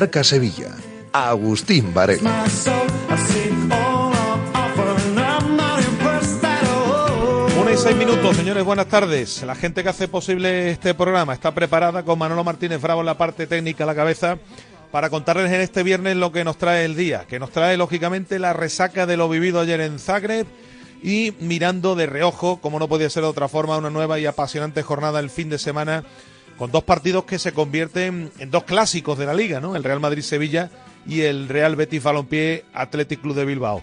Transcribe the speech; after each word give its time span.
Marca 0.00 0.24
Sevilla. 0.24 0.70
Agustín 1.12 1.92
Varela. 1.92 2.46
Minutos, 7.98 8.34
señores, 8.34 8.64
buenas 8.64 8.86
tardes. 8.86 9.42
La 9.42 9.54
gente 9.54 9.82
que 9.82 9.90
hace 9.90 10.08
posible 10.08 10.70
este 10.70 10.94
programa 10.94 11.34
está 11.34 11.52
preparada 11.52 12.02
con 12.02 12.18
Manolo 12.18 12.42
Martínez 12.42 12.80
Bravo 12.80 13.00
en 13.00 13.06
la 13.06 13.18
parte 13.18 13.46
técnica 13.46 13.84
a 13.84 13.86
la 13.86 13.94
cabeza 13.94 14.38
para 14.90 15.10
contarles 15.10 15.52
en 15.52 15.60
este 15.60 15.82
viernes 15.82 16.16
lo 16.16 16.32
que 16.32 16.44
nos 16.44 16.56
trae 16.56 16.86
el 16.86 16.96
día, 16.96 17.26
que 17.28 17.38
nos 17.38 17.50
trae 17.50 17.76
lógicamente 17.76 18.38
la 18.38 18.54
resaca 18.54 19.04
de 19.04 19.18
lo 19.18 19.28
vivido 19.28 19.60
ayer 19.60 19.82
en 19.82 19.98
Zagreb 19.98 20.46
y 21.02 21.34
mirando 21.40 21.94
de 21.94 22.06
reojo, 22.06 22.58
como 22.62 22.78
no 22.78 22.88
podía 22.88 23.10
ser 23.10 23.24
de 23.24 23.28
otra 23.28 23.48
forma, 23.48 23.76
una 23.76 23.90
nueva 23.90 24.18
y 24.18 24.24
apasionante 24.24 24.82
jornada 24.82 25.20
el 25.20 25.28
fin 25.28 25.50
de 25.50 25.58
semana 25.58 26.04
con 26.60 26.70
dos 26.70 26.84
partidos 26.84 27.24
que 27.24 27.38
se 27.38 27.52
convierten 27.52 28.30
en 28.38 28.50
dos 28.50 28.64
clásicos 28.64 29.16
de 29.16 29.24
la 29.24 29.32
liga, 29.32 29.62
¿no? 29.62 29.76
El 29.76 29.82
Real 29.82 29.98
Madrid-Sevilla 29.98 30.68
y 31.06 31.22
el 31.22 31.48
Real 31.48 31.74
Betis 31.74 32.02
Balompié 32.02 32.66
Athletic 32.74 33.22
Club 33.22 33.34
de 33.34 33.46
Bilbao. 33.46 33.82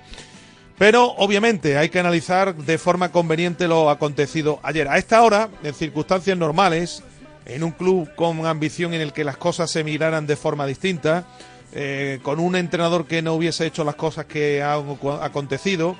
Pero 0.77 1.05
obviamente 1.17 1.75
hay 1.75 1.89
que 1.89 1.99
analizar 1.99 2.53
de 2.53 2.77
forma 2.77 3.11
conveniente 3.11 3.67
lo 3.67 3.89
acontecido 3.89 4.59
ayer. 4.61 4.87
A 4.89 4.99
esta 4.99 5.23
hora, 5.23 5.49
en 5.63 5.73
circunstancias 5.73 6.37
normales, 6.37 7.01
en 7.45 7.63
un 7.63 7.71
club 7.71 8.13
con 8.13 8.45
ambición 8.45 8.93
en 8.93 9.01
el 9.01 9.11
que 9.11 9.23
las 9.23 9.37
cosas 9.37 9.71
se 9.71 9.83
miraran 9.83 10.27
de 10.27 10.35
forma 10.35 10.67
distinta, 10.67 11.25
eh, 11.73 12.19
con 12.21 12.39
un 12.39 12.55
entrenador 12.55 13.07
que 13.07 13.23
no 13.23 13.33
hubiese 13.33 13.65
hecho 13.65 13.85
las 13.85 13.95
cosas 13.95 14.25
que 14.25 14.61
han 14.61 14.85
acontecido, 15.23 15.97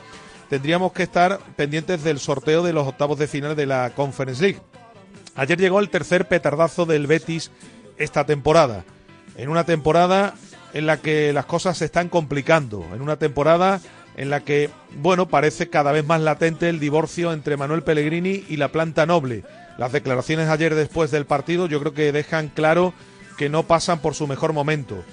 tendríamos 0.47 0.91
que 0.91 1.02
estar 1.02 1.39
pendientes 1.56 2.03
del 2.03 2.19
sorteo 2.19 2.62
de 2.62 2.73
los 2.73 2.88
octavos 2.88 3.17
de 3.17 3.28
final 3.28 3.56
de 3.56 3.66
la 3.66 3.94
Conference 3.95 4.44
League. 4.44 4.62
Ayer 5.38 5.60
llegó 5.60 5.80
el 5.80 5.90
tercer 5.90 6.28
petardazo 6.28 6.88
del 6.88 7.06
Betis 7.06 7.52
esta 7.98 8.26
temporada. 8.26 8.84
En 9.38 9.50
una 9.50 9.66
temporada 9.66 10.34
en 10.74 10.88
la 10.88 10.98
que 10.98 11.32
las 11.32 11.46
cosas 11.46 11.78
se 11.78 11.86
están 11.86 12.10
complicando. 12.10 12.84
En 12.94 13.04
una 13.04 13.18
temporada 13.18 13.80
en 14.18 14.32
la 14.32 14.40
que, 14.40 14.72
bueno, 15.00 15.28
parece 15.28 15.70
cada 15.70 15.92
vez 15.92 16.06
más 16.06 16.22
latente 16.22 16.70
el 16.70 16.80
divorcio 16.80 17.32
entre 17.32 17.56
Manuel 17.56 17.84
Pellegrini 17.84 18.46
y 18.50 18.58
la 18.58 18.70
planta 18.70 19.06
noble. 19.06 19.44
Las 19.78 19.92
declaraciones 19.92 20.50
ayer 20.50 20.74
después 20.74 21.12
del 21.12 21.26
partido 21.26 21.68
yo 21.68 21.80
creo 21.80 21.94
que 21.94 22.12
dejan 22.12 22.47
claro 22.47 22.96
que 23.38 23.47
no 23.47 23.62
pasan 23.62 24.00
por 24.00 24.16
su 24.16 24.26
mejor 24.26 24.53
momento. 24.53 25.03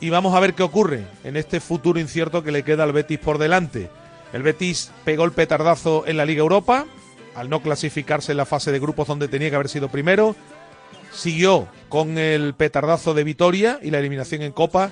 Y 0.00 0.10
vamos 0.10 0.36
a 0.36 0.40
ver 0.40 0.54
qué 0.54 0.62
ocurre 0.62 1.04
en 1.24 1.36
este 1.36 1.58
futuro 1.58 1.98
incierto 1.98 2.44
que 2.44 2.52
le 2.52 2.62
queda 2.62 2.84
al 2.84 2.92
Betis 2.92 3.18
por 3.18 3.38
delante. 3.38 3.90
El 4.32 4.44
Betis 4.44 4.92
pegó 5.04 5.24
el 5.24 5.32
petardazo 5.32 6.04
en 6.06 6.16
la 6.16 6.24
Liga 6.24 6.40
Europa, 6.42 6.86
al 7.34 7.50
no 7.50 7.62
clasificarse 7.62 8.32
en 8.32 8.38
la 8.38 8.46
fase 8.46 8.72
de 8.72 8.78
grupos 8.78 9.08
donde 9.08 9.28
tenía 9.28 9.50
que 9.50 9.56
haber 9.56 9.68
sido 9.68 9.88
primero. 9.88 10.36
Siguió 11.12 11.68
con 11.88 12.18
el 12.18 12.54
petardazo 12.54 13.14
de 13.14 13.24
Vitoria 13.24 13.78
y 13.82 13.90
la 13.90 13.98
eliminación 13.98 14.42
en 14.42 14.52
Copa. 14.52 14.90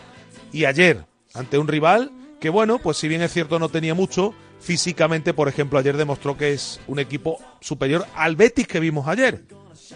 Y 0.53 0.65
ayer, 0.65 1.05
ante 1.35 1.59
un 1.59 1.69
rival 1.69 2.11
que, 2.41 2.51
bueno, 2.51 2.79
pues 2.79 2.97
si 2.97 3.09
bien 3.09 3.23
es 3.23 3.33
cierto 3.33 3.59
no 3.59 3.69
tenía 3.69 3.95
mucho, 3.95 4.35
físicamente, 4.61 5.35
por 5.35 5.49
ejemplo, 5.49 5.79
ayer 5.79 5.97
demostró 5.97 6.37
que 6.37 6.53
es 6.53 6.81
un 6.87 6.99
equipo 6.99 7.39
superior 7.61 8.07
al 8.15 8.37
Betis 8.37 8.67
que 8.67 8.81
vimos 8.81 9.09
ayer. 9.09 9.45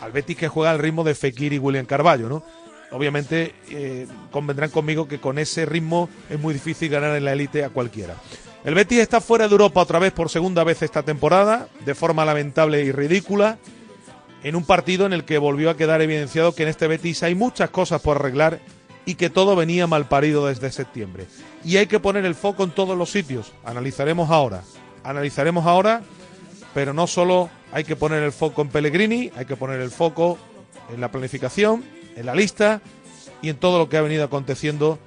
Al 0.01 0.13
Betis 0.13 0.37
que 0.37 0.49
juega 0.49 0.71
al 0.71 0.79
ritmo 0.79 1.05
de 1.05 1.15
Fekir 1.15 1.53
y 1.53 1.59
William 1.59 1.87
Carballo, 1.87 2.29
¿no? 2.29 2.45
Obviamente 2.93 3.55
eh, 3.71 4.07
convendrán 4.31 4.71
conmigo 4.71 5.09
que 5.09 5.19
con 5.19 5.39
ese 5.39 5.67
ritmo 5.67 6.09
es 6.31 6.39
muy 6.39 6.55
difícil 6.55 6.89
ganar 6.89 7.17
en 7.17 7.25
la 7.25 7.33
élite 7.33 7.65
a 7.65 7.71
cualquiera. 7.71 8.15
El 8.67 8.75
Betis 8.75 8.99
está 8.99 9.21
fuera 9.21 9.47
de 9.47 9.53
Europa 9.53 9.81
otra 9.81 10.01
vez 10.01 10.13
por 10.13 10.29
segunda 10.29 10.65
vez 10.65 10.83
esta 10.83 11.05
temporada, 11.05 11.69
de 11.85 11.95
forma 11.95 12.25
lamentable 12.25 12.83
y 12.83 12.91
ridícula, 12.91 13.59
en 14.43 14.57
un 14.57 14.65
partido 14.65 15.07
en 15.07 15.13
el 15.13 15.25
que 15.25 15.39
volvió 15.39 15.71
a 15.71 15.77
quedar 15.77 16.03
evidenciado 16.03 16.53
que 16.53 16.65
en 16.65 16.71
este 16.71 16.89
Betis 16.89 17.23
hay 17.23 17.37
muchas 17.37 17.71
cosas 17.71 18.03
por 18.03 18.17
arreglar 18.17 18.59
y 19.05 19.15
que 19.15 19.31
todo 19.31 19.55
venía 19.55 19.87
mal 19.87 20.09
parido 20.09 20.49
desde 20.49 20.73
septiembre. 20.73 21.27
Y 21.65 21.77
hay 21.77 21.87
que 21.87 22.01
poner 22.01 22.25
el 22.25 22.35
foco 22.35 22.65
en 22.65 22.73
todos 22.73 22.99
los 22.99 23.09
sitios. 23.09 23.53
Analizaremos 23.65 24.31
ahora. 24.31 24.65
Analizaremos 25.05 25.65
ahora, 25.65 26.03
pero 26.75 26.93
no 26.93 27.07
solo 27.07 27.49
hay 27.71 27.85
que 27.85 27.95
poner 27.95 28.25
el 28.25 28.33
foco 28.33 28.63
en 28.63 28.69
Pellegrini, 28.69 29.31
hay 29.37 29.45
que 29.45 29.55
poner 29.55 29.81
el 29.81 29.93
foco 29.93 30.39
en 30.93 31.01
la 31.01 31.13
planificación, 31.13 31.85
en 32.17 32.27
la 32.27 32.35
lista 32.35 32.81
y 33.43 33.49
en 33.49 33.59
todo 33.59 33.79
lo 33.79 33.89
que 33.89 33.97
ha 33.97 34.03
venido 34.03 34.25
aconteciendo 34.25 34.99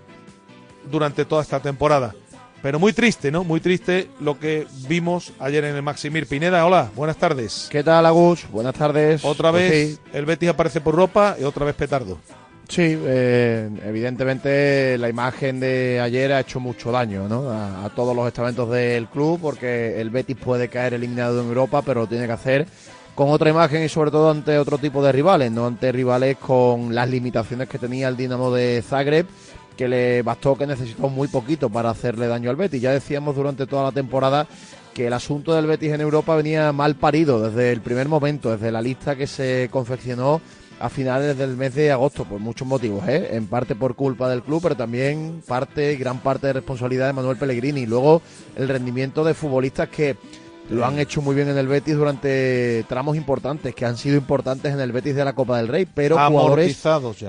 durante 0.89 1.25
toda 1.25 1.41
esta 1.41 1.61
temporada. 1.61 2.15
Pero 2.61 2.77
muy 2.77 2.91
triste, 2.91 3.31
¿no? 3.31 3.43
Muy 3.43 3.61
triste 3.61 4.09
lo 4.19 4.37
que 4.37 4.67
vimos 4.87 5.31
ayer 5.39 5.63
en 5.63 5.75
el 5.75 5.81
Maximir. 5.81 6.27
Pineda, 6.27 6.65
hola, 6.65 6.91
buenas 6.95 7.15
tardes. 7.15 7.67
¿Qué 7.71 7.83
tal, 7.83 8.05
Agus? 8.05 8.45
Buenas 8.51 8.75
tardes. 8.75 9.23
Otra 9.23 9.51
pues 9.51 9.71
vez 9.71 9.99
el 10.11 10.25
Betis 10.25 10.49
aparece 10.49 10.81
por 10.81 10.93
Europa 10.93 11.37
y 11.39 11.43
otra 11.43 11.65
vez 11.65 11.75
petardo. 11.75 12.19
Sí, 12.67 12.83
eh, 12.85 13.69
evidentemente 13.83 14.97
la 14.97 15.09
imagen 15.09 15.59
de 15.59 15.99
ayer 16.01 16.33
ha 16.33 16.41
hecho 16.41 16.59
mucho 16.59 16.91
daño 16.91 17.27
¿no? 17.27 17.49
a, 17.49 17.89
todos 17.95 18.15
los 18.15 18.27
estamentos 18.27 18.69
del 18.69 19.07
club 19.07 19.39
porque 19.41 19.99
el 19.99 20.11
Betis 20.11 20.37
puede 20.37 20.67
caer 20.67 20.93
eliminado 20.93 21.41
en 21.41 21.47
Europa, 21.47 21.81
pero 21.81 22.01
lo 22.01 22.07
tiene 22.07 22.27
que 22.27 22.33
hacer 22.33 22.67
con 23.15 23.31
otra 23.31 23.49
imagen 23.49 23.83
y 23.83 23.89
sobre 23.89 24.11
todo 24.11 24.29
ante 24.29 24.57
otro 24.59 24.77
tipo 24.77 25.03
de 25.03 25.11
rivales, 25.11 25.51
no 25.51 25.65
ante 25.65 25.91
rivales 25.91 26.37
con 26.37 26.93
las 26.93 27.09
limitaciones 27.09 27.67
que 27.67 27.79
tenía 27.79 28.07
el 28.07 28.15
Dinamo 28.15 28.53
de 28.53 28.83
Zagreb 28.87 29.25
que 29.79 29.87
le 29.87 30.21
bastó 30.23 30.57
que 30.57 30.67
necesitó 30.67 31.07
muy 31.07 31.29
poquito 31.29 31.69
para 31.69 31.89
hacerle 31.89 32.27
daño 32.27 32.49
al 32.49 32.57
Betis. 32.57 32.81
Ya 32.81 32.91
decíamos 32.91 33.33
durante 33.33 33.65
toda 33.65 33.83
la 33.83 33.91
temporada 33.93 34.45
que 34.93 35.07
el 35.07 35.13
asunto 35.13 35.53
del 35.53 35.67
Betis 35.67 35.93
en 35.93 36.01
Europa 36.01 36.35
venía 36.35 36.73
mal 36.73 36.95
parido 36.95 37.41
desde 37.41 37.71
el 37.71 37.79
primer 37.79 38.09
momento, 38.09 38.51
desde 38.51 38.73
la 38.73 38.81
lista 38.81 39.15
que 39.15 39.25
se 39.25 39.69
confeccionó 39.71 40.41
a 40.81 40.89
finales 40.89 41.37
del 41.37 41.55
mes 41.55 41.75
de 41.75 41.93
agosto, 41.93 42.25
por 42.25 42.41
muchos 42.41 42.67
motivos, 42.67 43.07
¿eh? 43.07 43.29
en 43.31 43.47
parte 43.47 43.73
por 43.73 43.95
culpa 43.95 44.29
del 44.29 44.43
club, 44.43 44.61
pero 44.61 44.75
también 44.75 45.41
parte, 45.47 45.95
gran 45.95 46.19
parte 46.19 46.47
de 46.47 46.53
responsabilidad 46.53 47.07
de 47.07 47.13
Manuel 47.13 47.37
Pellegrini. 47.37 47.79
Y 47.81 47.85
luego 47.85 48.21
el 48.57 48.67
rendimiento 48.67 49.23
de 49.23 49.33
futbolistas 49.33 49.87
que 49.87 50.17
lo 50.69 50.85
han 50.85 50.99
hecho 50.99 51.21
muy 51.21 51.35
bien 51.35 51.49
en 51.49 51.57
el 51.57 51.67
Betis 51.67 51.95
durante 51.95 52.83
tramos 52.87 53.17
importantes, 53.17 53.73
que 53.73 53.85
han 53.85 53.97
sido 53.97 54.17
importantes 54.17 54.73
en 54.73 54.79
el 54.79 54.91
Betis 54.91 55.15
de 55.15 55.25
la 55.25 55.33
Copa 55.33 55.57
del 55.57 55.67
Rey, 55.67 55.85
pero 55.85 56.17
jugadores 56.17 56.81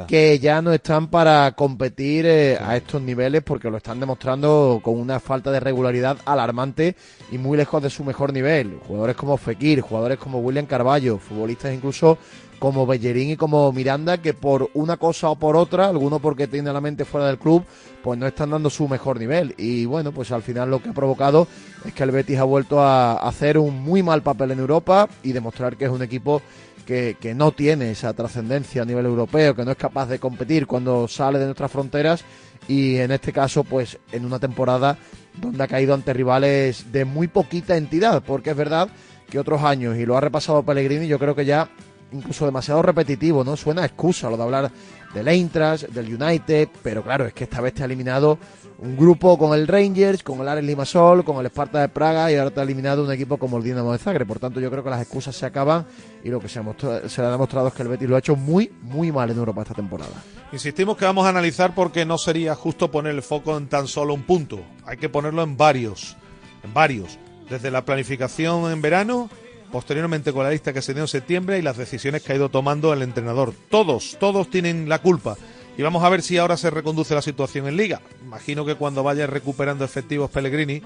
que 0.07 0.39
ya 0.39 0.61
no 0.63 0.73
están 0.73 1.09
para 1.09 1.53
competir 1.53 2.27
eh, 2.27 2.59
a 2.61 2.77
estos 2.77 3.01
niveles 3.03 3.43
porque 3.43 3.71
lo 3.71 3.79
están 3.79 4.01
demostrando 4.01 4.81
con 4.83 4.99
una 4.99 5.21
falta 5.21 5.51
de 5.51 5.61
regularidad 5.61 6.19
alarmante 6.25 6.97
y 7.33 7.39
muy 7.39 7.57
lejos 7.57 7.83
de 7.83 7.91
su 7.91 8.05
mejor 8.05 8.33
nivel. 8.33 8.79
Jugadores 8.87 9.17
como 9.17 9.37
Fekir, 9.37 9.81
jugadores 9.81 10.19
como 10.19 10.41
William 10.41 10.67
Carballo, 10.67 11.19
futbolistas 11.19 11.73
incluso 11.73 12.19
como 12.61 12.87
Bellerín 12.87 13.31
y 13.31 13.37
como 13.37 13.73
Miranda, 13.73 14.19
que 14.19 14.35
por 14.35 14.71
una 14.75 14.99
cosa 14.99 15.31
o 15.31 15.37
por 15.37 15.57
otra, 15.57 15.89
alguno 15.89 16.21
porque 16.21 16.47
tiene 16.47 16.73
la 16.73 16.81
mente 16.81 17.07
fuera 17.07 17.27
del 17.27 17.39
club, 17.39 17.65
pues 18.05 18.19
no 18.19 18.27
están 18.27 18.51
dando 18.51 18.69
su 18.69 18.87
mejor 18.87 19.19
nivel. 19.19 19.55
Y 19.57 19.87
bueno, 19.87 20.13
pues 20.13 20.31
al 20.31 20.43
final 20.43 20.71
lo 20.71 20.83
que 20.83 20.91
ha 20.91 20.93
provocado 20.93 21.49
es 21.87 21.95
que 21.95 22.03
el 22.03 22.11
Betis 22.11 22.39
ha 22.39 22.45
vuelto 22.45 22.81
a 22.81 23.15
hacer 23.15 23.57
un 23.57 23.83
muy 23.83 24.03
mal 24.03 24.23
papel 24.23 24.51
en 24.53 24.59
Europa 24.59 25.09
y 25.23 25.33
demostrar 25.33 25.77
que 25.79 25.87
es 25.87 25.91
un 25.91 26.03
equipo 26.03 26.43
que, 26.87 27.17
que 27.19 27.35
no 27.35 27.51
tiene 27.53 27.93
esa 27.93 28.13
trascendencia 28.13 28.83
a 28.83 28.85
nivel 28.85 29.07
europeo, 29.07 29.57
que 29.57 29.65
no 29.65 29.71
es 29.71 29.79
capaz 29.79 30.07
de 30.07 30.19
competir 30.19 30.67
cuando 30.67 31.09
sale 31.09 31.39
de 31.39 31.47
nuestras 31.47 31.73
fronteras 31.73 32.25
y 32.69 32.97
en 32.97 33.11
este 33.11 33.33
caso 33.33 33.65
pues 33.65 33.99
en 34.13 34.27
una 34.27 34.39
temporada 34.39 34.99
donde 35.41 35.65
ha 35.65 35.69
caído 35.69 35.95
ante 35.95 36.13
rivales 36.13 36.93
de 36.93 37.07
muy 37.07 37.27
poquita 37.27 37.77
entidad, 37.77 38.23
porque 38.23 38.51
es 38.51 38.57
verdad 38.57 38.91
que 39.31 39.39
otros 39.39 39.63
años, 39.63 39.97
y 39.97 40.05
lo 40.05 40.17
ha 40.17 40.21
repasado 40.21 40.63
Pellegrini, 40.63 41.07
yo 41.07 41.19
creo 41.19 41.35
que 41.35 41.45
ya 41.45 41.71
incluso 42.13 42.45
demasiado 42.45 42.83
repetitivo, 42.83 43.45
¿no? 43.45 43.57
Suena 43.57 43.85
excusa 43.85 44.31
lo 44.31 44.37
de 44.37 44.43
hablar 44.43 44.71
del 45.15 45.29
Eintracht, 45.29 45.89
del 45.89 46.15
United, 46.15 46.69
pero 46.83 47.03
claro, 47.03 47.27
es 47.27 47.33
que 47.33 47.45
esta 47.45 47.61
vez 47.61 47.75
te 47.75 47.83
ha 47.83 47.87
eliminado 47.87 48.39
un 48.79 48.97
grupo 48.97 49.37
con 49.37 49.59
el 49.59 49.67
Rangers, 49.67 50.23
con 50.23 50.41
el 50.41 50.49
Ares 50.49 50.65
Limassol, 50.65 51.25
con 51.25 51.37
el 51.39 51.47
Esparta 51.47 51.81
de 51.81 51.89
Praga 51.89 52.33
y 52.33 52.37
ahora 52.37 52.51
te 52.51 52.61
ha 52.61 52.63
eliminado 52.63 53.05
un 53.05 53.13
equipo 53.13 53.37
como 53.37 53.59
el 53.59 53.65
Dinamo 53.65 53.93
de 53.93 53.99
Zagreb. 53.99 54.27
Por 54.27 54.39
tanto, 54.39 54.59
yo 54.61 54.71
creo 54.71 54.83
que 54.83 54.91
las 54.91 55.03
excusas 55.03 55.37
se 55.37 55.45
acaban 55.45 55.87
y 56.25 56.31
lo 56.31 56.41
que 56.41 56.49
se, 56.49 56.61
ha 56.61 56.65
se 57.09 57.21
le 57.21 57.27
ha 57.27 57.31
demostrado 57.31 57.69
es 57.69 57.75
que 57.75 57.83
el 57.83 57.89
Betis 57.89 58.09
lo 58.09 58.17
ha 58.17 58.21
hecho 58.21 58.37
muy, 58.37 58.73
muy 58.83 59.13
mal 59.13 59.31
en 59.31 59.37
Europa 59.37 59.63
esta 59.63 59.75
temporada. 59.75 60.15
Insistimos 60.53 60.97
que 60.97 61.05
vamos 61.05 61.27
a 61.27 61.29
analizar 61.29 61.75
porque 61.75 62.07
no 62.07 62.17
sería 62.17 62.55
justo 62.55 62.91
poner 62.91 63.15
el 63.15 63.23
foco 63.23 63.57
en 63.57 63.69
tan 63.69 63.87
solo 63.87 64.15
un 64.15 64.23
punto. 64.23 64.61
Hay 64.87 64.97
que 64.97 65.09
ponerlo 65.09 65.43
en 65.43 65.57
varios, 65.57 66.17
en 66.63 66.73
varios. 66.73 67.19
Desde 67.51 67.71
la 67.71 67.85
planificación 67.85 68.71
en 68.71 68.81
verano, 68.81 69.29
posteriormente 69.71 70.33
con 70.33 70.45
la 70.45 70.51
lista 70.51 70.73
que 70.73 70.83
se 70.83 70.95
dio 70.95 71.03
en 71.03 71.09
septiembre 71.09 71.59
y 71.59 71.63
las 71.63 71.77
decisiones 71.77 72.23
que 72.23 72.33
ha 72.33 72.37
ido 72.37 72.49
tomando 72.49 72.93
el 72.93 73.03
entrenador. 73.03 73.55
Todos, 73.71 74.17
todos 74.19 74.51
tienen 74.51 74.89
la 74.89 75.01
culpa. 75.01 75.37
Y 75.79 75.83
vamos 75.83 76.03
a 76.05 76.09
ver 76.09 76.23
si 76.23 76.37
ahora 76.37 76.57
se 76.57 76.71
reconduce 76.71 77.15
la 77.15 77.23
situación 77.23 77.67
en 77.69 77.77
Liga. 77.77 78.01
Imagino 78.23 78.67
que 78.67 78.75
cuando 78.75 79.03
vaya 79.03 79.27
recuperando 79.27 79.85
efectivos 79.85 80.31
Pellegrini, 80.31 80.83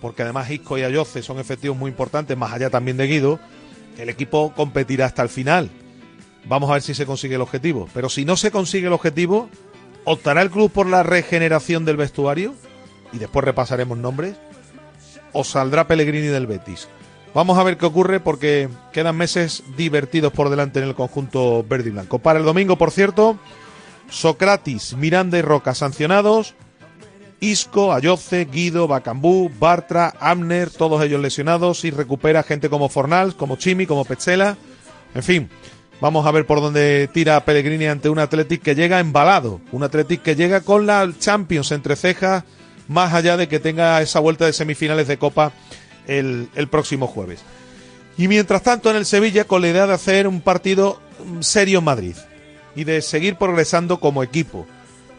porque 0.00 0.22
además 0.22 0.50
Isco 0.50 0.78
y 0.78 0.82
Ayoce 0.82 1.22
son 1.22 1.38
efectivos 1.38 1.76
muy 1.76 1.90
importantes, 1.90 2.36
más 2.36 2.52
allá 2.52 2.70
también 2.70 2.96
de 2.96 3.06
Guido, 3.06 3.40
el 3.98 4.08
equipo 4.08 4.52
competirá 4.54 5.06
hasta 5.06 5.22
el 5.22 5.28
final. 5.28 5.70
Vamos 6.44 6.70
a 6.70 6.74
ver 6.74 6.82
si 6.82 6.94
se 6.94 7.06
consigue 7.06 7.34
el 7.34 7.40
objetivo. 7.40 7.88
Pero 7.92 8.08
si 8.08 8.24
no 8.24 8.36
se 8.36 8.50
consigue 8.50 8.86
el 8.86 8.92
objetivo, 8.92 9.48
¿optará 10.04 10.42
el 10.42 10.50
club 10.50 10.70
por 10.70 10.86
la 10.86 11.02
regeneración 11.02 11.84
del 11.84 11.96
vestuario? 11.96 12.54
Y 13.12 13.18
después 13.18 13.44
repasaremos 13.44 13.98
nombres. 13.98 14.36
¿O 15.32 15.44
saldrá 15.44 15.86
Pellegrini 15.86 16.28
del 16.28 16.46
Betis? 16.46 16.88
Vamos 17.32 17.58
a 17.58 17.62
ver 17.62 17.76
qué 17.76 17.86
ocurre 17.86 18.18
porque 18.18 18.68
quedan 18.92 19.16
meses 19.16 19.62
divertidos 19.76 20.32
por 20.32 20.50
delante 20.50 20.80
en 20.80 20.88
el 20.88 20.96
conjunto 20.96 21.64
verde 21.68 21.90
y 21.90 21.92
blanco. 21.92 22.18
Para 22.18 22.40
el 22.40 22.44
domingo, 22.44 22.76
por 22.76 22.90
cierto, 22.90 23.38
Socratis, 24.08 24.94
Miranda 24.94 25.38
y 25.38 25.42
Roca 25.42 25.74
sancionados. 25.74 26.54
Isco, 27.38 27.94
Ayoce, 27.94 28.44
Guido, 28.44 28.86
Bacambú, 28.86 29.50
Bartra, 29.58 30.12
Amner, 30.20 30.70
todos 30.70 31.02
ellos 31.02 31.22
lesionados 31.22 31.84
y 31.84 31.90
recupera 31.90 32.42
gente 32.42 32.68
como 32.68 32.90
Fornals, 32.90 33.34
como 33.34 33.56
Chimi, 33.56 33.86
como 33.86 34.04
Petzela. 34.04 34.58
En 35.14 35.22
fin, 35.22 35.48
vamos 36.00 36.26
a 36.26 36.32
ver 36.32 36.46
por 36.46 36.60
dónde 36.60 37.08
tira 37.12 37.42
Pellegrini 37.44 37.86
ante 37.86 38.10
un 38.10 38.18
Athletic 38.18 38.60
que 38.60 38.74
llega 38.74 39.00
embalado, 39.00 39.60
un 39.72 39.84
Athletic 39.84 40.20
que 40.20 40.36
llega 40.36 40.60
con 40.60 40.86
la 40.86 41.10
Champions 41.18 41.72
entre 41.72 41.96
cejas, 41.96 42.44
más 42.88 43.14
allá 43.14 43.38
de 43.38 43.48
que 43.48 43.58
tenga 43.58 44.02
esa 44.02 44.20
vuelta 44.20 44.44
de 44.44 44.52
semifinales 44.52 45.08
de 45.08 45.16
Copa 45.16 45.52
el, 46.10 46.68
próximo 46.70 47.06
jueves. 47.06 47.42
Y 48.18 48.28
mientras 48.28 48.62
tanto 48.62 48.90
en 48.90 48.96
el 48.96 49.06
Sevilla 49.06 49.44
con 49.44 49.62
la 49.62 49.68
idea 49.68 49.86
de 49.86 49.94
hacer 49.94 50.26
un 50.26 50.40
partido 50.40 51.00
serio 51.40 51.78
en 51.78 51.84
Madrid 51.84 52.16
y 52.74 52.84
de 52.84 53.00
seguir 53.02 53.36
progresando 53.36 54.00
como 54.00 54.22
equipo. 54.22 54.66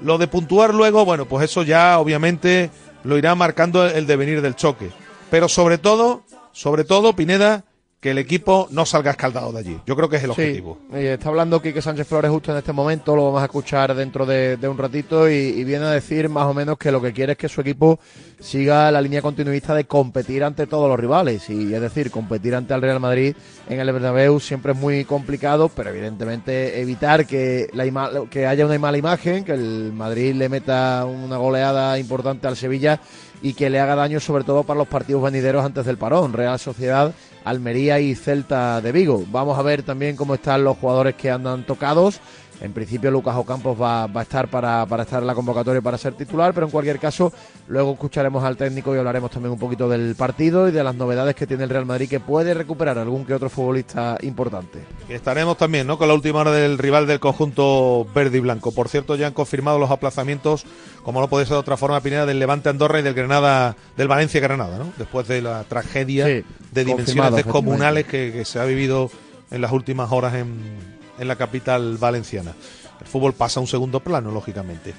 Lo 0.01 0.17
de 0.17 0.27
puntuar 0.27 0.73
luego, 0.73 1.05
bueno, 1.05 1.25
pues 1.25 1.45
eso 1.45 1.63
ya 1.63 1.99
obviamente 1.99 2.69
lo 3.03 3.17
irá 3.17 3.35
marcando 3.35 3.85
el 3.85 4.07
devenir 4.07 4.41
del 4.41 4.55
choque. 4.55 4.89
Pero 5.29 5.47
sobre 5.47 5.77
todo, 5.77 6.23
sobre 6.51 6.83
todo, 6.83 7.15
Pineda, 7.15 7.63
que 8.01 8.09
el 8.09 8.17
equipo 8.17 8.67
no 8.71 8.83
salga 8.83 9.11
escaldado 9.11 9.51
de 9.53 9.59
allí. 9.59 9.79
Yo 9.85 9.95
creo 9.95 10.09
que 10.09 10.15
es 10.15 10.23
el 10.23 10.31
objetivo. 10.31 10.79
está 10.91 11.29
hablando 11.29 11.61
Quique 11.61 11.83
Sánchez 11.83 12.07
Flores 12.07 12.31
justo 12.31 12.51
en 12.51 12.57
este 12.57 12.73
momento, 12.73 13.15
lo 13.15 13.25
vamos 13.25 13.43
a 13.43 13.45
escuchar 13.45 13.93
dentro 13.93 14.25
de, 14.25 14.57
un 14.67 14.77
ratito 14.77 15.29
y, 15.29 15.63
viene 15.63 15.85
a 15.85 15.91
decir 15.91 16.27
más 16.27 16.47
o 16.47 16.53
menos 16.55 16.79
que 16.79 16.91
lo 16.91 16.99
que 16.99 17.13
quiere 17.13 17.33
es 17.33 17.37
que 17.37 17.47
su 17.47 17.61
equipo 17.61 17.99
siga 18.39 18.89
la 18.89 19.01
línea 19.01 19.21
continuista 19.21 19.75
de 19.75 19.85
competir 19.85 20.43
ante 20.43 20.65
todos 20.65 20.89
los 20.89 20.99
rivales 20.99 21.47
y 21.51 21.71
es 21.71 21.79
decir, 21.79 22.09
competir 22.09 22.55
ante 22.55 22.73
el 22.73 22.81
Real 22.81 22.99
Madrid 22.99 23.35
en 23.69 23.79
el 23.79 23.91
Bernabéu 23.91 24.39
siempre 24.39 24.71
es 24.71 24.79
muy 24.79 25.05
complicado, 25.05 25.69
pero 25.69 25.91
evidentemente 25.91 26.81
evitar 26.81 27.27
que, 27.27 27.69
la 27.73 28.25
que 28.31 28.47
haya 28.47 28.65
una 28.65 28.79
mala 28.79 28.97
imagen, 28.97 29.43
que 29.43 29.51
el 29.51 29.93
Madrid 29.93 30.33
le 30.33 30.49
meta 30.49 31.05
una 31.05 31.37
goleada 31.37 31.99
importante 31.99 32.47
al 32.47 32.57
Sevilla 32.57 32.99
y 33.41 33.53
que 33.53 33.69
le 33.69 33.79
haga 33.79 33.95
daño 33.95 34.19
sobre 34.19 34.43
todo 34.43 34.63
para 34.63 34.77
los 34.77 34.87
partidos 34.87 35.23
venideros 35.23 35.65
antes 35.65 35.85
del 35.85 35.97
parón. 35.97 36.33
Real 36.33 36.59
Sociedad 36.59 37.13
Almería 37.43 37.99
y 37.99 38.15
Celta 38.15 38.81
de 38.81 38.91
Vigo. 38.91 39.23
Vamos 39.31 39.57
a 39.57 39.61
ver 39.61 39.83
también 39.83 40.15
cómo 40.15 40.35
están 40.35 40.63
los 40.63 40.77
jugadores 40.77 41.15
que 41.15 41.31
andan 41.31 41.65
tocados. 41.65 42.19
En 42.61 42.73
principio 42.73 43.09
Lucas 43.09 43.35
Ocampos 43.35 43.79
va, 43.79 44.05
va 44.05 44.21
a 44.21 44.23
estar 44.23 44.47
para, 44.47 44.85
para, 44.85 45.03
estar 45.03 45.21
en 45.21 45.27
la 45.27 45.33
convocatoria 45.33 45.81
para 45.81 45.97
ser 45.97 46.13
titular, 46.13 46.53
pero 46.53 46.67
en 46.67 46.71
cualquier 46.71 46.99
caso 46.99 47.33
luego 47.67 47.93
escucharemos 47.93 48.43
al 48.43 48.55
técnico 48.55 48.95
y 48.95 48.99
hablaremos 48.99 49.31
también 49.31 49.51
un 49.51 49.59
poquito 49.59 49.89
del 49.89 50.15
partido 50.15 50.69
y 50.69 50.71
de 50.71 50.83
las 50.83 50.95
novedades 50.95 51.35
que 51.35 51.47
tiene 51.47 51.63
el 51.63 51.69
Real 51.71 51.85
Madrid 51.85 52.07
que 52.07 52.19
puede 52.19 52.53
recuperar 52.53 52.99
algún 52.99 53.25
que 53.25 53.33
otro 53.33 53.49
futbolista 53.49 54.17
importante. 54.21 54.79
Estaremos 55.09 55.57
también 55.57 55.87
¿no? 55.87 55.97
con 55.97 56.07
la 56.07 56.13
última 56.13 56.41
hora 56.41 56.51
del 56.51 56.77
rival 56.77 57.07
del 57.07 57.19
conjunto 57.19 58.05
verde 58.13 58.37
y 58.37 58.41
blanco. 58.41 58.71
Por 58.71 58.89
cierto, 58.89 59.15
ya 59.15 59.27
han 59.27 59.33
confirmado 59.33 59.79
los 59.79 59.89
aplazamientos, 59.89 60.65
como 61.03 61.19
no 61.19 61.29
puede 61.29 61.45
ser 61.45 61.53
de 61.53 61.59
otra 61.59 61.77
forma, 61.77 61.99
Pineda, 62.01 62.27
del 62.27 62.37
Levante 62.37 62.69
Andorra 62.69 62.99
y 62.99 63.03
del 63.03 63.15
Granada, 63.15 63.75
del 63.97 64.07
Valencia 64.07 64.39
Granada, 64.39 64.77
¿no? 64.77 64.93
después 64.97 65.27
de 65.27 65.41
la 65.41 65.63
tragedia 65.63 66.25
de 66.25 66.85
dimensiones 66.85 67.35
descomunales 67.35 68.05
que 68.05 68.45
se 68.45 68.59
ha 68.59 68.65
vivido 68.65 69.09
en 69.49 69.61
las 69.61 69.71
últimas 69.71 70.11
horas 70.11 70.35
en, 70.35 71.00
en 71.17 71.27
la 71.27 71.35
capital 71.35 71.97
valenciana. 71.97 72.53
El 72.99 73.07
fútbol 73.07 73.33
pasa 73.33 73.59
a 73.59 73.61
un 73.61 73.67
segundo 73.67 73.99
plano, 73.99 74.31
lógicamente. 74.31 74.93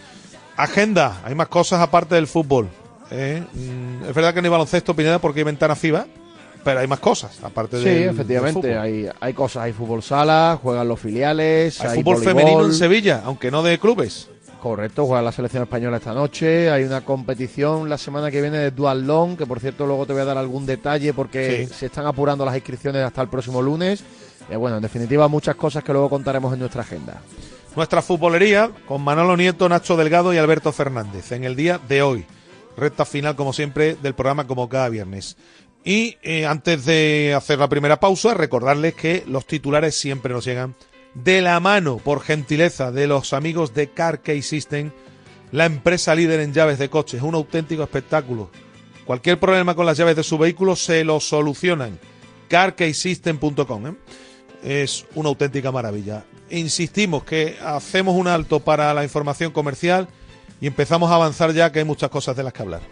Agenda, 0.57 1.21
hay 1.25 1.35
más 1.35 1.49
cosas 1.49 1.81
aparte 1.81 2.15
del 2.15 2.27
fútbol. 2.27 2.69
¿eh? 3.11 3.43
Mm, 3.53 4.05
es 4.09 4.15
verdad 4.15 4.35
que 4.35 4.43
no 4.43 4.47
hay 4.47 4.51
baloncesto, 4.51 4.95
Pineda, 4.95 5.19
porque 5.19 5.41
hay 5.41 5.45
ventana 5.45 5.75
FIBA, 5.75 6.07
pero 6.65 6.81
hay 6.81 6.87
más 6.87 7.01
cosas 7.01 7.39
aparte 7.43 7.79
de 7.79 7.83
Sí, 7.83 8.03
efectivamente, 8.05 8.77
hay, 8.77 9.09
hay 9.21 9.33
cosas, 9.35 9.65
hay 9.65 9.73
fútbol 9.73 10.03
sala, 10.03 10.59
juegan 10.63 10.89
los 10.89 11.01
filiales, 11.01 11.81
hay, 11.81 12.03
fútbol 12.03 12.23
femenino 12.23 12.65
en 12.65 12.75
Sevilla, 12.75 13.23
aunque 13.25 13.51
no 13.51 13.63
de 13.63 13.79
clubes. 13.79 14.29
Correcto, 14.63 15.07
juega 15.07 15.23
la 15.23 15.33
selección 15.33 15.65
española 15.65 15.97
esta 15.97 16.15
noche. 16.15 16.71
Hay 16.71 16.85
una 16.85 17.01
competición 17.01 17.89
la 17.89 17.99
semana 17.99 18.31
que 18.31 18.41
viene 18.41 18.59
de 18.59 18.71
Dual 18.71 19.05
Long, 19.05 19.37
que 19.37 19.45
por 19.45 19.59
cierto 19.59 19.87
luego 19.87 20.07
te 20.07 20.13
voy 20.13 20.23
a 20.23 20.25
dar 20.25 20.39
algún 20.39 20.67
detalle 20.67 21.13
porque 21.13 21.67
se 21.67 21.87
están 21.87 22.07
apurando 22.07 22.45
las 22.45 22.55
inscripciones 22.55 23.03
hasta 23.03 23.23
el 23.23 23.29
próximo 23.29 23.61
lunes. 23.61 24.05
Y 24.51 24.57
bueno, 24.57 24.77
en 24.77 24.83
definitiva, 24.83 25.29
muchas 25.29 25.57
cosas 25.57 25.85
que 25.85 25.93
luego 25.93 26.11
contaremos 26.11 26.53
en 26.53 26.61
nuestra 26.61 26.83
agenda. 26.83 27.23
Nuestra 27.75 28.03
futbolería 28.03 28.71
con 28.87 29.03
Manolo 29.03 29.37
Nieto, 29.37 29.69
Nacho 29.69 29.97
Delgado 29.97 30.35
y 30.35 30.39
Alberto 30.39 30.73
Fernández 30.73 31.33
en 31.33 31.45
el 31.45 31.57
día 31.57 31.81
de 31.89 32.03
hoy. 32.03 32.27
Recta 32.77 33.05
final, 33.05 33.37
como 33.37 33.53
siempre, 33.53 33.95
del 33.95 34.15
programa 34.15 34.47
como 34.47 34.69
cada 34.69 34.89
viernes. 34.89 35.37
Y 35.85 36.17
eh, 36.23 36.47
antes 36.47 36.85
de 36.85 37.35
hacer 37.37 37.59
la 37.59 37.69
primera 37.69 37.99
pausa, 37.99 38.35
recordarles 38.35 38.95
que 38.95 39.25
los 39.27 39.47
titulares 39.47 39.99
siempre 39.99 40.33
nos 40.33 40.45
llegan 40.45 40.75
de 41.15 41.43
la 41.43 41.61
mano, 41.61 41.99
por 41.99 42.21
gentileza, 42.21 42.91
de 42.91 43.07
los 43.07 43.33
amigos 43.33 43.75
de 43.75 43.91
Car 43.91 44.21
la 45.51 45.67
empresa 45.67 46.15
líder 46.15 46.41
en 46.41 46.55
llaves 46.55 46.79
de 46.79 46.89
coches. 46.89 47.23
Un 47.23 47.35
auténtico 47.35 47.83
espectáculo. 47.83 48.51
Cualquier 49.05 49.39
problema 49.39 49.75
con 49.75 49.85
las 49.85 49.99
llaves 49.99 50.17
de 50.17 50.23
su 50.23 50.39
vehículo 50.39 50.77
se 50.77 51.05
lo 51.05 51.21
solucionan. 51.21 51.99
CarKeySystem.com. 52.49 53.87
¿eh? 53.87 53.95
Es 54.63 55.07
una 55.15 55.29
auténtica 55.29 55.73
maravilla. 55.73 56.25
Insistimos 56.51 57.25
que 57.25 57.57
hacemos 57.65 58.15
un 58.15 58.29
alto 58.29 58.61
para 58.61 58.93
la 58.95 59.05
información 59.05 59.53
comercial 59.53 60.09
y 60.61 60.67
empezamos 60.67 61.11
a 61.11 61.17
avanzar 61.17 61.53
ya 61.53 61.73
que 61.73 61.81
hay 61.81 61.85
muchas 61.85 62.11
cosas 62.11 62.37
de 62.37 62.43
las 62.43 62.53
que 62.53 62.63
hablar. 62.63 62.83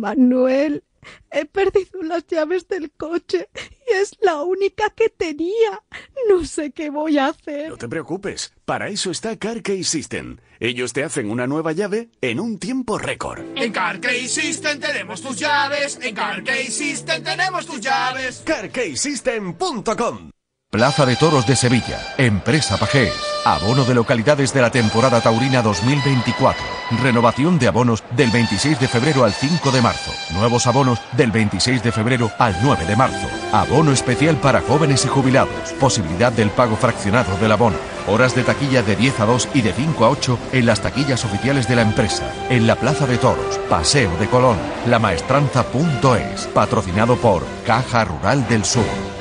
Manuel, 0.00 0.84
He 1.30 1.44
perdido 1.44 2.02
las 2.02 2.26
llaves 2.26 2.68
del 2.68 2.90
coche 2.92 3.48
y 3.54 3.94
es 3.94 4.16
la 4.20 4.42
única 4.42 4.90
que 4.90 5.08
tenía. 5.08 5.82
No 6.28 6.44
sé 6.44 6.72
qué 6.72 6.90
voy 6.90 7.18
a 7.18 7.28
hacer. 7.28 7.68
No 7.70 7.76
te 7.76 7.88
preocupes, 7.88 8.52
para 8.64 8.88
eso 8.88 9.10
está 9.10 9.36
CarKey 9.36 9.84
System. 9.84 10.38
Ellos 10.60 10.92
te 10.92 11.04
hacen 11.04 11.30
una 11.30 11.46
nueva 11.46 11.72
llave 11.72 12.10
en 12.20 12.40
un 12.40 12.58
tiempo 12.58 12.98
récord. 12.98 13.40
En 13.56 13.72
CarKey 13.72 14.26
System 14.28 14.80
tenemos 14.80 15.22
tus 15.22 15.38
llaves. 15.38 15.98
En 16.02 16.14
CarKey 16.14 16.66
System 16.66 17.22
tenemos 17.22 17.66
tus 17.66 17.80
llaves. 17.80 18.42
CarKeySystem.com 18.44 20.30
Plaza 20.70 21.06
de 21.06 21.16
Toros 21.16 21.46
de 21.46 21.56
Sevilla, 21.56 21.98
Empresa 22.18 22.76
Pajés. 22.76 23.14
Abono 23.46 23.86
de 23.86 23.94
localidades 23.94 24.52
de 24.52 24.60
la 24.60 24.68
temporada 24.68 25.22
taurina 25.22 25.62
2024. 25.62 26.62
Renovación 27.02 27.58
de 27.58 27.68
abonos 27.68 28.04
del 28.14 28.30
26 28.30 28.78
de 28.78 28.86
febrero 28.86 29.24
al 29.24 29.32
5 29.32 29.70
de 29.70 29.80
marzo. 29.80 30.12
Nuevos 30.34 30.66
abonos 30.66 31.00
del 31.16 31.30
26 31.30 31.82
de 31.82 31.90
febrero 31.90 32.30
al 32.38 32.54
9 32.62 32.84
de 32.84 32.96
marzo. 32.96 33.26
Abono 33.50 33.92
especial 33.92 34.36
para 34.36 34.60
jóvenes 34.60 35.06
y 35.06 35.08
jubilados. 35.08 35.72
Posibilidad 35.80 36.32
del 36.32 36.50
pago 36.50 36.76
fraccionado 36.76 37.34
del 37.38 37.52
abono. 37.52 37.78
Horas 38.06 38.34
de 38.34 38.44
taquilla 38.44 38.82
de 38.82 38.94
10 38.94 39.20
a 39.20 39.24
2 39.24 39.48
y 39.54 39.62
de 39.62 39.72
5 39.72 40.04
a 40.04 40.10
8 40.10 40.38
en 40.52 40.66
las 40.66 40.82
taquillas 40.82 41.24
oficiales 41.24 41.66
de 41.66 41.76
la 41.76 41.82
empresa. 41.82 42.30
En 42.50 42.66
la 42.66 42.76
Plaza 42.76 43.06
de 43.06 43.16
Toros, 43.16 43.58
Paseo 43.70 44.14
de 44.18 44.26
Colón. 44.26 44.58
Lamaestranza.es. 44.86 46.46
Patrocinado 46.48 47.16
por 47.16 47.42
Caja 47.64 48.04
Rural 48.04 48.46
del 48.48 48.66
Sur. 48.66 49.17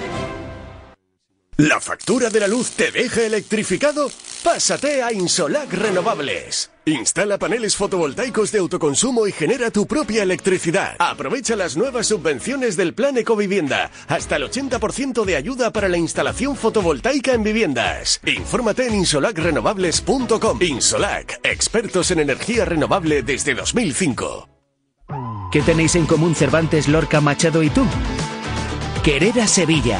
¿La 1.58 1.82
factura 1.82 2.30
de 2.30 2.40
la 2.40 2.48
luz 2.48 2.70
te 2.74 2.92
deja 2.92 3.24
electrificado? 3.24 4.12
Pásate 4.44 5.02
a 5.02 5.12
Insolac 5.12 5.74
Renovables. 5.74 6.70
Instala 6.86 7.40
paneles 7.40 7.76
fotovoltaicos 7.76 8.52
de 8.52 8.60
autoconsumo 8.60 9.26
y 9.26 9.32
genera 9.32 9.72
tu 9.72 9.88
propia 9.88 10.22
electricidad. 10.22 10.96
Aprovecha 11.00 11.56
las 11.56 11.76
nuevas 11.76 12.06
subvenciones 12.06 12.78
del 12.78 12.94
Plan 12.94 13.18
Ecovivienda. 13.18 13.90
Hasta 14.08 14.36
el 14.36 14.44
80% 14.44 15.26
de 15.26 15.36
ayuda 15.36 15.74
para 15.74 15.90
la 15.90 15.98
instalación 15.98 16.56
fotovoltaica 16.56 17.34
en 17.34 17.42
viviendas. 17.42 18.22
Infórmate 18.24 18.86
en 18.86 18.94
insolacrenovables.com. 18.94 20.62
Insolac, 20.62 21.40
expertos 21.42 22.12
en 22.12 22.20
energía 22.20 22.66
renovable 22.66 23.24
desde 23.24 23.56
2005. 23.56 24.48
¿Qué 25.52 25.64
tenéis 25.64 25.96
en 25.96 26.06
común 26.06 26.36
Cervantes, 26.36 26.88
Lorca, 26.88 27.20
Machado 27.20 27.64
y 27.64 27.72
tú? 27.72 27.84
Querer 29.04 29.40
a 29.40 29.48
Sevilla. 29.48 30.00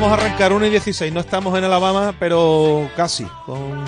Vamos 0.00 0.16
a 0.16 0.22
arrancar 0.22 0.52
1 0.52 0.66
y 0.66 0.70
16. 0.70 1.12
No 1.12 1.18
estamos 1.18 1.58
en 1.58 1.64
Alabama, 1.64 2.14
pero 2.20 2.88
casi, 2.94 3.24
con 3.44 3.84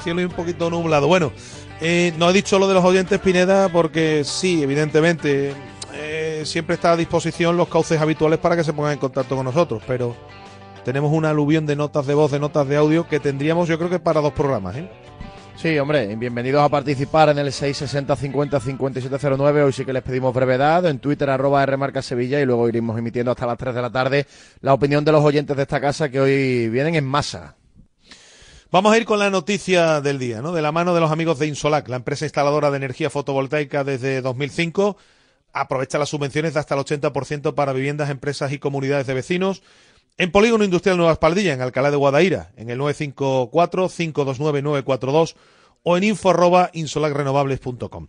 cielo 0.00 0.20
y 0.20 0.24
un 0.24 0.30
poquito 0.30 0.70
nublado. 0.70 1.08
Bueno, 1.08 1.32
eh, 1.80 2.14
no 2.18 2.30
he 2.30 2.32
dicho 2.32 2.60
lo 2.60 2.68
de 2.68 2.74
los 2.74 2.84
oyentes 2.84 3.18
Pineda 3.18 3.68
porque 3.68 4.22
sí, 4.24 4.62
evidentemente, 4.62 5.52
eh, 5.92 6.42
siempre 6.44 6.76
está 6.76 6.92
a 6.92 6.96
disposición 6.96 7.56
los 7.56 7.66
cauces 7.66 8.00
habituales 8.00 8.38
para 8.38 8.54
que 8.54 8.62
se 8.62 8.72
pongan 8.72 8.92
en 8.92 8.98
contacto 9.00 9.34
con 9.34 9.44
nosotros, 9.44 9.82
pero 9.88 10.14
tenemos 10.84 11.10
una 11.12 11.30
aluvión 11.30 11.66
de 11.66 11.74
notas 11.74 12.06
de 12.06 12.14
voz, 12.14 12.30
de 12.30 12.38
notas 12.38 12.68
de 12.68 12.76
audio 12.76 13.08
que 13.08 13.18
tendríamos 13.18 13.66
yo 13.66 13.76
creo 13.76 13.90
que 13.90 13.98
para 13.98 14.20
dos 14.20 14.32
programas. 14.32 14.76
¿eh? 14.76 14.88
Sí, 15.60 15.78
hombre, 15.78 16.16
bienvenidos 16.16 16.62
a 16.62 16.70
participar 16.70 17.28
en 17.28 17.38
el 17.38 17.52
660 17.52 18.16
50 18.16 18.60
5709. 18.60 19.62
Hoy 19.62 19.72
sí 19.74 19.84
que 19.84 19.92
les 19.92 20.02
pedimos 20.02 20.32
brevedad 20.32 20.86
en 20.86 21.00
Twitter, 21.00 21.28
arroba 21.28 21.66
Rmarca 21.66 22.00
Sevilla, 22.00 22.40
y 22.40 22.46
luego 22.46 22.66
iremos 22.66 22.98
emitiendo 22.98 23.30
hasta 23.30 23.44
las 23.44 23.58
3 23.58 23.74
de 23.74 23.82
la 23.82 23.92
tarde 23.92 24.26
la 24.62 24.72
opinión 24.72 25.04
de 25.04 25.12
los 25.12 25.22
oyentes 25.22 25.54
de 25.54 25.64
esta 25.64 25.78
casa 25.78 26.08
que 26.08 26.18
hoy 26.18 26.70
vienen 26.70 26.94
en 26.94 27.04
masa. 27.04 27.56
Vamos 28.70 28.90
a 28.94 28.96
ir 28.96 29.04
con 29.04 29.18
la 29.18 29.28
noticia 29.28 30.00
del 30.00 30.18
día, 30.18 30.40
¿no? 30.40 30.52
De 30.52 30.62
la 30.62 30.72
mano 30.72 30.94
de 30.94 31.00
los 31.00 31.12
amigos 31.12 31.38
de 31.38 31.48
Insolac, 31.48 31.86
la 31.90 31.96
empresa 31.96 32.24
instaladora 32.24 32.70
de 32.70 32.78
energía 32.78 33.10
fotovoltaica 33.10 33.84
desde 33.84 34.22
2005. 34.22 34.96
Aprovecha 35.52 35.98
las 35.98 36.08
subvenciones 36.08 36.54
de 36.54 36.60
hasta 36.60 36.74
el 36.74 36.80
80% 36.80 37.54
para 37.54 37.74
viviendas, 37.74 38.08
empresas 38.08 38.50
y 38.52 38.58
comunidades 38.58 39.06
de 39.06 39.12
vecinos. 39.12 39.62
En 40.18 40.30
Polígono 40.30 40.64
Industrial 40.64 40.96
Nueva 40.96 41.12
Espaldilla, 41.12 41.54
en 41.54 41.62
Alcalá 41.62 41.90
de 41.90 41.96
Guadaira, 41.96 42.52
en 42.56 42.70
el 42.70 42.78
954-529-942 42.78 45.34
o 45.82 45.96
en 45.96 46.04
info 46.04 46.30
arroba 46.30 46.70
insolacrenovables.com. 46.72 48.08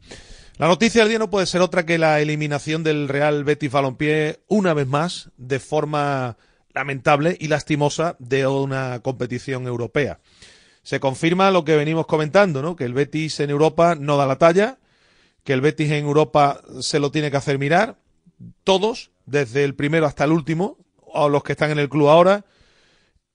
La 0.57 0.67
noticia 0.67 1.01
del 1.01 1.09
día 1.09 1.19
no 1.19 1.29
puede 1.29 1.45
ser 1.45 1.61
otra 1.61 1.85
que 1.85 1.97
la 1.97 2.19
eliminación 2.19 2.83
del 2.83 3.07
Real 3.07 3.43
Betis 3.43 3.71
Balompié 3.71 4.41
una 4.47 4.73
vez 4.73 4.87
más 4.87 5.31
de 5.37 5.59
forma 5.59 6.37
lamentable 6.73 7.37
y 7.39 7.47
lastimosa 7.47 8.15
de 8.19 8.45
una 8.47 8.99
competición 8.99 9.67
europea. 9.67 10.19
Se 10.83 10.99
confirma 10.99 11.51
lo 11.51 11.63
que 11.63 11.75
venimos 11.75 12.05
comentando, 12.05 12.61
¿no? 12.61 12.75
Que 12.75 12.85
el 12.85 12.93
Betis 12.93 13.39
en 13.39 13.49
Europa 13.49 13.95
no 13.95 14.17
da 14.17 14.25
la 14.25 14.37
talla, 14.37 14.79
que 15.43 15.53
el 15.53 15.61
Betis 15.61 15.91
en 15.91 16.05
Europa 16.05 16.61
se 16.79 16.99
lo 16.99 17.11
tiene 17.11 17.31
que 17.31 17.37
hacer 17.37 17.57
mirar, 17.57 17.97
todos, 18.63 19.11
desde 19.25 19.63
el 19.63 19.75
primero 19.75 20.05
hasta 20.05 20.23
el 20.23 20.31
último, 20.31 20.77
o 21.13 21.29
los 21.29 21.43
que 21.43 21.53
están 21.53 21.71
en 21.71 21.79
el 21.79 21.89
club 21.89 22.09
ahora, 22.09 22.45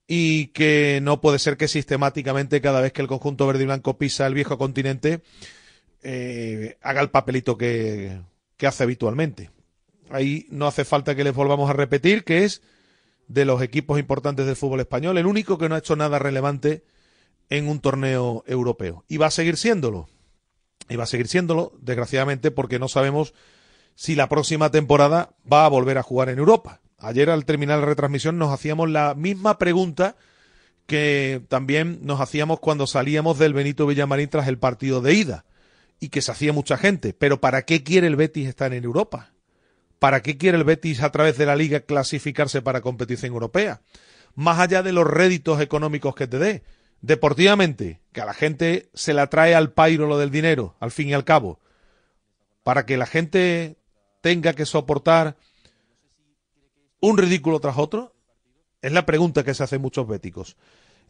y 0.07 0.49
que 0.49 1.01
no 1.03 1.21
puede 1.21 1.39
ser 1.39 1.57
que 1.57 1.69
sistemáticamente 1.69 2.61
cada 2.61 2.81
vez 2.81 2.93
que 2.93 3.03
el 3.03 3.09
conjunto 3.09 3.47
verde 3.47 3.65
y 3.65 3.67
blanco 3.67 3.99
pisa 3.99 4.27
el 4.27 4.35
viejo 4.35 4.57
continente 4.57 5.21
eh, 6.03 6.79
haga 6.83 7.01
el 7.01 7.11
papelito 7.11 7.59
que, 7.59 8.21
que 8.57 8.67
hace 8.67 8.85
habitualmente. 8.85 9.51
Ahí 10.11 10.47
no 10.51 10.67
hace 10.69 10.85
falta 10.85 11.17
que 11.17 11.25
les 11.25 11.35
volvamos 11.35 11.69
a 11.69 11.73
repetir 11.73 12.23
que 12.23 12.45
es 12.45 12.63
de 13.27 13.45
los 13.45 13.61
equipos 13.61 13.99
importantes 13.99 14.47
del 14.47 14.55
fútbol 14.55 14.81
español, 14.81 15.19
el 15.19 15.27
único 15.27 15.59
que 15.59 15.69
no 15.69 15.75
ha 15.75 15.79
hecho 15.79 15.97
nada 15.97 16.19
relevante 16.21 16.85
en 17.51 17.69
un 17.69 17.81
torneo 17.81 18.45
europeo. 18.47 19.05
Y 19.09 19.17
va 19.17 19.27
a 19.27 19.33
seguir 19.33 19.57
siéndolo. 19.57 20.09
Y 20.89 20.95
va 20.95 21.05
a 21.05 21.09
seguir 21.09 21.27
siéndolo, 21.27 21.73
desgraciadamente, 21.81 22.53
porque 22.53 22.79
no 22.79 22.87
sabemos 22.87 23.35
si 23.97 24.15
la 24.15 24.29
próxima 24.29 24.71
temporada 24.71 25.31
va 25.51 25.65
a 25.65 25.69
volver 25.69 25.99
a 25.99 26.05
jugar 26.05 26.29
en 26.29 26.39
Europa. 26.39 26.81
Ayer 26.99 27.29
al 27.31 27.45
terminar 27.45 27.79
la 27.79 27.87
retransmisión 27.87 28.39
nos 28.39 28.53
hacíamos 28.53 28.89
la 28.89 29.15
misma 29.15 29.59
pregunta 29.59 30.17
que 30.87 31.43
también 31.49 31.99
nos 32.03 32.21
hacíamos 32.21 32.61
cuando 32.61 32.87
salíamos 32.87 33.39
del 33.39 33.53
Benito 33.53 33.87
Villamarín 33.87 34.29
tras 34.29 34.49
el 34.49 34.59
partido 34.59 35.01
de 35.01 35.15
ida 35.15 35.45
y 36.01 36.09
que 36.09 36.23
se 36.23 36.31
hacía 36.31 36.53
mucha 36.53 36.77
gente. 36.77 37.13
Pero 37.13 37.41
¿para 37.41 37.63
qué 37.63 37.83
quiere 37.83 38.07
el 38.07 38.17
Betis 38.17 38.49
estar 38.49 38.73
en 38.73 38.85
Europa? 38.85 39.33
¿Para 39.99 40.23
qué 40.23 40.37
quiere 40.37 40.59
el 40.59 40.65
Betis 40.65 41.03
a 41.03 41.11
través 41.11 41.37
de 41.39 41.47
la 41.47 41.57
liga 41.57 41.81
clasificarse 41.81 42.63
para 42.63 42.81
competición 42.81 43.33
europea? 43.33 43.83
Más 44.35 44.59
allá 44.59 44.83
de 44.83 44.93
los 44.93 45.07
réditos 45.07 45.61
económicos 45.61 46.15
que 46.15 46.27
te 46.27 46.39
dé. 46.39 46.63
Deportivamente, 47.01 48.01
que 48.13 48.21
a 48.21 48.27
la 48.27 48.35
gente 48.35 48.89
se 48.95 49.15
la 49.15 49.29
trae 49.29 49.55
al 49.55 49.73
pairo 49.73 50.07
lo 50.07 50.19
del 50.19 50.31
dinero, 50.31 50.77
al 50.81 50.91
fin 50.91 51.09
y 51.09 51.15
al 51.15 51.25
cabo. 51.25 51.61
Para 52.63 52.87
que 52.87 52.97
la 52.97 53.07
gente 53.07 53.77
tenga 54.23 54.55
que 54.55 54.67
soportar 54.67 55.37
un 57.07 57.19
ridículo 57.19 57.61
tras 57.61 57.79
otro? 57.79 58.15
Es 58.83 58.93
la 58.93 59.07
pregunta 59.07 59.45
que 59.45 59.55
se 59.55 59.63
hacen 59.63 59.81
muchos 59.81 60.07
béticos. 60.07 60.57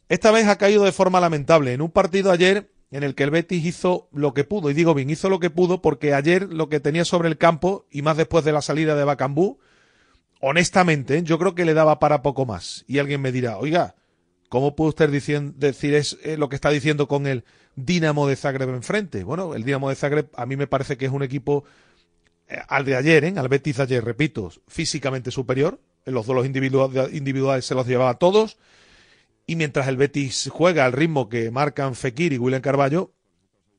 Esta 0.08 0.30
vez 0.30 0.46
ha 0.46 0.58
caído 0.58 0.84
de 0.84 0.92
forma 0.92 1.20
lamentable. 1.20 1.72
En 1.72 1.82
un 1.82 1.90
partido 1.90 2.30
ayer 2.30 2.70
en 2.90 3.02
el 3.02 3.14
que 3.14 3.24
el 3.24 3.30
Betis 3.30 3.64
hizo 3.64 4.08
lo 4.12 4.32
que 4.32 4.44
pudo, 4.44 4.70
y 4.70 4.74
digo 4.74 4.94
bien, 4.94 5.10
hizo 5.10 5.28
lo 5.28 5.40
que 5.40 5.50
pudo 5.50 5.82
porque 5.82 6.14
ayer 6.14 6.52
lo 6.52 6.68
que 6.68 6.80
tenía 6.80 7.04
sobre 7.04 7.28
el 7.28 7.36
campo, 7.36 7.86
y 7.90 8.02
más 8.02 8.16
después 8.16 8.44
de 8.44 8.52
la 8.52 8.62
salida 8.62 8.94
de 8.94 9.04
Bacambú, 9.04 9.58
honestamente, 10.40 11.22
yo 11.22 11.38
creo 11.38 11.54
que 11.54 11.64
le 11.64 11.74
daba 11.74 11.98
para 11.98 12.22
poco 12.22 12.46
más. 12.46 12.84
Y 12.86 12.98
alguien 12.98 13.20
me 13.20 13.32
dirá, 13.32 13.58
oiga, 13.58 13.96
¿cómo 14.48 14.76
puede 14.76 14.90
usted 14.90 15.10
decir 15.10 15.94
es, 15.94 16.18
eh, 16.22 16.36
lo 16.36 16.48
que 16.48 16.56
está 16.56 16.70
diciendo 16.70 17.08
con 17.08 17.26
el 17.26 17.44
Dinamo 17.74 18.28
de 18.28 18.36
Zagreb 18.36 18.68
enfrente? 18.70 19.24
Bueno, 19.24 19.54
el 19.54 19.64
Dinamo 19.64 19.88
de 19.88 19.96
Zagreb 19.96 20.28
a 20.36 20.46
mí 20.46 20.56
me 20.56 20.68
parece 20.68 20.96
que 20.96 21.06
es 21.06 21.12
un 21.12 21.24
equipo 21.24 21.64
eh, 22.48 22.60
al 22.68 22.84
de 22.84 22.94
ayer, 22.94 23.24
¿eh? 23.24 23.34
al 23.36 23.48
Betis 23.48 23.80
ayer, 23.80 24.04
repito, 24.04 24.52
físicamente 24.68 25.32
superior. 25.32 25.80
Los 26.06 26.26
duelos 26.26 26.46
individua- 26.46 27.10
individuales 27.12 27.66
se 27.66 27.74
los 27.74 27.86
llevaba 27.86 28.10
a 28.10 28.18
todos. 28.18 28.56
Y 29.46 29.56
mientras 29.56 29.86
el 29.88 29.96
Betis 29.96 30.48
juega 30.52 30.84
al 30.86 30.92
ritmo 30.92 31.28
que 31.28 31.50
marcan 31.50 31.94
Fekir 31.94 32.32
y 32.32 32.38
William 32.38 32.62
Carballo, 32.62 33.12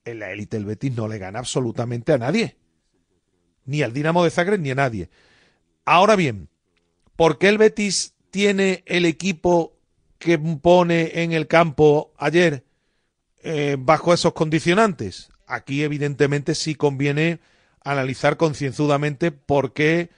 en 0.05 0.19
la 0.19 0.31
élite 0.31 0.55
el 0.57 0.65
Betis 0.65 0.95
no 0.95 1.07
le 1.07 1.17
gana 1.17 1.39
absolutamente 1.39 2.13
a 2.13 2.17
nadie. 2.17 2.57
Ni 3.65 3.81
al 3.81 3.91
Dinamo 3.91 4.23
de 4.23 4.29
Zagreb 4.29 4.61
ni 4.61 4.71
a 4.71 4.75
nadie. 4.75 5.09
Ahora 5.83 6.15
bien, 6.15 6.47
¿por 7.15 7.37
qué 7.37 7.49
el 7.49 7.57
Betis 7.57 8.13
tiene 8.29 8.83
el 8.85 9.05
equipo 9.05 9.73
que 10.19 10.37
pone 10.39 11.23
en 11.23 11.33
el 11.33 11.47
campo 11.47 12.13
ayer 12.17 12.63
eh, 13.43 13.75
bajo 13.77 14.13
esos 14.13 14.33
condicionantes? 14.33 15.29
Aquí 15.47 15.83
evidentemente 15.83 16.55
sí 16.55 16.75
conviene 16.75 17.39
analizar 17.83 18.37
concienzudamente 18.37 19.31
por 19.31 19.73
qué 19.73 20.09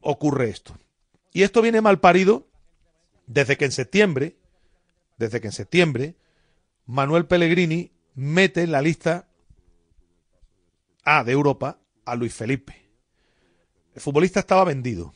ocurre 0.00 0.50
esto. 0.50 0.76
Y 1.32 1.42
esto 1.42 1.62
viene 1.62 1.80
mal 1.80 2.00
parido 2.00 2.48
desde 3.26 3.56
que 3.56 3.64
en 3.64 3.72
septiembre, 3.72 4.36
desde 5.16 5.40
que 5.40 5.48
en 5.48 5.52
septiembre, 5.52 6.16
Manuel 6.86 7.26
Pellegrini 7.26 7.92
mete 8.14 8.62
en 8.62 8.72
la 8.72 8.82
lista 8.82 9.28
A 11.04 11.24
de 11.24 11.32
Europa 11.32 11.80
a 12.04 12.14
Luis 12.14 12.34
Felipe. 12.34 12.90
El 13.94 14.00
futbolista 14.00 14.40
estaba 14.40 14.64
vendido. 14.64 15.14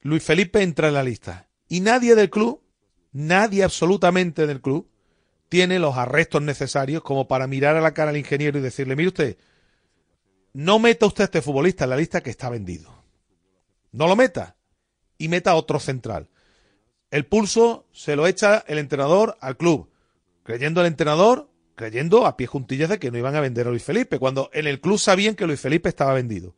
Luis 0.00 0.22
Felipe 0.22 0.62
entra 0.62 0.88
en 0.88 0.94
la 0.94 1.02
lista. 1.02 1.48
Y 1.68 1.80
nadie 1.80 2.14
del 2.14 2.30
club, 2.30 2.62
nadie 3.12 3.64
absolutamente 3.64 4.46
del 4.46 4.60
club, 4.60 4.90
tiene 5.48 5.78
los 5.78 5.96
arrestos 5.96 6.42
necesarios 6.42 7.02
como 7.02 7.28
para 7.28 7.46
mirar 7.46 7.76
a 7.76 7.80
la 7.80 7.94
cara 7.94 8.10
al 8.10 8.16
ingeniero 8.16 8.58
y 8.58 8.62
decirle, 8.62 8.96
mire 8.96 9.08
usted, 9.08 9.38
no 10.52 10.78
meta 10.78 11.06
usted 11.06 11.22
a 11.22 11.24
este 11.26 11.42
futbolista 11.42 11.84
en 11.84 11.90
la 11.90 11.96
lista 11.96 12.22
que 12.22 12.30
está 12.30 12.48
vendido. 12.48 13.04
No 13.92 14.06
lo 14.06 14.16
meta. 14.16 14.53
Y 15.18 15.28
meta 15.28 15.54
otro 15.54 15.80
central. 15.80 16.28
el 17.10 17.26
pulso 17.26 17.86
se 17.92 18.16
lo 18.16 18.26
echa 18.26 18.64
el 18.66 18.78
entrenador 18.78 19.36
al 19.40 19.56
club, 19.56 19.88
creyendo 20.42 20.80
el 20.80 20.88
entrenador, 20.88 21.48
creyendo 21.76 22.26
a 22.26 22.36
pie 22.36 22.46
juntillas 22.46 22.88
de 22.88 22.98
que 22.98 23.10
no 23.10 23.18
iban 23.18 23.36
a 23.36 23.40
vender 23.40 23.66
a 23.66 23.70
Luis 23.70 23.84
Felipe, 23.84 24.18
cuando 24.18 24.50
en 24.52 24.66
el 24.66 24.80
club 24.80 24.98
sabían 24.98 25.34
que 25.34 25.46
Luis 25.46 25.60
Felipe 25.60 25.88
estaba 25.88 26.14
vendido. 26.14 26.54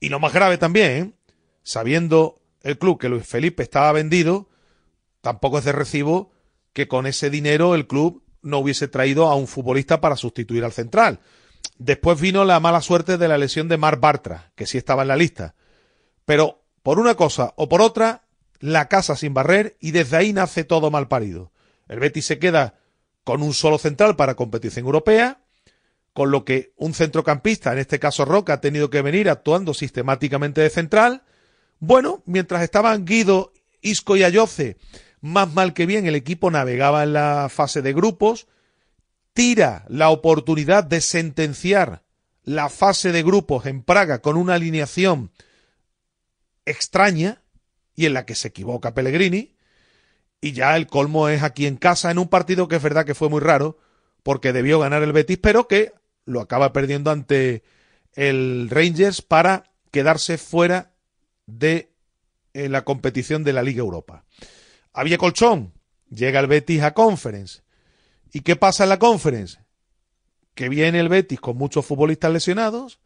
Y 0.00 0.08
lo 0.08 0.20
más 0.20 0.32
grave 0.32 0.58
también, 0.58 0.90
¿eh? 0.90 1.12
sabiendo 1.62 2.40
el 2.62 2.78
club 2.78 2.98
que 2.98 3.08
Luis 3.08 3.26
Felipe 3.26 3.62
estaba 3.62 3.92
vendido, 3.92 4.48
tampoco 5.20 5.58
es 5.58 5.64
de 5.64 5.72
recibo 5.72 6.32
que 6.72 6.88
con 6.88 7.06
ese 7.06 7.30
dinero 7.30 7.74
el 7.74 7.86
club 7.86 8.22
no 8.42 8.58
hubiese 8.58 8.88
traído 8.88 9.26
a 9.26 9.34
un 9.34 9.46
futbolista 9.46 10.00
para 10.00 10.16
sustituir 10.16 10.64
al 10.64 10.72
central. 10.72 11.20
Después 11.78 12.20
vino 12.20 12.44
la 12.44 12.60
mala 12.60 12.80
suerte 12.80 13.18
de 13.18 13.28
la 13.28 13.38
lesión 13.38 13.68
de 13.68 13.78
Mar 13.78 13.98
Bartra, 14.00 14.52
que 14.54 14.66
sí 14.66 14.78
estaba 14.78 15.02
en 15.02 15.08
la 15.08 15.16
lista. 15.16 15.54
Pero 16.24 16.62
por 16.82 16.98
una 16.98 17.14
cosa 17.14 17.52
o 17.56 17.68
por 17.68 17.80
otra, 17.80 18.22
la 18.60 18.88
casa 18.88 19.16
sin 19.16 19.34
barrer 19.34 19.76
y 19.80 19.92
desde 19.92 20.16
ahí 20.16 20.32
nace 20.32 20.64
todo 20.64 20.90
mal 20.90 21.08
parido. 21.08 21.52
El 21.88 22.00
Betis 22.00 22.26
se 22.26 22.38
queda 22.38 22.74
con 23.24 23.42
un 23.42 23.54
solo 23.54 23.78
central 23.78 24.16
para 24.16 24.34
competición 24.34 24.86
europea, 24.86 25.40
con 26.12 26.30
lo 26.30 26.44
que 26.44 26.72
un 26.76 26.94
centrocampista, 26.94 27.72
en 27.72 27.78
este 27.78 27.98
caso 27.98 28.24
Roca, 28.24 28.54
ha 28.54 28.60
tenido 28.60 28.90
que 28.90 29.02
venir 29.02 29.28
actuando 29.28 29.74
sistemáticamente 29.74 30.60
de 30.60 30.70
central. 30.70 31.22
Bueno, 31.78 32.22
mientras 32.26 32.62
estaban 32.62 33.04
Guido, 33.04 33.52
Isco 33.82 34.16
y 34.16 34.24
Ayoce, 34.24 34.78
más 35.20 35.52
mal 35.52 35.74
que 35.74 35.86
bien 35.86 36.06
el 36.06 36.14
equipo 36.14 36.50
navegaba 36.50 37.02
en 37.04 37.12
la 37.12 37.48
fase 37.50 37.82
de 37.82 37.92
grupos, 37.92 38.48
tira 39.32 39.84
la 39.88 40.10
oportunidad 40.10 40.84
de 40.84 41.00
sentenciar 41.00 42.02
la 42.42 42.68
fase 42.68 43.12
de 43.12 43.22
grupos 43.22 43.66
en 43.66 43.82
Praga 43.82 44.20
con 44.20 44.36
una 44.36 44.54
alineación 44.54 45.30
extraña 46.70 47.42
y 47.94 48.06
en 48.06 48.14
la 48.14 48.26
que 48.26 48.34
se 48.34 48.48
equivoca 48.48 48.94
Pellegrini. 48.94 49.56
Y 50.40 50.52
ya 50.52 50.76
el 50.76 50.86
colmo 50.86 51.28
es 51.28 51.42
aquí 51.42 51.66
en 51.66 51.76
casa, 51.76 52.10
en 52.10 52.18
un 52.18 52.28
partido 52.28 52.68
que 52.68 52.76
es 52.76 52.82
verdad 52.82 53.04
que 53.04 53.14
fue 53.14 53.28
muy 53.28 53.40
raro, 53.40 53.78
porque 54.22 54.52
debió 54.52 54.78
ganar 54.78 55.02
el 55.02 55.12
Betis, 55.12 55.38
pero 55.38 55.66
que 55.66 55.92
lo 56.24 56.40
acaba 56.40 56.72
perdiendo 56.72 57.10
ante 57.10 57.64
el 58.14 58.68
Rangers 58.70 59.22
para 59.22 59.64
quedarse 59.90 60.38
fuera 60.38 60.92
de 61.46 61.92
eh, 62.52 62.68
la 62.68 62.84
competición 62.84 63.42
de 63.42 63.52
la 63.52 63.62
Liga 63.62 63.80
Europa. 63.80 64.24
Había 64.92 65.18
colchón, 65.18 65.72
llega 66.10 66.40
el 66.40 66.46
Betis 66.46 66.82
a 66.82 66.94
Conference. 66.94 67.62
¿Y 68.32 68.40
qué 68.40 68.56
pasa 68.56 68.84
en 68.84 68.90
la 68.90 68.98
Conference? 68.98 69.58
Que 70.54 70.68
viene 70.68 71.00
el 71.00 71.08
Betis 71.08 71.40
con 71.40 71.56
muchos 71.56 71.86
futbolistas 71.86 72.32
lesionados, 72.32 73.00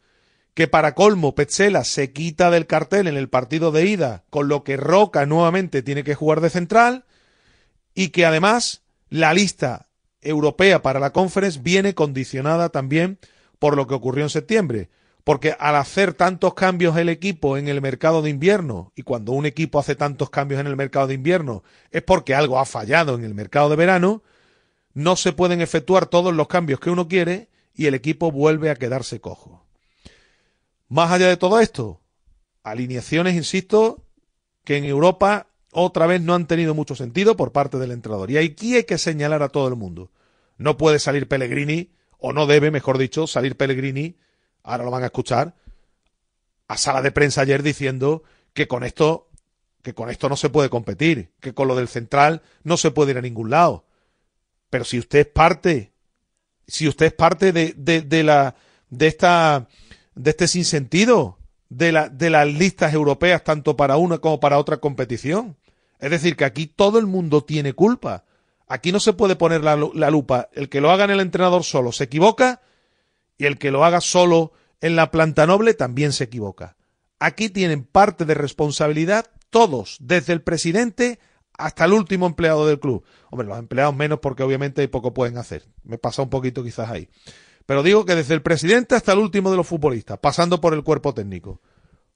que 0.55 0.69
para 0.69 0.95
colmo 0.95 1.35
Petzela 1.35 1.85
se 1.85 2.13
quita 2.13 2.51
del 2.51 2.67
cartel 2.67 3.09
en 3.09 3.17
el 3.17 3.29
partido 3.29 3.73
de 3.73 3.87
ida, 3.87 4.25
con 4.31 4.49
lo 4.49 4.65
que 4.65 4.77
Roca 4.77 5.25
nuevamente 5.27 5.83
tiene 5.83 6.05
que 6.05 6.15
jugar 6.15 6.41
de 6.41 6.51
central, 6.51 7.05
y 7.95 8.09
que 8.09 8.27
además 8.27 8.83
la 9.09 9.35
lista 9.35 9.89
europea 10.21 10.83
para 10.83 11.01
la 11.01 11.13
conference 11.13 11.61
viene 11.63 11.95
condicionada 11.95 12.69
también 12.69 13.19
por 13.59 13.77
lo 13.77 13.87
que 13.87 13.95
ocurrió 13.95 14.25
en 14.25 14.31
septiembre. 14.31 14.91
Porque 15.25 15.55
al 15.59 15.77
hacer 15.77 16.15
tantos 16.15 16.55
cambios 16.55 16.97
el 16.97 17.09
equipo 17.09 17.57
en 17.57 17.69
el 17.69 17.81
mercado 17.81 18.23
de 18.23 18.31
invierno, 18.31 18.93
y 18.97 19.03
cuando 19.03 19.33
un 19.33 19.47
equipo 19.47 19.79
hace 19.79 19.95
tantos 19.95 20.31
cambios 20.31 20.61
en 20.61 20.67
el 20.67 20.77
mercado 20.77 21.07
de 21.07 21.15
invierno 21.15 21.63
es 21.91 22.03
porque 22.03 22.35
algo 22.35 22.59
ha 22.59 22.65
fallado 22.65 23.15
en 23.15 23.25
el 23.25 23.35
mercado 23.35 23.71
de 23.71 23.77
verano, 23.77 24.23
no 24.95 25.17
se 25.17 25.33
pueden 25.33 25.61
efectuar 25.61 26.07
todos 26.07 26.35
los 26.35 26.49
cambios 26.49 26.81
que 26.81 26.91
uno 26.91 27.09
quiere 27.09 27.49
y 27.73 27.87
el 27.87 27.95
equipo 27.95 28.33
vuelve 28.33 28.69
a 28.71 28.75
quedarse 28.75 29.21
cojo. 29.21 29.62
Más 30.93 31.11
allá 31.11 31.29
de 31.29 31.39
todo 31.39 31.59
esto, 31.59 32.03
alineaciones, 32.65 33.35
insisto, 33.35 34.05
que 34.63 34.77
en 34.77 34.85
Europa 34.85 35.47
otra 35.71 36.07
vez 36.07 36.21
no 36.21 36.35
han 36.35 36.47
tenido 36.47 36.75
mucho 36.75 36.95
sentido 36.95 37.35
por 37.35 37.51
parte 37.51 37.79
del 37.79 37.93
entrenador. 37.93 38.31
Y 38.31 38.37
aquí 38.37 38.77
hay 38.77 38.85
que 38.85 38.99
señalar 38.99 39.43
a 39.43 39.49
todo 39.49 39.69
el 39.69 39.75
mundo. 39.75 40.11
No 40.59 40.77
puede 40.77 40.99
salir 40.99 41.29
Pellegrini, 41.29 41.95
o 42.19 42.35
no 42.35 42.47
debe, 42.47 42.71
mejor 42.71 42.99
dicho, 42.99 43.27
salir 43.27 43.57
Pellegrini, 43.57 44.19
ahora 44.65 44.85
lo 44.85 44.91
van 44.91 45.03
a 45.03 45.07
escuchar, 45.07 45.55
a 46.69 46.77
sala 46.77 47.01
de 47.01 47.11
prensa 47.11 47.41
ayer 47.41 47.63
diciendo 47.63 48.23
que 48.53 48.69
con 48.69 48.85
esto, 48.85 49.31
que 49.81 49.95
con 49.95 50.11
esto 50.11 50.29
no 50.29 50.37
se 50.37 50.51
puede 50.51 50.69
competir, 50.69 51.33
que 51.41 51.55
con 51.55 51.69
lo 51.69 51.75
del 51.75 51.89
central 51.89 52.43
no 52.65 52.77
se 52.77 52.91
puede 52.91 53.13
ir 53.13 53.17
a 53.17 53.23
ningún 53.23 53.49
lado. 53.49 53.87
Pero 54.69 54.85
si 54.85 54.99
usted 54.99 55.21
es 55.21 55.27
parte, 55.27 55.95
si 56.67 56.87
usted 56.87 57.07
es 57.07 57.15
parte 57.15 57.51
de, 57.51 57.73
de, 57.79 58.03
de 58.03 58.23
la, 58.25 58.57
de 58.91 59.07
esta, 59.07 59.69
de 60.15 60.31
este 60.31 60.49
sinsentido, 60.49 61.39
de, 61.69 61.93
la, 61.93 62.09
de 62.09 62.31
las 62.31 62.47
listas 62.47 62.93
europeas, 62.93 63.45
tanto 63.45 63.77
para 63.77 63.97
una 63.97 64.19
como 64.19 64.41
para 64.41 64.59
otra 64.59 64.79
competición. 64.79 65.57
Es 65.99 66.11
decir, 66.11 66.37
que 66.37 66.45
aquí 66.45 66.67
todo 66.67 66.99
el 66.99 67.07
mundo 67.07 67.45
tiene 67.45 67.73
culpa. 67.75 68.25
Aquí 68.73 68.91
no 68.91 69.01
se 69.01 69.13
puede 69.13 69.37
poner 69.37 69.63
la, 69.63 69.77
lupa. 69.77 70.49
El 70.53 70.69
que 70.69 70.81
lo 70.81 70.91
haga 70.91 71.05
en 71.05 71.11
el 71.11 71.21
entrenador 71.21 71.63
solo 71.63 71.93
se 71.93 72.05
equivoca 72.05 72.63
y 73.37 73.45
el 73.45 73.59
que 73.59 73.71
lo 73.71 73.85
haga 73.85 74.01
solo 74.01 74.53
en 74.81 74.97
la 74.97 75.11
planta 75.11 75.47
noble 75.47 75.75
también 75.75 76.13
se 76.13 76.25
equivoca. 76.25 76.77
Aquí 77.19 77.51
tienen 77.51 77.85
parte 77.85 78.25
de 78.25 78.35
responsabilidad 78.35 79.27
todos, 79.51 79.99
desde 80.01 80.33
el 80.33 80.41
presidente 80.41 81.21
hasta 81.53 81.85
el 81.85 81.93
último 81.93 82.27
empleado 82.27 82.67
del 82.67 82.81
club. 82.81 83.05
Hombre, 83.31 83.47
los 83.47 83.59
empleados 83.59 83.95
menos 83.95 84.21
porque 84.21 84.43
obviamente 84.43 84.89
poco 84.89 85.13
pueden 85.13 85.39
hacer. 85.39 85.65
Me 85.85 85.99
pasa 85.99 86.23
un 86.23 86.31
poquito 86.31 86.65
quizás 86.65 86.91
ahí. 86.91 87.11
Pero 87.67 87.83
digo 87.83 88.05
que 88.05 88.15
desde 88.15 88.35
el 88.35 88.43
presidente 88.43 88.95
hasta 88.95 89.13
el 89.13 89.19
último 89.19 89.51
de 89.51 89.57
los 89.57 89.67
futbolistas, 89.67 90.19
pasando 90.19 90.61
por 90.61 90.75
el 90.75 90.83
cuerpo 90.83 91.15
técnico. 91.15 91.61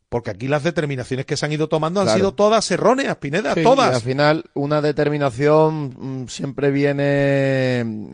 Porque 0.09 0.31
aquí 0.31 0.47
las 0.47 0.62
determinaciones 0.62 1.27
que 1.27 1.37
se 1.37 1.45
han 1.47 1.53
ido 1.53 1.69
tomando 1.69 2.01
han 2.01 2.07
Claro. 2.07 2.19
sido 2.19 2.35
todas 2.35 2.71
erróneas, 2.71 3.16
Pineda, 3.16 3.55
Sí, 3.55 3.61
y 3.61 3.62
todas. 3.64 3.92
al 3.97 4.01
final, 4.01 4.45
una 4.55 4.81
determinación 4.81 5.95
mm, 6.23 6.29
siempre 6.29 6.71
viene 6.71 7.05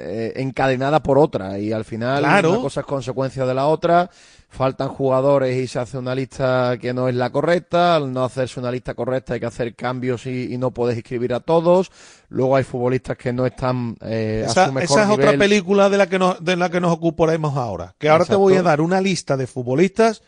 eh, 0.00 0.32
encadenada 0.36 1.02
por 1.02 1.18
otra. 1.18 1.58
Y 1.58 1.70
al 1.72 1.84
final, 1.84 2.20
Claro. 2.22 2.52
una 2.52 2.60
cosa 2.62 2.80
es 2.80 2.86
consecuencia 2.86 3.44
de 3.44 3.54
la 3.54 3.66
otra. 3.66 4.10
Faltan 4.48 4.88
jugadores 4.88 5.56
y 5.56 5.66
se 5.66 5.78
hace 5.78 5.96
una 5.98 6.14
lista 6.14 6.76
que 6.80 6.92
no 6.94 7.08
es 7.08 7.14
la 7.14 7.30
correcta. 7.30 7.96
Al 7.96 8.10
no 8.12 8.24
hacerse 8.24 8.58
una 8.60 8.70
lista 8.70 8.94
correcta 8.94 9.34
hay 9.34 9.40
que 9.40 9.46
hacer 9.46 9.74
cambios 9.74 10.24
y, 10.26 10.52
y 10.52 10.58
no 10.58 10.70
puedes 10.70 10.96
inscribir 10.96 11.32
a 11.34 11.40
todos. 11.40 11.90
Luego 12.28 12.56
hay 12.56 12.64
futbolistas 12.64 13.16
que 13.18 13.32
no 13.34 13.44
están 13.46 13.96
eh, 14.02 14.44
a 14.46 14.50
Esa, 14.50 14.66
su 14.66 14.72
mejor 14.72 14.98
esa 14.98 15.04
es 15.04 15.10
otra 15.18 15.36
película 15.38 15.88
de 15.90 15.98
la 15.98 16.06
que 16.06 16.18
nos, 16.18 16.42
de 16.42 16.56
la 16.56 16.70
que 16.70 16.80
nos 16.80 16.92
ocuparemos 16.92 17.54
ahora. 17.56 17.94
Que 17.98 18.08
ahora 18.10 18.24
te 18.24 18.34
voy 18.34 18.54
a 18.56 18.62
dar 18.62 18.80
una 18.80 19.00
lista 19.00 19.36
de 19.36 19.46
futbolistas 19.46 20.22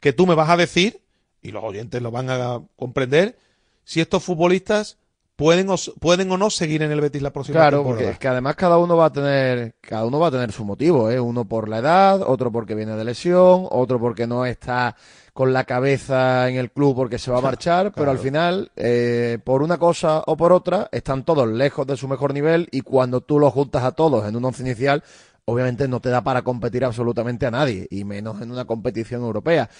que 0.00 0.12
tú 0.12 0.26
me 0.26 0.34
vas 0.36 0.48
a 0.50 0.56
decir, 0.56 1.00
y 1.42 1.50
los 1.52 1.62
oyentes 1.64 2.00
lo 2.02 2.10
van 2.10 2.30
a 2.30 2.60
comprender, 2.76 3.36
si 3.84 4.00
estos 4.00 4.22
futbolistas 4.24 4.98
pueden 5.36 5.70
o, 5.70 5.76
pueden 6.00 6.30
o 6.32 6.36
no 6.36 6.50
seguir 6.50 6.82
en 6.82 6.90
el 6.90 7.00
Betis 7.00 7.22
la 7.22 7.30
próxima 7.32 7.60
Claro, 7.60 7.78
temporada. 7.78 7.96
porque 8.00 8.12
es 8.12 8.18
que 8.18 8.28
además 8.28 8.56
cada 8.56 8.76
uno 8.78 8.96
va 8.96 9.06
a 9.06 9.12
tener, 9.12 9.74
cada 9.80 10.04
uno 10.04 10.18
va 10.18 10.28
a 10.28 10.30
tener 10.32 10.50
su 10.50 10.64
motivo, 10.64 11.10
¿eh? 11.10 11.20
Uno 11.20 11.44
por 11.44 11.68
la 11.68 11.78
edad, 11.78 12.22
otro 12.22 12.50
porque 12.50 12.74
viene 12.74 12.96
de 12.96 13.04
lesión, 13.04 13.66
otro 13.70 14.00
porque 14.00 14.26
no 14.26 14.44
está 14.44 14.96
con 15.32 15.52
la 15.52 15.62
cabeza 15.62 16.48
en 16.48 16.56
el 16.56 16.72
club 16.72 16.96
porque 16.96 17.18
se 17.20 17.30
va 17.30 17.38
a 17.38 17.42
marchar, 17.42 17.92
pero 17.92 18.10
al 18.10 18.18
final, 18.18 18.72
eh, 18.74 19.38
por 19.44 19.62
una 19.62 19.78
cosa 19.78 20.24
o 20.26 20.36
por 20.36 20.52
otra, 20.52 20.88
están 20.90 21.24
todos 21.24 21.46
lejos 21.46 21.86
de 21.86 21.96
su 21.96 22.08
mejor 22.08 22.34
nivel 22.34 22.66
y 22.72 22.80
cuando 22.80 23.20
tú 23.20 23.38
los 23.38 23.52
juntas 23.52 23.84
a 23.84 23.92
todos 23.92 24.26
en 24.28 24.34
un 24.34 24.44
once 24.44 24.62
inicial, 24.64 25.04
obviamente 25.50 25.88
no 25.88 26.00
te 26.00 26.10
da 26.10 26.22
para 26.22 26.42
competir 26.42 26.84
absolutamente 26.84 27.46
a 27.46 27.50
nadie, 27.50 27.88
y 27.90 28.04
menos 28.04 28.42
en 28.42 28.50
una 28.50 28.66
competición 28.66 29.22
europea. 29.22 29.70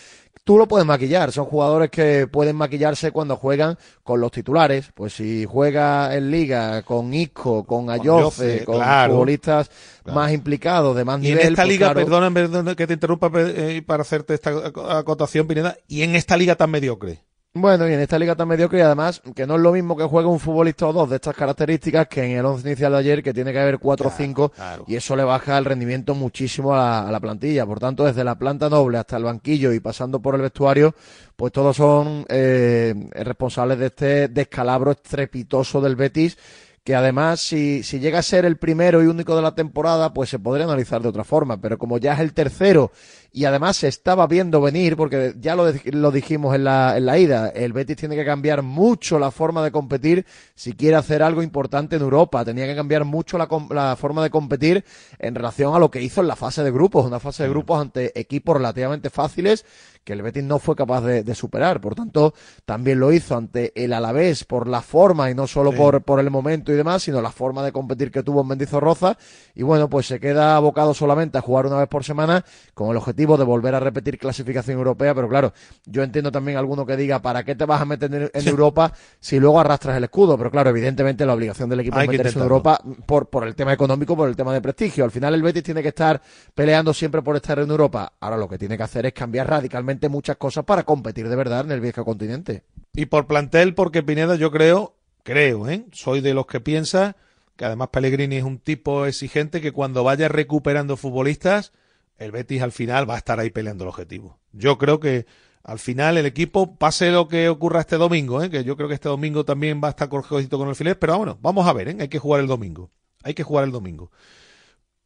Tú 0.45 0.57
lo 0.57 0.67
puedes 0.67 0.87
maquillar, 0.87 1.31
son 1.31 1.45
jugadores 1.45 1.91
que 1.91 2.27
pueden 2.27 2.57
maquillarse 2.57 3.13
cuando 3.13 3.37
juegan 3.37 3.77
con 4.03 4.19
los 4.19 4.33
titulares. 4.33 4.91
Pues 4.95 5.13
si 5.13 5.45
juega 5.45 6.15
en 6.17 6.31
liga 6.31 6.83
con 6.83 7.13
Isco, 7.13 7.65
con 7.65 7.91
Ayoce, 7.91 8.65
con 8.65 8.77
claro. 8.77 9.13
futbolistas 9.13 9.71
más 10.07 10.33
implicados, 10.33 10.97
de 10.97 11.05
más 11.05 11.23
Y 11.23 11.29
en 11.29 11.35
nivel. 11.35 11.49
esta 11.49 11.63
pues 11.65 11.69
liga, 11.69 11.93
claro, 11.93 12.33
perdona 12.33 12.75
que 12.75 12.87
te 12.87 12.95
interrumpa 12.95 13.31
eh, 13.35 13.83
para 13.85 14.03
hacerte 14.03 14.33
esta 14.33 14.53
ac- 14.53 14.99
acotación, 14.99 15.47
Pineda, 15.47 15.77
y 15.87 16.01
en 16.03 16.15
esta 16.17 16.37
liga 16.39 16.55
tan 16.55 16.71
mediocre. 16.71 17.28
Bueno, 17.61 17.89
y 17.89 17.93
en 17.93 17.99
esta 17.99 18.21
liga 18.21 18.37
tan 18.37 18.47
mediocre, 18.47 18.79
y 18.79 18.83
además, 18.83 19.21
que 19.35 19.45
no 19.45 19.57
es 19.57 19.61
lo 19.61 19.73
mismo 19.73 19.97
que 19.97 20.05
juegue 20.05 20.29
un 20.29 20.39
futbolista 20.39 20.87
o 20.87 20.93
dos 20.93 21.11
de 21.11 21.17
estas 21.17 21.35
características 21.35 22.07
que 22.07 22.23
en 22.23 22.39
el 22.39 22.47
once 22.47 22.69
inicial 22.69 22.93
de 22.93 22.99
ayer, 22.99 23.21
que 23.21 23.35
tiene 23.35 23.53
que 23.53 23.59
haber 23.59 23.81
cuatro 23.81 24.11
o 24.11 24.13
cinco, 24.17 24.53
y 24.87 24.95
eso 24.95 25.17
le 25.17 25.25
baja 25.25 25.59
el 25.59 25.65
rendimiento 25.65 26.15
muchísimo 26.15 26.73
a 26.73 26.79
la, 26.79 27.09
a 27.09 27.11
la 27.11 27.19
plantilla. 27.19 27.67
Por 27.67 27.81
tanto, 27.81 28.05
desde 28.05 28.23
la 28.23 28.39
planta 28.39 28.71
noble 28.71 28.99
hasta 28.99 29.17
el 29.17 29.25
banquillo 29.25 29.73
y 29.73 29.81
pasando 29.81 30.21
por 30.21 30.37
el 30.37 30.43
vestuario, 30.43 30.95
pues 31.35 31.53
todos 31.53 31.77
son 31.77 32.25
eh, 32.29 32.95
responsables 33.11 33.79
de 33.81 33.87
este 33.87 34.29
descalabro 34.29 34.93
estrepitoso 34.93 35.81
del 35.81 35.97
Betis, 35.97 36.39
que 36.85 36.95
además, 36.95 37.41
si, 37.41 37.83
si 37.83 37.99
llega 37.99 38.21
a 38.21 38.23
ser 38.23 38.47
el 38.47 38.57
primero 38.57 39.03
y 39.03 39.07
único 39.09 39.37
de 39.37 39.43
la 39.43 39.55
temporada, 39.55 40.15
pues 40.15 40.31
se 40.31 40.39
podría 40.39 40.65
analizar 40.65 41.03
de 41.03 41.09
otra 41.09 41.25
forma, 41.25 41.61
pero 41.61 41.77
como 41.77 41.99
ya 41.99 42.15
es 42.15 42.21
el 42.21 42.33
tercero 42.33 42.93
y 43.39 43.45
además 43.45 43.77
se 43.77 43.87
estaba 43.87 44.27
viendo 44.27 44.61
venir, 44.61 44.97
porque 44.97 45.33
ya 45.39 45.55
lo, 45.55 45.73
lo 45.93 46.11
dijimos 46.11 46.57
en 46.57 46.65
la, 46.65 46.97
en 46.97 47.07
la 47.07 47.19
ida, 47.21 47.51
el 47.51 47.73
Betis 47.73 47.97
tiene 47.97 48.17
que 48.17 48.25
cambiar 48.25 48.63
mucho 48.63 49.17
la 49.21 49.31
forma 49.31 49.63
de 49.63 49.71
competir 49.71 50.27
si 50.57 50.73
quiere 50.73 50.97
hacer 50.97 51.23
algo 51.23 51.41
importante 51.41 51.95
en 51.95 52.03
Europa. 52.03 52.45
Tenía 52.45 52.67
que 52.67 52.75
cambiar 52.75 53.05
mucho 53.05 53.39
la, 53.39 53.47
la 53.71 53.95
forma 53.95 54.25
de 54.25 54.31
competir 54.31 54.85
en 55.21 55.37
relación 55.37 55.73
a 55.73 55.79
lo 55.79 55.89
que 55.89 56.03
hizo 56.03 56.21
en 56.21 56.27
la 56.27 56.35
fase 56.35 56.65
de 56.65 56.73
grupos, 56.73 57.07
una 57.07 57.21
fase 57.21 57.45
de 57.45 57.51
grupos 57.51 57.81
ante 57.81 58.19
equipos 58.19 58.57
relativamente 58.57 59.09
fáciles 59.09 59.65
que 60.09 60.15
el 60.15 60.23
Betis 60.23 60.43
no 60.43 60.59
fue 60.59 60.75
capaz 60.75 61.03
de, 61.03 61.35
superar. 61.35 61.83
Por 61.83 61.95
tanto, 61.95 62.33
también 62.65 62.99
lo 62.99 63.13
hizo 63.13 63.37
ante 63.37 63.73
el 63.77 63.93
Alavés 63.93 64.45
por 64.45 64.67
la 64.67 64.81
forma 64.81 65.31
y 65.31 65.35
no 65.35 65.47
solo 65.47 65.71
por, 65.73 66.03
por 66.03 66.19
el 66.19 66.31
momento 66.31 66.73
y 66.73 66.77
demás, 66.77 67.03
sino 67.03 67.21
la 67.21 67.31
forma 67.31 67.63
de 67.63 67.73
competir 67.73 68.11
que 68.11 68.23
tuvo 68.23 68.41
en 68.41 68.49
Mendizorroza. 68.49 69.19
Y 69.55 69.65
bueno, 69.65 69.91
pues 69.91 70.07
se 70.07 70.19
queda 70.19 70.57
abocado 70.57 70.95
solamente 70.95 71.37
a 71.37 71.43
jugar 71.43 71.67
una 71.67 71.77
vez 71.77 71.89
por 71.89 72.05
semana 72.05 72.43
con 72.73 72.89
el 72.91 72.97
objetivo 72.97 73.28
de 73.37 73.45
volver 73.45 73.75
a 73.75 73.81
repetir 73.81 74.19
clasificación 74.19 74.79
europea. 74.79 75.15
Pero 75.15 75.29
claro, 75.29 75.53
yo 75.85 76.03
entiendo 76.03 76.33
también 76.33 76.57
alguno 76.57 76.87
que 76.87 76.97
diga, 76.97 77.21
¿para 77.21 77.45
qué 77.45 77.55
te 77.55 77.65
vas 77.65 77.81
a 77.81 77.85
meter 77.85 78.31
en, 78.33 78.49
Europa 78.49 78.93
si 79.21 79.39
luego 79.39 79.61
arrastras 79.61 79.97
el 79.97 80.05
escudo? 80.05 80.39
Pero 80.39 80.51
claro, 80.51 80.71
evidentemente 80.71 81.27
la 81.27 81.35
obligación 81.35 81.69
del 81.69 81.81
equipo 81.81 82.01
es 82.01 82.09
meterse 82.09 82.39
en 82.39 82.43
Europa 82.43 82.81
por, 83.07 83.29
por 83.29 83.47
el 83.47 83.55
tema 83.55 83.73
económico, 83.73 84.17
por 84.17 84.29
el 84.29 84.37
tema 84.37 84.53
de 84.55 84.61
prestigio. 84.61 85.05
Al 85.05 85.11
final 85.11 85.35
el 85.35 85.43
Betis 85.43 85.63
tiene 85.63 85.83
que 85.83 85.89
estar 85.89 86.21
peleando 86.55 86.95
siempre 86.95 87.23
por 87.23 87.37
estar 87.37 87.59
en 87.59 87.71
Europa. 87.71 88.13
Ahora 88.21 88.37
lo 88.37 88.49
que 88.49 88.59
tiene 88.59 88.77
que 88.77 88.83
hacer 88.83 89.07
es 89.07 89.13
cambiar 89.13 89.49
radicalmente 89.49 90.09
muchas 90.09 90.37
cosas 90.37 90.65
para 90.65 90.85
competir 90.85 91.29
de 91.29 91.37
verdad 91.37 91.65
en 91.65 91.73
el 91.73 91.81
viejo 91.81 92.05
continente. 92.05 92.65
Y 92.95 93.07
por 93.07 93.27
plantel, 93.27 93.75
porque 93.75 94.03
Pineda, 94.03 94.37
yo 94.37 94.51
creo, 94.51 94.95
creo, 95.23 95.69
¿eh? 95.69 95.85
soy 95.93 96.21
de 96.21 96.35
los 96.35 96.47
que 96.47 96.61
piensa 96.61 97.17
que 97.59 97.65
además 97.65 97.89
Pellegrini 97.89 98.37
es 98.37 98.45
un 98.45 98.61
tipo 98.61 99.05
exigente 99.05 99.61
que 99.61 99.73
cuando 99.73 100.05
vaya 100.05 100.29
recuperando 100.29 100.97
futbolistas, 100.97 101.73
el 102.19 102.33
Betis 102.33 102.63
al 102.63 102.73
final 102.73 103.09
va 103.09 103.15
a 103.15 103.19
estar 103.19 103.41
ahí 103.41 103.51
peleando 103.51 103.85
el 103.85 103.89
objetivo. 103.89 104.39
Yo 104.53 104.79
creo 104.79 105.01
que 105.01 105.27
al 105.63 105.79
final 105.79 106.17
el 106.17 106.27
equipo, 106.27 106.77
pase 106.77 107.11
lo 107.11 107.29
que 107.29 107.49
ocurra 107.49 107.81
este 107.81 107.97
domingo, 107.97 108.43
¿eh? 108.43 108.51
que 108.51 108.65
yo 108.65 108.77
creo 108.77 108.89
que 108.89 108.95
este 108.95 109.09
domingo 109.09 109.45
también 109.45 109.81
va 109.83 109.89
a 109.89 109.91
estar 109.91 110.09
corjocito 110.09 110.59
con 110.59 110.69
el 110.69 110.77
filet, 110.77 110.99
pero 110.99 111.19
bueno, 111.19 111.39
vamos 111.41 111.67
a 111.67 111.73
ver, 111.73 111.89
¿eh? 111.89 111.97
hay 112.01 112.09
que 112.09 112.19
jugar 112.19 112.41
el 112.41 112.47
domingo. 112.47 112.91
Hay 113.23 113.35
que 113.35 113.43
jugar 113.43 113.65
el 113.65 113.73
domingo 113.73 114.11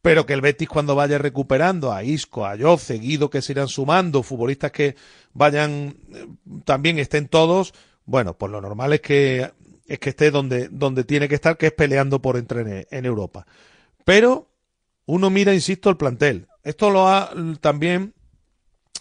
pero 0.03 0.25
que 0.25 0.33
el 0.33 0.41
Betis 0.41 0.67
cuando 0.67 0.95
vaya 0.95 1.17
recuperando 1.17 1.93
a 1.93 2.03
Isco, 2.03 2.45
a 2.45 2.57
Yo, 2.57 2.77
seguido 2.77 3.29
que 3.29 3.41
se 3.41 3.53
irán 3.53 3.69
sumando, 3.69 4.21
futbolistas 4.21 4.69
que 4.69 4.97
vayan, 5.31 5.95
eh, 6.13 6.27
también 6.65 6.99
estén 6.99 7.29
todos, 7.29 7.73
bueno, 8.03 8.37
pues 8.37 8.51
lo 8.51 8.59
normal 8.59 8.91
es 8.91 8.99
que, 8.99 9.49
es 9.87 9.99
que 9.99 10.09
esté 10.09 10.29
donde, 10.29 10.67
donde 10.67 11.05
tiene 11.05 11.29
que 11.29 11.35
estar, 11.35 11.55
que 11.57 11.67
es 11.67 11.71
peleando 11.71 12.21
por 12.21 12.35
entrar 12.35 12.67
en, 12.67 13.05
Europa. 13.05 13.47
Pero 14.03 14.49
uno 15.05 15.29
mira, 15.29 15.53
insisto, 15.53 15.89
el 15.89 15.95
plantel. 15.95 16.47
Esto 16.63 16.89
lo 16.89 17.07
ha, 17.07 17.31
también 17.61 18.13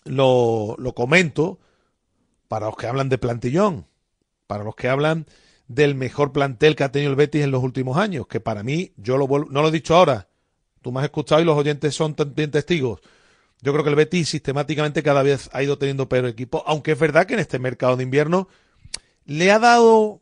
lo, 0.04 0.74
lo 0.78 0.94
comento 0.94 1.60
para 2.48 2.66
los 2.66 2.76
que 2.76 2.86
hablan 2.86 3.08
de 3.08 3.18
plantillón, 3.18 3.86
para 4.46 4.64
los 4.64 4.74
que 4.74 4.88
hablan 4.88 5.26
del 5.68 5.94
mejor 5.94 6.32
plantel 6.32 6.76
que 6.76 6.84
ha 6.84 6.92
tenido 6.92 7.10
el 7.10 7.16
Betis 7.16 7.42
en 7.42 7.50
los 7.50 7.62
últimos 7.62 7.96
años, 7.96 8.26
que 8.26 8.40
para 8.40 8.62
mí, 8.62 8.92
yo 8.96 9.16
lo 9.16 9.26
no 9.26 9.62
lo 9.62 9.68
he 9.68 9.72
dicho 9.72 9.96
ahora, 9.96 10.28
Tú 10.82 10.90
me 10.90 10.98
has 10.98 11.04
escuchado 11.04 11.40
y 11.40 11.44
los 11.44 11.56
oyentes 11.56 11.94
son 11.94 12.14
también 12.14 12.50
testigos. 12.50 13.00
Yo 13.62 13.72
creo 13.72 13.84
que 13.84 13.90
el 13.90 13.96
Betis 13.96 14.28
sistemáticamente 14.28 15.04
cada 15.04 15.22
vez 15.22 15.48
ha 15.52 15.62
ido 15.62 15.78
teniendo 15.78 16.08
peor 16.08 16.26
equipo, 16.26 16.64
aunque 16.66 16.92
es 16.92 16.98
verdad 16.98 17.26
que 17.26 17.34
en 17.34 17.40
este 17.40 17.60
mercado 17.60 17.96
de 17.96 18.02
invierno 18.02 18.48
le 19.24 19.52
ha 19.52 19.60
dado 19.60 20.20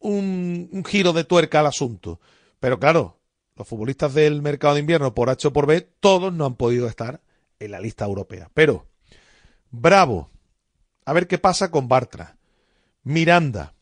un, 0.00 0.84
giro 0.84 1.12
de 1.12 1.22
tuerca 1.22 1.60
al 1.60 1.66
asunto. 1.66 2.20
Pero 2.58 2.80
claro, 2.80 3.20
los 3.56 3.66
futbolistas 3.66 4.14
del 4.14 4.42
mercado 4.42 4.74
de 4.74 4.80
invierno, 4.80 5.14
por 5.14 5.30
H 5.30 5.48
o 5.48 5.52
por 5.52 5.66
B, 5.66 5.80
todos 6.00 6.32
no 6.32 6.44
han 6.44 6.56
podido 6.56 6.86
estar 6.86 7.22
en 7.58 7.70
la 7.70 7.80
lista 7.80 8.04
europea. 8.04 8.50
Pero, 8.54 8.86
bravo. 9.70 10.30
A 11.04 11.12
ver 11.12 11.26
qué 11.28 11.38
pasa 11.38 11.70
con 11.70 11.88
Bartra, 11.88 12.36
Miranda, 13.04 13.74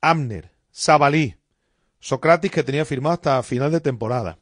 Amner, 0.00 0.50
Sabalí, 0.70 1.36
Socrates 2.00 2.50
que 2.50 2.62
tenía 2.62 2.86
firmado 2.86 3.14
hasta 3.14 3.42
final 3.42 3.70
de 3.70 3.80
temporada. 3.80 4.38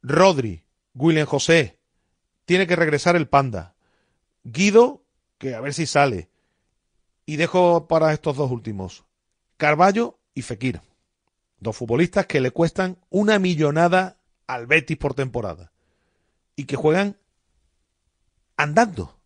Rodri, 0.00 0.62
William 0.94 1.26
José, 1.26 1.76
tiene 2.44 2.66
que 2.68 2.76
regresar 2.76 3.16
el 3.16 3.26
Panda. 3.26 3.74
Guido, 4.44 5.02
que 5.38 5.54
a 5.54 5.60
ver 5.60 5.74
si 5.74 5.86
sale. 5.86 6.28
Y 7.26 7.36
dejo 7.36 7.88
para 7.88 8.12
estos 8.12 8.36
dos 8.36 8.50
últimos, 8.50 9.04
Carballo 9.56 10.18
y 10.34 10.42
Fekir. 10.42 10.80
Dos 11.64 11.78
futbolistas 11.78 12.26
que 12.26 12.42
le 12.42 12.50
cuestan 12.50 12.98
una 13.08 13.38
millonada 13.38 14.18
al 14.46 14.66
Betis 14.66 14.98
por 14.98 15.14
temporada. 15.14 15.72
Y 16.56 16.66
que 16.66 16.76
juegan 16.76 17.16
andando. 18.58 19.16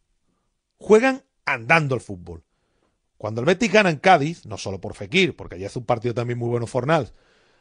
Juegan 0.76 1.24
andando 1.46 1.96
el 1.96 2.00
fútbol. 2.00 2.44
Cuando 3.16 3.40
el 3.40 3.44
Betis 3.44 3.72
gana 3.72 3.90
en 3.90 3.96
Cádiz, 3.96 4.46
no 4.46 4.56
solo 4.56 4.80
por 4.80 4.94
Fekir, 4.94 5.34
porque 5.34 5.56
allí 5.56 5.64
hace 5.64 5.80
un 5.80 5.84
partido 5.84 6.14
también 6.14 6.38
muy 6.38 6.48
bueno 6.48 6.68
Fornal, 6.68 7.10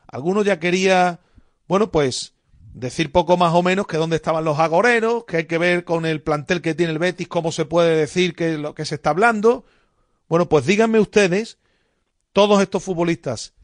algunos 0.06 0.46
ya 0.46 0.60
quería, 0.60 1.22
bueno, 1.68 1.90
pues 1.90 2.36
decir 2.72 3.12
poco 3.12 3.36
más 3.36 3.56
o 3.56 3.64
menos 3.64 3.88
que 3.88 3.98
dónde 3.98 4.18
estaban 4.18 4.46
los 4.46 4.60
agoreros, 4.60 5.26
que 5.26 5.38
hay 5.38 5.46
que 5.46 5.58
ver 5.58 5.86
con 5.86 6.06
el 6.06 6.22
plantel 6.22 6.62
que 6.62 6.76
tiene 6.76 6.92
el 6.92 7.00
Betis 7.00 7.28
cómo 7.28 7.52
se 7.52 7.66
puede 7.66 7.96
decir 7.98 8.36
que 8.36 8.60
lo 8.60 8.76
que 8.76 8.86
se 8.86 8.94
está 8.94 9.10
hablando. 9.10 9.66
Bueno, 10.30 10.48
pues 10.48 10.68
díganme 10.68 11.00
ustedes, 11.00 11.58
todos 12.32 12.62
estos 12.62 12.84
futbolistas 12.84 13.57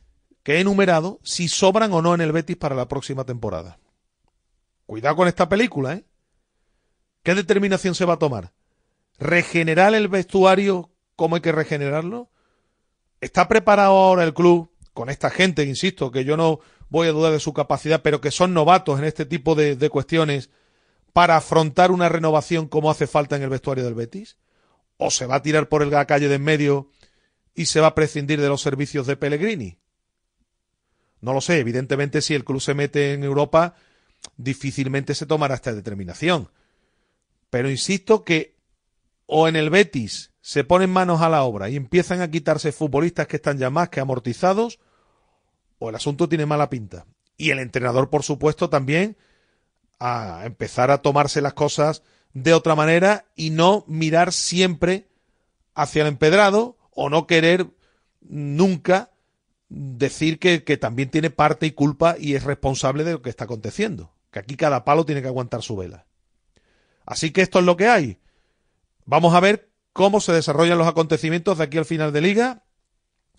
que 0.43 0.55
he 0.55 0.59
enumerado, 0.59 1.19
si 1.23 1.47
sobran 1.47 1.93
o 1.93 2.01
no 2.01 2.13
en 2.13 2.21
el 2.21 2.33
Betis 2.33 2.57
para 2.57 2.75
la 2.75 2.87
próxima 2.87 3.23
temporada. 3.23 3.79
Cuidado 4.85 5.15
con 5.15 5.27
esta 5.27 5.47
película, 5.47 5.93
¿eh? 5.93 6.05
¿Qué 7.23 7.33
determinación 7.33 7.95
se 7.95 8.03
va 8.03 8.15
a 8.15 8.19
tomar? 8.19 8.51
¿Regenerar 9.17 9.95
el 9.95 10.09
vestuario 10.09 10.91
como 11.15 11.35
hay 11.35 11.41
que 11.41 11.53
regenerarlo? 11.53 12.29
¿Está 13.21 13.47
preparado 13.47 13.93
ahora 13.93 14.25
el 14.25 14.33
club 14.33 14.69
con 14.93 15.09
esta 15.09 15.29
gente, 15.29 15.63
insisto, 15.63 16.11
que 16.11 16.25
yo 16.25 16.35
no 16.35 16.59
voy 16.89 17.07
a 17.07 17.13
dudar 17.13 17.31
de 17.31 17.39
su 17.39 17.53
capacidad, 17.53 18.01
pero 18.01 18.19
que 18.19 18.29
son 18.29 18.53
novatos 18.53 18.99
en 18.99 19.05
este 19.05 19.25
tipo 19.25 19.55
de, 19.55 19.89
cuestiones 19.89 20.49
para 21.13 21.37
afrontar 21.37 21.91
una 21.91 22.09
renovación 22.09 22.67
como 22.67 22.91
hace 22.91 23.07
falta 23.07 23.37
en 23.37 23.43
el 23.43 23.49
vestuario 23.49 23.85
del 23.85 23.93
Betis? 23.93 24.37
¿O 24.97 25.09
se 25.09 25.25
va 25.25 25.35
a 25.35 25.41
tirar 25.41 25.69
por 25.69 25.87
la 25.87 26.05
calle 26.05 26.27
de 26.27 26.35
en 26.35 26.43
medio 26.43 26.89
y 27.55 27.65
se 27.67 27.79
va 27.79 27.87
a 27.87 27.95
prescindir 27.95 28.41
de 28.41 28.49
los 28.49 28.61
servicios 28.61 29.07
de 29.07 29.15
Pellegrini? 29.15 29.77
No 31.23 31.31
lo 31.31 31.39
sé, 31.39 31.59
evidentemente 31.59 32.21
si 32.21 32.33
el 32.33 32.43
club 32.43 32.59
se 32.59 32.73
mete 32.73 33.13
en 33.13 33.23
Europa, 33.23 33.75
difícilmente 34.35 35.15
se 35.15 35.25
tomará 35.25 35.55
esta 35.55 35.73
determinación. 35.73 36.49
Pero 37.49 37.69
insisto 37.69 38.25
que 38.25 38.57
o 39.25 39.47
en 39.47 39.55
el 39.55 39.69
Betis 39.69 40.33
se 40.41 40.65
ponen 40.65 40.89
manos 40.89 41.21
a 41.21 41.29
la 41.29 41.43
obra 41.43 41.69
y 41.69 41.77
empiezan 41.77 42.19
a 42.19 42.29
quitarse 42.29 42.73
futbolistas 42.73 43.27
que 43.27 43.37
están 43.37 43.57
ya 43.57 43.69
más 43.69 43.87
que 43.87 44.01
amortizados, 44.01 44.79
o 45.79 45.87
el 45.87 45.95
asunto 45.95 46.27
tiene 46.27 46.45
mala 46.45 46.69
pinta. 46.69 47.05
Y 47.37 47.51
el 47.51 47.59
entrenador, 47.59 48.09
por 48.09 48.23
supuesto, 48.23 48.69
también 48.69 49.15
a 49.99 50.41
empezar 50.43 50.91
a 50.91 51.01
tomarse 51.01 51.39
las 51.39 51.53
cosas 51.53 52.03
de 52.33 52.53
otra 52.53 52.75
manera 52.75 53.27
y 53.33 53.51
no 53.51 53.85
mirar 53.87 54.33
siempre 54.33 55.07
hacia 55.73 56.01
el 56.01 56.09
empedrado 56.09 56.75
o 56.91 57.09
no 57.09 57.27
querer 57.27 57.67
nunca 58.19 59.12
decir 59.75 60.39
que, 60.39 60.59
también 60.77 61.09
tiene 61.09 61.29
parte 61.29 61.65
y 61.65 61.71
culpa 61.71 62.15
y 62.19 62.35
es 62.35 62.43
responsable 62.43 63.03
de 63.03 63.13
lo 63.13 63.21
que 63.21 63.29
está 63.29 63.45
aconteciendo. 63.45 64.13
Que 64.31 64.39
aquí 64.39 64.55
cada 64.55 64.83
palo 64.85 65.05
tiene 65.05 65.21
que 65.21 65.27
aguantar 65.27 65.61
su 65.61 65.75
vela. 65.75 66.05
Así 67.05 67.31
que 67.31 67.41
esto 67.41 67.59
es 67.59 67.65
lo 67.65 67.77
que 67.77 67.87
hay. 67.87 68.19
Vamos 69.05 69.33
a 69.33 69.39
ver 69.39 69.69
cómo 69.91 70.21
se 70.21 70.31
desarrollan 70.31 70.77
los 70.77 70.87
acontecimientos 70.87 71.57
de 71.57 71.65
aquí 71.65 71.77
al 71.77 71.85
final 71.85 72.13
de 72.13 72.21
liga 72.21 72.63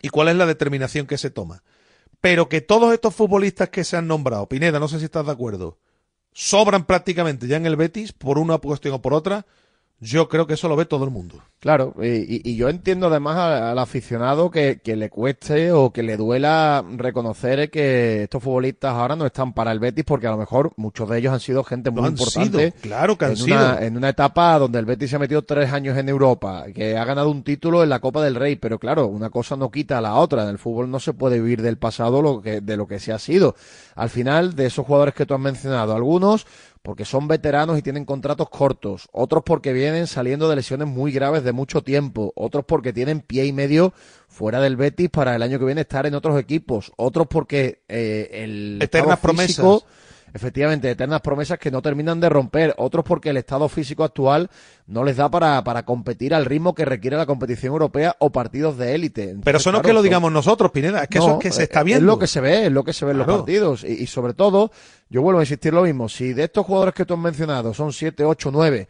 y 0.03 0.11
cuál 0.11 0.29
es 0.29 0.37
la 0.37 0.47
determinación 0.47 1.07
que 1.07 1.19
se 1.19 1.31
toma 1.31 1.63
pero 2.25 2.49
que 2.49 2.63
todos 2.63 2.95
estos 2.95 3.15
futbolistas 3.15 3.69
que 3.69 3.85
se 3.85 3.99
han 3.99 4.09
nombrado, 4.09 4.49
Pineda, 4.49 4.81
no 4.81 4.89
sé 4.89 4.99
si 4.99 5.05
estás 5.05 5.27
de 5.27 5.33
acuerdo, 5.33 5.77
sobran 6.33 6.87
prácticamente 6.87 7.47
ya 7.47 7.59
en 7.59 7.67
el 7.67 7.77
Betis 7.77 8.15
por 8.15 8.39
una 8.39 8.57
cuestión 8.57 8.95
o 8.95 9.03
por 9.03 9.13
otra, 9.13 9.45
yo 10.01 10.29
creo 10.29 10.47
que 10.47 10.55
eso 10.55 10.69
lo 10.69 10.77
ve 10.77 10.85
todo 10.85 11.05
el 11.05 11.11
mundo. 11.11 11.43
Claro, 11.61 11.95
y, 12.03 12.57
yo 12.57 12.69
entiendo 12.69 13.07
además 13.07 13.39
al, 13.39 13.79
aficionado 13.79 14.51
que, 14.51 14.79
le 14.85 15.09
cueste 15.09 15.73
o 15.73 15.95
que 15.95 16.03
le 16.03 16.19
duela 16.19 16.85
reconocer 16.97 17.71
que 17.71 18.25
estos 18.25 18.43
futbolistas 18.43 18.93
ahora 18.93 19.17
no 19.17 19.25
están 19.25 19.55
para 19.55 19.73
el 19.73 19.79
Betis 19.79 20.05
porque 20.05 20.27
a 20.27 20.31
lo 20.31 20.37
mejor 20.37 20.73
muchos 20.77 21.09
de 21.09 21.19
ellos 21.19 21.33
han 21.33 21.41
sido 21.41 21.65
gente 21.65 21.91
muy 21.91 22.07
importante. 22.07 22.75
claro 22.83 23.17
que 23.17 23.25
han 23.25 23.31
en 23.31 23.37
sido. 23.39 23.57
Una, 23.57 23.79
en 23.81 23.97
una 23.97 24.11
etapa 24.11 24.59
donde 24.59 24.79
el 24.79 24.85
Betis 24.85 25.09
se 25.09 25.17
ha 25.17 25.19
metido 25.19 25.41
tres 25.41 25.73
años 25.73 25.97
en 25.97 26.11
Europa, 26.11 26.67
que 26.75 26.99
ha 26.99 27.05
ganado 27.07 27.31
un 27.31 27.43
título 27.43 27.83
en 27.83 27.89
la 27.89 28.01
Copa 28.01 28.23
del 28.23 28.35
Rey, 28.35 28.57
pero 28.57 28.79
claro, 28.79 29.07
una 29.07 29.31
cosa 29.31 29.57
no 29.57 29.71
quita 29.71 29.97
a 29.97 30.03
la 30.03 30.17
otra. 30.17 30.43
En 30.43 30.51
el 30.51 30.59
fútbol 30.59 30.91
no 30.91 31.01
se 31.01 31.15
puede 31.15 31.41
vivir 31.41 31.63
del 31.63 31.79
pasado 31.79 32.21
lo 32.21 32.43
que, 32.43 32.61
de 32.61 32.77
lo 32.77 32.87
que 32.87 32.99
se 32.99 33.11
ha 33.15 33.19
sido. 33.19 33.57
Al 33.95 34.11
final, 34.11 34.55
de 34.55 34.67
esos 34.67 34.85
jugadores 34.85 35.15
que 35.15 35.25
tú 35.25 35.33
has 35.33 35.41
mencionado, 35.41 35.95
algunos 35.95 36.47
porque 36.85 37.07
son 37.07 37.29
veteranos 37.29 37.79
y 37.79 37.83
tienen 37.83 38.05
contratos 38.05 38.51
cortos, 38.51 39.09
otros 39.11 39.43
porque 39.43 39.73
vienen 39.73 40.07
saliendo 40.07 40.51
de 40.51 40.57
lesiones 40.57 40.87
muy 40.87 41.13
graves 41.13 41.43
de 41.43 41.53
mucho 41.53 41.83
tiempo, 41.83 42.31
otros 42.37 42.67
porque 42.67 42.93
tienen 42.93 43.23
pie 43.23 43.47
y 43.47 43.55
medio 43.55 43.95
fuera 44.29 44.61
del 44.61 44.77
Betis 44.77 45.09
para 45.09 45.35
el 45.35 45.43
año 45.43 45.59
que 45.59 45.65
viene 45.65 45.81
estar 45.81 46.05
en 46.05 46.15
otros 46.15 46.39
equipos, 46.39 46.93
otros 46.97 47.27
porque 47.27 47.81
eh, 47.89 48.29
el 48.33 48.81
eternas 48.83 49.19
promesas 49.19 49.87
efectivamente, 50.35 50.91
eternas 50.91 51.21
promesas 51.23 51.59
que 51.59 51.71
no 51.71 51.81
terminan 51.81 52.21
de 52.21 52.29
romper. 52.29 52.75
Otros 52.77 53.05
porque 53.05 53.31
el 53.31 53.37
estado 53.39 53.69
físico 53.69 54.05
actual 54.05 54.51
no 54.87 55.05
les 55.05 55.17
da 55.17 55.31
para, 55.31 55.63
para 55.65 55.85
competir 55.85 56.35
al 56.35 56.45
ritmo 56.45 56.75
que 56.75 56.85
requiere 56.85 57.17
la 57.17 57.25
competición 57.25 57.73
europea 57.73 58.17
o 58.19 58.31
partidos 58.31 58.77
de 58.77 58.95
élite. 58.95 59.23
Entonces, 59.23 59.45
Pero 59.45 59.59
eso 59.59 59.73
no 59.73 59.79
es 59.79 59.85
que 59.85 59.93
lo 59.93 60.03
digamos 60.03 60.31
nosotros, 60.33 60.71
Pineda, 60.73 61.05
es 61.05 61.09
que 61.09 61.19
eso 61.19 61.35
es 61.35 61.39
que 61.39 61.53
se 61.53 61.63
está 61.63 61.81
Es 61.81 61.87
viendo. 61.87 62.05
lo 62.07 62.19
que 62.19 62.27
se 62.27 62.41
ve, 62.41 62.67
es 62.67 62.73
lo 62.73 62.85
que 62.85 62.93
se 62.93 63.05
ve 63.07 63.13
en 63.13 63.19
los 63.19 63.27
partidos. 63.27 63.85
Y, 63.85 64.03
y 64.03 64.07
sobre 64.07 64.35
todo, 64.35 64.71
yo 65.09 65.23
vuelvo 65.23 65.39
a 65.41 65.45
insistir 65.45 65.73
lo 65.73 65.83
mismo, 65.85 66.09
si 66.09 66.35
de 66.35 66.45
estos 66.45 66.67
jugadores 66.67 66.95
que 66.95 67.07
tú 67.07 67.15
has 67.15 67.21
mencionado 67.21 67.73
son 67.73 67.93
7, 67.93 68.25
8, 68.25 68.51
9, 68.53 68.89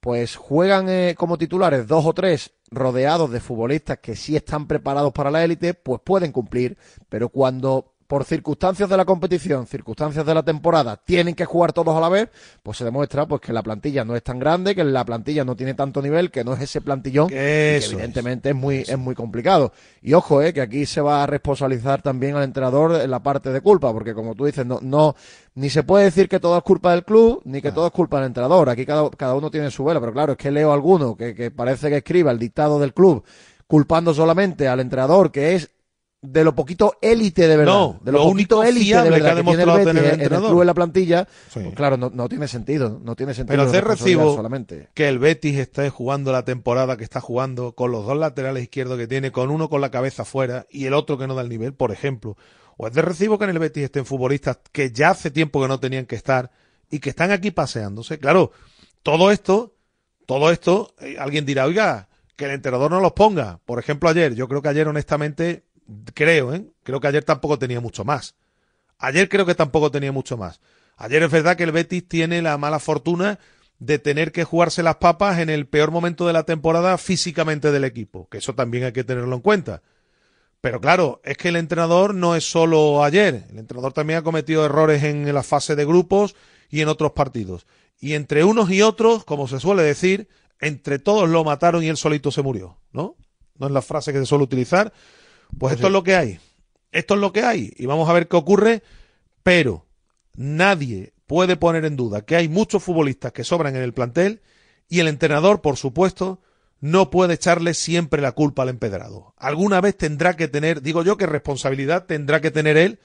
pues 0.00 0.34
juegan 0.36 0.88
eh, 0.88 1.14
como 1.16 1.38
titulares 1.38 1.86
dos 1.86 2.04
o 2.06 2.12
tres 2.12 2.50
rodeados 2.72 3.30
de 3.30 3.38
futbolistas 3.38 3.98
que 3.98 4.16
sí 4.16 4.34
están 4.34 4.66
preparados 4.66 5.12
para 5.12 5.30
la 5.30 5.44
élite, 5.44 5.74
pues 5.74 6.00
pueden 6.04 6.32
cumplir. 6.32 6.76
Pero 7.08 7.28
cuando 7.28 7.91
por 8.12 8.26
circunstancias 8.26 8.90
de 8.90 8.96
la 8.98 9.06
competición, 9.06 9.66
circunstancias 9.66 10.26
de 10.26 10.34
la 10.34 10.42
temporada, 10.42 10.98
tienen 11.02 11.34
que 11.34 11.46
jugar 11.46 11.72
todos 11.72 11.96
a 11.96 11.98
la 11.98 12.10
vez, 12.10 12.28
pues 12.62 12.76
se 12.76 12.84
demuestra 12.84 13.24
pues 13.24 13.40
que 13.40 13.54
la 13.54 13.62
plantilla 13.62 14.04
no 14.04 14.14
es 14.14 14.22
tan 14.22 14.38
grande, 14.38 14.74
que 14.74 14.84
la 14.84 15.02
plantilla 15.02 15.46
no 15.46 15.56
tiene 15.56 15.72
tanto 15.72 16.02
nivel, 16.02 16.30
que 16.30 16.44
no 16.44 16.52
es 16.52 16.60
ese 16.60 16.82
plantillón, 16.82 17.28
que 17.28 17.78
es. 17.78 17.90
evidentemente 17.90 18.50
es 18.50 18.54
muy, 18.54 18.80
es 18.80 18.98
muy 18.98 19.14
complicado. 19.14 19.72
Y 20.02 20.12
ojo, 20.12 20.42
eh, 20.42 20.52
que 20.52 20.60
aquí 20.60 20.84
se 20.84 21.00
va 21.00 21.22
a 21.22 21.26
responsabilizar 21.26 22.02
también 22.02 22.36
al 22.36 22.42
entrenador 22.42 23.00
en 23.00 23.10
la 23.10 23.22
parte 23.22 23.50
de 23.50 23.62
culpa, 23.62 23.90
porque 23.94 24.12
como 24.12 24.34
tú 24.34 24.44
dices, 24.44 24.66
no, 24.66 24.78
no, 24.82 25.16
ni 25.54 25.70
se 25.70 25.82
puede 25.82 26.04
decir 26.04 26.28
que 26.28 26.38
todo 26.38 26.58
es 26.58 26.62
culpa 26.64 26.90
del 26.90 27.04
club, 27.04 27.40
ni 27.46 27.62
que 27.62 27.72
todo 27.72 27.86
es 27.86 27.92
culpa 27.94 28.18
del 28.18 28.26
entrenador. 28.26 28.68
Aquí 28.68 28.84
cada, 28.84 29.08
cada 29.08 29.34
uno 29.34 29.50
tiene 29.50 29.70
su 29.70 29.84
vela, 29.84 30.00
pero 30.00 30.12
claro, 30.12 30.32
es 30.32 30.38
que 30.38 30.50
leo 30.50 30.74
alguno 30.74 31.16
que, 31.16 31.34
que 31.34 31.50
parece 31.50 31.88
que 31.88 31.96
escriba 31.96 32.30
el 32.30 32.38
dictado 32.38 32.78
del 32.78 32.92
club 32.92 33.24
culpando 33.66 34.12
solamente 34.12 34.68
al 34.68 34.80
entrenador, 34.80 35.32
que 35.32 35.54
es 35.54 35.70
de 36.24 36.44
lo 36.44 36.54
poquito 36.54 36.96
élite 37.02 37.48
de 37.48 37.56
verdad, 37.56 37.72
No, 37.72 38.00
de 38.02 38.12
lo, 38.12 38.18
lo 38.18 38.24
único 38.26 38.62
élite 38.62 39.02
de 39.02 39.10
que 39.10 39.28
ha 39.28 39.34
verdad 39.34 39.36
que, 39.36 39.42
tiene 39.42 39.62
el 39.64 39.68
demostrado 39.68 39.78
Betis 39.78 39.86
tener 39.92 40.04
el 40.04 40.08
en 40.08 40.14
el 40.14 40.20
entrenador. 40.22 40.50
club 40.50 40.60
en 40.62 40.66
la 40.68 40.74
plantilla, 40.74 41.28
Sí. 41.52 41.60
pues 41.60 41.74
claro, 41.74 41.96
no, 41.96 42.10
no 42.14 42.28
tiene 42.28 42.46
sentido, 42.48 43.00
no 43.02 43.16
tiene 43.16 43.34
sentido. 43.34 43.52
Pero 43.54 43.64
responsabilidad 43.64 44.22
recibo 44.22 44.36
solamente. 44.36 44.88
que 44.94 45.08
el 45.08 45.18
Betis 45.18 45.58
esté 45.58 45.90
jugando 45.90 46.30
la 46.30 46.44
temporada 46.44 46.96
que 46.96 47.04
está 47.04 47.20
jugando 47.20 47.72
con 47.74 47.90
los 47.90 48.06
dos 48.06 48.16
laterales 48.16 48.62
izquierdos 48.62 48.98
que 48.98 49.08
tiene, 49.08 49.32
con 49.32 49.50
uno 49.50 49.68
con 49.68 49.80
la 49.80 49.90
cabeza 49.90 50.24
fuera 50.24 50.66
y 50.70 50.86
el 50.86 50.94
otro 50.94 51.18
que 51.18 51.26
no 51.26 51.34
da 51.34 51.42
el 51.42 51.48
nivel, 51.48 51.74
por 51.74 51.90
ejemplo. 51.90 52.36
O 52.76 52.86
es 52.86 52.94
de 52.94 53.02
recibo 53.02 53.36
que 53.36 53.44
en 53.44 53.50
el 53.50 53.58
Betis 53.58 53.82
estén 53.84 54.06
futbolistas 54.06 54.58
que 54.70 54.92
ya 54.92 55.10
hace 55.10 55.30
tiempo 55.32 55.60
que 55.60 55.68
no 55.68 55.80
tenían 55.80 56.06
que 56.06 56.14
estar 56.16 56.50
y 56.88 57.00
que 57.00 57.10
están 57.10 57.32
aquí 57.32 57.50
paseándose. 57.50 58.18
Claro, 58.20 58.52
todo 59.02 59.30
esto, 59.32 59.74
todo 60.26 60.50
esto, 60.52 60.94
eh, 61.00 61.16
alguien 61.18 61.44
dirá, 61.44 61.64
oiga, 61.66 62.08
que 62.36 62.44
el 62.44 62.52
entrenador 62.52 62.90
no 62.92 63.00
los 63.00 63.12
ponga. 63.12 63.58
Por 63.66 63.78
ejemplo, 63.78 64.08
ayer, 64.08 64.34
yo 64.34 64.46
creo 64.48 64.62
que 64.62 64.68
ayer 64.68 64.86
honestamente, 64.88 65.64
creo, 66.14 66.54
¿eh? 66.54 66.64
Creo 66.82 67.00
que 67.00 67.08
ayer 67.08 67.24
tampoco 67.24 67.58
tenía 67.58 67.80
mucho 67.80 68.04
más. 68.04 68.34
Ayer 68.98 69.28
creo 69.28 69.46
que 69.46 69.54
tampoco 69.54 69.90
tenía 69.90 70.12
mucho 70.12 70.36
más. 70.36 70.60
Ayer 70.96 71.22
es 71.22 71.30
verdad 71.30 71.56
que 71.56 71.64
el 71.64 71.72
Betis 71.72 72.06
tiene 72.06 72.42
la 72.42 72.56
mala 72.58 72.78
fortuna 72.78 73.38
de 73.78 73.98
tener 73.98 74.30
que 74.30 74.44
jugarse 74.44 74.82
las 74.82 74.96
papas 74.96 75.40
en 75.40 75.50
el 75.50 75.66
peor 75.66 75.90
momento 75.90 76.26
de 76.26 76.32
la 76.32 76.44
temporada 76.44 76.96
físicamente 76.98 77.72
del 77.72 77.84
equipo, 77.84 78.28
que 78.28 78.38
eso 78.38 78.54
también 78.54 78.84
hay 78.84 78.92
que 78.92 79.02
tenerlo 79.02 79.34
en 79.34 79.42
cuenta. 79.42 79.82
Pero 80.60 80.80
claro, 80.80 81.20
es 81.24 81.36
que 81.36 81.48
el 81.48 81.56
entrenador 81.56 82.14
no 82.14 82.36
es 82.36 82.48
solo 82.48 83.02
ayer, 83.02 83.46
el 83.50 83.58
entrenador 83.58 83.92
también 83.92 84.20
ha 84.20 84.22
cometido 84.22 84.64
errores 84.64 85.02
en 85.02 85.34
la 85.34 85.42
fase 85.42 85.74
de 85.74 85.84
grupos 85.84 86.36
y 86.70 86.80
en 86.80 86.88
otros 86.88 87.10
partidos. 87.12 87.66
Y 87.98 88.14
entre 88.14 88.44
unos 88.44 88.70
y 88.70 88.82
otros, 88.82 89.24
como 89.24 89.48
se 89.48 89.58
suele 89.58 89.82
decir, 89.82 90.28
entre 90.60 91.00
todos 91.00 91.28
lo 91.28 91.42
mataron 91.42 91.82
y 91.82 91.88
él 91.88 91.96
solito 91.96 92.30
se 92.30 92.42
murió, 92.42 92.78
¿no? 92.92 93.16
No 93.58 93.66
es 93.66 93.72
la 93.72 93.82
frase 93.82 94.12
que 94.12 94.20
se 94.20 94.26
suele 94.26 94.44
utilizar. 94.44 94.92
Pues 95.58 95.74
esto 95.74 95.86
es 95.86 95.92
lo 95.92 96.02
que 96.02 96.16
hay. 96.16 96.38
Esto 96.90 97.14
es 97.14 97.20
lo 97.20 97.32
que 97.32 97.42
hay. 97.42 97.72
Y 97.76 97.86
vamos 97.86 98.08
a 98.08 98.12
ver 98.12 98.28
qué 98.28 98.36
ocurre. 98.36 98.82
Pero 99.42 99.86
nadie 100.34 101.12
puede 101.26 101.56
poner 101.56 101.84
en 101.84 101.96
duda 101.96 102.24
que 102.24 102.36
hay 102.36 102.48
muchos 102.48 102.82
futbolistas 102.82 103.32
que 103.32 103.44
sobran 103.44 103.76
en 103.76 103.82
el 103.82 103.94
plantel 103.94 104.42
y 104.88 105.00
el 105.00 105.08
entrenador, 105.08 105.62
por 105.62 105.76
supuesto, 105.76 106.40
no 106.80 107.10
puede 107.10 107.34
echarle 107.34 107.74
siempre 107.74 108.20
la 108.20 108.32
culpa 108.32 108.62
al 108.62 108.68
empedrado. 108.68 109.34
Alguna 109.38 109.80
vez 109.80 109.96
tendrá 109.96 110.36
que 110.36 110.48
tener, 110.48 110.82
digo 110.82 111.02
yo 111.02 111.16
que 111.16 111.26
responsabilidad 111.26 112.06
tendrá 112.06 112.40
que 112.40 112.50
tener 112.50 112.76
él 112.76 112.98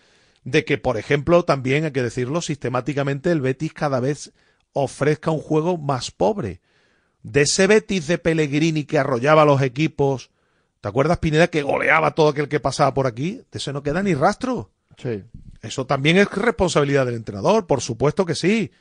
de 0.43 0.65
que, 0.65 0.77
por 0.77 0.97
ejemplo, 0.97 1.43
también 1.43 1.85
hay 1.85 1.91
que 1.91 2.01
decirlo, 2.01 2.41
sistemáticamente 2.41 3.31
el 3.31 3.41
Betis 3.41 3.73
cada 3.73 3.99
vez 3.99 4.33
ofrezca 4.73 5.31
un 5.31 5.39
juego 5.39 5.77
más 5.77 6.11
pobre. 6.11 6.61
De 7.21 7.41
ese 7.41 7.67
Betis 7.67 8.07
de 8.07 8.17
Pellegrini 8.17 8.83
que 8.83 8.97
arrollaba 8.97 9.43
a 9.43 9.45
los 9.45 9.61
equipos, 9.61 10.31
¿te 10.87 10.89
acuerdas, 10.89 11.17
Pineda, 11.17 11.47
que 11.47 11.63
goleaba 11.63 12.11
todo 12.11 12.29
aquel 12.29 12.47
que 12.47 12.61
pasaba 12.61 12.93
por 12.93 13.07
aquí? 13.07 13.41
De 13.51 13.57
eso 13.57 13.73
no 13.73 13.83
queda 13.83 14.01
ni 14.01 14.13
rastro. 14.13 14.71
Sí. 14.95 15.21
Eso 15.61 15.85
también 15.85 16.15
es 16.15 16.31
responsabilidad 16.31 17.05
del 17.05 17.15
entrenador, 17.15 17.67
por 17.67 17.81
supuesto 17.81 18.25
que 18.25 18.35
sí. 18.35 18.71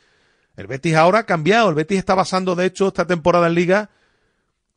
El 0.56 0.68
Betis 0.68 0.94
ahora 0.94 1.18
ha 1.18 1.26
cambiado. 1.26 1.68
El 1.68 1.74
Betis 1.74 1.98
está 1.98 2.14
basando, 2.14 2.54
de 2.54 2.66
hecho, 2.66 2.86
esta 2.86 3.08
temporada 3.08 3.48
en 3.48 3.54
Liga 3.54 3.90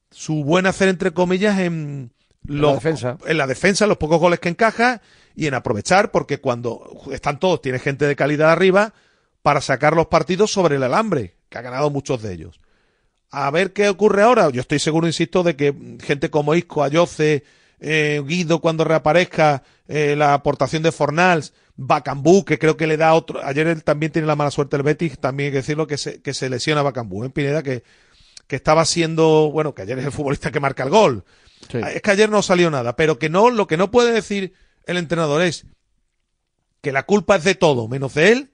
su 0.10 0.44
buen 0.44 0.66
hacer, 0.66 0.90
entre 0.90 1.12
comillas, 1.12 1.60
en, 1.60 2.12
la 2.46 2.74
defensa. 2.74 3.20
en 3.28 3.38
la 3.38 3.46
defensa, 3.46 3.86
los 3.86 3.98
pocos 3.98 4.20
goles 4.20 4.40
que 4.40 4.50
encaja 4.50 5.04
y 5.36 5.46
en 5.46 5.54
aprovechar, 5.54 6.10
porque 6.10 6.40
cuando 6.40 7.00
están 7.12 7.38
todos, 7.38 7.62
tiene 7.62 7.78
gente 7.78 8.08
de 8.08 8.16
calidad 8.16 8.50
arriba 8.50 8.96
para 9.44 9.62
sacar 9.62 9.96
los 9.96 10.08
partidos 10.08 10.52
sobre 10.52 10.78
el 10.78 10.84
alambre, 10.84 11.36
que 11.48 11.60
ha 11.60 11.62
ganado 11.62 11.92
muchos 11.92 12.24
de 12.24 12.34
ellos. 12.34 12.60
A 13.32 13.52
ver 13.52 13.74
qué 13.74 13.90
ocurre 13.90 14.24
ahora. 14.24 14.50
Yo 14.50 14.62
estoy 14.62 14.80
seguro, 14.80 15.08
insisto, 15.08 15.44
de 15.44 15.56
que 15.56 15.76
gente 16.02 16.30
como 16.30 16.56
Isco, 16.56 16.84
Ayoce, 16.84 17.44
eh, 17.80 18.22
Guido 18.26 18.60
cuando 18.60 18.84
reaparezca, 18.84 19.64
eh, 19.88 20.16
la 20.18 20.34
aportación 20.34 20.84
de 20.84 20.92
Fornals, 20.92 21.54
Bacambú, 21.76 22.44
que 22.44 22.60
creo 22.60 22.76
que 22.76 22.88
le 22.88 22.98
da 22.98 23.14
otro. 23.14 23.44
Ayer 23.44 23.68
él 23.68 23.84
también 23.84 24.12
tiene 24.12 24.28
la 24.28 24.36
mala 24.36 24.52
suerte 24.52 24.76
el 24.78 24.84
Betis, 24.84 25.20
también 25.20 25.48
hay 25.48 25.52
que 25.52 25.58
decirlo 25.58 25.88
que 25.88 25.98
se, 25.98 26.22
que 26.22 26.34
se 26.34 26.50
lesiona 26.50 26.82
Bacambú, 26.82 27.24
en 27.24 27.32
Pineda, 27.32 27.64
que, 27.64 27.84
que 28.48 28.56
estaba 28.56 28.84
siendo, 28.86 29.52
bueno, 29.52 29.74
que 29.74 29.84
ayer 29.84 30.00
es 30.00 30.06
el 30.06 30.12
futbolista 30.12 30.52
que 30.52 30.60
marca 30.60 30.84
el 30.84 30.90
gol. 30.90 31.24
Sí. 31.72 31.78
Es 31.78 32.02
que 32.02 32.12
ayer 32.12 32.30
no 32.30 32.42
salió 32.42 32.72
nada, 32.72 32.96
pero 32.96 33.20
que 33.20 33.30
no, 33.30 33.50
lo 33.50 33.68
que 33.68 33.78
no 33.78 33.92
puede 33.92 34.12
decir 34.12 34.54
el 34.86 34.98
entrenador 34.98 35.42
es 35.44 35.66
que 36.82 36.92
la 36.92 37.04
culpa 37.04 37.36
es 37.36 37.44
de 37.44 37.56
todo, 37.56 37.88
menos 37.88 38.16
de 38.16 38.32
él, 38.32 38.52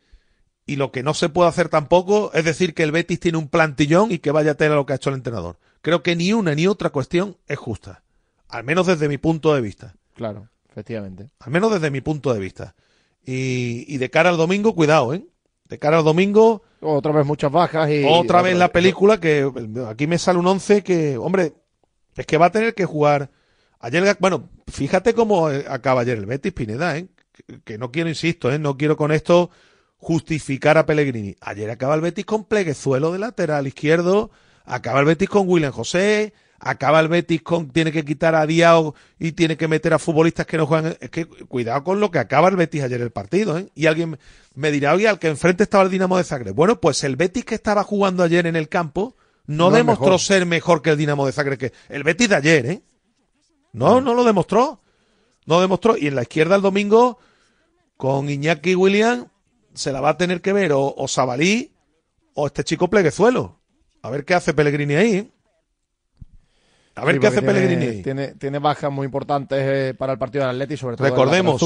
y 0.66 0.78
lo 0.78 0.92
que 0.92 1.04
no 1.04 1.14
se 1.14 1.30
puede 1.30 1.50
hacer 1.50 1.70
tampoco 1.70 2.32
es 2.34 2.44
decir 2.44 2.74
que 2.74 2.84
el 2.84 2.92
Betis 2.92 3.20
tiene 3.20 3.38
un 3.38 3.48
plantillón 3.48 4.12
y 4.12 4.20
que 4.20 4.32
vaya 4.32 4.52
a 4.52 4.56
tener 4.56 4.76
lo 4.76 4.86
que 4.86 4.94
ha 4.94 4.98
hecho 4.98 5.10
el 5.10 5.18
entrenador. 5.18 5.58
Creo 5.82 6.02
que 6.02 6.16
ni 6.16 6.34
una 6.34 6.56
ni 6.56 6.66
otra 6.68 6.90
cuestión 6.90 7.38
es 7.48 7.58
justa, 7.58 8.04
al 8.50 8.64
menos 8.64 8.88
desde 8.88 9.08
mi 9.08 9.18
punto 9.18 9.54
de 9.54 9.62
vista. 9.62 9.96
Claro, 10.16 10.50
efectivamente. 10.70 11.30
Al 11.40 11.52
menos 11.52 11.72
desde 11.72 11.92
mi 11.92 12.02
punto 12.02 12.34
de 12.34 12.40
vista. 12.40 12.76
Y, 13.24 13.86
y 13.88 13.98
de 13.98 14.10
cara 14.10 14.30
al 14.30 14.38
domingo, 14.38 14.74
cuidado, 14.74 15.14
¿eh? 15.14 15.26
De 15.66 15.80
cara 15.80 15.98
al 15.98 16.04
domingo, 16.04 16.64
Otra 16.80 17.12
vez 17.12 17.26
muchas 17.26 17.52
bajas 17.52 17.90
y... 17.90 18.04
otra 18.08 18.44
vez 18.44 18.56
la 18.56 18.72
película 18.72 19.20
que 19.20 19.50
aquí 19.88 20.06
me 20.06 20.20
sale 20.20 20.38
un 20.38 20.46
11 20.46 20.84
que, 20.84 21.18
hombre, 21.18 21.54
es 22.16 22.26
que 22.26 22.38
va 22.38 22.48
a 22.48 22.52
tener 22.52 22.76
que 22.76 22.86
jugar. 22.86 23.32
Ayer, 23.80 24.16
bueno, 24.20 24.50
fíjate 24.68 25.14
cómo 25.14 25.48
acaba 25.48 26.02
ayer 26.02 26.18
el 26.18 26.26
Betis 26.28 26.54
Pineda, 26.54 26.98
¿eh? 26.98 27.08
Que 27.64 27.78
no 27.78 27.92
quiero, 27.92 28.10
insisto, 28.10 28.52
¿eh? 28.52 28.60
No 28.60 28.78
quiero 28.78 28.96
con 28.96 29.12
esto 29.12 29.50
justificar 29.98 30.78
a 30.78 30.86
Pellegrini. 30.86 31.36
Ayer 31.42 31.70
acaba 31.70 31.96
el 31.96 32.02
Betis 32.02 32.26
con 32.26 32.46
Pleguezuelo 32.46 33.12
de 33.12 33.20
lateral 33.20 33.68
izquierdo, 33.68 34.32
acaba 34.66 35.00
el 35.00 35.06
Betis 35.06 35.30
con 35.30 35.48
William 35.48 35.72
José, 35.72 36.34
acaba 36.60 37.00
el 37.00 37.08
Betis 37.08 37.42
con 37.42 37.70
tiene 37.70 37.92
que 37.92 38.04
quitar 38.04 38.36
a 38.36 38.46
Diao 38.46 38.96
y 39.20 39.34
tiene 39.34 39.58
que 39.58 39.68
meter 39.68 39.94
a 39.94 40.00
futbolistas 40.00 40.46
que 40.46 40.58
no 40.58 40.66
juegan. 40.66 40.98
Es 41.00 41.10
que 41.10 41.26
cuidado 41.26 41.84
con 41.84 42.00
lo 42.00 42.12
que 42.12 42.20
acaba 42.20 42.50
el 42.50 42.56
Betis 42.56 42.84
ayer 42.84 43.02
el 43.02 43.12
partido, 43.12 43.58
¿eh? 43.58 43.70
Y 43.76 43.86
alguien 43.86 44.18
me 44.54 44.72
dirá, 44.72 44.94
oye, 44.94 45.08
al 45.08 45.20
que 45.20 45.28
enfrente 45.28 45.64
estaba 45.64 45.84
el 45.84 45.90
Dinamo 45.90 46.18
de 46.18 46.24
Zagreb. 46.24 46.56
Bueno, 46.56 46.80
pues 46.80 47.04
el 47.04 47.16
Betis 47.16 47.46
que 47.46 47.56
estaba 47.56 47.84
jugando 47.84 48.24
ayer 48.24 48.48
en 48.48 48.56
el 48.56 48.70
campo 48.70 49.16
no, 49.48 49.70
demostró 49.70 50.06
mejor. 50.06 50.20
ser 50.20 50.46
mejor 50.46 50.82
que 50.82 50.90
el 50.92 50.98
Dinamo 50.98 51.26
de 51.26 51.32
Zagreb, 51.32 51.58
que 51.58 51.74
el 51.90 52.04
Betis 52.04 52.30
de 52.30 52.36
ayer, 52.36 52.66
¿eh? 52.66 52.82
No, 53.74 54.02
no 54.02 54.14
lo 54.14 54.24
demostró. 54.24 54.82
No 55.46 55.62
demostró. 55.62 55.98
Y 55.98 56.08
en 56.08 56.16
la 56.16 56.24
izquierda 56.24 56.56
el 56.56 56.62
domingo, 56.62 57.20
con 57.98 58.30
Iñaki 58.30 58.74
William, 58.74 59.28
se 59.76 59.92
la 59.92 60.02
va 60.02 60.10
a 60.10 60.18
tener 60.18 60.42
que 60.42 60.54
ver 60.54 60.74
o, 60.74 60.94
o 60.96 61.08
Sabalí 61.08 61.74
o 62.34 62.48
este 62.48 62.64
chico 62.64 62.90
Pleguezuelo. 62.90 63.60
A 64.02 64.10
ver 64.10 64.26
qué 64.26 64.34
hace 64.34 64.54
Pellegrini 64.54 64.96
ahí. 64.96 65.32
A 66.96 67.04
ver 67.04 67.16
Sí, 67.16 67.22
qué 67.22 67.28
hace 67.28 67.42
tiene, 67.42 67.54
Pellegrini 67.54 67.86
ahí. 67.86 68.04
Tiene, 68.04 68.28
tiene 68.36 68.60
bajas 68.60 68.92
muy 68.92 69.06
importantes 69.06 69.60
eh, 69.62 69.94
para 69.94 70.14
el 70.14 70.20
partido 70.20 70.46
del 70.46 70.56
Atleti, 70.56 70.78
sobre 70.78 70.96
todo 70.96 71.08
Recordemos, 71.08 71.62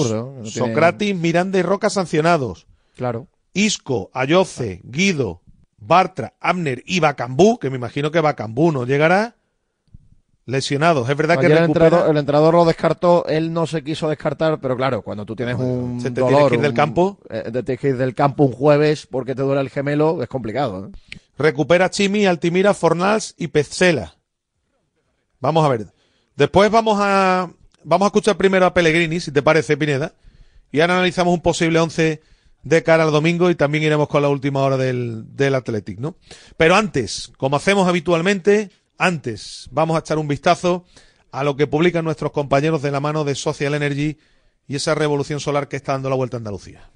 Socrates, 0.46 1.16
Miranda 1.16 1.60
y 1.60 1.62
Roca 1.62 1.90
sancionados. 1.90 2.68
Claro. 2.96 3.28
Isco, 3.54 4.10
Ayoce, 4.14 4.82
Guido, 4.84 5.42
Bartra, 5.78 6.34
Abner 6.40 6.84
y 6.86 7.00
Bacambú, 7.00 7.60
que 7.60 7.70
me 7.70 7.78
imagino 7.78 8.12
que 8.12 8.22
Bacambú 8.22 8.72
no 8.72 8.86
llegará, 8.86 9.36
lesionados. 10.50 11.10
Es 11.10 11.16
verdad 11.16 11.40
que 11.40 11.46
el 11.46 11.52
recupera- 11.54 11.66
entrenador, 11.66 12.10
el 12.12 12.18
entrenador 12.18 12.54
lo 12.56 12.66
descartó, 12.66 13.26
él 13.28 13.54
no 13.54 13.68
se 13.68 13.84
quiso 13.84 14.10
descartar, 14.10 14.60
pero 14.60 14.76
claro, 14.76 15.02
cuando 15.02 15.26
tú 15.26 15.36
tienes 15.36 15.56
un 15.58 16.00
se 16.02 16.12
te 16.12 16.22
dolor, 16.22 16.32
tienes 16.32 16.50
que 16.50 16.56
ir 16.56 16.62
del 16.62 16.72
un- 16.72 16.76
campo. 16.76 17.18
eh, 17.30 17.44
te 17.52 17.64
tienes 17.64 17.80
que 17.80 17.88
ir 17.90 17.98
del 17.98 18.16
campo 18.16 18.44
un 18.44 18.52
jueves 18.54 19.06
porque 19.08 19.36
te 19.36 19.42
duele 19.42 19.62
el 19.62 19.70
gemelo, 19.70 20.22
es 20.24 20.30
complicado. 20.30 20.88
¿eh? 20.88 21.18
Recupera 21.38 21.90
Chimi, 21.90 22.26
Altimira, 22.26 22.74
Fornals 22.74 23.34
y 23.38 23.48
Pezzela. 23.48 24.16
Vamos 25.40 25.66
a 25.66 25.70
ver. 25.70 25.88
Después 26.36 26.70
vamos 26.72 26.98
a 27.02 27.50
vamos 27.84 28.06
a 28.06 28.10
escuchar 28.10 28.36
primero 28.38 28.66
a 28.66 28.74
Pellegrini, 28.74 29.20
si 29.20 29.32
te 29.32 29.42
parece, 29.42 29.78
Pineda. 29.78 30.14
Y 30.72 30.82
ahora 30.82 30.96
analizamos 30.96 31.34
un 31.34 31.42
posible 31.42 31.80
once 31.80 32.22
de 32.62 32.84
cara 32.84 33.04
al 33.06 33.12
domingo 33.12 33.50
y 33.50 33.56
también 33.56 33.84
iremos 33.86 34.10
con 34.10 34.22
la 34.22 34.28
última 34.30 34.60
hora 34.62 34.76
del, 34.78 35.24
del 35.36 35.56
Athletic, 35.56 35.98
¿no? 36.00 36.16
Pero 36.58 36.76
antes, 36.76 37.32
como 37.38 37.56
hacemos 37.56 37.88
habitualmente, 37.88 38.70
antes 39.00 39.68
vamos 39.72 39.96
a 39.96 40.02
echar 40.02 40.20
un 40.20 40.28
vistazo 40.28 40.86
a 41.32 41.44
lo 41.44 41.56
que 41.56 41.66
publican 41.66 42.06
nuestros 42.06 42.32
compañeros 42.32 42.84
de 42.84 42.92
la 42.92 43.00
mano 43.00 43.24
de 43.24 43.34
Social 43.34 43.74
Energy 43.74 44.18
y 44.68 44.76
esa 44.76 44.94
revolución 44.94 45.40
solar 45.40 45.68
que 45.68 45.78
está 45.78 45.94
dando 45.94 46.10
la 46.10 46.16
vuelta 46.16 46.38
a 46.38 46.40
Andalucía. 46.40 46.92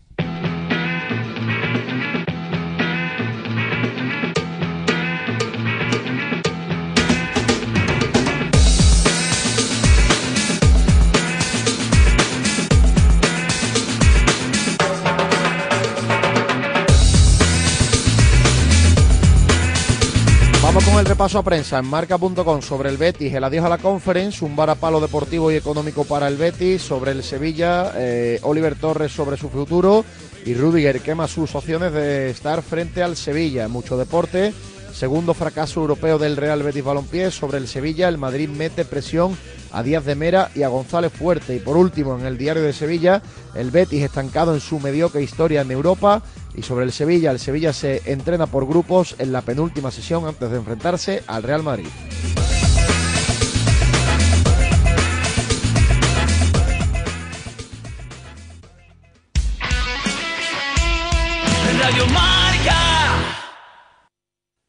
El 21.03 21.09
repaso 21.09 21.37
a 21.37 21.43
prensa 21.43 21.79
en 21.79 21.85
marca.com 21.85 22.61
sobre 22.61 22.87
el 22.87 22.95
Betis, 22.95 23.33
el 23.33 23.43
adiós 23.43 23.65
a 23.65 23.69
la 23.69 23.77
conference, 23.77 24.45
un 24.45 24.55
varapalo 24.55 25.01
deportivo 25.01 25.51
y 25.51 25.55
económico 25.55 26.05
para 26.05 26.29
el 26.29 26.37
Betis, 26.37 26.81
sobre 26.81 27.11
el 27.11 27.23
Sevilla, 27.23 27.91
eh, 27.97 28.39
Oliver 28.43 28.75
Torres 28.75 29.11
sobre 29.11 29.35
su 29.35 29.49
futuro 29.49 30.05
y 30.45 30.53
Rudiger 30.53 31.01
quema 31.01 31.27
sus 31.27 31.55
opciones 31.55 31.91
de 31.91 32.29
estar 32.29 32.61
frente 32.61 33.03
al 33.03 33.17
Sevilla. 33.17 33.67
Mucho 33.67 33.97
deporte, 33.97 34.53
segundo 34.93 35.33
fracaso 35.33 35.81
europeo 35.81 36.17
del 36.17 36.37
Real 36.37 36.63
Betis 36.63 36.85
Balompié 36.85 37.31
sobre 37.31 37.57
el 37.57 37.67
Sevilla, 37.67 38.07
el 38.07 38.17
Madrid 38.17 38.47
mete 38.47 38.85
presión 38.85 39.35
a 39.73 39.83
Díaz 39.83 40.05
de 40.05 40.15
Mera 40.15 40.51
y 40.55 40.63
a 40.63 40.69
González 40.69 41.11
Fuerte. 41.11 41.53
Y 41.53 41.59
por 41.59 41.75
último, 41.75 42.17
en 42.17 42.25
el 42.25 42.37
diario 42.37 42.63
de 42.63 42.71
Sevilla, 42.71 43.21
el 43.55 43.71
Betis 43.71 44.03
estancado 44.03 44.53
en 44.53 44.61
su 44.61 44.79
mediocre 44.79 45.21
historia 45.21 45.61
en 45.61 45.71
Europa 45.71 46.23
y 46.55 46.61
sobre 46.61 46.85
el 46.85 46.91
Sevilla, 46.91 47.31
el 47.31 47.39
Sevilla 47.39 47.73
se 47.73 48.01
entrena 48.11 48.47
por 48.47 48.67
grupos 48.67 49.15
en 49.19 49.31
la 49.31 49.41
penúltima 49.41 49.91
sesión 49.91 50.25
antes 50.25 50.49
de 50.49 50.57
enfrentarse 50.57 51.23
al 51.27 51.43
Real 51.43 51.63
Madrid. 51.63 51.87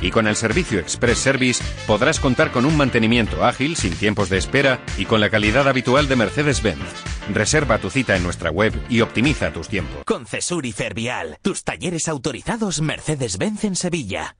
Y 0.00 0.10
con 0.10 0.26
el 0.26 0.36
servicio 0.36 0.78
Express 0.78 1.18
Service 1.18 1.64
podrás 1.86 2.20
contar 2.20 2.52
con 2.52 2.66
un 2.66 2.76
mantenimiento 2.76 3.44
ágil, 3.44 3.76
sin 3.76 3.94
tiempos 3.94 4.28
de 4.28 4.38
espera 4.38 4.80
y 4.98 5.06
con 5.06 5.20
la 5.20 5.30
calidad 5.30 5.68
habitual 5.68 6.08
de 6.08 6.16
Mercedes-Benz. 6.16 6.84
Reserva 7.32 7.78
tu 7.78 7.90
cita 7.90 8.16
en 8.16 8.22
nuestra 8.22 8.50
web 8.50 8.72
y 8.88 9.00
optimiza 9.00 9.52
tus 9.52 9.68
tiempos. 9.68 10.04
Con 10.04 10.26
Cesur 10.26 10.66
y 10.66 10.72
Fervial, 10.72 11.38
tus 11.42 11.64
talleres 11.64 12.08
autorizados 12.08 12.80
Mercedes-Benz 12.80 13.64
en 13.64 13.76
Sevilla. 13.76 14.36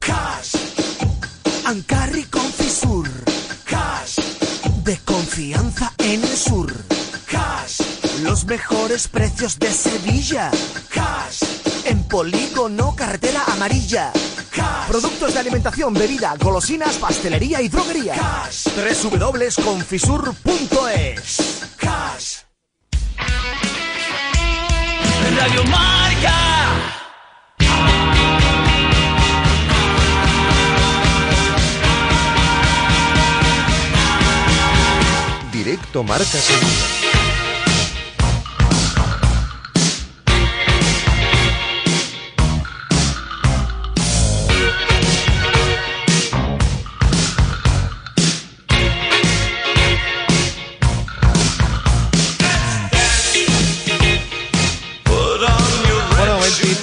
Cash. 0.00 0.56
Ancarri 1.64 2.24
con 2.24 2.44
Fisur. 2.52 3.08
Cash. 3.64 4.18
De 4.84 4.98
confianza 4.98 5.92
en 5.98 6.22
el 6.22 6.36
sur. 6.36 6.72
Cash. 7.26 7.80
Los 8.22 8.44
mejores 8.44 9.08
precios 9.08 9.58
de 9.58 9.70
Sevilla. 9.70 10.50
Cash. 10.90 11.63
En 11.84 12.04
polígono, 12.04 12.94
carretera 12.96 13.44
amarilla. 13.46 14.12
Cash. 14.50 14.88
Productos 14.88 15.34
de 15.34 15.40
alimentación, 15.40 15.92
bebida, 15.94 16.34
golosinas, 16.38 16.96
pastelería 16.96 17.60
y 17.60 17.68
droguería. 17.68 18.14
Cash. 18.14 18.68
www.confisur.es. 19.10 21.62
Cash. 21.76 22.36
Radio 25.36 25.64
Marca. 25.64 26.34
Directo 35.52 36.02
Marca 36.02 36.24
Sevilla. 36.24 36.93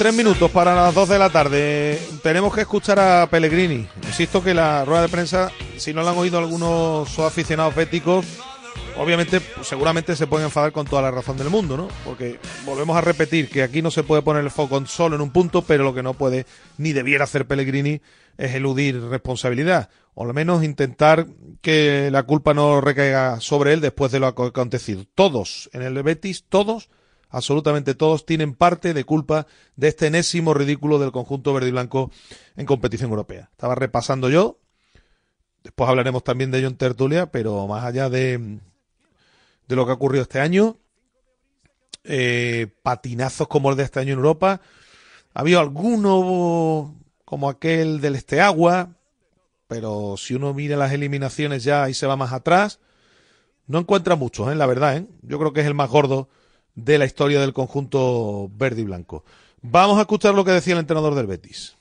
23 0.01 0.25
minutos 0.25 0.49
para 0.49 0.73
las 0.73 0.95
2 0.95 1.09
de 1.09 1.19
la 1.19 1.29
tarde. 1.29 2.01
Tenemos 2.23 2.55
que 2.55 2.61
escuchar 2.61 2.99
a 2.99 3.27
Pellegrini. 3.29 3.87
Insisto 4.07 4.43
que 4.43 4.55
la 4.55 4.83
rueda 4.83 5.03
de 5.03 5.09
prensa, 5.09 5.51
si 5.77 5.93
no 5.93 6.01
la 6.01 6.09
han 6.09 6.17
oído 6.17 6.39
algunos 6.39 7.19
aficionados 7.19 7.75
béticos, 7.75 8.25
obviamente, 8.97 9.39
pues, 9.41 9.67
seguramente 9.67 10.15
se 10.15 10.25
pueden 10.25 10.45
enfadar 10.45 10.71
con 10.71 10.87
toda 10.87 11.03
la 11.03 11.11
razón 11.11 11.37
del 11.37 11.51
mundo, 11.51 11.77
¿no? 11.77 11.87
Porque 12.03 12.39
volvemos 12.65 12.97
a 12.97 13.01
repetir 13.01 13.47
que 13.47 13.61
aquí 13.61 13.83
no 13.83 13.91
se 13.91 14.01
puede 14.01 14.23
poner 14.23 14.43
el 14.43 14.49
foco 14.49 14.83
solo 14.87 15.17
en 15.17 15.21
un 15.21 15.29
punto, 15.29 15.61
pero 15.61 15.83
lo 15.83 15.93
que 15.93 16.01
no 16.01 16.15
puede 16.15 16.47
ni 16.79 16.93
debiera 16.93 17.25
hacer 17.25 17.45
Pellegrini 17.45 18.01
es 18.39 18.55
eludir 18.55 18.99
responsabilidad. 19.03 19.91
O 20.15 20.25
al 20.25 20.33
menos 20.33 20.63
intentar 20.63 21.27
que 21.61 22.09
la 22.11 22.23
culpa 22.23 22.55
no 22.55 22.81
recaiga 22.81 23.39
sobre 23.39 23.73
él 23.73 23.81
después 23.81 24.11
de 24.11 24.19
lo 24.19 24.25
acontecido. 24.25 25.05
Todos 25.13 25.69
en 25.73 25.83
el 25.83 26.01
Betis, 26.01 26.45
todos 26.49 26.89
absolutamente 27.31 27.95
todos 27.95 28.25
tienen 28.25 28.53
parte 28.53 28.93
de 28.93 29.03
culpa 29.03 29.47
de 29.75 29.87
este 29.87 30.07
enésimo 30.07 30.53
ridículo 30.53 30.99
del 30.99 31.11
conjunto 31.11 31.53
verde 31.53 31.69
y 31.69 31.71
blanco 31.71 32.11
en 32.55 32.65
competición 32.65 33.09
europea. 33.09 33.49
Estaba 33.51 33.73
repasando 33.75 34.29
yo, 34.29 34.59
después 35.63 35.89
hablaremos 35.89 36.23
también 36.23 36.51
de 36.51 36.59
ello 36.59 36.67
en 36.67 36.77
tertulia, 36.77 37.31
pero 37.31 37.65
más 37.67 37.83
allá 37.85 38.09
de, 38.09 38.59
de 39.67 39.75
lo 39.75 39.85
que 39.85 39.91
ha 39.91 39.95
ocurrido 39.95 40.23
este 40.23 40.39
año, 40.39 40.77
eh, 42.03 42.67
patinazos 42.83 43.47
como 43.47 43.71
el 43.71 43.77
de 43.77 43.83
este 43.83 43.99
año 43.99 44.13
en 44.13 44.19
Europa, 44.19 44.61
ha 45.33 45.39
habido 45.39 45.59
alguno 45.59 46.95
como 47.23 47.49
aquel 47.49 48.01
del 48.01 48.15
Esteagua, 48.15 48.89
pero 49.67 50.15
si 50.17 50.33
uno 50.33 50.53
mira 50.53 50.75
las 50.75 50.91
eliminaciones 50.91 51.63
ya 51.63 51.89
y 51.89 51.93
se 51.93 52.05
va 52.05 52.17
más 52.17 52.33
atrás, 52.33 52.79
no 53.67 53.79
encuentra 53.79 54.15
muchos, 54.15 54.51
¿eh? 54.51 54.55
la 54.55 54.65
verdad. 54.65 54.97
¿eh? 54.97 55.07
Yo 55.21 55.39
creo 55.39 55.53
que 55.53 55.61
es 55.61 55.67
el 55.67 55.73
más 55.73 55.89
gordo 55.89 56.27
de 56.75 56.97
la 56.97 57.05
historia 57.05 57.41
del 57.41 57.53
conjunto 57.53 58.49
verde 58.53 58.81
y 58.81 58.85
blanco. 58.85 59.23
Vamos 59.61 59.97
a 59.97 60.01
escuchar 60.01 60.33
lo 60.33 60.43
que 60.43 60.51
decía 60.51 60.73
el 60.73 60.79
entrenador 60.79 61.15
del 61.15 61.27
Betis. 61.27 61.75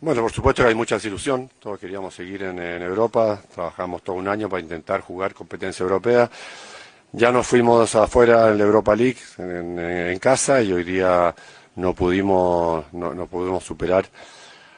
Bueno, 0.00 0.22
por 0.22 0.32
supuesto 0.32 0.62
que 0.62 0.68
hay 0.68 0.74
mucha 0.74 0.96
desilusión. 0.96 1.48
Todos 1.60 1.78
queríamos 1.78 2.12
seguir 2.12 2.42
en, 2.42 2.58
Europa. 2.58 3.40
Trabajamos 3.54 4.02
todo 4.02 4.16
un 4.16 4.26
año 4.26 4.48
para 4.48 4.60
intentar 4.60 5.00
jugar 5.00 5.32
competencia 5.32 5.84
europea. 5.84 6.28
Ya 7.12 7.30
nos 7.30 7.46
fuimos 7.46 7.94
afuera 7.94 8.48
en 8.48 8.58
la 8.58 8.64
Europa 8.64 8.96
League, 8.96 9.18
en, 9.38 10.18
casa, 10.18 10.60
y 10.60 10.72
hoy 10.72 10.82
día 10.82 11.32
no 11.76 11.94
pudimos, 11.94 12.92
no 12.92 13.26
pudimos 13.26 13.62
superar 13.62 14.06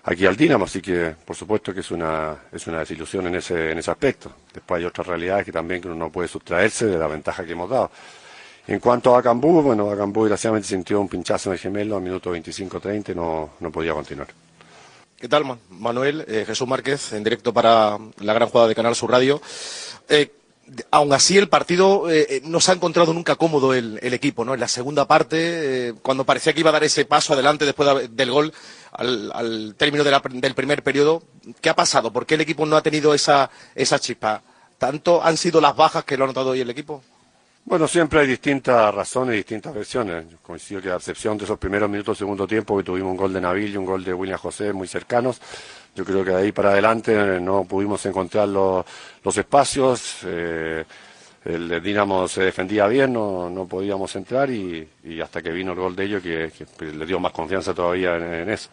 aquí 0.05 0.27
al 0.27 0.37
Dinamo, 0.37 0.65
así 0.67 0.81
que 0.81 1.15
por 1.25 1.35
supuesto 1.35 1.73
que 1.73 1.81
es 1.81 1.91
una, 1.91 2.37
es 2.53 2.67
una 2.67 2.81
desilusión 2.81 3.27
en 3.27 3.37
ese, 3.37 3.73
en 3.73 3.79
ese 3.79 3.91
aspecto. 3.91 4.33
Después 4.53 4.79
hay 4.79 4.85
otras 4.85 5.07
realidades 5.07 5.45
que 5.45 5.53
también 5.53 5.81
que 5.81 5.89
uno 5.89 5.97
no 5.97 6.11
puede 6.11 6.29
sustraerse 6.29 6.87
de 6.87 6.99
la 6.99 7.07
ventaja 7.07 7.45
que 7.45 7.53
hemos 7.53 7.71
dado. 7.71 7.91
En 8.67 8.81
cuanto 8.81 9.15
a 9.15 9.23
Cambú, 9.23 9.61
bueno, 9.61 9.91
a 9.91 9.97
Cambú 9.97 10.25
desgraciadamente 10.25 10.69
sintió 10.69 11.01
un 11.01 11.09
pinchazo 11.09 11.51
en 11.51 11.55
el 11.55 11.59
gemelo 11.59 11.97
al 11.97 12.03
minuto 12.03 12.35
25-30 12.35 13.11
y 13.11 13.15
no, 13.15 13.51
no 13.61 13.71
podía 13.71 13.93
continuar. 13.93 14.29
¿Qué 15.19 15.29
tal, 15.29 15.45
Manuel? 15.71 16.25
Eh, 16.29 16.45
Jesús 16.47 16.67
Márquez, 16.67 17.13
en 17.13 17.25
directo 17.25 17.53
para 17.53 17.99
la 18.19 18.35
gran 18.35 18.49
jugada 18.49 18.69
de 18.69 18.75
Canal 18.75 18.95
Sur 18.95 19.11
Radio. 19.11 19.41
Eh, 20.09 20.33
aún 20.91 21.13
así, 21.13 21.37
el 21.39 21.49
partido 21.49 22.11
eh, 22.11 22.41
no 22.45 22.61
se 22.61 22.73
ha 22.73 22.75
encontrado 22.75 23.13
nunca 23.13 23.37
cómodo 23.37 23.75
el, 23.75 23.99
el 24.03 24.15
equipo, 24.15 24.45
¿no? 24.45 24.55
En 24.55 24.61
la 24.61 24.69
segunda 24.69 25.07
parte, 25.07 25.95
cuando 26.03 26.25
parecía 26.25 26.53
que 26.53 26.61
iba 26.61 26.71
a 26.71 26.75
dar 26.75 26.85
ese 26.85 27.05
paso 27.05 27.35
adelante 27.35 27.65
después 27.65 27.89
de, 27.97 28.09
del 28.09 28.31
gol 28.31 28.53
al, 28.95 29.31
al 29.35 29.75
término 29.77 30.05
de 30.05 30.11
la, 30.11 30.23
del 30.25 30.55
primer 30.55 30.83
periodo, 30.83 31.23
¿qué 31.61 31.71
ha 31.71 31.77
pasado? 31.77 32.13
¿Por 32.13 32.27
qué 32.27 32.35
el 32.37 32.41
equipo 32.41 32.65
no 32.65 32.77
ha 32.77 32.83
tenido 32.83 33.15
esa, 33.15 33.51
esa 33.75 33.99
chispa? 33.99 34.43
¿Tanto 34.79 35.23
han 35.23 35.37
sido 35.37 35.61
las 35.61 35.77
bajas 35.77 36.05
que 36.05 36.17
lo 36.17 36.25
ha 36.25 36.29
notado 36.29 36.51
hoy 36.51 36.61
el 36.61 36.71
equipo? 36.71 37.03
Bueno, 37.67 37.89
siempre 37.89 38.21
hay 38.21 38.27
distintas 38.27 38.95
razones, 38.95 39.37
distintas 39.37 39.73
versiones. 39.73 40.29
Yo 40.29 40.37
coincido 40.43 40.83
que 40.83 40.91
a 40.91 40.97
excepción 40.97 41.39
de 41.39 41.45
esos 41.45 41.59
primeros 41.59 41.89
minutos 41.89 42.19
del 42.19 42.27
segundo 42.27 42.47
tiempo, 42.47 42.77
que 42.77 42.85
tuvimos 42.85 43.11
un 43.13 43.17
gol 43.17 43.33
de 43.33 43.41
Nabil 43.41 43.73
y 43.73 43.77
un 43.77 43.87
gol 43.87 44.05
de 44.05 44.13
William 44.13 44.39
José 44.39 44.73
muy 44.75 44.87
cercanos, 44.87 45.41
yo 45.95 46.05
creo 46.05 46.23
que 46.25 46.31
de 46.31 46.37
ahí 46.37 46.53
para 46.53 46.73
adelante 46.73 47.41
no 47.41 47.65
pudimos 47.65 48.05
encontrar 48.05 48.49
los, 48.49 48.85
los 49.23 49.37
espacios. 49.39 50.19
Eh, 50.25 50.85
el 51.45 51.83
Dinamo 51.83 52.27
se 52.27 52.43
defendía 52.43 52.87
bien, 52.87 53.13
no, 53.13 53.51
no 53.51 53.67
podíamos 53.67 54.15
entrar 54.17 54.51
y, 54.51 54.89
y, 55.05 55.21
hasta 55.21 55.43
que 55.43 55.51
vino 55.51 55.73
el 55.73 55.79
gol 55.79 55.95
de 55.95 56.05
ellos 56.05 56.23
que, 56.23 56.51
le 56.81 57.07
dio 57.07 57.21
más 57.21 57.33
confianza 57.33 57.75
todavía 57.75 58.17
en, 58.17 58.49
eso. 58.49 58.71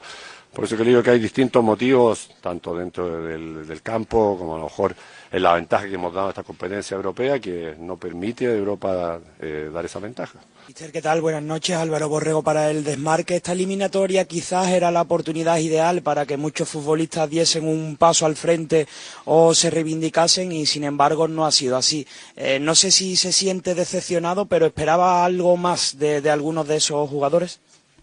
Por 0.54 0.66
eso 0.66 0.76
que 0.76 0.84
digo 0.84 1.02
que 1.02 1.12
hay 1.12 1.20
distintos 1.20 1.64
motivos, 1.64 2.30
tanto 2.42 2.76
dentro 2.76 3.24
del, 3.24 3.66
del 3.68 3.82
campo 3.82 4.38
como 4.38 4.56
a 4.56 4.58
lo 4.60 4.64
mejor 4.66 4.96
en 5.32 5.44
la 5.44 5.54
ventaja 5.54 5.88
que 5.88 5.96
hemos 5.96 6.14
dado 6.14 6.28
a 6.28 6.30
esta 6.30 6.44
competencia 6.44 6.96
europea 6.96 7.40
que 7.40 7.76
no 7.80 7.98
permite 7.98 8.48
a 8.48 8.54
Europa 8.54 9.20
eh, 9.40 9.70
dar 9.74 9.86
esa 9.86 10.00
ventaja. 10.00 10.40
¿Qué 10.74 11.02
tal? 11.02 11.22
Buenas 11.22 11.44
noches. 11.44 11.76
Álvaro 11.76 12.08
Borrego 12.08 12.44
para 12.44 12.70
el 12.72 12.84
desmarque. 12.84 13.36
Esta 13.36 13.52
eliminatoria 13.52 14.26
quizás 14.26 14.70
era 14.70 14.90
la 14.90 15.02
oportunidad 15.02 15.58
ideal 15.58 16.02
para 16.02 16.26
que 16.26 16.38
muchos 16.38 16.70
futbolistas 16.70 17.30
diesen 17.30 17.68
un 17.68 17.98
paso 17.98 18.26
al 18.26 18.36
frente 18.36 18.88
o 19.26 19.54
se 19.54 19.70
reivindicasen 19.70 20.52
y 20.52 20.66
sin 20.66 20.86
embargo 20.86 21.28
no 21.28 21.46
ha 21.46 21.52
sido 21.52 21.76
así. 21.76 22.08
Eh, 22.38 22.60
no 22.60 22.74
sé 22.76 22.92
si 22.92 23.18
se 23.18 23.34
siente 23.34 23.76
decepcionado, 23.76 24.46
pero 24.46 24.66
esperaba 24.66 25.26
algo 25.26 25.58
más 25.58 25.98
de, 25.98 26.22
de 26.22 26.30
algunos 26.30 26.68
de 26.68 26.78
esos 26.78 27.10
jugadores. 27.10 27.60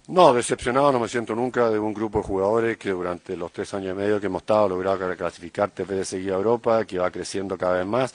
No, 0.09 0.33
decepcionado 0.33 0.93
no 0.93 1.01
me 1.01 1.09
siento 1.09 1.35
nunca 1.35 1.71
de 1.71 1.79
un 1.79 1.95
grupo 1.95 2.19
de 2.19 2.25
jugadores 2.25 2.77
que 2.79 2.91
durante 2.91 3.37
los 3.37 3.53
tres 3.53 3.73
años 3.75 3.95
y 3.95 3.99
medio 3.99 4.21
que 4.21 4.27
hemos 4.27 4.43
estado 4.43 4.69
logrado 4.69 5.17
clasificar 5.17 5.71
tres 5.73 5.87
veces 5.87 6.09
seguida 6.09 6.35
a 6.35 6.37
Europa, 6.37 6.85
que 6.85 6.99
va 6.99 7.11
creciendo 7.11 7.57
cada 7.59 7.79
vez 7.79 7.87
más, 7.87 8.15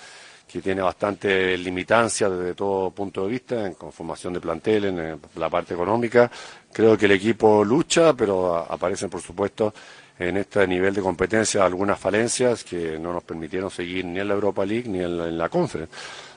que 0.53 0.61
tiene 0.61 0.83
bastante 0.83 1.57
limitancia 1.57 2.29
desde 2.29 2.53
todo 2.53 2.91
punto 2.91 3.23
de 3.23 3.31
vista, 3.31 3.65
en 3.65 3.73
conformación 3.73 4.33
de 4.33 4.39
plantel, 4.39 4.85
en 4.85 5.19
la 5.37 5.49
parte 5.49 5.73
económica. 5.73 6.29
Creo 6.71 6.95
que 6.95 7.07
el 7.07 7.13
equipo 7.13 7.65
lucha, 7.65 8.13
pero 8.13 8.55
aparecen, 8.55 9.09
por 9.09 9.19
supuesto, 9.19 9.73
en 10.19 10.37
este 10.37 10.67
nivel 10.67 10.93
de 10.93 11.01
competencia 11.01 11.65
algunas 11.65 11.97
falencias 11.97 12.63
que 12.63 12.99
no 12.99 13.13
nos 13.13 13.23
permitieron 13.23 13.71
seguir 13.71 14.05
ni 14.05 14.19
en 14.19 14.27
la 14.27 14.35
Europa 14.35 14.63
League 14.63 14.87
ni 14.87 14.99
en 14.99 15.17
la, 15.17 15.27
en 15.27 15.39
la 15.39 15.49
Conference. 15.49 15.91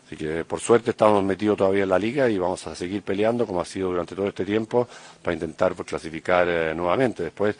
Así 0.06 0.16
que 0.16 0.46
por 0.46 0.60
suerte 0.60 0.92
estamos 0.92 1.22
metidos 1.22 1.58
todavía 1.58 1.82
en 1.82 1.90
la 1.90 1.98
liga 1.98 2.26
y 2.26 2.38
vamos 2.38 2.66
a 2.66 2.74
seguir 2.74 3.02
peleando 3.02 3.46
como 3.46 3.60
ha 3.60 3.66
sido 3.66 3.90
durante 3.90 4.14
todo 4.14 4.28
este 4.28 4.46
tiempo 4.46 4.88
para 5.20 5.34
intentar 5.34 5.74
clasificar 5.74 6.48
eh, 6.48 6.74
nuevamente. 6.74 7.22
Después 7.24 7.54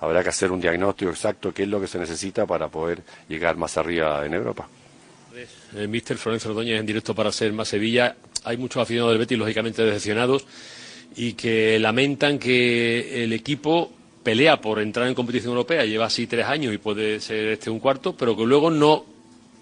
habrá 0.00 0.24
que 0.24 0.30
hacer 0.30 0.50
un 0.50 0.60
diagnóstico 0.60 1.12
exacto 1.12 1.54
qué 1.54 1.62
es 1.62 1.68
lo 1.68 1.80
que 1.80 1.86
se 1.86 2.00
necesita 2.00 2.46
para 2.46 2.66
poder 2.66 3.00
llegar 3.28 3.56
más 3.56 3.76
arriba 3.76 4.26
en 4.26 4.34
Europa. 4.34 4.66
Eh, 5.34 5.86
Mister 5.86 6.16
Florencio 6.16 6.50
Ordóñez 6.50 6.80
en 6.80 6.86
directo 6.86 7.14
para 7.14 7.30
ser 7.30 7.52
más 7.52 7.68
Sevilla. 7.68 8.16
Hay 8.44 8.56
muchos 8.56 8.82
aficionados 8.82 9.12
del 9.12 9.18
Betis 9.18 9.38
lógicamente 9.38 9.82
decepcionados 9.82 10.44
y 11.16 11.34
que 11.34 11.78
lamentan 11.78 12.38
que 12.38 13.24
el 13.24 13.32
equipo 13.32 13.92
pelea 14.22 14.60
por 14.60 14.80
entrar 14.80 15.06
en 15.06 15.14
competición 15.14 15.50
europea, 15.52 15.84
lleva 15.84 16.06
así 16.06 16.26
tres 16.26 16.46
años 16.46 16.74
y 16.74 16.78
puede 16.78 17.20
ser 17.20 17.48
este 17.48 17.70
un 17.70 17.80
cuarto, 17.80 18.14
pero 18.16 18.36
que 18.36 18.44
luego 18.44 18.70
no 18.70 19.04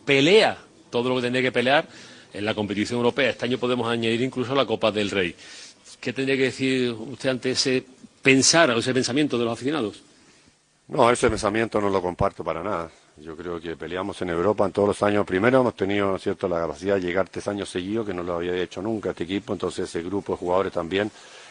pelea 0.05 0.59
todo 0.91 1.11
lo 1.11 1.17
que 1.17 1.23
tendría 1.23 1.43
que 1.43 1.53
pelear 1.53 1.87
en 2.33 2.45
la 2.45 2.55
competición 2.55 2.99
europea. 2.99 3.31
Este 3.31 3.45
año 3.45 3.59
podemos 3.59 3.89
añadir 3.89 4.21
incluso 4.23 4.55
la 4.55 4.67
Copa 4.67 4.91
del 4.91 5.11
Rey. 5.11 5.35
¿Qué 6.01 6.13
tendría 6.13 6.37
que 6.37 6.45
decir 6.45 6.93
usted 6.93 7.31
ante 7.31 7.51
ese 7.51 7.85
pensar 8.23 8.71
ese 8.77 8.93
pensamiento 8.93 9.39
de 9.39 9.45
los 9.45 9.53
aficionados? 9.53 10.03
No, 10.89 11.11
ese 11.11 11.29
pensamiento 11.29 11.81
no 11.81 11.91
lo 11.91 12.01
comparto 12.01 12.43
para 12.43 12.63
nada. 12.63 12.91
Yo 13.21 13.37
creo 13.37 13.61
que 13.61 13.77
peleamos 13.77 14.21
en 14.23 14.31
Europa 14.31 14.65
en 14.65 14.73
todos 14.73 14.89
los 14.89 15.03
años. 15.03 15.27
Primero 15.27 15.61
hemos 15.61 15.75
tenido, 15.75 16.09
¿no 16.09 16.17
es 16.17 16.23
cierto?, 16.23 16.49
la 16.49 16.61
capacidad 16.61 16.95
de 16.95 17.01
llegar 17.01 17.29
tres 17.29 17.49
años 17.49 17.69
seguidos, 17.69 18.07
que 18.07 18.15
no 18.15 18.23
lo 18.23 18.37
había 18.37 18.55
hecho 18.55 18.81
nunca 18.81 19.11
este 19.11 19.25
equipo, 19.25 19.53
entonces 19.53 19.89
ese 19.89 20.03
grupo 20.03 20.33
de 20.33 20.39
jugadores 20.39 20.73
también 20.73 21.11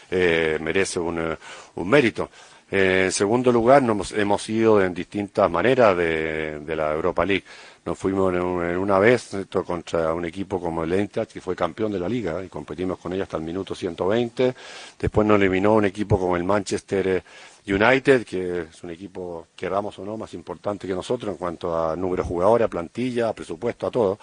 eh, 0.09 0.57
merece 0.61 0.99
un, 0.99 1.37
un 1.75 1.89
mérito. 1.89 2.29
Eh, 2.69 3.03
en 3.05 3.11
segundo 3.11 3.51
lugar, 3.51 3.83
nos 3.83 4.11
hemos 4.11 4.47
ido 4.49 4.81
en 4.81 4.93
distintas 4.93 5.49
maneras 5.49 5.95
de, 5.97 6.59
de 6.59 6.75
la 6.75 6.93
Europa 6.93 7.25
League. 7.25 7.43
Nos 7.85 7.97
fuimos 7.97 8.33
en, 8.33 8.41
una 8.41 8.99
vez 8.99 9.31
contra 9.65 10.13
un 10.13 10.25
equipo 10.25 10.59
como 10.59 10.83
el 10.83 10.91
Eintracht, 10.91 11.31
que 11.31 11.39
fue 11.39 11.55
campeón 11.55 11.91
de 11.91 11.99
la 11.99 12.09
liga, 12.09 12.43
y 12.43 12.49
competimos 12.49 12.99
con 12.99 13.13
ella 13.13 13.23
hasta 13.23 13.37
el 13.37 13.43
minuto 13.43 13.73
120. 13.73 14.53
Después 14.99 15.27
nos 15.27 15.39
eliminó 15.39 15.73
un 15.73 15.85
equipo 15.85 16.19
como 16.19 16.35
el 16.35 16.43
Manchester 16.43 17.23
United, 17.67 18.25
que 18.25 18.61
es 18.61 18.83
un 18.83 18.91
equipo, 18.91 19.47
queramos 19.53 19.99
o 19.99 20.05
no, 20.05 20.15
más 20.15 20.33
importante 20.33 20.87
que 20.87 20.93
nosotros 20.93 21.33
en 21.33 21.37
cuanto 21.37 21.77
a 21.77 21.97
número 21.97 22.23
de 22.23 22.29
jugadores, 22.29 22.65
a 22.65 22.69
plantilla, 22.69 23.27
a 23.27 23.33
presupuesto, 23.33 23.87
a 23.87 23.91
todo. 23.91 24.19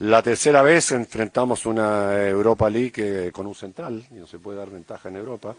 La 0.00 0.22
tercera 0.22 0.60
vez 0.60 0.92
enfrentamos 0.92 1.64
una 1.64 2.28
Europa 2.28 2.68
League 2.68 3.32
con 3.32 3.46
un 3.46 3.54
central, 3.54 4.04
y 4.10 4.14
no 4.14 4.26
se 4.26 4.38
puede 4.38 4.58
dar 4.58 4.68
ventaja 4.68 5.08
en 5.08 5.16
Europa. 5.16 5.54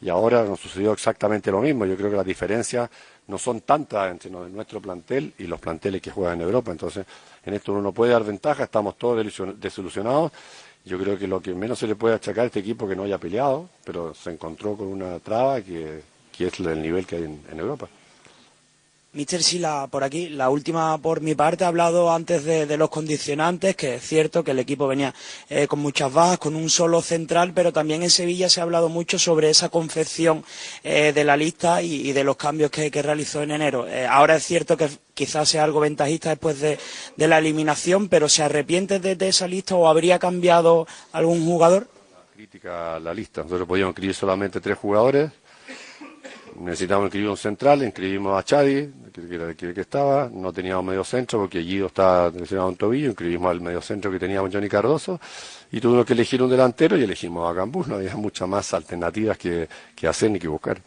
Y 0.00 0.08
ahora 0.08 0.44
nos 0.44 0.60
sucedió 0.60 0.92
exactamente 0.92 1.50
lo 1.50 1.60
mismo. 1.60 1.84
Yo 1.84 1.96
creo 1.96 2.10
que 2.10 2.16
la 2.16 2.24
diferencia 2.24 2.88
no 3.26 3.36
son 3.36 3.62
tantas 3.62 4.12
entre 4.12 4.30
nuestro 4.30 4.80
plantel 4.80 5.32
y 5.38 5.44
los 5.44 5.60
planteles 5.60 6.00
que 6.00 6.12
juegan 6.12 6.40
en 6.40 6.46
Europa. 6.46 6.70
Entonces, 6.70 7.06
en 7.44 7.54
esto 7.54 7.72
uno 7.72 7.82
no 7.82 7.92
puede 7.92 8.12
dar 8.12 8.22
ventaja, 8.22 8.64
estamos 8.64 8.96
todos 8.96 9.26
desilusionados. 9.58 10.30
Yo 10.84 10.98
creo 10.98 11.18
que 11.18 11.26
lo 11.26 11.42
que 11.42 11.52
menos 11.54 11.78
se 11.78 11.86
le 11.86 11.94
puede 11.94 12.14
achacar 12.14 12.44
a 12.44 12.46
este 12.46 12.60
equipo 12.60 12.88
que 12.88 12.96
no 12.96 13.02
haya 13.02 13.18
peleado, 13.18 13.68
pero 13.84 14.14
se 14.14 14.30
encontró 14.30 14.76
con 14.76 14.86
una 14.86 15.18
traba 15.18 15.60
que, 15.60 16.00
que 16.48 16.62
es 16.62 16.66
el 16.66 16.80
nivel 16.82 17.06
que 17.06 17.16
hay 17.16 17.24
en, 17.24 17.40
en 17.50 17.58
Europa. 17.58 17.88
Mister 19.12 19.42
Sila, 19.42 19.88
por 19.90 20.04
aquí, 20.04 20.28
la 20.28 20.50
última 20.50 20.96
por 20.98 21.20
mi 21.20 21.34
parte, 21.34 21.64
ha 21.64 21.66
hablado 21.66 22.12
antes 22.12 22.44
de, 22.44 22.64
de, 22.66 22.76
los 22.76 22.90
condicionantes, 22.90 23.74
que 23.74 23.96
es 23.96 24.02
cierto 24.04 24.44
que 24.44 24.52
el 24.52 24.60
equipo 24.60 24.86
venía 24.86 25.12
eh, 25.48 25.66
con 25.66 25.80
muchas 25.80 26.12
bajas, 26.12 26.38
con 26.38 26.54
un 26.54 26.70
solo 26.70 27.02
central, 27.02 27.50
pero 27.52 27.72
también 27.72 28.04
en 28.04 28.10
Sevilla 28.10 28.48
se 28.48 28.60
ha 28.60 28.62
hablado 28.62 28.88
mucho 28.88 29.18
sobre 29.18 29.50
esa 29.50 29.68
confección 29.68 30.44
eh, 30.84 31.10
de 31.12 31.24
la 31.24 31.36
lista 31.36 31.82
y, 31.82 32.08
y, 32.08 32.12
de 32.12 32.22
los 32.22 32.36
cambios 32.36 32.70
que, 32.70 32.88
que 32.88 33.02
realizó 33.02 33.42
en 33.42 33.50
enero. 33.50 33.88
Eh, 33.88 34.06
ahora 34.06 34.36
es 34.36 34.44
cierto 34.44 34.76
que 34.76 34.88
quizás 35.12 35.48
sea 35.48 35.64
algo 35.64 35.80
ventajista 35.80 36.28
después 36.30 36.60
de, 36.60 36.78
de 37.16 37.26
la 37.28 37.38
eliminación, 37.38 38.08
pero 38.08 38.28
¿se 38.28 38.44
arrepiente 38.44 39.00
de, 39.00 39.16
de, 39.16 39.26
esa 39.28 39.48
lista 39.48 39.74
o 39.74 39.88
habría 39.88 40.20
cambiado 40.20 40.86
algún 41.10 41.44
jugador? 41.44 41.88
La 42.12 42.32
crítica 42.36 42.94
a 42.94 43.00
la 43.00 43.12
lista. 43.12 43.42
Nosotros 43.42 43.66
podíamos 43.66 43.90
escribir 43.94 44.14
solamente 44.14 44.60
tres 44.60 44.78
jugadores 44.78 45.32
necesitábamos 46.60 47.06
inscribir 47.06 47.30
un 47.30 47.36
central, 47.36 47.82
inscribimos 47.82 48.38
a 48.38 48.44
Chadi, 48.44 48.90
que 49.12 49.34
era 49.34 49.48
el 49.50 49.56
que 49.56 49.80
estaba, 49.80 50.30
no 50.32 50.52
teníamos 50.52 50.84
medio 50.84 51.04
centro 51.04 51.40
porque 51.40 51.60
Guido 51.60 51.86
estaba 51.86 52.30
lesionado 52.30 52.68
un 52.68 52.76
tobillo, 52.76 53.08
inscribimos 53.08 53.50
al 53.50 53.60
medio 53.60 53.80
centro 53.80 54.10
que 54.10 54.18
teníamos 54.18 54.52
Johnny 54.52 54.68
Cardoso 54.68 55.20
y 55.72 55.80
tuvimos 55.80 56.04
que 56.04 56.12
elegir 56.12 56.42
un 56.42 56.50
delantero 56.50 56.96
y 56.96 57.02
elegimos 57.02 57.50
a 57.50 57.54
Gambús, 57.54 57.88
no 57.88 57.96
había 57.96 58.14
muchas 58.16 58.48
más 58.48 58.72
alternativas 58.74 59.38
que, 59.38 59.68
que 59.96 60.06
hacer 60.06 60.30
ni 60.30 60.38
que 60.38 60.48
buscar. 60.48 60.80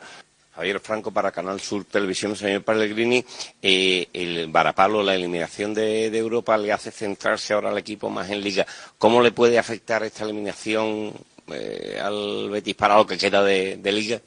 Javier 0.55 0.79
Franco 0.79 1.11
para 1.11 1.31
Canal 1.31 1.59
Sur 1.59 1.85
Televisión, 1.85 2.35
señor 2.35 2.63
Pellegrini, 2.63 3.25
eh, 3.59 4.07
el 4.13 4.47
varapalo, 4.49 5.01
la 5.01 5.15
eliminación 5.15 5.73
de, 5.73 6.11
de, 6.11 6.17
Europa 6.19 6.55
le 6.57 6.71
hace 6.71 6.91
centrarse 6.91 7.53
ahora 7.53 7.69
al 7.69 7.77
equipo 7.79 8.09
más 8.11 8.29
en 8.29 8.41
Liga. 8.41 8.67
¿Cómo 8.99 9.19
le 9.21 9.31
puede 9.31 9.57
afectar 9.57 10.03
esta 10.03 10.25
eliminación 10.25 11.11
eh, 11.47 11.99
al 11.99 12.51
Betis 12.51 12.75
para 12.75 12.97
lo 12.97 13.07
que 13.07 13.17
queda 13.17 13.43
de, 13.43 13.77
de 13.77 13.91
Liga? 13.91 14.21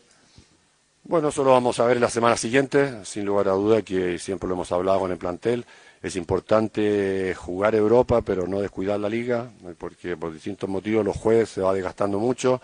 Bueno, 1.08 1.28
eso 1.28 1.44
lo 1.44 1.52
vamos 1.52 1.78
a 1.78 1.84
ver 1.84 2.00
la 2.00 2.10
semana 2.10 2.36
siguiente, 2.36 3.04
sin 3.04 3.24
lugar 3.24 3.46
a 3.46 3.52
duda 3.52 3.80
que 3.82 4.18
siempre 4.18 4.48
lo 4.48 4.56
hemos 4.56 4.72
hablado 4.72 4.98
con 4.98 5.12
el 5.12 5.18
plantel. 5.18 5.64
Es 6.02 6.16
importante 6.16 7.32
jugar 7.36 7.76
Europa, 7.76 8.22
pero 8.22 8.48
no 8.48 8.60
descuidar 8.60 8.98
la 8.98 9.08
liga, 9.08 9.48
porque 9.78 10.16
por 10.16 10.32
distintos 10.32 10.68
motivos 10.68 11.04
los 11.04 11.16
jueves 11.16 11.50
se 11.50 11.60
va 11.60 11.72
desgastando 11.72 12.18
mucho. 12.18 12.60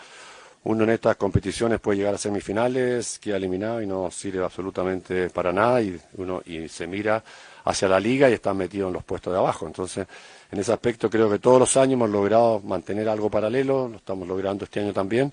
Uno 0.65 0.83
en 0.83 0.91
estas 0.91 1.15
competiciones 1.15 1.79
puede 1.79 1.99
llegar 1.99 2.17
a 2.17 2.19
semifinales, 2.19 3.21
queda 3.21 3.37
eliminado 3.37 3.81
y 3.81 3.87
no 3.87 4.11
sirve 4.11 4.45
absolutamente 4.45 5.31
para 5.31 5.53
nada 5.53 5.81
y 5.81 5.97
uno 6.17 6.43
y 6.45 6.69
se 6.69 6.89
mira 6.89 7.23
hacia 7.65 7.87
la 7.87 8.01
liga 8.01 8.29
y 8.29 8.33
está 8.33 8.53
metido 8.53 8.89
en 8.89 8.95
los 8.95 9.05
puestos 9.05 9.33
de 9.33 9.39
abajo. 9.39 9.69
Entonces, 9.69 10.05
en 10.51 10.59
ese 10.59 10.73
aspecto 10.73 11.09
creo 11.09 11.31
que 11.31 11.39
todos 11.39 11.61
los 11.61 11.77
años 11.77 11.93
hemos 11.93 12.11
logrado 12.11 12.59
mantener 12.59 13.09
algo 13.09 13.31
paralelo, 13.31 13.87
lo 13.87 13.99
estamos 13.99 14.27
logrando 14.27 14.65
este 14.65 14.81
año 14.81 14.93
también 14.93 15.33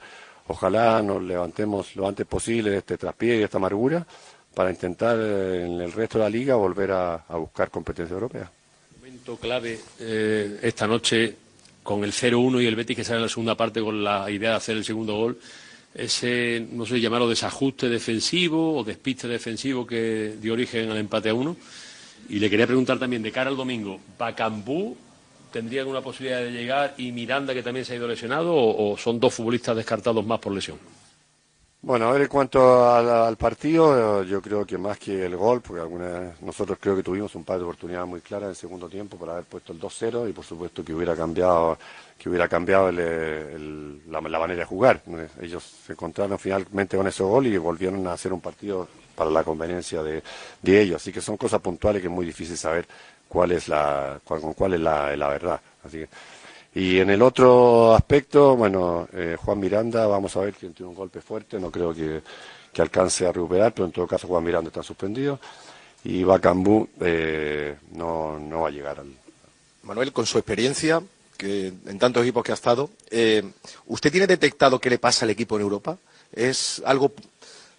Ojalá 0.51 0.99
nos 1.03 1.21
levantemos 1.21 1.95
lo 1.95 2.07
antes 2.07 2.25
posible 2.25 2.71
de 2.71 2.77
este 2.79 2.97
traspié 2.97 3.35
y 3.35 3.37
de 3.37 3.43
esta 3.43 3.57
amargura 3.57 4.05
para 4.55 4.71
intentar 4.71 5.15
eh, 5.19 5.65
en 5.65 5.79
el 5.79 5.91
resto 5.91 6.17
de 6.17 6.23
la 6.23 6.29
liga 6.29 6.55
volver 6.55 6.91
a, 6.91 7.23
buscar 7.37 7.69
competencia 7.69 8.15
europea. 8.15 8.51
Momento 8.97 9.37
clave 9.37 9.79
eh, 9.99 10.59
esta 10.63 10.87
noche 10.87 11.35
con 11.83 12.03
el 12.03 12.11
0-1 12.11 12.63
y 12.63 12.65
el 12.65 12.75
Betis 12.75 12.97
que 12.97 13.03
sale 13.03 13.17
en 13.17 13.23
la 13.23 13.29
segunda 13.29 13.53
parte 13.53 13.79
con 13.79 14.03
la 14.03 14.29
idea 14.31 14.49
de 14.49 14.55
hacer 14.55 14.75
el 14.75 14.83
segundo 14.83 15.15
gol. 15.17 15.39
Ese, 15.93 16.65
no 16.71 16.83
sé, 16.83 16.99
llamarlo 16.99 17.29
desajuste 17.29 17.87
defensivo 17.87 18.75
o 18.75 18.83
despiste 18.83 19.27
defensivo 19.27 19.85
que 19.85 20.35
dio 20.41 20.53
origen 20.53 20.89
al 20.89 20.97
empate 20.97 21.29
a 21.29 21.35
uno. 21.35 21.55
Y 22.27 22.39
le 22.39 22.49
quería 22.49 22.65
preguntar 22.65 22.97
también 22.97 23.21
de 23.21 23.31
cara 23.31 23.51
al 23.51 23.55
domingo, 23.55 23.99
Bacambú 24.17 24.97
tendría 25.51 25.81
alguna 25.81 26.01
posibilidad 26.01 26.39
de 26.39 26.51
llegar 26.51 26.93
y 26.97 27.11
Miranda, 27.11 27.53
que 27.53 27.63
también 27.63 27.85
se 27.85 27.93
ha 27.93 27.95
ido 27.97 28.07
lesionado, 28.07 28.53
o, 28.55 28.97
son 28.97 29.19
dos 29.19 29.33
futbolistas 29.33 29.75
descartados 29.75 30.25
más 30.25 30.39
por 30.39 30.53
lesión? 30.53 30.77
Bueno, 31.81 32.09
a 32.09 32.11
ver, 32.11 32.23
en 32.23 32.27
cuanto 32.27 32.91
al, 32.91 33.07
al, 33.09 33.37
partido, 33.37 34.23
yo 34.23 34.41
creo 34.41 34.65
que 34.65 34.77
más 34.77 34.99
que 34.99 35.25
el 35.25 35.37
gol, 35.37 35.61
porque 35.61 35.81
alguna, 35.81 36.33
nosotros 36.41 36.77
creo 36.81 36.93
que 36.93 37.03
tuvimos 37.03 37.33
un 37.35 37.45
par 37.45 37.57
de 37.57 37.63
oportunidades 37.63 38.07
muy 38.07 38.19
claras 38.19 38.43
en 38.43 38.49
el 38.49 38.55
segundo 38.57 38.89
tiempo 38.89 39.15
para 39.17 39.33
haber 39.33 39.45
puesto 39.45 39.71
el 39.71 39.79
2-0 39.79 40.29
y 40.29 40.33
por 40.33 40.43
supuesto 40.43 40.83
que 40.83 40.93
hubiera 40.93 41.15
cambiado 41.15 41.77
que 42.17 42.27
hubiera 42.27 42.49
cambiado 42.49 42.89
el, 42.89 42.99
el, 42.99 44.11
la, 44.11 44.19
la, 44.19 44.39
manera 44.39 44.59
de 44.59 44.65
jugar. 44.65 45.01
Ellos 45.41 45.63
se 45.63 45.93
encontraron 45.93 46.37
finalmente 46.37 46.97
con 46.97 47.07
ese 47.07 47.23
gol 47.23 47.47
y 47.47 47.57
volvieron 47.57 48.05
a 48.07 48.11
hacer 48.11 48.33
un 48.33 48.41
partido 48.41 48.89
para 49.15 49.31
la 49.31 49.43
conveniencia 49.43 50.03
de, 50.03 50.21
de 50.61 50.81
ellos. 50.81 50.97
Así 50.97 51.13
que 51.13 51.21
son 51.21 51.37
cosas 51.37 51.61
puntuales 51.61 52.01
que 52.01 52.07
es 52.07 52.13
muy 52.13 52.25
difícil 52.25 52.57
saber 52.57 52.85
cuál 53.29 53.53
es 53.53 53.69
la, 53.69 54.19
cuál, 54.23 54.41
cuál 54.55 54.73
es 54.73 54.81
la, 54.81 55.15
la 55.15 55.29
verdad. 55.29 55.61
Así 55.83 55.99
que, 55.99 56.09
y 56.73 56.99
en 56.99 57.09
el 57.09 57.21
otro 57.21 57.95
aspecto, 57.95 58.55
bueno, 58.57 59.07
eh, 59.13 59.37
Juan 59.39 59.59
Miranda, 59.59 60.05
vamos 60.07 60.35
a 60.35 60.41
ver 60.41 60.53
quién 60.53 60.73
tiene 60.73 60.89
un 60.89 60.95
golpe 60.95 61.21
fuerte, 61.21 61.59
no 61.59 61.71
creo 61.71 61.93
que, 61.93 62.21
que, 62.73 62.81
alcance 62.81 63.25
a 63.25 63.31
recuperar, 63.31 63.73
pero 63.73 63.85
en 63.85 63.91
todo 63.91 64.05
caso 64.05 64.27
Juan 64.27 64.43
Miranda 64.43 64.67
está 64.67 64.83
suspendido 64.83 65.39
y 66.03 66.23
Bacambú 66.23 66.87
eh, 67.01 67.75
no, 67.91 68.39
no 68.39 68.61
va 68.61 68.67
a 68.67 68.71
llegar 68.71 68.99
al. 68.99 69.13
Manuel, 69.83 70.13
con 70.13 70.25
su 70.25 70.37
experiencia, 70.37 71.01
que 71.37 71.73
en 71.85 71.99
tantos 71.99 72.23
equipos 72.23 72.43
que 72.43 72.51
ha 72.51 72.55
estado, 72.55 72.89
eh, 73.09 73.43
¿usted 73.87 74.11
tiene 74.11 74.27
detectado 74.27 74.79
qué 74.79 74.89
le 74.89 74.99
pasa 74.99 75.25
al 75.25 75.31
equipo 75.31 75.55
en 75.55 75.61
Europa? 75.61 75.97
¿Es 76.31 76.81
algo 76.85 77.13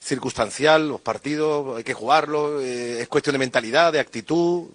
circunstancial, 0.01 0.89
los 0.89 1.01
partidos, 1.01 1.77
hay 1.77 1.85
que 1.85 1.95
jugarlo, 1.95 2.61
eh, 2.61 3.03
es 3.03 3.09
cuestión 3.09 3.35
de 3.35 3.39
mentalidad, 3.39 3.93
de 3.93 4.01
actitud? 4.01 4.69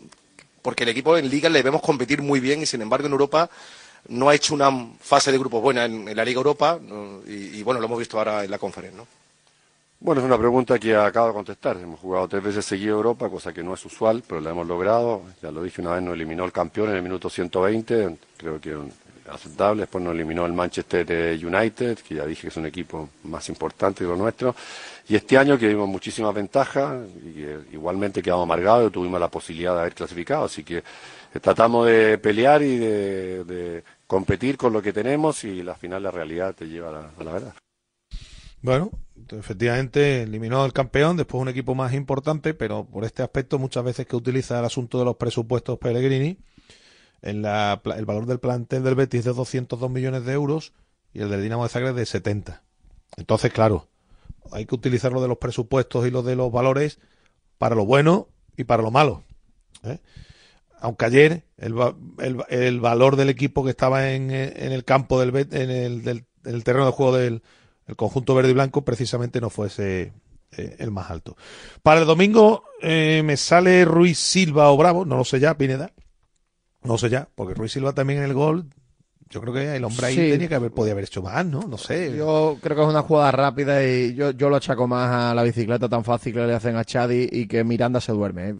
Porque 0.65 0.81
el 0.81 0.89
equipo 0.89 1.15
en 1.15 1.29
Liga 1.29 1.47
le 1.47 1.59
debemos 1.59 1.79
competir 1.79 2.23
muy 2.23 2.39
bien 2.39 2.63
y 2.63 2.65
sin 2.65 2.81
embargo 2.81 3.05
en 3.05 3.11
Europa 3.11 3.47
no 4.07 4.29
ha 4.29 4.33
hecho 4.33 4.55
una 4.55 4.71
fase 4.99 5.31
de 5.31 5.37
grupos 5.37 5.61
buena 5.61 5.85
en, 5.85 6.15
la 6.15 6.25
Liga 6.25 6.37
Europa 6.37 6.79
y, 7.27 7.61
bueno, 7.61 7.79
lo 7.79 7.85
hemos 7.85 7.99
visto 7.99 8.17
ahora 8.17 8.43
en 8.43 8.49
la 8.49 8.57
conferencia, 8.57 8.97
¿no? 8.97 9.07
Bueno, 9.99 10.21
es 10.21 10.25
una 10.25 10.39
pregunta 10.39 10.79
que 10.79 10.95
acabo 10.95 11.27
de 11.27 11.33
contestar. 11.33 11.77
Hemos 11.77 11.99
jugado 11.99 12.27
tres 12.27 12.41
veces 12.41 12.65
seguido 12.65 12.95
Europa, 12.95 13.29
cosa 13.29 13.53
que 13.53 13.61
no 13.61 13.75
es 13.75 13.85
usual, 13.85 14.23
pero 14.27 14.41
la 14.41 14.49
hemos 14.49 14.65
logrado. 14.65 15.21
Ya 15.39 15.51
lo 15.51 15.61
dije 15.61 15.81
una 15.81 15.93
vez, 15.93 16.01
nos 16.01 16.15
eliminó 16.15 16.45
el 16.45 16.51
campeón 16.51 16.89
en 16.89 16.95
el 16.95 17.03
minuto 17.03 17.29
120, 17.29 18.17
creo 18.35 18.59
que 18.59 18.75
aceptable. 19.29 19.81
Después 19.81 20.03
nos 20.03 20.13
eliminó 20.13 20.45
el 20.45 20.53
Manchester 20.53 21.05
United, 21.43 21.99
que 21.99 22.15
ya 22.15 22.25
dije 22.25 22.43
que 22.43 22.47
es 22.49 22.57
un 22.57 22.65
equipo 22.65 23.09
más 23.23 23.47
importante 23.49 23.99
que 23.99 24.09
lo 24.09 24.15
nuestro. 24.15 24.55
Y 25.07 25.15
este 25.15 25.37
año 25.37 25.57
que 25.57 25.67
vimos 25.67 25.87
muchísimas 25.87 26.33
ventajas, 26.33 27.07
igualmente 27.71 28.21
quedamos 28.21 28.43
amargados 28.43 28.91
tuvimos 28.91 29.19
la 29.19 29.29
posibilidad 29.29 29.73
de 29.73 29.81
haber 29.81 29.93
clasificado. 29.93 30.45
Así 30.45 30.63
que 30.63 30.83
tratamos 31.41 31.87
de 31.87 32.17
pelear 32.17 32.61
y 32.61 32.77
de, 32.77 33.43
de 33.43 33.83
competir 34.07 34.57
con 34.57 34.73
lo 34.73 34.81
que 34.81 34.93
tenemos 34.93 35.43
y 35.43 35.63
la 35.63 35.75
final 35.75 36.03
la 36.03 36.11
realidad 36.11 36.55
te 36.55 36.67
lleva 36.67 36.89
a 36.89 36.91
la, 36.91 37.11
a 37.19 37.23
la 37.23 37.31
verdad. 37.31 37.53
Bueno, 38.61 38.89
efectivamente 39.29 40.23
eliminó 40.23 40.63
al 40.63 40.73
campeón, 40.73 41.17
después 41.17 41.39
un 41.39 41.49
equipo 41.49 41.75
más 41.75 41.93
importante, 41.93 42.55
pero 42.55 42.85
por 42.85 43.05
este 43.05 43.21
aspecto 43.21 43.59
muchas 43.59 43.83
veces 43.83 44.07
que 44.07 44.15
utiliza 44.15 44.57
el 44.57 44.65
asunto 44.65 44.97
de 44.97 45.05
los 45.05 45.17
presupuestos 45.17 45.77
Pellegrini, 45.77 46.39
en 47.21 47.41
la, 47.41 47.81
el 47.95 48.05
valor 48.05 48.25
del 48.25 48.39
plantel 48.39 48.83
del 48.83 48.95
Betis 48.95 49.23
de 49.23 49.33
202 49.33 49.89
millones 49.89 50.25
de 50.25 50.33
euros 50.33 50.73
y 51.13 51.21
el 51.21 51.29
del 51.29 51.41
Dinamo 51.41 51.63
de 51.63 51.69
Zagreb 51.69 51.95
de 51.95 52.05
70. 52.05 52.63
Entonces, 53.17 53.51
claro, 53.51 53.87
hay 54.51 54.65
que 54.65 54.75
utilizar 54.75 55.11
lo 55.11 55.21
de 55.21 55.27
los 55.27 55.37
presupuestos 55.37 56.05
y 56.05 56.11
lo 56.11 56.23
de 56.23 56.35
los 56.35 56.51
valores 56.51 56.99
para 57.57 57.75
lo 57.75 57.85
bueno 57.85 58.27
y 58.57 58.65
para 58.65 58.83
lo 58.83 58.91
malo. 58.91 59.23
¿eh? 59.83 59.99
Aunque 60.79 61.05
ayer 61.05 61.43
el, 61.57 62.79
valor 62.79 63.15
del 63.15 63.29
equipo 63.29 63.63
que 63.63 63.71
estaba 63.71 64.11
en, 64.11 64.29
en 64.31 64.71
el 64.71 64.83
campo 64.83 65.19
del, 65.19 65.35
en 65.35 65.71
el, 65.71 66.03
del, 66.03 66.25
en 66.43 66.55
el 66.55 66.63
terreno 66.63 66.85
de 66.85 66.91
juego 66.91 67.15
del 67.15 67.41
el 67.87 67.95
conjunto 67.95 68.33
verde 68.35 68.51
y 68.51 68.53
blanco 68.53 68.83
precisamente 68.83 69.39
no 69.39 69.49
fuese 69.49 70.13
eh, 70.57 70.75
el 70.79 70.91
más 70.91 71.09
alto. 71.11 71.37
Para 71.83 72.01
el 72.01 72.07
domingo 72.07 72.63
eh, 72.81 73.21
me 73.23 73.37
sale 73.37 73.85
Ruiz 73.85 74.17
Silva 74.17 74.71
o 74.71 74.77
Bravo, 74.77 75.05
no 75.05 75.17
lo 75.17 75.23
sé 75.23 75.39
ya, 75.39 75.57
Pineda. 75.57 75.91
No 76.85 76.97
sé 76.97 77.09
ya, 77.09 77.27
porque 77.35 77.53
Ruiz 77.53 77.71
Silva 77.71 77.93
también 77.93 78.19
en 78.19 78.25
el 78.25 78.33
gol, 78.33 78.67
yo 79.29 79.41
creo 79.41 79.53
que 79.53 79.75
el 79.75 79.83
hombre 79.83 80.07
ahí 80.07 80.15
sí. 80.15 80.31
tenía 80.31 80.47
que 80.47 80.55
haber, 80.55 80.71
podía 80.71 80.93
haber 80.93 81.05
hecho 81.05 81.21
más, 81.21 81.45
¿no? 81.45 81.61
No 81.61 81.77
sé. 81.77 82.15
Yo 82.15 82.57
creo 82.61 82.75
que 82.75 82.83
es 82.83 82.87
una 82.87 83.01
jugada 83.01 83.31
rápida 83.31 83.83
y 83.83 84.13
yo, 84.13 84.31
yo 84.31 84.49
lo 84.49 84.55
achaco 84.55 84.87
más 84.87 85.11
a 85.11 85.33
la 85.33 85.43
bicicleta 85.43 85.89
tan 85.89 86.03
fácil 86.03 86.33
que 86.33 86.45
le 86.45 86.53
hacen 86.53 86.75
a 86.75 86.85
Chadi 86.85 87.27
y 87.31 87.47
que 87.47 87.63
Miranda 87.63 87.99
se 87.99 88.11
duerme. 88.11 88.49
¿eh? 88.49 88.55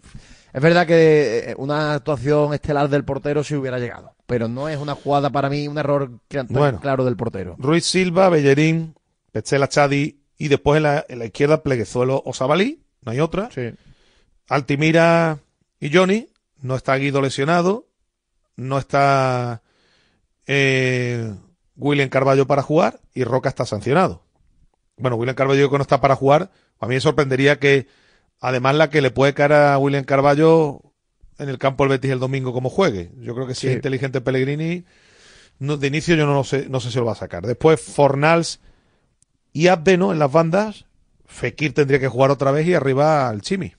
Es 0.52 0.60
verdad 0.60 0.86
que 0.86 1.54
una 1.58 1.94
actuación 1.94 2.52
estelar 2.52 2.88
del 2.88 3.04
portero 3.04 3.44
sí 3.44 3.54
hubiera 3.54 3.78
llegado, 3.78 4.14
pero 4.26 4.48
no 4.48 4.68
es 4.68 4.78
una 4.78 4.94
jugada 4.94 5.30
para 5.30 5.48
mí, 5.48 5.68
un 5.68 5.78
error 5.78 6.10
bueno, 6.48 6.80
claro 6.80 7.04
del 7.04 7.16
portero. 7.16 7.54
Ruiz 7.58 7.84
Silva, 7.84 8.28
Bellerín, 8.28 8.96
Petzela 9.32 9.68
Chadi 9.68 10.20
y 10.36 10.48
después 10.48 10.78
en 10.78 10.82
la, 10.82 11.06
en 11.08 11.20
la 11.20 11.26
izquierda 11.26 11.62
Pleguezuelo 11.62 12.22
o 12.24 12.32
Sabalí, 12.34 12.82
no 13.02 13.12
hay 13.12 13.20
otra. 13.20 13.50
Sí. 13.50 13.72
Altimira 14.48 15.38
y 15.78 15.94
Johnny, 15.94 16.28
no 16.60 16.74
está 16.74 16.96
Guido 16.96 17.20
lesionado, 17.22 17.85
no 18.56 18.78
está 18.78 19.62
eh, 20.46 21.34
William 21.76 22.08
Carballo 22.08 22.46
para 22.46 22.62
jugar 22.62 23.00
y 23.14 23.24
Roca 23.24 23.48
está 23.48 23.66
sancionado. 23.66 24.22
Bueno, 24.96 25.16
William 25.16 25.36
Carballo 25.36 25.70
que 25.70 25.76
no 25.76 25.82
está 25.82 26.00
para 26.00 26.16
jugar, 26.16 26.50
a 26.80 26.86
mí 26.86 26.94
me 26.94 27.00
sorprendería 27.00 27.58
que 27.58 27.86
además 28.40 28.74
la 28.76 28.90
que 28.90 29.02
le 29.02 29.10
puede 29.10 29.34
caer 29.34 29.52
a 29.52 29.78
William 29.78 30.04
Carballo 30.04 30.80
en 31.38 31.48
el 31.48 31.58
campo 31.58 31.84
el 31.84 31.90
Betis 31.90 32.10
el 32.10 32.18
domingo 32.18 32.52
como 32.52 32.70
juegue. 32.70 33.12
Yo 33.18 33.34
creo 33.34 33.46
que 33.46 33.54
si 33.54 33.62
sí. 33.62 33.68
es 33.68 33.74
inteligente 33.74 34.20
Pellegrini, 34.20 34.84
no, 35.58 35.76
de 35.76 35.86
inicio 35.86 36.14
yo 36.14 36.26
no, 36.26 36.34
lo 36.34 36.44
sé, 36.44 36.66
no 36.68 36.80
sé 36.80 36.90
si 36.90 36.98
lo 36.98 37.04
va 37.04 37.12
a 37.12 37.16
sacar. 37.16 37.46
Después 37.46 37.80
Fornals 37.80 38.60
y 39.52 39.68
Abdeno 39.68 40.12
en 40.12 40.18
las 40.18 40.32
bandas, 40.32 40.86
Fekir 41.26 41.74
tendría 41.74 42.00
que 42.00 42.08
jugar 42.08 42.30
otra 42.30 42.50
vez 42.50 42.66
y 42.66 42.74
arriba 42.74 43.28
al 43.28 43.42
Chimi. 43.42 43.74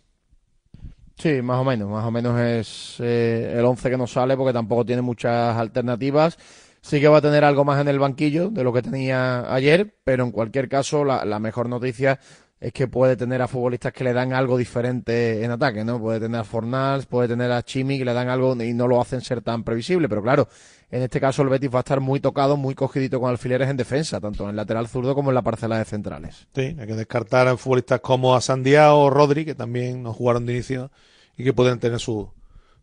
Sí, 1.17 1.41
más 1.41 1.59
o 1.59 1.63
menos, 1.63 1.89
más 1.89 2.05
o 2.05 2.11
menos 2.11 2.39
es 2.39 2.97
eh, 2.99 3.55
el 3.57 3.65
11 3.65 3.89
que 3.89 3.97
nos 3.97 4.11
sale 4.11 4.37
porque 4.37 4.53
tampoco 4.53 4.85
tiene 4.85 5.01
muchas 5.01 5.57
alternativas. 5.57 6.37
Sí 6.79 6.99
que 7.01 7.07
va 7.07 7.17
a 7.17 7.21
tener 7.21 7.43
algo 7.43 7.65
más 7.65 7.81
en 7.81 7.87
el 7.87 7.97
banquillo 7.97 8.49
de 8.49 8.63
lo 8.63 8.71
que 8.71 8.83
tenía 8.83 9.51
ayer, 9.51 9.95
pero 10.03 10.23
en 10.23 10.31
cualquier 10.31 10.69
caso 10.69 11.03
la, 11.03 11.25
la 11.25 11.39
mejor 11.39 11.69
noticia 11.69 12.19
es 12.59 12.71
que 12.71 12.87
puede 12.87 13.15
tener 13.17 13.41
a 13.41 13.47
futbolistas 13.47 13.93
que 13.93 14.03
le 14.03 14.13
dan 14.13 14.31
algo 14.33 14.57
diferente 14.57 15.43
en 15.43 15.51
ataque, 15.51 15.83
¿no? 15.83 15.99
Puede 15.99 16.19
tener 16.19 16.39
a 16.39 16.43
Fornals, 16.43 17.07
puede 17.07 17.27
tener 17.27 17.51
a 17.51 17.63
Chimi 17.63 17.97
que 17.97 18.05
le 18.05 18.13
dan 18.13 18.29
algo 18.29 18.55
y 18.63 18.73
no 18.73 18.87
lo 18.87 19.01
hacen 19.01 19.21
ser 19.21 19.41
tan 19.41 19.63
previsible, 19.63 20.07
pero 20.07 20.21
claro, 20.21 20.47
en 20.89 21.01
este 21.01 21.19
caso 21.19 21.41
el 21.41 21.49
Betis 21.49 21.69
va 21.73 21.79
a 21.79 21.81
estar 21.81 21.99
muy 21.99 22.19
tocado, 22.19 22.55
muy 22.55 22.73
cogidito 22.73 23.19
con 23.19 23.29
alfileres 23.29 23.69
en 23.69 23.75
defensa, 23.75 24.21
tanto 24.21 24.43
en 24.43 24.51
el 24.51 24.55
lateral 24.55 24.87
zurdo 24.87 25.15
como 25.15 25.31
en 25.31 25.35
la 25.35 25.41
parcela 25.41 25.77
de 25.77 25.85
centrales. 25.85 26.47
Sí, 26.55 26.75
hay 26.79 26.87
que 26.87 26.95
descartar 26.95 27.47
a 27.47 27.57
futbolistas 27.57 27.99
como 27.99 28.35
a 28.35 28.41
Sandiao 28.41 28.97
o 28.97 29.09
Rodri, 29.09 29.43
que 29.43 29.53
también 29.55 30.01
no 30.01 30.13
jugaron 30.13 30.45
de 30.45 30.53
inicio 30.53 30.89
y 31.35 31.43
que 31.43 31.51
pueden 31.51 31.79
tener 31.79 31.99
su, 31.99 32.31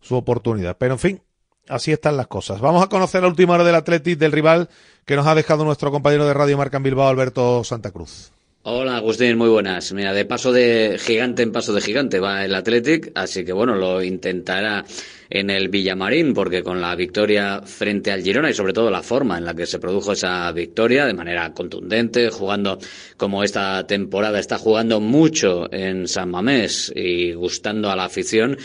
su 0.02 0.16
oportunidad. 0.16 0.76
Pero 0.76 0.94
en 0.94 0.98
fin, 0.98 1.22
así 1.68 1.92
están 1.92 2.18
las 2.18 2.26
cosas. 2.26 2.60
Vamos 2.60 2.82
a 2.82 2.88
conocer 2.88 3.22
la 3.22 3.28
última 3.28 3.54
hora 3.54 3.64
del 3.64 3.74
Atlético 3.74 4.20
del 4.20 4.32
rival 4.32 4.68
que 5.06 5.16
nos 5.16 5.26
ha 5.26 5.34
dejado 5.34 5.64
nuestro 5.64 5.90
compañero 5.90 6.26
de 6.26 6.34
Radio 6.34 6.58
Marca 6.58 6.76
en 6.76 6.82
Bilbao, 6.82 7.08
Alberto 7.08 7.64
Santa 7.64 7.90
Cruz. 7.90 8.33
Hola 8.66 8.96
Agustín, 8.96 9.36
muy 9.36 9.50
buenas. 9.50 9.92
Mira, 9.92 10.14
de 10.14 10.24
paso 10.24 10.50
de 10.50 10.96
gigante 10.98 11.42
en 11.42 11.52
paso 11.52 11.74
de 11.74 11.82
gigante 11.82 12.18
va 12.18 12.46
el 12.46 12.54
Athletic, 12.54 13.12
así 13.14 13.44
que 13.44 13.52
bueno, 13.52 13.74
lo 13.74 14.02
intentará 14.02 14.86
en 15.28 15.50
el 15.50 15.68
Villamarín, 15.68 16.32
porque 16.32 16.62
con 16.62 16.80
la 16.80 16.96
victoria 16.96 17.60
frente 17.60 18.10
al 18.10 18.22
Girona 18.22 18.48
y 18.48 18.54
sobre 18.54 18.72
todo 18.72 18.90
la 18.90 19.02
forma 19.02 19.36
en 19.36 19.44
la 19.44 19.52
que 19.52 19.66
se 19.66 19.78
produjo 19.78 20.12
esa 20.12 20.50
victoria 20.52 21.04
de 21.04 21.12
manera 21.12 21.52
contundente, 21.52 22.30
jugando 22.30 22.78
como 23.18 23.44
esta 23.44 23.86
temporada 23.86 24.38
está 24.38 24.56
jugando 24.56 24.98
mucho 24.98 25.70
en 25.70 26.08
San 26.08 26.30
Mamés 26.30 26.90
y 26.96 27.34
gustando 27.34 27.90
a 27.90 27.96
la 27.96 28.04
afición, 28.06 28.56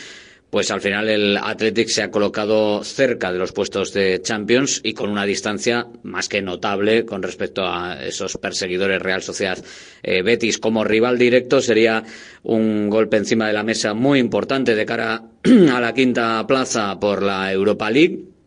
pues 0.50 0.72
al 0.72 0.82
final 0.82 1.10
el 1.10 1.38
Athletic 1.38 1.88
se 1.90 2.02
ha 2.02 2.12
colocado 2.12 2.84
cerca 2.84 3.32
de 3.32 3.38
los 3.38 3.52
puestos 3.52 3.94
de 3.94 4.22
Champions 4.22 4.82
y 4.84 4.94
con 4.94 5.10
una 5.10 5.26
distancia 5.26 5.88
más 6.04 6.28
que 6.28 6.42
notable 6.42 7.06
con 7.06 7.22
respecto 7.22 7.66
a 7.68 8.04
esos 8.04 8.38
perseguidores 8.38 9.02
Real 9.02 9.22
Sociedad 9.22 9.64
eh, 10.02 10.22
Betis. 10.24 10.58
Como 10.58 10.84
rival 10.84 11.18
directo 11.18 11.62
sería 11.62 12.04
un 12.44 12.90
golpe 12.90 13.18
encima 13.18 13.48
de 13.48 13.54
la 13.54 13.64
mesa 13.64 13.94
muy 13.94 14.20
importante 14.20 14.76
de 14.76 14.86
cara 14.86 15.24
a 15.72 15.80
la 15.80 15.94
quinta 15.94 16.46
plaza 16.48 17.00
por 17.00 17.22
la 17.22 17.52
Europa 17.52 17.92
League 17.92 18.39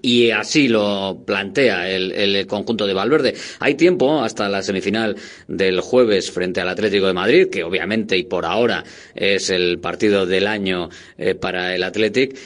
y 0.00 0.30
así 0.30 0.68
lo 0.68 1.22
plantea 1.26 1.90
el, 1.90 2.12
el, 2.12 2.46
conjunto 2.46 2.86
de 2.86 2.94
Valverde. 2.94 3.34
Hay 3.60 3.74
tiempo 3.74 4.22
hasta 4.22 4.48
la 4.48 4.62
semifinal 4.62 5.16
del 5.48 5.80
jueves 5.80 6.30
frente 6.30 6.60
al 6.60 6.68
Atlético 6.68 7.06
de 7.06 7.12
Madrid, 7.12 7.48
que 7.50 7.62
obviamente 7.64 8.16
y 8.16 8.24
por 8.24 8.46
ahora 8.46 8.84
es 9.14 9.50
el 9.50 9.78
partido 9.78 10.26
del 10.26 10.46
año 10.46 10.88
eh, 11.18 11.34
para 11.34 11.74
el 11.74 11.82
Atlético 11.82 12.36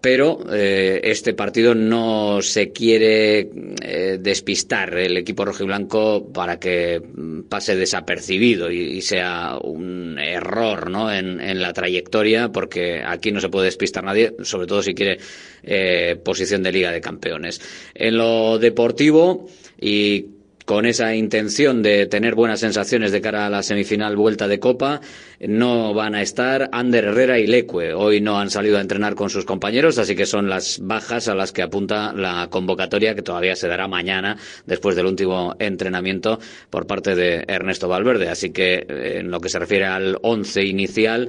pero 0.00 0.38
eh, 0.52 1.00
este 1.04 1.34
partido 1.34 1.74
no 1.74 2.40
se 2.42 2.70
quiere 2.70 3.50
eh, 3.82 4.18
despistar 4.20 4.96
el 4.98 5.16
equipo 5.16 5.44
rojiblanco 5.44 6.32
para 6.32 6.58
que 6.60 7.02
pase 7.48 7.76
desapercibido 7.76 8.70
y, 8.70 8.78
y 8.78 9.02
sea 9.02 9.58
un 9.60 10.18
error 10.18 10.90
¿no? 10.90 11.12
en, 11.12 11.40
en, 11.40 11.60
la 11.60 11.72
trayectoria, 11.72 12.50
porque 12.50 13.02
aquí 13.04 13.32
no 13.32 13.40
se 13.40 13.48
puede 13.48 13.66
despistar 13.66 14.04
nadie, 14.04 14.34
sobre 14.42 14.66
todo 14.66 14.82
si 14.82 14.94
quiere 14.94 15.18
eh, 15.62 16.16
posición 16.22 16.62
de 16.62 16.72
Liga 16.72 16.92
de 16.92 17.00
Campeones. 17.00 17.60
En 17.94 18.16
lo 18.16 18.58
deportivo 18.58 19.48
y 19.80 20.35
con 20.66 20.84
esa 20.84 21.14
intención 21.14 21.80
de 21.80 22.06
tener 22.06 22.34
buenas 22.34 22.58
sensaciones 22.58 23.12
de 23.12 23.20
cara 23.20 23.46
a 23.46 23.50
la 23.50 23.62
semifinal 23.62 24.16
vuelta 24.16 24.48
de 24.48 24.58
Copa. 24.58 25.00
No 25.38 25.94
van 25.94 26.16
a 26.16 26.22
estar 26.22 26.68
Ander 26.72 27.04
Herrera 27.04 27.38
y 27.38 27.46
Leque. 27.46 27.94
Hoy 27.94 28.20
no 28.20 28.40
han 28.40 28.50
salido 28.50 28.76
a 28.76 28.80
entrenar 28.80 29.14
con 29.14 29.30
sus 29.30 29.44
compañeros, 29.44 29.96
así 29.98 30.16
que 30.16 30.26
son 30.26 30.48
las 30.48 30.80
bajas 30.82 31.28
a 31.28 31.36
las 31.36 31.52
que 31.52 31.62
apunta 31.62 32.12
la 32.12 32.48
convocatoria 32.50 33.14
que 33.14 33.22
todavía 33.22 33.54
se 33.54 33.68
dará 33.68 33.86
mañana 33.86 34.36
después 34.66 34.96
del 34.96 35.06
último 35.06 35.54
entrenamiento 35.60 36.40
por 36.68 36.88
parte 36.88 37.14
de 37.14 37.44
Ernesto 37.46 37.86
Valverde. 37.86 38.28
Así 38.28 38.50
que 38.50 38.84
eh, 38.88 39.18
en 39.20 39.30
lo 39.30 39.40
que 39.40 39.48
se 39.48 39.60
refiere 39.60 39.86
al 39.86 40.18
once 40.22 40.64
inicial, 40.64 41.28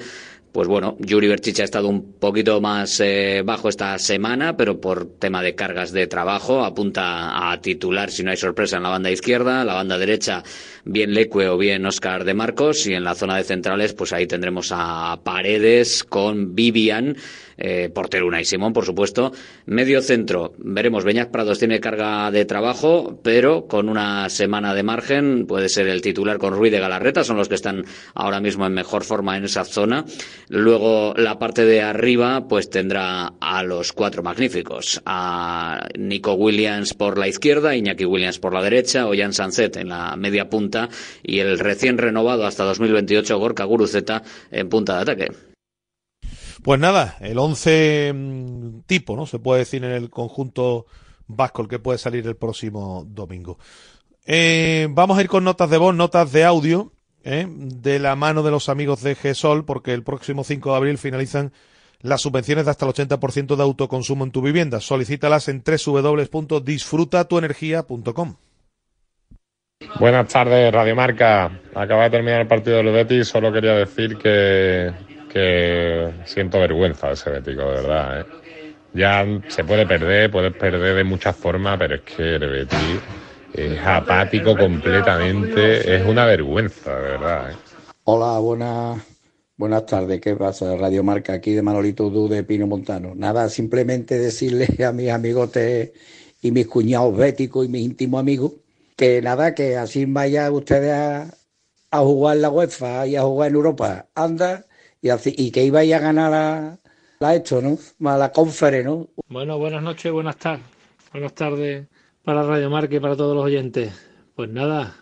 pues 0.58 0.68
bueno, 0.68 0.98
Yuri 0.98 1.28
Berchicha 1.28 1.62
ha 1.62 1.66
estado 1.66 1.88
un 1.88 2.14
poquito 2.14 2.60
más 2.60 3.00
eh, 3.00 3.44
bajo 3.46 3.70
esta 3.70 4.00
semana, 4.00 4.58
pero 4.58 4.82
por 4.82 5.06
tema 5.20 5.44
de 5.44 5.54
cargas 5.54 5.92
de 5.92 6.08
trabajo 6.08 6.66
apunta 6.66 7.52
a 7.52 7.62
titular 7.62 8.10
si 8.10 8.24
no 8.24 8.32
hay 8.32 8.38
sorpresa 8.38 8.78
en 8.78 8.82
la 8.82 8.90
banda 8.90 9.12
izquierda, 9.12 9.64
la 9.64 9.76
banda 9.76 10.00
derecha 10.00 10.42
bien 10.88 11.14
Leque 11.14 11.48
o 11.48 11.58
bien 11.58 11.86
Oscar 11.86 12.24
de 12.24 12.34
Marcos 12.34 12.88
y 12.88 12.94
en 12.94 13.04
la 13.04 13.16
zona 13.16 13.38
de 13.38 13.44
centrales 13.44 13.94
pues 13.94 14.14
ahí 14.14 14.26
tendremos 14.26 14.72
a 14.72 15.20
Paredes 15.24 16.04
con 16.04 16.56
Vivian 16.56 17.18
eh, 17.58 17.90
portero 17.90 18.28
Unai 18.28 18.46
Simón, 18.46 18.72
por 18.72 18.86
supuesto. 18.86 19.32
Medio 19.66 20.02
centro, 20.02 20.54
veremos, 20.60 21.04
Beñat 21.04 21.32
Prados 21.32 21.58
tiene 21.58 21.80
carga 21.80 22.30
de 22.30 22.46
trabajo, 22.46 23.20
pero 23.24 23.66
con 23.66 23.90
una 23.90 24.30
semana 24.30 24.76
de 24.76 24.84
margen, 24.84 25.48
puede 25.48 25.68
ser 25.68 25.88
el 25.88 26.04
titular 26.04 26.38
con 26.38 26.54
Ruiz 26.54 26.72
de 26.72 26.80
Galarreta, 26.80 27.24
son 27.24 27.38
los 27.38 27.50
que 27.50 27.56
están 27.56 27.84
ahora 28.14 28.40
mismo 28.40 28.68
en 28.68 28.74
mejor 28.74 29.04
forma 29.04 29.38
en 29.38 29.46
esa 29.46 29.66
zona. 29.66 30.06
Luego 30.50 31.16
la 31.18 31.40
parte 31.40 31.66
de 31.66 31.82
arriba, 31.82 32.48
pues 32.48 32.70
tendrá 32.70 33.34
a 33.40 33.64
los 33.64 33.92
cuatro 33.92 34.22
magníficos, 34.22 35.02
a 35.06 35.88
Nico 35.98 36.34
Williams 36.34 36.94
por 36.94 37.18
la 37.18 37.28
izquierda, 37.28 37.76
Iñaki 37.76 38.06
Williams 38.06 38.38
por 38.38 38.54
la 38.54 38.62
derecha, 38.62 39.08
Ollán 39.08 39.34
Sanzet 39.34 39.78
en 39.78 39.90
la 39.90 40.16
media 40.16 40.48
punta 40.48 40.77
y 41.24 41.40
el 41.40 41.60
recién 41.60 41.98
renovado 41.98 42.46
hasta 42.46 42.64
2028 42.64 43.40
Gorka 43.40 43.64
Guruceta 43.64 44.24
en 44.52 44.70
punta 44.70 44.96
de 44.96 45.02
ataque. 45.02 45.32
Pues 46.64 46.80
nada, 46.80 47.18
el 47.22 47.38
11 47.38 48.14
mm, 48.14 48.80
tipo, 48.86 49.16
¿no? 49.16 49.26
Se 49.26 49.40
puede 49.40 49.60
decir 49.60 49.84
en 49.84 49.92
el 49.92 50.10
conjunto 50.10 50.86
vasco, 51.28 51.62
el 51.62 51.68
que 51.68 51.80
puede 51.80 51.98
salir 51.98 52.26
el 52.28 52.36
próximo 52.36 53.06
domingo. 53.08 53.58
Eh, 54.26 54.88
vamos 54.92 55.18
a 55.18 55.22
ir 55.22 55.30
con 55.30 55.44
notas 55.44 55.70
de 55.70 55.78
voz, 55.78 55.96
notas 55.96 56.32
de 56.32 56.44
audio, 56.44 56.92
¿eh? 57.24 57.48
de 57.50 58.00
la 58.00 58.16
mano 58.16 58.44
de 58.44 58.52
los 58.52 58.70
amigos 58.70 59.02
de 59.02 59.16
GESOL, 59.16 59.66
porque 59.66 59.94
el 59.94 60.04
próximo 60.04 60.44
5 60.44 60.72
de 60.72 60.76
abril 60.76 60.98
finalizan 60.98 61.54
las 62.02 62.22
subvenciones 62.22 62.66
de 62.66 62.72
hasta 62.72 62.86
el 62.86 62.94
80% 62.94 63.56
de 63.56 63.64
autoconsumo 63.64 64.26
en 64.26 64.32
tu 64.32 64.42
vivienda. 64.42 64.82
Solicítalas 64.82 65.48
en 65.48 65.64
www.disfrutatuenergia.com. 65.64 68.36
Buenas 70.00 70.28
tardes, 70.28 70.72
Radio 70.72 70.96
Marca. 70.96 71.52
Acaba 71.74 72.04
de 72.04 72.10
terminar 72.12 72.42
el 72.42 72.48
partido 72.48 72.78
de 72.78 72.84
los 72.84 72.94
Betis. 72.94 73.28
Solo 73.28 73.52
quería 73.52 73.74
decir 73.74 74.18
que 74.18 74.92
que 75.28 76.14
siento 76.26 76.60
vergüenza 76.60 77.08
de 77.08 77.14
ese 77.14 77.30
Bético, 77.30 77.62
de 77.62 77.82
verdad. 77.82 78.22
¿eh? 78.22 78.26
Ya 78.94 79.26
se 79.48 79.64
puede 79.64 79.86
perder, 79.86 80.32
puedes 80.32 80.56
perder 80.56 80.96
de 80.96 81.04
muchas 81.04 81.36
formas, 81.36 81.78
pero 81.78 81.96
es 81.96 82.02
que 82.02 82.36
el 82.36 82.50
Betis 82.50 83.00
es 83.54 83.80
apático 83.80 84.56
completamente, 84.58 85.96
es 85.96 86.06
una 86.06 86.26
vergüenza, 86.26 86.96
de 86.96 87.02
verdad. 87.02 87.52
¿eh? 87.52 87.56
Hola, 88.06 88.40
buenas, 88.40 89.02
buenas 89.58 89.86
tardes, 89.86 90.22
¿qué 90.22 90.36
pasa? 90.36 90.76
Radio 90.76 91.04
Marca 91.04 91.34
aquí 91.34 91.54
de 91.54 91.62
Manolito 91.62 92.10
Du 92.10 92.28
de 92.28 92.44
Pino 92.44 92.66
Montano. 92.68 93.14
Nada, 93.16 93.50
simplemente 93.50 94.18
decirle 94.18 94.68
a 94.86 94.92
mis 94.92 95.10
amigotes 95.10 95.92
y 96.42 96.52
mis 96.52 96.68
cuñados 96.68 97.16
béticos 97.18 97.66
y 97.66 97.70
mis 97.70 97.84
íntimos 97.84 98.20
amigos 98.20 98.54
que 98.98 99.22
nada, 99.22 99.54
que 99.56 99.78
así 99.78 100.06
vayan 100.06 100.52
ustedes 100.54 100.92
a, 100.92 101.34
a 101.92 102.00
jugar 102.00 102.38
la 102.38 102.50
UEFA 102.50 103.08
y 103.08 103.16
a 103.16 103.22
jugar 103.22 103.50
en 103.50 103.56
Europa. 103.56 104.10
Anda, 104.16 104.66
y, 105.02 105.10
y 105.26 105.52
que 105.52 105.64
iba 105.64 105.82
a 105.82 105.86
ganar 105.86 106.32
la, 106.32 106.80
la 107.20 107.36
esto, 107.36 107.62
¿no? 107.62 107.78
La 108.00 108.32
confere, 108.32 108.84
¿no? 108.84 109.08
Bueno, 109.30 109.58
buenas 109.58 109.84
noches, 109.84 110.12
buenas 110.12 110.38
tardes. 110.38 110.66
Buenas 111.12 111.34
tardes 111.34 111.88
para 112.24 112.44
Radio 112.44 112.70
Marca 112.70 112.96
y 112.96 113.00
para 113.00 113.16
todos 113.16 113.36
los 113.36 113.46
oyentes. 113.46 113.94
Pues 114.36 114.50
nada, 114.50 114.96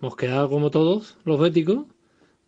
hemos 0.00 0.16
quedado 0.16 0.48
como 0.48 0.70
todos 0.70 1.18
los 1.24 1.38
béticos, 1.38 1.86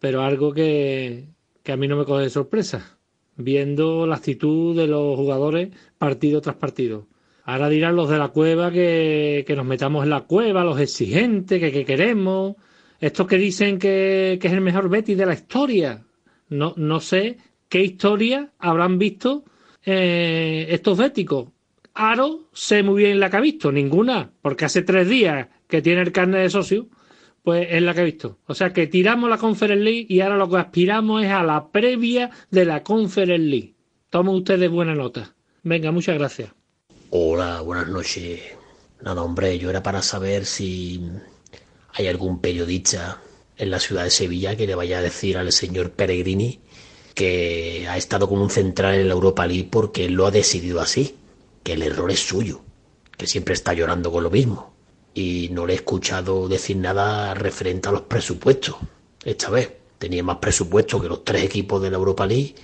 pero 0.01 0.22
algo 0.22 0.53
que, 0.53 1.28
que 1.62 1.72
a 1.72 1.76
mí 1.76 1.86
no 1.86 1.97
me 1.97 2.05
coge 2.05 2.24
de 2.24 2.30
sorpresa, 2.30 2.99
viendo 3.36 4.07
la 4.07 4.16
actitud 4.16 4.76
de 4.76 4.86
los 4.86 5.16
jugadores 5.16 5.70
partido 5.99 6.41
tras 6.41 6.57
partido. 6.57 7.07
Ahora 7.49 7.70
dirán 7.70 7.96
los 7.96 8.11
de 8.11 8.18
la 8.18 8.28
cueva 8.28 8.70
que, 8.70 9.42
que 9.46 9.57
nos 9.57 9.64
metamos 9.64 10.05
en 10.05 10.11
la 10.11 10.20
cueva, 10.20 10.64
los 10.64 10.78
exigentes, 10.78 11.59
que, 11.59 11.72
que 11.72 11.86
queremos, 11.86 12.57
estos 13.01 13.26
que 13.26 13.38
dicen 13.38 13.78
que, 13.78 14.38
que 14.38 14.49
es 14.49 14.53
el 14.53 14.61
mejor 14.61 14.90
Betis 14.90 15.16
de 15.16 15.24
la 15.24 15.32
historia. 15.32 16.05
No, 16.51 16.74
no 16.76 17.01
sé 17.01 17.38
qué 17.70 17.82
historia 17.82 18.51
habrán 18.59 18.99
visto 18.99 19.44
eh, 19.82 20.66
estos 20.68 20.99
béticos. 20.99 21.49
Aro 21.94 22.51
sé 22.53 22.82
muy 22.82 23.05
bien 23.05 23.18
la 23.18 23.30
que 23.30 23.38
ha 23.38 23.40
visto, 23.40 23.72
ninguna, 23.72 24.30
porque 24.42 24.66
hace 24.66 24.82
tres 24.82 25.09
días 25.09 25.49
que 25.68 25.80
tiene 25.80 26.03
el 26.03 26.12
carnet 26.12 26.42
de 26.42 26.51
socio, 26.51 26.88
pues 27.42 27.66
es 27.70 27.80
la 27.80 27.94
que 27.94 28.01
ha 28.03 28.05
visto. 28.05 28.40
O 28.44 28.55
sea 28.55 28.74
que 28.74 28.88
tiramos 28.88 29.30
la 29.30 29.38
Conference 29.38 29.82
League 29.82 30.05
y 30.11 30.20
ahora 30.20 30.36
lo 30.36 30.51
que 30.51 30.59
aspiramos 30.59 31.24
es 31.24 31.30
a 31.30 31.42
la 31.42 31.72
previa 31.72 32.28
de 32.51 32.66
la 32.66 32.82
Conference 32.82 33.38
League. 33.38 33.74
Tomen 34.11 34.34
ustedes 34.34 34.70
buena 34.70 34.94
nota. 34.94 35.34
Venga, 35.62 35.90
muchas 35.92 36.18
gracias. 36.18 36.57
Hola, 37.11 37.62
buenas 37.62 37.88
noches. 37.88 38.38
Nada, 39.00 39.22
hombre, 39.22 39.59
yo 39.59 39.70
era 39.70 39.82
para 39.82 40.02
saber 40.02 40.44
si 40.44 41.00
hay 41.94 42.06
algún 42.06 42.38
periodista 42.38 43.22
en 43.56 43.70
la 43.70 43.80
ciudad 43.80 44.04
de 44.04 44.11
Sevilla 44.11 44.56
que 44.56 44.66
le 44.66 44.74
vaya 44.74 44.98
a 44.98 45.02
decir 45.02 45.38
al 45.38 45.50
señor 45.52 45.92
Peregrini 45.92 46.61
que 47.14 47.86
ha 47.88 47.96
estado 47.96 48.28
con 48.28 48.40
un 48.40 48.50
central 48.50 48.94
en 48.96 49.09
la 49.09 49.14
Europa 49.14 49.46
League 49.46 49.68
porque 49.72 50.04
él 50.04 50.12
lo 50.12 50.26
ha 50.26 50.30
decidido 50.30 50.82
así, 50.82 51.16
que 51.62 51.72
el 51.72 51.82
error 51.82 52.11
es 52.11 52.20
suyo, 52.20 52.61
que 53.16 53.26
siempre 53.26 53.54
está 53.54 53.72
llorando 53.72 54.12
con 54.12 54.22
lo 54.22 54.30
mismo. 54.30 54.74
Y 55.14 55.48
no 55.50 55.64
le 55.66 55.72
he 55.72 55.76
escuchado 55.76 56.46
decir 56.46 56.76
nada 56.76 57.32
referente 57.32 57.88
a 57.88 57.92
los 57.92 58.02
presupuestos. 58.02 58.76
Esta 59.24 59.48
vez 59.48 59.72
tenía 59.98 60.22
más 60.22 60.36
presupuesto 60.36 61.00
que 61.00 61.09
los 61.09 61.24
tres 61.24 61.42
equipos 61.42 61.80
de 61.80 61.90
la 61.90 61.96
Europa 61.96 62.26
League 62.26 62.54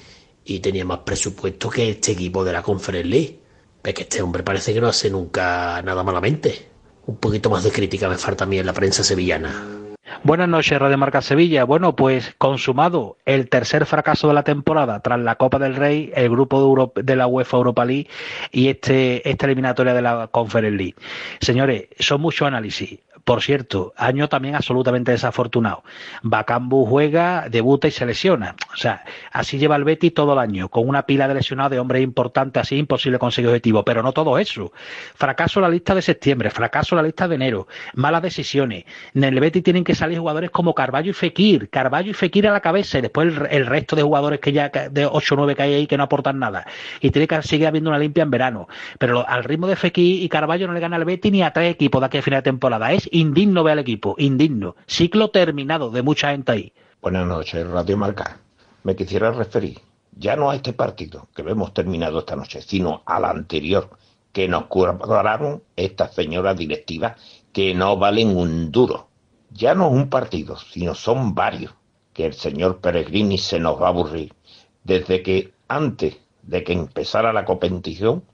y 0.45 0.61
tenía 0.61 0.85
más 0.85 0.99
presupuesto 0.99 1.71
que 1.71 1.89
este 1.89 2.13
equipo 2.13 2.45
de 2.45 2.53
la 2.53 2.63
Conference 2.63 3.09
League. 3.09 3.44
Es 3.85 3.93
que 3.93 4.03
este 4.03 4.23
hombre 4.23 4.43
parece 4.43 4.73
que 4.73 4.81
no 4.81 4.89
hace 4.89 5.11
nunca 5.11 5.83
nada 5.83 6.03
malamente. 6.03 6.69
Un 7.07 7.17
poquito 7.17 7.51
más 7.51 7.65
de 7.65 7.71
crítica 7.71 8.09
me 8.09 8.17
falta 8.17 8.45
a 8.45 8.47
mí 8.47 8.59
en 8.59 8.65
la 8.65 8.73
prensa 8.73 9.05
sevillana. 9.05 9.85
Buenas 10.23 10.49
noches, 10.49 10.79
Radio 10.79 10.97
Marca 10.97 11.21
Sevilla. 11.21 11.65
Bueno, 11.65 11.95
pues 11.95 12.35
consumado 12.39 13.19
el 13.27 13.51
tercer 13.51 13.85
fracaso 13.85 14.27
de 14.29 14.35
la 14.35 14.43
temporada 14.43 15.01
tras 15.01 15.21
la 15.21 15.37
Copa 15.37 15.59
del 15.59 15.77
Rey, 15.77 16.11
el 16.15 16.31
grupo 16.31 16.93
de, 16.95 17.17
la 17.17 17.27
UEFA 17.27 17.59
Europa 17.59 17.85
League 17.85 18.09
y 18.51 18.69
este, 18.69 19.29
esta 19.29 19.45
eliminatoria 19.45 19.93
de 19.93 20.01
la 20.01 20.29
Conference 20.29 20.77
League. 20.79 20.95
Señores, 21.41 21.89
son 21.99 22.23
muchos 22.23 22.49
análisis. 22.49 23.01
Por 23.25 23.41
cierto, 23.41 23.95
año 23.97 24.29
también 24.29 24.55
absolutamente 24.55 25.11
desafortunado. 25.11 25.83
Bacambu 26.23 26.85
juega, 26.85 27.49
debuta 27.49 27.89
y 27.89 27.91
se 27.91 28.05
lesiona. 28.05 28.55
O 28.71 28.77
sea, 28.77 29.03
así 29.33 29.57
lleva 29.57 29.77
el 29.77 29.85
Betis 29.85 30.13
todo 30.13 30.35
el 30.35 30.39
año, 30.39 30.69
con 30.69 30.87
una 30.87 31.07
pila 31.07 31.27
de 31.27 31.33
lesionados 31.33 31.71
de 31.71 31.79
hombres 31.79 32.03
importantes, 32.03 32.61
así 32.61 32.77
imposible 32.77 33.19
conseguir 33.19 33.49
objetivo. 33.49 33.83
Pero 33.83 34.03
no 34.03 34.13
todo 34.13 34.39
eso. 34.39 34.73
Fracaso 35.15 35.59
la 35.63 35.71
lista 35.71 35.95
de 35.95 36.03
septiembre, 36.03 36.51
fracaso 36.51 36.95
la 36.97 37.03
lista 37.03 37.27
de 37.27 37.37
enero, 37.37 37.67
malas 37.95 38.21
decisiones. 38.21 38.85
En 39.15 39.25
el 39.25 39.41
Betis 39.41 39.63
tienen 39.63 39.85
que 39.85 39.95
salir 39.95 40.19
jugadores 40.19 40.51
como 40.51 40.75
Carballo 40.75 41.11
y 41.11 41.15
Fekir, 41.15 41.71
Carballo 41.71 42.11
y 42.11 42.15
Fekir 42.15 42.47
a 42.47 42.53
la 42.53 42.61
cabeza, 42.61 42.99
y 42.99 43.03
después 43.03 43.33
el, 43.51 43.67
resto 43.67 43.97
de 43.97 44.03
jugadores 44.03 44.41
que 44.41 44.53
ya, 44.53 44.69
de 44.69 45.07
8 45.07 45.35
o 45.35 45.39
9 45.39 45.57
que 45.57 45.63
hay 45.63 45.75
ahí 45.75 45.87
que 45.87 45.97
no 45.97 46.05
aportan 46.05 46.39
nada. 46.39 46.67
Y 47.01 47.11
tiene 47.11 47.27
que 47.27 47.43
seguir 47.43 47.69
habiendo 47.69 47.89
una 47.89 47.99
limpia 47.99 48.23
en 48.23 48.31
verano. 48.31 48.69
Pero 48.99 49.27
al 49.27 49.45
ritmo 49.45 49.67
de 49.67 49.77
Fekir 49.77 50.23
y 50.23 50.29
Carballo 50.29 50.67
no 50.67 50.75
le 50.75 50.81
gana 50.81 50.97
al 50.97 51.07
Betis 51.07 51.33
ni 51.33 51.43
a 51.43 51.55
tres 51.55 51.73
equipos 51.73 52.03
de 52.03 52.07
aquí 52.07 52.19
a 52.19 52.23
final 52.23 52.41
de 52.41 52.43
temporada. 52.43 52.93
Indigno 53.15 53.63
ver 53.63 53.75
al 53.75 53.79
equipo, 53.79 54.17
indigno. 54.19 54.75
Ciclo 54.87 55.31
terminado 55.31 55.91
de 55.91 56.03
mucha 56.03 56.33
gente 56.33 56.53
ahí. 56.53 56.73
Buenas 57.01 57.27
noches, 57.27 57.65
Radio 57.69 57.97
Marca. 57.97 58.41
Me 58.83 58.97
quisiera 58.97 59.31
referir 59.31 59.81
ya 60.17 60.35
no 60.35 60.51
a 60.51 60.57
este 60.57 60.73
partido 60.73 61.29
que 61.35 61.43
hemos 61.43 61.73
terminado 61.73 62.19
esta 62.19 62.35
noche, 62.35 62.61
sino 62.61 63.03
al 63.07 63.25
anterior, 63.25 63.91
que 64.33 64.49
nos 64.49 64.67
cobraron 64.67 65.63
estas 65.77 66.13
señoras 66.15 66.57
directivas 66.57 67.21
que 67.53 67.73
no 67.73 67.97
valen 67.97 68.37
un 68.37 68.73
duro. 68.73 69.09
Ya 69.51 69.77
no 69.77 69.87
es 69.87 69.93
un 69.93 70.09
partido, 70.11 70.57
sino 70.57 70.97
son 70.97 71.37
varios, 71.37 71.73
que 72.13 72.27
el 72.27 72.35
señor 72.35 72.81
Peregrini 72.81 73.39
se 73.39 73.61
nos 73.61 73.81
va 73.81 73.87
a 73.87 73.91
aburrir. 73.91 74.35
Desde 74.83 75.23
que 75.23 75.55
antes 75.69 76.17
de 76.43 76.65
que 76.65 76.73
empezara 76.73 77.33
la 77.33 77.45
competición, 77.45 78.25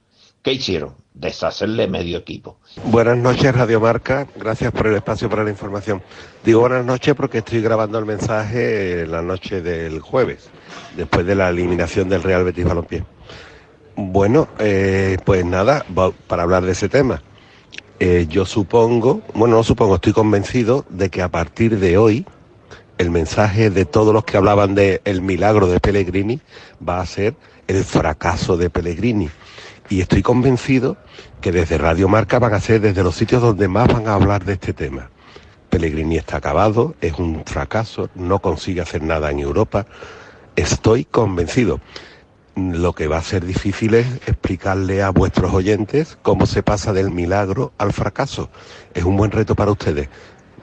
¿qué 0.43 0.55
hicieron? 0.55 0.95
Deshacerle 1.14 1.88
medio 1.88 2.18
equipo. 2.18 2.58
Buenas 2.84 3.18
noches, 3.18 3.54
Radio 3.54 3.80
Marca. 3.80 4.26
Gracias 4.36 4.72
por 4.72 4.86
el 4.86 4.96
espacio 4.96 5.28
para 5.28 5.44
la 5.44 5.50
información. 5.50 6.02
Digo 6.44 6.61
buenas 6.61 6.84
noches 6.84 7.14
porque 7.14 7.38
estoy 7.38 7.61
grabando 7.61 7.98
el 7.98 8.06
mensaje 8.06 9.06
la 9.06 9.22
noche 9.22 9.61
del 9.61 10.00
jueves, 10.00 10.48
después 10.96 11.26
de 11.26 11.34
la 11.34 11.48
eliminación 11.48 12.08
del 12.08 12.22
Real 12.22 12.44
Betis 12.44 12.64
Balompié. 12.64 13.04
Bueno, 13.96 14.48
eh, 14.58 15.18
pues 15.24 15.44
nada, 15.44 15.84
para 16.26 16.42
hablar 16.42 16.64
de 16.64 16.72
ese 16.72 16.88
tema. 16.88 17.22
Eh, 17.98 18.26
yo 18.30 18.46
supongo, 18.46 19.20
bueno, 19.34 19.56
no 19.56 19.62
supongo, 19.62 19.96
estoy 19.96 20.14
convencido 20.14 20.86
de 20.88 21.11
que 21.11 21.20
a 21.20 21.28
partir 21.28 21.78
de 21.78 21.98
hoy 21.98 22.24
el 22.96 23.11
mensaje 23.11 23.68
de 23.68 23.84
todos 23.84 24.14
los 24.14 24.24
que 24.24 24.38
hablaban 24.38 24.74
de 24.74 25.02
el 25.04 25.20
milagro 25.20 25.66
de 25.66 25.80
Pellegrini 25.80 26.40
va 26.86 27.00
a 27.00 27.06
ser 27.06 27.34
el 27.66 27.84
fracaso 27.84 28.56
de 28.56 28.70
Pellegrini. 28.70 29.28
Y 29.91 30.01
estoy 30.01 30.22
convencido 30.22 30.97
que 31.41 31.51
desde 31.51 31.76
Radio 31.76 32.09
Marca 32.09 32.38
van 32.38 32.55
a 32.55 32.61
ser 32.61 32.80
desde 32.80 33.03
los 33.03 33.16
sitios 33.16 33.43
donde 33.43 33.66
más 33.66 33.93
van 33.93 34.07
a 34.07 34.14
hablar 34.14 34.45
de 34.45 34.53
este 34.53 34.72
tema. 34.72 35.11
Pellegrini 35.68 36.16
está 36.16 36.36
acabado, 36.36 36.95
es 37.01 37.18
un 37.18 37.43
fracaso, 37.45 38.09
no 38.14 38.38
consigue 38.38 38.80
hacer 38.80 39.03
nada 39.03 39.32
en 39.32 39.41
Europa. 39.41 39.86
Estoy 40.55 41.05
convencido. 41.05 41.80
Lo 42.55 42.93
que 42.93 43.09
va 43.09 43.18
a 43.18 43.22
ser 43.22 43.45
difícil 43.45 43.95
es 43.95 44.07
explicarle 44.28 45.03
a 45.03 45.11
vuestros 45.11 45.53
oyentes 45.53 46.16
cómo 46.22 46.47
se 46.47 46.62
pasa 46.62 46.93
del 46.93 47.11
milagro 47.11 47.72
al 47.76 47.93
fracaso. 47.93 48.49
Es 48.95 49.03
un 49.03 49.16
buen 49.16 49.32
reto 49.32 49.57
para 49.57 49.72
ustedes. 49.72 50.09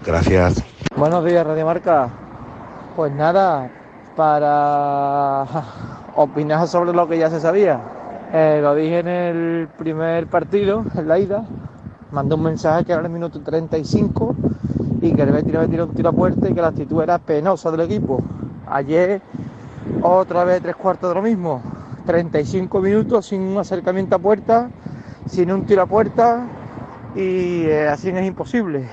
Gracias. 0.06 0.64
Buenos 0.96 1.26
días, 1.26 1.46
Radio 1.46 1.66
Marca. 1.66 2.10
Pues 2.96 3.12
nada, 3.12 3.70
para 4.16 5.44
opinar 6.16 6.66
sobre 6.70 6.94
lo 6.94 7.10
que 7.10 7.18
ya 7.18 7.30
se 7.30 7.42
sabía. 7.42 7.97
Eh, 8.34 8.60
lo 8.62 8.76
dije 8.76 9.00
en 9.00 9.08
el 9.08 9.68
primer 9.78 10.28
partido, 10.28 10.84
en 10.96 11.08
la 11.08 11.18
ida. 11.18 11.46
Mandé 12.12 12.36
un 12.36 12.44
mensaje 12.44 12.84
que 12.84 12.92
era 12.92 13.02
el 13.02 13.10
minuto 13.10 13.40
35 13.40 14.36
y 15.02 15.14
que 15.14 15.22
el 15.22 15.32
Betis 15.32 15.54
le 15.54 15.68
tiró 15.68 15.86
un 15.86 15.94
tiro 15.94 16.10
a 16.10 16.12
puerta 16.12 16.50
y 16.50 16.54
que 16.54 16.62
la 16.62 16.68
actitud 16.68 17.02
era 17.02 17.20
penosa 17.20 17.72
del 17.72 17.82
equipo. 17.82 18.22
Ayer, 18.68 19.22
otra 20.02 20.44
vez 20.44 20.62
tres 20.62 20.76
cuartos 20.76 21.10
de 21.10 21.16
lo 21.16 21.22
mismo. 21.22 21.62
35 22.06 22.82
minutos 22.82 23.28
sin 23.28 23.42
un 23.42 23.58
acercamiento 23.58 24.16
a 24.16 24.20
puerta, 24.20 24.70
sin 25.26 25.52
un 25.52 25.66
tiro 25.66 25.84
a 25.84 25.86
puerta 25.86 26.48
y 27.16 27.64
eh, 27.66 27.88
así 27.88 28.10
es 28.10 28.26
imposible. 28.26 28.90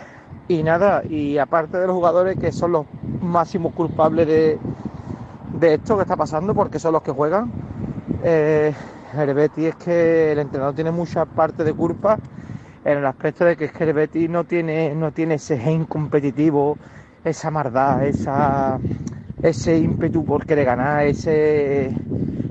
Y 0.47 0.63
nada, 0.63 1.03
y 1.05 1.39
aparte 1.39 1.79
de 1.79 1.87
los 1.87 1.97
jugadores 1.97 2.39
que 2.39 2.53
son 2.53 2.73
los 2.73 2.87
máximos 3.21 3.73
culpables 3.73 4.27
de, 4.29 4.59
de 5.59 5.75
esto 5.75 5.97
que 5.97 6.03
está 6.03 6.17
pasando, 6.17 6.55
porque 6.55 6.79
son 6.79 6.93
los 6.93 7.03
que 7.03 7.13
juegan, 7.13 7.51
eh, 8.23 8.75
el 9.19 9.39
es 9.39 9.77
que 9.77 10.33
el 10.33 10.39
entrenador 10.39 10.75
tiene 10.75 10.91
mucha 10.91 11.25
parte 11.25 11.65
de 11.65 11.73
culpa 11.73 12.19
en 12.85 12.99
el 12.99 13.07
aspecto 13.07 13.45
de 13.45 13.57
que 13.57 13.67
es 13.67 13.73
que 13.73 13.85
el 13.85 13.93
Betis 13.93 14.29
no 14.29 14.45
tiene, 14.45 14.95
no 14.95 15.13
tiene 15.13 15.35
ese 15.35 15.59
gen 15.59 15.85
competitivo, 15.87 16.77
esa 17.25 17.51
maldad, 17.51 18.07
esa, 18.07 18.79
ese 19.43 19.79
ímpetu 19.79 20.25
por 20.25 20.45
querer 20.45 20.67
ganar, 20.67 21.07
ese 21.07 21.91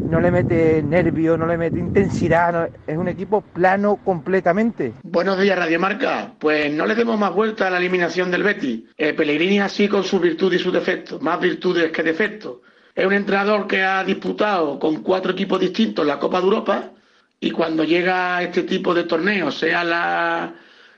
no 0.09 0.19
le 0.19 0.31
mete 0.31 0.83
nervio, 0.83 1.37
no 1.37 1.47
le 1.47 1.57
mete 1.57 1.79
intensidad, 1.79 2.69
es 2.85 2.97
un 2.97 3.07
equipo 3.07 3.41
plano 3.41 3.97
completamente. 4.03 4.93
Buenos 5.01 5.39
días, 5.39 5.57
Radio 5.57 5.79
Marca. 5.79 6.33
Pues 6.39 6.71
no 6.71 6.85
le 6.85 6.95
demos 6.95 7.17
más 7.19 7.33
vuelta 7.33 7.67
a 7.67 7.69
la 7.71 7.77
eliminación 7.77 8.29
del 8.29 8.43
Betis. 8.43 8.83
Eh, 8.97 9.13
Pellegrini 9.13 9.59
así 9.59 9.87
con 9.87 10.03
sus 10.03 10.21
virtudes 10.21 10.61
y 10.61 10.63
sus 10.63 10.73
defectos, 10.73 11.21
más 11.21 11.39
virtudes 11.39 11.91
que 11.91 12.03
defectos. 12.03 12.57
Es 12.95 13.05
un 13.05 13.13
entrenador 13.13 13.67
que 13.67 13.81
ha 13.83 14.03
disputado 14.03 14.77
con 14.79 15.01
cuatro 15.01 15.31
equipos 15.31 15.59
distintos 15.59 16.05
la 16.05 16.19
Copa 16.19 16.39
de 16.39 16.43
Europa 16.45 16.91
y 17.39 17.51
cuando 17.51 17.83
llega 17.83 18.37
a 18.37 18.43
este 18.43 18.63
tipo 18.63 18.93
de 18.93 19.03
torneos, 19.03 19.57
sea 19.57 19.83
la, 19.83 20.53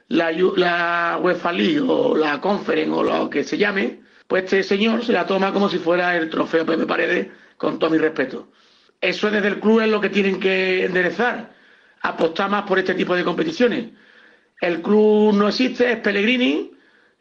la, 0.09 1.17
UEFA 1.19 1.51
League 1.53 1.81
o 1.87 2.15
la 2.15 2.41
Conference 2.41 2.91
o 2.91 3.03
lo 3.03 3.29
que 3.29 3.43
se 3.43 3.57
llame, 3.57 4.01
pues 4.27 4.43
este 4.43 4.63
señor 4.63 5.05
se 5.05 5.13
la 5.13 5.25
toma 5.25 5.53
como 5.53 5.69
si 5.69 5.79
fuera 5.79 6.17
el 6.17 6.29
trofeo 6.29 6.65
Pepe 6.65 6.85
Paredes, 6.85 7.27
con 7.57 7.79
todo 7.79 7.89
mi 7.89 7.97
respeto. 7.97 8.49
Eso 8.99 9.31
desde 9.31 9.47
el 9.47 9.59
club 9.59 9.81
es 9.81 9.89
lo 9.89 10.01
que 10.01 10.09
tienen 10.09 10.39
que 10.39 10.85
enderezar, 10.85 11.53
apostar 12.01 12.49
más 12.49 12.63
por 12.63 12.77
este 12.77 12.93
tipo 12.93 13.15
de 13.15 13.23
competiciones. 13.23 13.91
El 14.59 14.81
club 14.81 15.33
no 15.33 15.47
existe, 15.47 15.93
es 15.93 15.99
Pellegrini, 15.99 16.71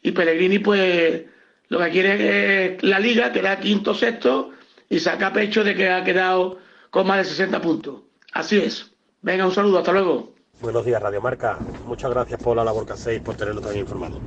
y 0.02 0.12
Pellegrini 0.12 0.58
pues 0.58 1.22
lo 1.68 1.78
que 1.78 1.90
quiere 1.90 2.74
es 2.74 2.82
la 2.82 2.98
liga, 2.98 3.32
que 3.32 3.40
da 3.40 3.58
quinto 3.58 3.94
sexto, 3.94 4.50
y 4.88 5.00
saca 5.00 5.32
pecho 5.32 5.64
de 5.64 5.74
que 5.74 5.90
ha 5.90 6.04
quedado 6.04 6.58
con 6.90 7.06
más 7.06 7.18
de 7.18 7.24
60 7.24 7.60
puntos. 7.60 8.02
Así 8.32 8.58
es. 8.58 8.92
Venga, 9.22 9.46
un 9.46 9.52
saludo, 9.52 9.78
hasta 9.78 9.92
luego. 9.92 10.34
Buenos 10.60 10.84
días, 10.84 11.02
Radio 11.02 11.20
Marca. 11.20 11.58
Muchas 11.86 12.10
gracias 12.10 12.42
por 12.42 12.56
la 12.56 12.64
labor 12.64 12.86
que 12.86 12.92
hacéis, 12.92 13.20
por 13.20 13.34
tenerlo 13.36 13.60
tan 13.60 13.76
informado. 13.76 14.20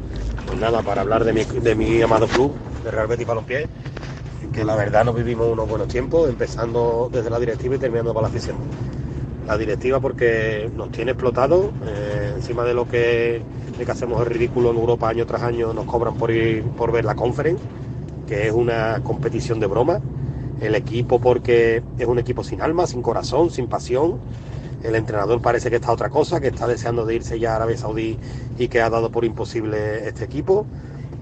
Pues 0.45 0.59
nada, 0.59 0.81
para 0.81 1.01
hablar 1.01 1.23
de 1.23 1.33
mi, 1.33 1.43
de 1.43 1.75
mi 1.75 2.01
amado 2.01 2.27
club, 2.27 2.53
de 2.83 2.91
Real 2.91 3.07
Betis 3.07 3.25
Balompié, 3.25 3.67
que 4.53 4.63
la 4.63 4.75
verdad 4.75 5.05
nos 5.05 5.15
vivimos 5.15 5.47
unos 5.47 5.67
buenos 5.69 5.87
tiempos, 5.87 6.29
empezando 6.29 7.09
desde 7.11 7.29
la 7.29 7.39
directiva 7.39 7.75
y 7.75 7.79
terminando 7.79 8.13
para 8.13 8.23
la 8.23 8.29
afición. 8.29 8.57
La 9.47 9.57
directiva 9.57 9.99
porque 9.99 10.69
nos 10.75 10.91
tiene 10.91 11.11
explotado, 11.11 11.71
eh, 11.85 12.33
encima 12.35 12.63
de 12.65 12.73
lo 12.73 12.87
que, 12.87 13.41
de 13.77 13.85
que 13.85 13.91
hacemos 13.91 14.19
el 14.21 14.25
ridículo 14.27 14.71
en 14.71 14.77
Europa 14.77 15.09
año 15.09 15.25
tras 15.25 15.41
año, 15.43 15.73
nos 15.73 15.85
cobran 15.85 16.15
por 16.15 16.31
ir 16.31 16.63
por 16.63 16.91
ver 16.91 17.05
la 17.05 17.15
conference, 17.15 17.63
que 18.27 18.47
es 18.47 18.53
una 18.53 19.01
competición 19.03 19.59
de 19.59 19.67
broma. 19.67 20.01
El 20.61 20.75
equipo 20.75 21.19
porque 21.19 21.83
es 21.97 22.07
un 22.07 22.19
equipo 22.19 22.43
sin 22.43 22.61
alma, 22.61 22.87
sin 22.87 23.01
corazón, 23.01 23.51
sin 23.51 23.67
pasión. 23.67 24.19
El 24.83 24.95
entrenador 24.95 25.41
parece 25.41 25.69
que 25.69 25.77
está 25.77 25.91
otra 25.91 26.09
cosa, 26.09 26.39
que 26.39 26.47
está 26.47 26.67
deseando 26.67 27.05
de 27.05 27.15
irse 27.15 27.39
ya 27.39 27.53
a 27.53 27.55
Arabia 27.57 27.77
Saudí 27.77 28.17
y 28.57 28.67
que 28.67 28.81
ha 28.81 28.89
dado 28.89 29.11
por 29.11 29.25
imposible 29.25 30.07
este 30.07 30.23
equipo. 30.23 30.65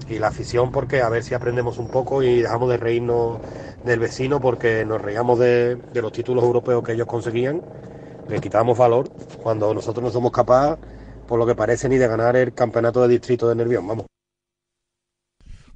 Y 0.08 0.18
la 0.18 0.28
afición 0.28 0.70
porque 0.70 1.02
a 1.02 1.08
ver 1.08 1.24
si 1.24 1.34
aprendemos 1.34 1.78
un 1.78 1.88
poco 1.88 2.22
y 2.22 2.40
dejamos 2.40 2.68
de 2.70 2.76
reírnos 2.76 3.38
del 3.84 3.98
vecino 3.98 4.40
porque 4.40 4.84
nos 4.84 5.00
reíamos 5.00 5.38
de, 5.38 5.78
los 5.94 6.12
títulos 6.12 6.44
europeos 6.44 6.82
que 6.84 6.92
ellos 6.92 7.06
conseguían. 7.06 7.62
Le 8.28 8.40
quitamos 8.40 8.76
valor 8.76 9.08
cuando 9.42 9.72
nosotros 9.72 10.02
no 10.02 10.10
somos 10.10 10.32
capaces, 10.32 10.78
por 11.26 11.38
lo 11.38 11.46
que 11.46 11.54
parece, 11.54 11.88
ni 11.88 11.96
de 11.96 12.08
ganar 12.08 12.36
el 12.36 12.52
campeonato 12.54 13.02
de 13.02 13.08
distrito 13.08 13.48
de 13.48 13.54
Nervión. 13.54 13.86
Vamos. 13.86 14.06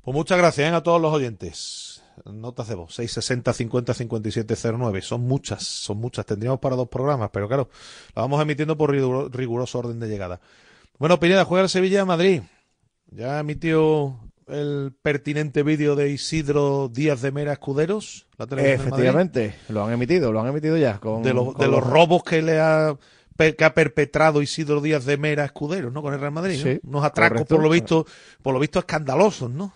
Pues 0.03 0.15
muchas 0.15 0.39
gracias 0.39 0.73
¿eh? 0.73 0.75
a 0.75 0.83
todos 0.83 1.01
los 1.01 1.13
oyentes. 1.13 1.90
Notas 2.25 2.69
de 2.69 2.75
voz, 2.75 2.95
660 2.95 3.53
50 3.53 3.95
57 3.95 4.55
09. 4.77 5.03
Son 5.03 5.21
muchas, 5.23 5.63
son 5.65 5.99
muchas. 5.99 6.27
Tendríamos 6.27 6.61
para 6.61 6.77
dos 6.77 6.89
programas, 6.89 7.31
pero 7.33 7.49
claro, 7.49 7.69
la 8.15 8.23
vamos 8.23 8.41
emitiendo 8.43 8.77
por 8.77 8.91
riguro- 8.93 9.29
riguroso 9.31 9.79
orden 9.79 9.99
de 10.01 10.09
llegada. 10.09 10.41
Bueno, 10.99 11.19
Pineda, 11.19 11.45
juega 11.45 11.63
el 11.65 11.69
Sevilla 11.71 12.03
a 12.03 12.05
Madrid. 12.05 12.43
Ya 13.11 13.41
emitió 13.41 14.19
el 14.47 14.93
pertinente 15.03 15.63
vídeo 15.63 15.97
de 15.97 16.11
Isidro 16.11 16.89
Díaz 16.93 17.23
de 17.23 17.33
Mera 17.33 17.53
Escuderos, 17.53 18.27
la 18.37 18.45
Efectivamente, 18.45 19.55
lo 19.69 19.85
han 19.85 19.93
emitido, 19.93 20.33
lo 20.33 20.41
han 20.41 20.49
emitido 20.49 20.77
ya. 20.77 20.99
Con, 20.99 21.23
de, 21.23 21.33
los- 21.35 21.53
con 21.55 21.59
de 21.59 21.69
los 21.69 21.85
robos 21.87 22.23
que 22.25 22.43
le 22.43 22.61
ha 22.61 22.97
que 23.57 23.65
ha 23.65 23.73
perpetrado 23.73 24.43
Isidro 24.43 24.83
Díaz 24.83 25.07
de 25.07 25.17
Mera 25.17 25.47
Escuderos, 25.47 25.91
¿no? 25.91 26.03
Con 26.03 26.13
el 26.13 26.21
Real 26.21 26.33
Madrid, 26.33 26.59
¿no? 26.63 26.63
Sí, 26.73 26.81
Unos 26.85 27.05
atracos 27.05 27.37
correcto. 27.39 27.55
por 27.55 27.65
lo 27.65 27.71
visto, 27.71 28.07
por 28.43 28.53
lo 28.53 28.61
visto 28.61 28.79
escandalosos, 28.81 29.51
¿no? 29.51 29.73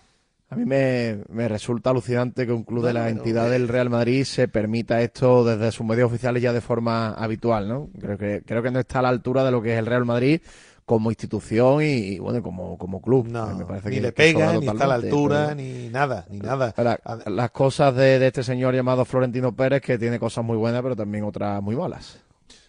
A 0.49 0.55
mí 0.55 0.63
me, 0.65 1.23
me 1.29 1.47
resulta 1.47 1.89
alucinante 1.89 2.45
que 2.45 2.51
un 2.53 2.63
club 2.63 2.85
de 2.85 2.93
la 2.93 3.09
entidad 3.09 3.49
del 3.49 3.67
Real 3.67 3.89
Madrid 3.89 4.23
se 4.25 4.47
permita 4.47 5.01
esto 5.01 5.43
desde 5.43 5.71
sus 5.71 5.85
medios 5.85 6.07
oficiales 6.07 6.41
ya 6.43 6.53
de 6.53 6.61
forma 6.61 7.09
habitual, 7.13 7.67
¿no? 7.67 7.89
Creo 7.99 8.17
que, 8.17 8.43
creo 8.45 8.61
que 8.61 8.69
no 8.71 8.79
está 8.79 8.99
a 8.99 9.01
la 9.01 9.09
altura 9.09 9.43
de 9.43 9.51
lo 9.51 9.61
que 9.61 9.73
es 9.73 9.79
el 9.79 9.87
Real 9.87 10.05
Madrid 10.05 10.39
como 10.85 11.09
institución 11.09 11.81
y, 11.81 11.85
y, 11.85 12.19
bueno, 12.19 12.43
como, 12.43 12.77
como 12.77 13.01
club. 13.01 13.25
me 13.57 13.65
parece 13.65 13.89
ni 13.89 13.95
que- 13.95 14.01
le 14.03 14.07
que 14.09 14.13
pega, 14.13 14.53
ni 14.59 14.67
está 14.67 14.83
a 14.83 14.87
la 14.87 14.93
altura, 14.95 15.43
pero- 15.47 15.55
ni 15.55 15.89
nada, 15.89 16.25
ni 16.29 16.37
nada. 16.37 16.73
La- 16.77 16.99
las 17.25 17.49
cosas 17.49 17.95
de, 17.95 18.19
de 18.19 18.27
este 18.27 18.43
señor 18.43 18.75
llamado 18.75 19.03
Florentino 19.03 19.55
Pérez, 19.55 19.81
que 19.81 19.97
tiene 19.97 20.19
cosas 20.19 20.45
muy 20.45 20.57
buenas, 20.57 20.83
pero 20.83 20.95
también 20.95 21.23
otras 21.23 21.59
muy 21.63 21.75
malas. 21.75 22.19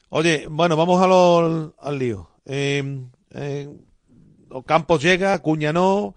Oye, 0.09 0.47
bueno, 0.49 0.77
vamos 0.79 1.03
a 1.03 1.07
lo- 1.07 1.75
al 1.79 1.99
lío. 1.99 2.31
Eh, 2.47 3.03
eh, 3.33 3.69
Campos 4.65 5.03
llega, 5.03 5.39
Cuña 5.41 5.75
no. 5.75 6.15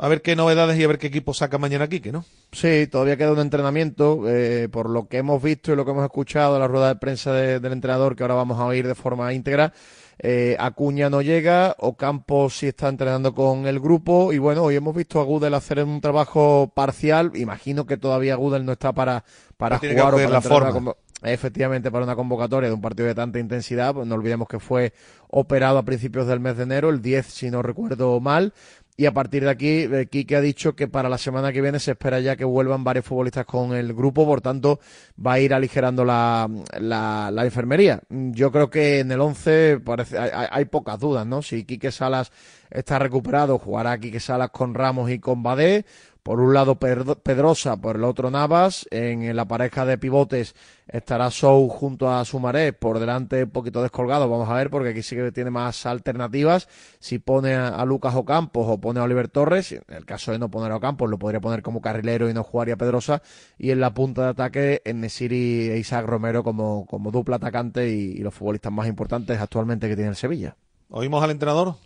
A 0.00 0.06
ver 0.08 0.22
qué 0.22 0.36
novedades 0.36 0.78
y 0.78 0.84
a 0.84 0.88
ver 0.88 0.98
qué 0.98 1.08
equipo 1.08 1.34
saca 1.34 1.58
mañana 1.58 1.88
Quique, 1.88 2.12
¿no? 2.12 2.24
Sí, 2.52 2.86
todavía 2.86 3.16
queda 3.16 3.32
un 3.32 3.40
entrenamiento. 3.40 4.22
eh, 4.28 4.68
por 4.70 4.88
lo 4.88 5.08
que 5.08 5.18
hemos 5.18 5.42
visto 5.42 5.72
y 5.72 5.76
lo 5.76 5.84
que 5.84 5.90
hemos 5.90 6.04
escuchado 6.04 6.54
en 6.54 6.60
la 6.60 6.68
rueda 6.68 6.88
de 6.88 6.96
prensa 6.96 7.32
de- 7.32 7.58
del 7.58 7.72
entrenador, 7.72 8.14
que 8.14 8.22
ahora 8.22 8.34
vamos 8.36 8.58
a 8.60 8.64
oír 8.66 8.86
de 8.86 8.94
forma 8.94 9.32
íntegra, 9.32 9.72
eh, 10.20 10.56
Acuña 10.58 11.10
no 11.10 11.20
llega, 11.20 11.74
Ocampos 11.78 12.56
sí 12.58 12.68
está 12.68 12.88
entrenando 12.88 13.34
con 13.34 13.66
el 13.66 13.80
grupo. 13.80 14.32
Y 14.32 14.38
bueno, 14.38 14.62
hoy 14.62 14.76
hemos 14.76 14.94
visto 14.94 15.20
a 15.20 15.24
Gudel 15.24 15.54
hacer 15.54 15.82
un 15.82 16.00
trabajo 16.00 16.70
parcial. 16.74 17.32
Imagino 17.34 17.84
que 17.86 17.96
todavía 17.96 18.36
Gudel 18.36 18.64
no 18.64 18.72
está 18.72 18.92
para, 18.92 19.24
para 19.56 19.78
jugar 19.94 20.14
o 20.14 20.16
para 20.16 20.30
la 20.30 20.40
forma. 20.72 20.94
Efectivamente, 21.24 21.90
para 21.90 22.04
una 22.04 22.14
convocatoria 22.14 22.68
de 22.68 22.74
un 22.74 22.80
partido 22.80 23.08
de 23.08 23.14
tanta 23.16 23.40
intensidad, 23.40 23.92
pues 23.94 24.06
no 24.06 24.14
olvidemos 24.14 24.46
que 24.46 24.60
fue 24.60 24.92
operado 25.28 25.78
a 25.78 25.82
principios 25.84 26.28
del 26.28 26.38
mes 26.38 26.56
de 26.56 26.62
enero, 26.62 26.90
el 26.90 27.02
10 27.02 27.26
si 27.26 27.50
no 27.50 27.60
recuerdo 27.60 28.20
mal, 28.20 28.52
y 29.00 29.06
a 29.06 29.14
partir 29.14 29.44
de 29.44 29.50
aquí, 29.50 29.88
Quique 30.10 30.34
ha 30.34 30.40
dicho 30.40 30.74
que 30.74 30.88
para 30.88 31.08
la 31.08 31.18
semana 31.18 31.52
que 31.52 31.62
viene 31.62 31.78
se 31.78 31.92
espera 31.92 32.18
ya 32.18 32.34
que 32.34 32.44
vuelvan 32.44 32.82
varios 32.82 33.04
futbolistas 33.04 33.46
con 33.46 33.72
el 33.72 33.94
grupo, 33.94 34.26
por 34.26 34.40
tanto 34.40 34.80
va 35.24 35.34
a 35.34 35.40
ir 35.40 35.54
aligerando 35.54 36.04
la, 36.04 36.50
la, 36.80 37.30
la 37.30 37.44
enfermería. 37.44 38.02
Yo 38.10 38.50
creo 38.50 38.68
que 38.70 38.98
en 38.98 39.12
el 39.12 39.20
11 39.20 39.78
parece, 39.84 40.18
hay 40.18 40.64
pocas 40.64 40.98
dudas, 40.98 41.24
¿no? 41.24 41.42
Si 41.42 41.64
Quique 41.64 41.92
Salas 41.92 42.32
está 42.70 42.98
recuperado, 42.98 43.60
jugará 43.60 43.96
Quique 44.00 44.18
Salas 44.18 44.50
con 44.50 44.74
Ramos 44.74 45.08
y 45.12 45.20
con 45.20 45.44
Badé. 45.44 45.86
Por 46.28 46.40
un 46.40 46.52
lado 46.52 46.78
Pedrosa, 46.78 47.78
por 47.78 47.96
el 47.96 48.04
otro 48.04 48.30
Navas. 48.30 48.86
En 48.90 49.34
la 49.34 49.48
pareja 49.48 49.86
de 49.86 49.96
pivotes 49.96 50.54
estará 50.86 51.30
Sou 51.30 51.70
junto 51.70 52.12
a 52.12 52.22
Sumaré, 52.26 52.74
por 52.74 52.98
delante 52.98 53.44
un 53.44 53.50
poquito 53.50 53.80
descolgado. 53.80 54.28
Vamos 54.28 54.46
a 54.50 54.52
ver, 54.52 54.68
porque 54.68 54.90
aquí 54.90 55.02
sí 55.02 55.16
que 55.16 55.32
tiene 55.32 55.48
más 55.48 55.86
alternativas. 55.86 56.68
Si 56.98 57.18
pone 57.18 57.54
a, 57.54 57.82
Lucas 57.86 58.14
Ocampos 58.14 58.66
o 58.68 58.78
pone 58.78 59.00
a 59.00 59.04
Oliver 59.04 59.28
Torres, 59.28 59.72
en 59.72 59.82
el 59.88 60.04
caso 60.04 60.30
de 60.30 60.38
no 60.38 60.50
poner 60.50 60.70
a 60.70 60.76
Ocampos, 60.76 61.08
lo 61.08 61.18
podría 61.18 61.40
poner 61.40 61.62
como 61.62 61.80
carrilero 61.80 62.28
y 62.28 62.34
no 62.34 62.44
jugaría 62.44 62.76
Pedrosa. 62.76 63.22
Y 63.56 63.70
en 63.70 63.80
la 63.80 63.94
punta 63.94 64.24
de 64.24 64.28
ataque, 64.28 64.82
en 64.84 65.00
Nesiri 65.00 65.70
e 65.70 65.78
Isaac 65.78 66.04
Romero 66.04 66.44
como, 66.44 66.84
como 66.84 67.10
dupla 67.10 67.36
atacante 67.36 67.88
y, 67.88 68.18
y 68.18 68.18
los 68.18 68.34
futbolistas 68.34 68.70
más 68.70 68.86
importantes 68.86 69.40
actualmente 69.40 69.88
que 69.88 69.96
tiene 69.96 70.10
el 70.10 70.16
Sevilla. 70.16 70.56
¿Oímos 70.90 71.24
al 71.24 71.30
entrenador? 71.30 71.76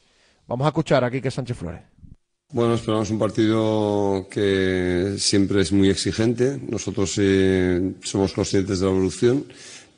Vamos 0.48 0.64
a 0.64 0.70
escuchar 0.70 1.04
aquí 1.04 1.20
que 1.20 1.30
Sánchez 1.30 1.56
Flores. 1.56 1.91
Bueno, 2.52 2.74
esperamos 2.74 3.08
un 3.08 3.18
partido 3.18 4.28
que 4.30 5.14
siempre 5.16 5.62
es 5.62 5.72
muy 5.72 5.88
exigente. 5.88 6.60
Nosotros 6.68 7.14
eh, 7.16 7.94
somos 8.02 8.34
conscientes 8.34 8.78
de 8.78 8.84
la 8.84 8.92
evolución, 8.92 9.46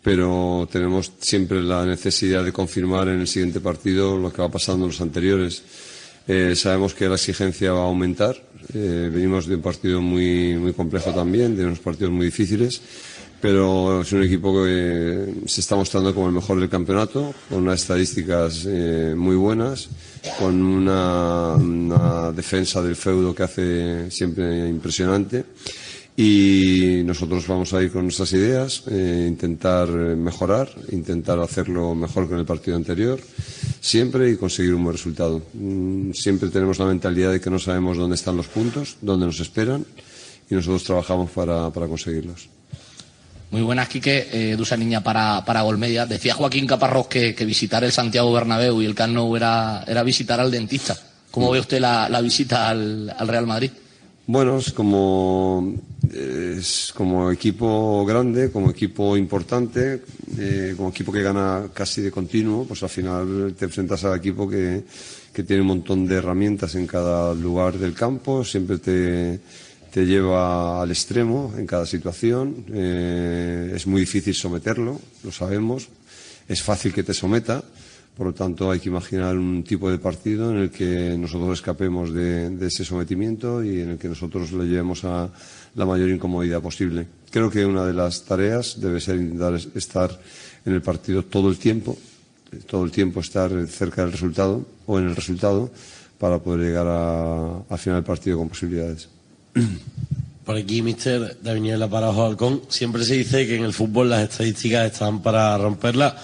pero 0.01 0.69
tenemos 0.71 1.11
siempre 1.19 1.61
la 1.61 1.85
necesidad 1.85 2.45
de 2.45 2.53
confirmar 2.53 3.09
en 3.09 3.19
el 3.19 3.27
siguiente 3.27 3.59
partido 3.59 4.17
lo 4.17 4.33
que 4.33 4.41
va 4.41 4.53
pasando 4.53 4.85
en 4.85 4.93
los 4.93 5.01
anteriores. 5.01 5.65
Eh, 6.29 6.55
sabemos 6.55 6.95
que 6.95 7.09
la 7.09 7.17
exigencia 7.17 7.73
va 7.73 7.81
a 7.81 7.87
aumentar. 7.87 8.41
Eh, 8.73 9.11
venimos 9.13 9.49
de 9.49 9.57
un 9.57 9.63
partido 9.63 10.01
muy, 10.01 10.55
muy 10.55 10.73
complejo 10.75 11.13
también, 11.13 11.57
de 11.57 11.67
unos 11.67 11.81
partidos 11.81 12.13
muy 12.13 12.27
difíciles 12.27 12.81
pero 13.45 14.01
es 14.01 14.11
un 14.11 14.23
equipo 14.23 14.65
que 14.65 15.43
se 15.45 15.61
está 15.61 15.77
mostrando 15.77 16.15
como 16.15 16.29
el 16.29 16.33
mejor 16.33 16.59
del 16.59 16.71
campeonato, 16.71 17.35
con 17.51 17.65
unas 17.65 17.83
estadísticas 17.83 18.65
eh, 18.67 19.13
muy 19.15 19.37
buenas, 19.37 19.91
con 20.39 20.63
una, 20.63 22.33
defensa 22.33 22.81
del 22.81 22.97
feudo 22.97 23.35
que 23.35 23.43
hace 23.43 24.11
siempre 24.11 24.67
impresionante. 24.67 25.45
Y 26.17 27.03
nosotros 27.05 27.47
vamos 27.47 27.75
a 27.75 27.83
ir 27.83 27.93
con 27.93 28.05
nuestras 28.05 28.33
ideas, 28.33 28.85
eh, 28.91 29.27
intentar 29.29 29.91
mejorar, 29.91 30.71
intentar 30.93 31.39
hacerlo 31.39 31.95
mejor 31.95 32.27
que 32.27 32.33
en 32.33 32.41
el 32.41 32.47
partido 32.47 32.79
anterior, 32.79 33.21
siempre 33.79 34.31
y 34.31 34.37
conseguir 34.39 34.73
un 34.73 34.85
buen 34.85 34.97
resultado. 34.97 35.43
Mm, 35.53 36.13
siempre 36.13 36.49
tenemos 36.49 36.79
la 36.79 36.87
mentalidad 36.87 37.31
de 37.31 37.43
que 37.43 37.51
no 37.51 37.59
sabemos 37.59 37.99
dónde 37.99 38.17
están 38.17 38.39
los 38.39 38.49
puntos, 38.49 38.97
dónde 39.03 39.27
nos 39.27 39.39
esperan, 39.39 39.85
y 40.49 40.55
nosotros 40.55 40.85
trabajamos 40.85 41.31
para 41.31 41.71
conseguirlos. 41.71 42.54
Muy 43.55 43.63
buenas, 43.63 43.89
Quique. 43.89 44.27
Eh, 44.33 44.57
Dusa 44.57 44.77
Niña 44.77 45.01
para, 45.01 45.45
para 45.45 45.63
Golmedia. 45.63 46.07
Decía 46.07 46.35
Joaquín 46.35 46.67
Caparrós 46.67 47.07
que, 47.07 47.33
visitar 47.47 47.85
el 47.85 47.93
Santiago 47.93 48.33
Bernabéu 48.33 48.83
y 48.83 48.85
el 48.85 48.97
Camp 48.97 49.17
era, 49.37 49.85
era 49.87 50.03
visitar 50.03 50.41
al 50.41 50.51
dentista. 50.51 50.97
¿Cómo 51.31 51.53
ve 51.53 51.61
usted 51.61 51.79
la, 51.79 52.21
visita 52.21 52.69
al, 52.69 53.15
Real 53.21 53.47
Madrid? 53.47 53.71
Bueno, 54.27 54.59
es 54.59 54.73
como, 54.73 55.73
es 56.13 56.93
como 56.97 57.31
equipo 57.31 58.05
grande, 58.05 58.51
como 58.51 58.71
equipo 58.71 59.17
importante, 59.17 60.03
eh, 60.37 60.75
como 60.77 60.89
equipo 60.89 61.13
que 61.13 61.23
gana 61.23 61.69
casi 61.73 62.03
de 62.03 62.11
continuo, 62.11 62.65
pues 62.65 62.83
al 62.83 62.89
final 62.89 63.55
te 63.57 63.67
enfrentas 63.67 64.03
al 64.03 64.19
equipo 64.19 64.49
que, 64.49 64.83
que 65.33 65.45
tiene 65.45 65.63
un 65.63 65.69
montón 65.69 66.09
de 66.09 66.17
herramientas 66.17 66.75
en 66.75 66.89
cada 66.89 67.33
lugar 67.33 67.79
del 67.79 67.95
campo, 67.95 68.45
siempre 68.45 68.79
te 68.79 69.39
te 69.95 70.05
lleva 70.05 70.83
al 70.83 70.91
extremo 70.91 71.55
en 71.57 71.69
cada 71.69 71.87
situación. 71.87 72.67
Eh, 72.75 73.71
es 73.77 73.87
muy 73.87 74.01
difícil 74.01 74.35
someterlo, 74.35 75.01
lo 75.23 75.31
sabemos. 75.31 75.87
Es 76.49 76.63
fácil 76.63 76.93
que 76.93 77.05
te 77.05 77.15
someta. 77.15 77.63
Por 78.17 78.27
lo 78.27 78.35
tanto, 78.35 78.73
hay 78.73 78.81
que 78.81 78.89
imaginar 78.89 79.39
un 79.39 79.63
tipo 79.63 79.89
de 79.89 79.99
partido 79.99 80.51
en 80.51 80.57
el 80.57 80.71
que 80.71 81.17
nosotros 81.17 81.61
escapemos 81.61 82.13
de, 82.13 82.59
ese 82.67 82.85
sometimiento 82.85 83.63
y 83.63 83.83
en 83.83 83.91
el 83.91 83.99
que 83.99 84.09
nosotros 84.09 84.51
le 84.51 84.65
llevemos 84.65 85.05
a 85.05 85.31
la 85.77 85.87
mayor 85.87 86.09
incomodidad 86.09 86.61
posible. 86.61 87.07
Creo 87.31 87.49
que 87.49 87.65
una 87.65 87.87
de 87.87 87.93
las 87.93 88.25
tareas 88.25 88.81
debe 88.81 89.01
ser 89.01 89.15
intentar 89.15 89.55
estar 89.77 90.11
en 90.67 90.73
el 90.73 90.83
partido 90.83 91.23
todo 91.23 91.49
el 91.49 91.57
tiempo, 91.57 91.97
todo 92.67 92.85
el 92.85 92.91
tiempo 92.91 93.21
estar 93.21 93.53
cerca 93.69 94.03
del 94.03 94.11
resultado 94.11 94.67
o 94.87 94.99
en 94.99 95.07
el 95.07 95.15
resultado 95.15 95.71
para 96.19 96.41
poder 96.41 96.67
llegar 96.67 96.89
al 96.89 97.79
final 97.79 97.99
del 97.99 98.05
partido 98.05 98.39
con 98.39 98.49
posibilidades. 98.49 99.15
Por 100.45 100.57
aquí, 100.57 100.83
mister 100.83 101.39
Daniela 101.43 101.89
Parajo 101.89 102.27
Halcón. 102.27 102.63
Siempre 102.69 103.05
se 103.05 103.15
dice 103.15 103.47
que 103.47 103.57
en 103.57 103.65
el 103.65 103.73
fútbol 103.73 104.11
las 104.11 104.29
estadísticas 104.29 104.93
están 104.93 105.23
para 105.23 105.57
romperlas. 105.57 106.15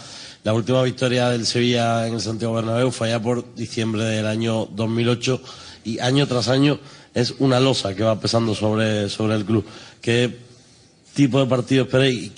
La 0.42 0.52
última 0.54 0.82
victoria 0.82 1.28
del 1.28 1.46
Sevilla 1.46 2.06
en 2.06 2.14
el 2.14 2.20
Santiago 2.20 2.54
Bernabéu 2.54 2.90
fue 2.90 3.08
allá 3.08 3.22
por 3.22 3.54
diciembre 3.54 4.04
del 4.04 4.26
año 4.26 4.66
2008 4.66 5.42
y 5.84 5.98
año 5.98 6.26
tras 6.26 6.48
año 6.48 6.78
es 7.14 7.34
una 7.38 7.60
losa 7.60 7.94
que 7.94 8.02
va 8.02 8.20
pesando 8.20 8.54
sobre, 8.54 9.08
sobre 9.08 9.34
el 9.34 9.44
club. 9.44 9.64
¿Qué 10.00 10.38
tipo 11.14 11.40
de 11.40 11.46
partido 11.46 11.84
esperáis 11.84 12.30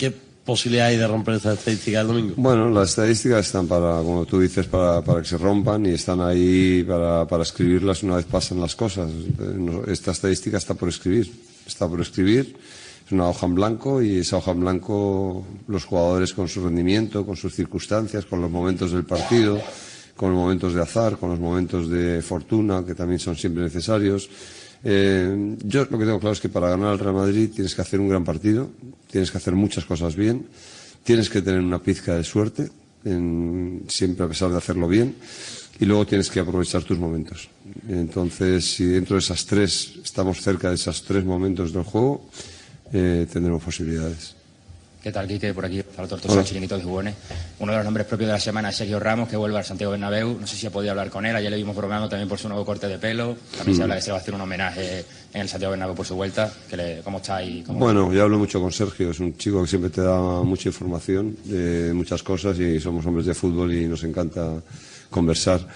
posibilidad 0.45 0.87
hay 0.87 0.97
de 0.97 1.07
romper 1.07 1.35
esta 1.35 1.53
estadística 1.53 2.01
el 2.01 2.07
domingo? 2.07 2.33
Bueno, 2.37 2.69
las 2.69 2.89
estadísticas 2.89 3.45
están 3.45 3.67
para, 3.67 3.97
como 3.97 4.25
tú 4.25 4.39
dices, 4.39 4.67
para, 4.67 5.01
para 5.01 5.21
que 5.21 5.27
se 5.27 5.37
rompan 5.37 5.85
y 5.85 5.91
están 5.91 6.21
ahí 6.21 6.83
para, 6.83 7.25
para, 7.27 7.43
escribirlas 7.43 8.03
una 8.03 8.17
vez 8.17 8.25
pasan 8.25 8.59
las 8.59 8.75
cosas. 8.75 9.09
Esta 9.87 10.11
estadística 10.11 10.57
está 10.57 10.73
por 10.73 10.89
escribir, 10.89 11.31
está 11.65 11.87
por 11.87 12.01
escribir. 12.01 12.55
Es 13.05 13.11
una 13.11 13.27
hoja 13.27 13.45
en 13.45 13.55
blanco 13.55 14.01
y 14.01 14.19
esa 14.19 14.37
hoja 14.37 14.51
en 14.51 14.61
blanco 14.61 15.45
los 15.67 15.85
jugadores 15.85 16.33
con 16.33 16.47
su 16.47 16.63
rendimiento, 16.63 17.25
con 17.25 17.35
sus 17.35 17.53
circunstancias, 17.53 18.25
con 18.25 18.41
los 18.41 18.49
momentos 18.49 18.91
del 18.91 19.03
partido, 19.03 19.61
con 20.15 20.31
los 20.31 20.39
momentos 20.39 20.73
de 20.73 20.81
azar, 20.81 21.17
con 21.17 21.29
los 21.29 21.39
momentos 21.39 21.89
de 21.89 22.21
fortuna, 22.21 22.83
que 22.85 22.95
también 22.95 23.19
son 23.19 23.35
siempre 23.35 23.63
necesarios. 23.63 24.29
Eh, 24.83 25.55
yo 25.63 25.87
lo 25.89 25.97
que 25.97 26.05
tengo 26.05 26.19
claro 26.19 26.33
es 26.33 26.41
que 26.41 26.49
para 26.49 26.69
ganar 26.69 26.89
al 26.89 26.99
Real 26.99 27.15
Madrid 27.15 27.49
tienes 27.53 27.73
que 27.73 27.81
hacer 27.81 27.99
un 27.99 28.09
gran 28.09 28.23
partido, 28.23 28.69
tienes 29.09 29.31
que 29.31 29.37
hacer 29.37 29.55
muchas 29.55 29.85
cosas 29.85 30.15
bien, 30.15 30.47
tienes 31.03 31.29
que 31.29 31.41
tener 31.41 31.61
una 31.61 31.81
pizca 31.81 32.15
de 32.15 32.23
suerte, 32.23 32.69
siempre 33.87 34.25
a 34.25 34.27
pesar 34.27 34.49
de 34.49 34.57
hacerlo 34.57 34.87
bien, 34.87 35.15
y 35.79 35.85
luego 35.85 36.05
tienes 36.05 36.29
que 36.29 36.39
aprovechar 36.39 36.83
tus 36.83 36.99
momentos. 36.99 37.49
Entonces, 37.87 38.75
si 38.75 38.85
dentro 38.85 39.15
de 39.15 39.19
esas 39.19 39.45
tres 39.45 39.93
estamos 40.03 40.41
cerca 40.41 40.69
de 40.69 40.75
esos 40.75 41.03
tres 41.03 41.23
momentos 41.23 41.73
del 41.73 41.83
juego, 41.83 42.29
eh, 42.91 43.25
tendremos 43.31 43.63
posibilidades. 43.63 44.35
¿Qué 45.03 45.11
tal, 45.11 45.27
Quique? 45.27 45.53
Por 45.53 45.65
aquí, 45.65 45.83
para 45.83 46.07
Tortosa, 46.07 46.45
Chiringuito 46.45 46.77
de 46.77 46.83
Jugones. 46.83 47.13
Uno 47.59 47.73
de 47.73 47.77
los 47.77 47.83
nombres 47.83 48.07
propios 48.07 48.27
de 48.27 48.33
la 48.35 48.39
semana 48.39 48.69
es 48.69 48.77
Sergio 48.77 49.01
Ramos, 49.01 49.27
que 49.27 49.35
vuelve 49.35 49.57
al 49.57 49.65
Santiago 49.65 49.91
Bernabéu. 49.91 50.37
No 50.39 50.47
sé 50.47 50.55
si 50.55 50.65
ha 50.65 50.71
podido 50.71 50.91
hablar 50.91 51.09
con 51.09 51.25
él. 51.25 51.35
Ayer 51.35 51.51
le 51.51 51.57
vimos 51.57 51.75
bromeando 51.75 52.07
también 52.07 52.29
por 52.29 52.39
su 52.39 52.47
nuevo 52.47 52.63
corte 52.63 52.87
de 52.87 52.97
pelo. 52.97 53.35
También 53.57 53.75
se 53.75 53.81
mm. 53.81 53.83
habla 53.83 53.95
de 53.95 53.99
que 53.99 54.05
se 54.05 54.11
va 54.11 54.17
a 54.17 54.21
hacer 54.21 54.33
un 54.33 54.39
homenaje 54.39 55.03
en 55.33 55.41
el 55.41 55.49
Santiago 55.49 55.71
Bernabéu 55.71 55.93
por 55.93 56.05
su 56.05 56.15
vuelta. 56.15 56.49
¿Cómo 57.03 57.17
está 57.17 57.35
ahí? 57.35 57.65
Bueno, 57.67 58.13
yo 58.13 58.23
hablo 58.23 58.39
mucho 58.39 58.61
con 58.61 58.71
Sergio. 58.71 59.11
Es 59.11 59.19
un 59.19 59.35
chico 59.35 59.61
que 59.61 59.67
siempre 59.67 59.89
te 59.89 59.99
da 59.99 60.17
mucha 60.41 60.69
información 60.69 61.35
de 61.43 61.91
muchas 61.93 62.23
cosas 62.23 62.57
y 62.59 62.79
somos 62.79 63.05
hombres 63.05 63.25
de 63.25 63.33
fútbol 63.33 63.73
y 63.73 63.85
nos 63.87 64.05
encanta 64.05 64.53
conversar. 65.09 65.67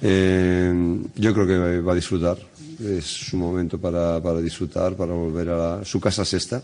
Eh, 0.00 0.72
yo 1.16 1.34
creo 1.34 1.44
que 1.44 1.80
va 1.80 1.90
a 1.90 1.96
disfrutar. 1.96 2.38
Es 2.80 3.04
su 3.04 3.36
momento 3.36 3.78
para, 3.78 4.22
para 4.22 4.40
disfrutar, 4.40 4.94
para 4.94 5.12
volver 5.12 5.48
a 5.48 5.84
su 5.84 5.98
casa 5.98 6.24
sexta 6.24 6.62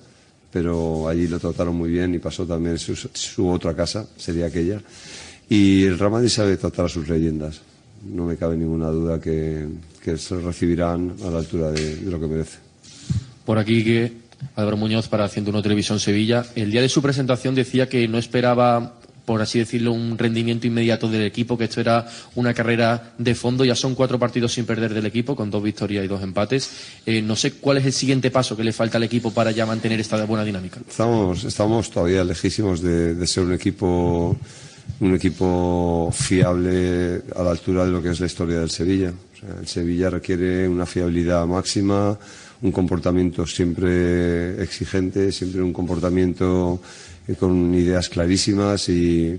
pero 0.53 1.09
allí 1.09 1.27
lo 1.27 1.39
trataron 1.39 1.75
muy 1.75 1.91
bien 1.91 2.15
y 2.15 2.19
pasó 2.19 2.47
también 2.47 2.79
su, 2.79 3.49
otra 3.49 3.75
casa, 3.75 4.07
sería 4.17 4.47
aquella. 4.47 4.81
Y 5.49 5.85
el 5.85 5.99
Real 5.99 6.29
sabe 6.31 6.57
tratar 6.57 6.87
a 6.87 6.89
sus 6.89 7.09
leyendas. 7.09 7.61
No 8.05 8.27
me 8.27 8.37
cabe 8.37 8.57
ninguna 8.57 8.89
duda 8.89 9.21
que, 9.21 9.67
que 10.03 10.19
se 10.19 10.37
recibirán 10.41 11.15
a 11.25 11.31
la 11.31 11.39
altura 11.39 11.71
de, 11.71 11.97
de, 11.97 12.11
lo 12.11 12.21
que 12.21 12.27
merece. 12.27 12.59
Por 13.45 13.59
aquí 13.59 13.83
que 13.83 14.13
Álvaro 14.57 14.77
Muñoz 14.77 15.09
para 15.09 15.29
101 15.29 15.63
Televisión 15.63 16.01
Sevilla. 16.01 16.45
El 16.55 16.71
día 16.71 16.83
de 16.83 16.89
su 16.89 17.01
presentación 17.01 17.55
decía 17.55 17.89
que 17.89 18.07
no 18.09 18.19
esperaba 18.19 18.95
por 19.25 19.41
así 19.41 19.59
decirlo, 19.59 19.93
un 19.93 20.19
rendimiento 20.19 20.67
inmediato 20.67 21.09
del 21.09 21.23
equipo, 21.23 21.57
que 21.57 21.65
esto 21.65 21.81
era 21.81 22.07
una 22.35 22.55
carrera 22.55 23.13
de 23.19 23.35
fondo. 23.35 23.65
Ya 23.65 23.75
son 23.75 23.95
cuatro 23.95 24.19
partidos 24.19 24.55
sin 24.55 24.67
perder 24.67 24.93
del 24.95 25.07
equipo, 25.07 25.37
con 25.37 25.51
dos 25.51 25.63
victorias 25.63 26.05
y 26.05 26.09
dos 26.09 26.23
empates. 26.23 26.71
Eh, 27.07 27.23
no 27.23 27.37
sé 27.37 27.53
cuál 27.53 27.79
es 27.79 27.87
el 27.87 27.93
siguiente 27.93 28.31
paso 28.31 28.57
que 28.57 28.65
le 28.65 28.73
falta 28.73 28.99
al 28.99 29.05
equipo 29.05 29.31
para 29.33 29.51
ya 29.51 29.67
mantener 29.67 30.01
esta 30.01 30.25
buena 30.25 30.45
dinámica. 30.45 30.81
Estamos, 30.89 31.45
estamos 31.45 31.91
todavía 31.91 32.25
lejísimos 32.25 32.83
de, 32.83 33.27
ser 33.27 33.45
un 33.45 33.53
equipo, 33.53 34.37
un 35.01 35.15
equipo 35.15 36.11
fiable 36.13 37.23
a 37.37 37.43
la 37.43 37.51
altura 37.51 37.85
de 37.85 37.93
lo 37.93 38.03
que 38.03 38.11
es 38.11 38.21
la 38.21 38.27
historia 38.27 38.59
del 38.59 38.71
Sevilla. 38.71 39.13
el 39.61 39.67
Sevilla 39.67 40.11
requiere 40.11 40.69
una 40.69 40.87
fiabilidad 40.87 41.47
máxima, 41.47 42.19
un 42.63 42.73
comportamiento 42.73 43.47
siempre 43.47 44.63
exigente, 44.63 45.33
siempre 45.33 45.63
un 45.63 45.73
comportamiento 45.73 46.81
con 47.39 47.75
ideas 47.75 48.09
clarísimas 48.09 48.89
y, 48.89 49.39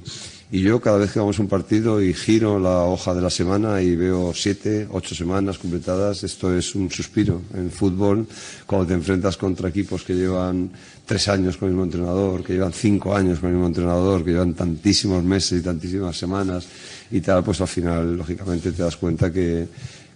y 0.53 0.61
yo 0.61 0.79
cada 0.79 0.99
vez 0.99 1.11
que 1.11 1.17
vamos 1.17 1.39
a 1.39 1.41
un 1.41 1.47
partido 1.47 1.99
y 1.99 2.13
giro 2.13 2.59
la 2.59 2.83
hoja 2.83 3.15
de 3.15 3.21
la 3.21 3.31
semana 3.31 3.81
y 3.81 3.95
veo 3.95 4.33
siete, 4.35 4.87
ocho 4.91 5.15
semanas 5.15 5.57
completadas, 5.57 6.23
esto 6.23 6.55
es 6.55 6.75
un 6.75 6.91
suspiro. 6.91 7.41
En 7.55 7.71
fútbol, 7.71 8.27
cuando 8.67 8.85
te 8.85 8.93
enfrentas 8.93 9.35
contra 9.35 9.69
equipos 9.69 10.03
que 10.03 10.13
llevan 10.13 10.69
tres 11.07 11.27
años 11.27 11.57
con 11.57 11.69
el 11.69 11.73
mismo 11.73 11.85
entrenador, 11.85 12.43
que 12.43 12.53
llevan 12.53 12.71
cinco 12.71 13.15
años 13.15 13.39
con 13.39 13.49
el 13.49 13.55
mismo 13.55 13.67
entrenador, 13.67 14.23
que 14.23 14.29
llevan 14.29 14.53
tantísimos 14.53 15.23
meses 15.23 15.59
y 15.59 15.63
tantísimas 15.63 16.15
semanas 16.15 16.67
y 17.09 17.19
tal, 17.19 17.43
pues 17.43 17.59
al 17.59 17.67
final, 17.67 18.15
lógicamente, 18.15 18.71
te 18.71 18.83
das 18.83 18.95
cuenta 18.97 19.33
que, 19.33 19.67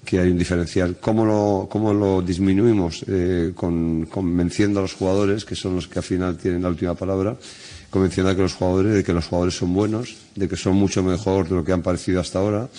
que 0.08 0.20
hay 0.20 0.30
un 0.32 0.38
diferencial. 0.38 0.96
¿Cómo 1.02 1.26
lo, 1.26 1.68
cómo 1.70 1.94
lo 1.94 2.22
disminuimos? 2.22 3.04
Eh, 3.10 3.52
con, 3.54 4.06
convenciendo 4.06 4.80
a 4.80 4.84
los 4.84 4.94
jugadores, 4.94 5.44
que 5.44 5.54
son 5.54 5.76
los 5.76 5.90
que 5.90 6.00
al 6.00 6.04
final 6.04 6.38
tienen 6.38 6.64
la 6.64 6.70
última 6.70 6.96
palabra, 6.96 7.36
convenciendo 7.90 8.32
a 8.32 8.36
que 8.36 8.42
los 8.42 8.54
jugadores 8.54 8.94
de 8.94 9.04
que 9.04 9.12
los 9.12 9.28
jugadores 9.28 9.58
son 9.58 9.74
buenos, 9.74 10.16
de 10.34 10.48
que 10.48 10.56
son 10.56 10.76
mucho 10.78 11.04
mejor 11.04 11.50
de 11.50 11.56
lo 11.56 11.66
que 11.66 11.74
han 11.74 11.82
parecido 11.82 12.22
hasta 12.22 12.40
ahora 12.40 12.70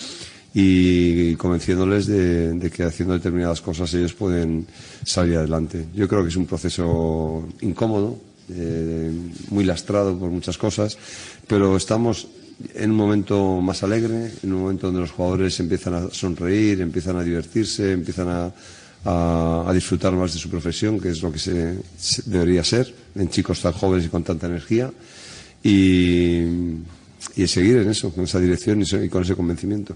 y 0.55 1.35
convenciéndoles 1.35 2.07
de, 2.07 2.71
que 2.75 2.81
haciendo 2.81 3.13
determinadas 3.13 3.61
cosas 3.61 3.93
ellos 3.93 4.15
pueden 4.15 4.65
salir 5.05 5.37
adelante. 5.37 5.85
Yo 5.93 6.07
creo 6.07 6.23
que 6.23 6.29
es 6.29 6.35
un 6.35 6.47
proceso 6.47 7.47
incómodo, 7.61 8.17
eh, 8.49 9.11
muy 9.51 9.65
lastrado 9.65 10.17
por 10.17 10.31
muchas 10.31 10.57
cosas, 10.57 10.97
pero 11.45 11.77
estamos 11.77 12.27
en 12.73 12.91
un 12.91 12.97
momento 12.97 13.61
más 13.61 13.83
alegre, 13.83 14.31
en 14.43 14.53
un 14.53 14.61
momento 14.61 14.87
donde 14.87 15.01
los 15.01 15.11
jugadores 15.11 15.59
empiezan 15.59 15.93
a 15.93 16.09
sonreír, 16.11 16.81
empiezan 16.81 17.17
a 17.17 17.23
divertirse, 17.23 17.93
empiezan 17.93 18.27
a, 18.29 18.51
disfrutar 19.73 20.11
más 20.13 20.33
de 20.33 20.39
su 20.39 20.49
profesión, 20.49 20.99
que 20.99 21.09
es 21.09 21.21
lo 21.21 21.31
que 21.31 21.39
se, 21.39 21.77
debería 22.25 22.63
ser 22.63 22.93
en 23.15 23.29
chicos 23.29 23.61
tan 23.61 23.71
jóvenes 23.71 24.05
y 24.05 24.09
con 24.09 24.23
tanta 24.23 24.47
energía, 24.47 24.91
y, 25.63 26.43
y 27.35 27.47
seguir 27.47 27.77
en 27.77 27.89
eso, 27.89 28.13
con 28.13 28.25
esa 28.25 28.39
dirección 28.39 28.81
y 28.81 29.07
con 29.07 29.23
ese 29.23 29.35
convencimiento. 29.35 29.95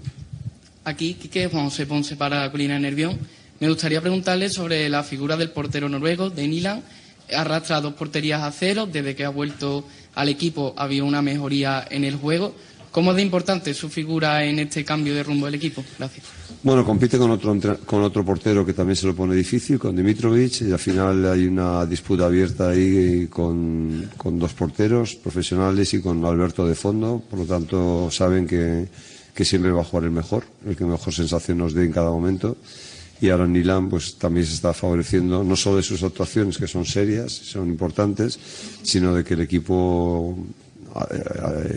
Aquí, 0.84 1.14
Quique 1.14 1.48
José 1.48 1.86
Ponce 1.86 2.16
para 2.16 2.50
Colina 2.50 2.78
Nervión. 2.78 3.18
Me 3.60 3.68
gustaría 3.68 4.02
preguntarle 4.02 4.50
sobre 4.50 4.88
la 4.90 5.02
figura 5.02 5.36
del 5.36 5.50
portero 5.50 5.88
noruego, 5.88 6.28
de 6.28 6.46
Nilan. 6.46 6.82
Arrastra 7.34 7.80
dos 7.80 7.94
porterías 7.94 8.42
a 8.42 8.52
cero. 8.52 8.86
Desde 8.90 9.14
que 9.14 9.24
ha 9.24 9.30
vuelto 9.30 9.86
al 10.14 10.28
equipo 10.28 10.74
había 10.76 11.04
una 11.04 11.22
mejoría 11.22 11.86
en 11.90 12.04
el 12.04 12.16
juego. 12.16 12.54
¿Cómo 12.90 13.10
es 13.10 13.16
de 13.16 13.22
importante 13.22 13.74
su 13.74 13.88
figura 13.88 14.44
en 14.44 14.60
este 14.60 14.84
cambio 14.84 15.14
de 15.14 15.24
rumbo 15.24 15.46
del 15.46 15.56
equipo? 15.56 15.84
Gracias. 15.98 16.26
Bueno, 16.62 16.84
compite 16.84 17.18
con 17.18 17.30
otro, 17.32 17.58
con 17.84 18.02
otro 18.02 18.24
portero 18.24 18.64
que 18.64 18.72
también 18.72 18.96
se 18.96 19.06
lo 19.06 19.16
pone 19.16 19.34
difícil, 19.34 19.78
con 19.78 19.96
Dimitrovic, 19.96 20.62
y 20.62 20.72
al 20.72 20.78
final 20.78 21.26
hay 21.26 21.46
una 21.46 21.84
disputa 21.84 22.26
abierta 22.26 22.70
ahí 22.70 23.26
con, 23.26 24.10
con 24.16 24.38
dos 24.38 24.52
porteros 24.54 25.16
profesionales 25.16 25.92
y 25.94 26.00
con 26.00 26.24
Alberto 26.24 26.66
de 26.66 26.76
fondo. 26.76 27.22
Por 27.28 27.40
lo 27.40 27.46
tanto, 27.46 28.08
saben 28.10 28.46
que 28.46 28.86
que 29.34 29.44
siempre 29.44 29.72
va 29.72 29.82
a 29.82 29.84
jugar 29.84 30.04
el 30.04 30.12
mejor, 30.12 30.44
el 30.64 30.76
que 30.76 30.84
mejor 30.84 31.12
sensación 31.12 31.58
nos 31.58 31.74
dé 31.74 31.84
en 31.84 31.92
cada 31.92 32.10
momento. 32.10 32.56
Y 33.20 33.30
ahora 33.30 33.46
Nilan 33.46 33.88
pues 33.88 34.16
también 34.16 34.46
se 34.46 34.54
está 34.54 34.72
favoreciendo 34.72 35.44
no 35.44 35.56
solo 35.56 35.76
de 35.76 35.82
sus 35.82 36.02
actuaciones 36.02 36.58
que 36.58 36.66
son 36.66 36.84
serias, 36.84 37.32
son 37.32 37.68
importantes, 37.68 38.38
sino 38.82 39.14
de 39.14 39.24
que 39.24 39.34
el 39.34 39.42
equipo 39.42 40.36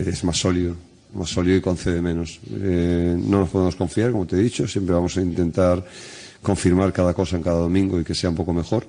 es 0.06 0.24
más 0.24 0.38
sólido, 0.38 0.74
más 1.14 1.30
sólido 1.30 1.56
y 1.56 1.60
concede 1.60 2.02
menos. 2.02 2.40
Eh, 2.50 3.16
no 3.18 3.40
nos 3.40 3.50
podemos 3.50 3.76
confiar, 3.76 4.12
como 4.12 4.26
te 4.26 4.36
he 4.36 4.40
dicho, 4.40 4.66
siempre 4.66 4.94
vamos 4.94 5.16
a 5.16 5.22
intentar 5.22 5.84
confirmar 6.42 6.92
cada 6.92 7.14
cosa 7.14 7.36
en 7.36 7.42
cada 7.42 7.58
domingo 7.58 8.00
y 8.00 8.04
que 8.04 8.14
sea 8.14 8.30
un 8.30 8.36
poco 8.36 8.52
mejor, 8.52 8.86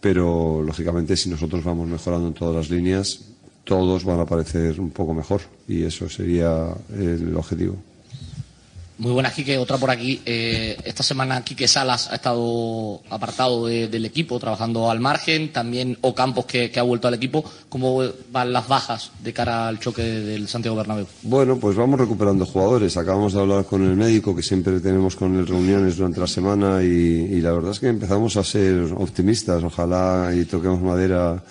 pero 0.00 0.62
lógicamente 0.62 1.16
si 1.16 1.30
nosotros 1.30 1.62
vamos 1.64 1.88
mejorando 1.88 2.28
en 2.28 2.34
todas 2.34 2.54
las 2.54 2.70
líneas, 2.70 3.20
todos 3.64 4.04
van 4.04 4.20
a 4.20 4.26
parecer 4.26 4.80
un 4.80 4.90
poco 4.90 5.14
mejor 5.14 5.40
y 5.68 5.84
eso 5.84 6.08
sería 6.08 6.74
el 6.94 7.34
objetivo. 7.36 7.76
Muy 9.02 9.10
buenas, 9.10 9.32
Quique. 9.32 9.58
Otra 9.58 9.78
por 9.78 9.90
aquí. 9.90 10.22
Eh, 10.24 10.76
esta 10.84 11.02
semana 11.02 11.42
Quique 11.42 11.66
Salas 11.66 12.08
ha 12.12 12.14
estado 12.14 13.00
apartado 13.10 13.66
del 13.66 14.04
equipo, 14.04 14.38
trabajando 14.38 14.92
al 14.92 15.00
margen. 15.00 15.52
También 15.52 15.98
Ocampos, 16.02 16.46
que, 16.46 16.70
que 16.70 16.78
ha 16.78 16.84
vuelto 16.84 17.08
al 17.08 17.14
equipo. 17.14 17.44
¿Cómo 17.68 18.00
van 18.30 18.52
las 18.52 18.68
bajas 18.68 19.10
de 19.20 19.32
cara 19.32 19.66
al 19.66 19.80
choque 19.80 20.02
del 20.02 20.46
Santiago 20.46 20.76
Bernabéu? 20.76 21.08
Bueno, 21.22 21.58
pues 21.58 21.74
vamos 21.74 21.98
recuperando 21.98 22.46
jugadores. 22.46 22.96
Acabamos 22.96 23.32
de 23.32 23.40
hablar 23.40 23.64
con 23.64 23.82
el 23.82 23.96
médico, 23.96 24.36
que 24.36 24.42
siempre 24.44 24.78
tenemos 24.78 25.16
con 25.16 25.36
él 25.36 25.48
reuniones 25.48 25.96
durante 25.96 26.20
la 26.20 26.28
semana, 26.28 26.80
y, 26.84 27.40
la 27.40 27.50
verdad 27.50 27.72
es 27.72 27.80
que 27.80 27.88
empezamos 27.88 28.36
a 28.36 28.44
ser 28.44 28.84
optimistas. 28.96 29.64
Ojalá 29.64 30.30
y 30.32 30.44
toquemos 30.44 30.80
madera. 30.80 31.42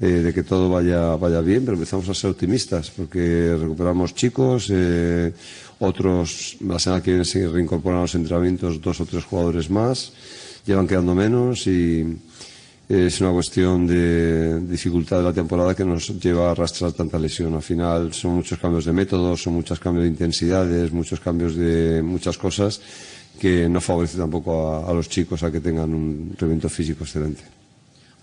Eh, 0.00 0.06
de 0.06 0.34
que 0.34 0.42
todo 0.42 0.68
vaya, 0.68 1.14
vaya 1.14 1.40
bien, 1.40 1.64
pero 1.64 1.76
empezamos 1.76 2.08
a 2.08 2.14
ser 2.14 2.30
optimistas 2.30 2.90
porque 2.90 3.56
recuperamos 3.56 4.12
chicos, 4.12 4.66
eh, 4.70 5.32
otros, 5.78 6.56
la 6.66 6.80
semana 6.80 7.00
que 7.00 7.12
viene 7.12 7.24
se 7.24 7.46
reincorporan 7.46 8.00
a 8.00 8.02
los 8.02 8.14
entrenamientos 8.16 8.80
dos 8.80 9.00
o 9.00 9.06
tres 9.06 9.22
jugadores 9.24 9.70
más, 9.70 10.12
llevan 10.66 10.88
quedando 10.88 11.14
menos 11.14 11.68
y 11.68 12.04
es 12.88 13.20
una 13.20 13.30
cuestión 13.30 13.86
de 13.86 14.60
dificultad 14.66 15.18
de 15.18 15.22
la 15.22 15.32
temporada 15.32 15.74
que 15.74 15.84
nos 15.84 16.08
lleva 16.20 16.48
a 16.48 16.50
arrastrar 16.50 16.92
tanta 16.92 17.18
lesión. 17.18 17.54
Al 17.54 17.62
final 17.62 18.12
son 18.12 18.34
muchos 18.36 18.58
cambios 18.58 18.84
de 18.84 18.92
métodos, 18.92 19.42
son 19.42 19.54
muchos 19.54 19.78
cambios 19.78 20.04
de 20.04 20.10
intensidades, 20.10 20.92
muchos 20.92 21.20
cambios 21.20 21.54
de 21.54 22.02
muchas 22.02 22.36
cosas 22.36 22.80
que 23.38 23.68
no 23.68 23.80
favorecen 23.80 24.20
tampoco 24.20 24.86
a, 24.86 24.92
los 24.92 25.08
chicos 25.08 25.42
a 25.42 25.50
que 25.50 25.60
tengan 25.60 25.94
un 25.94 26.34
rendimiento 26.36 26.68
físico 26.68 27.04
excelente. 27.04 27.53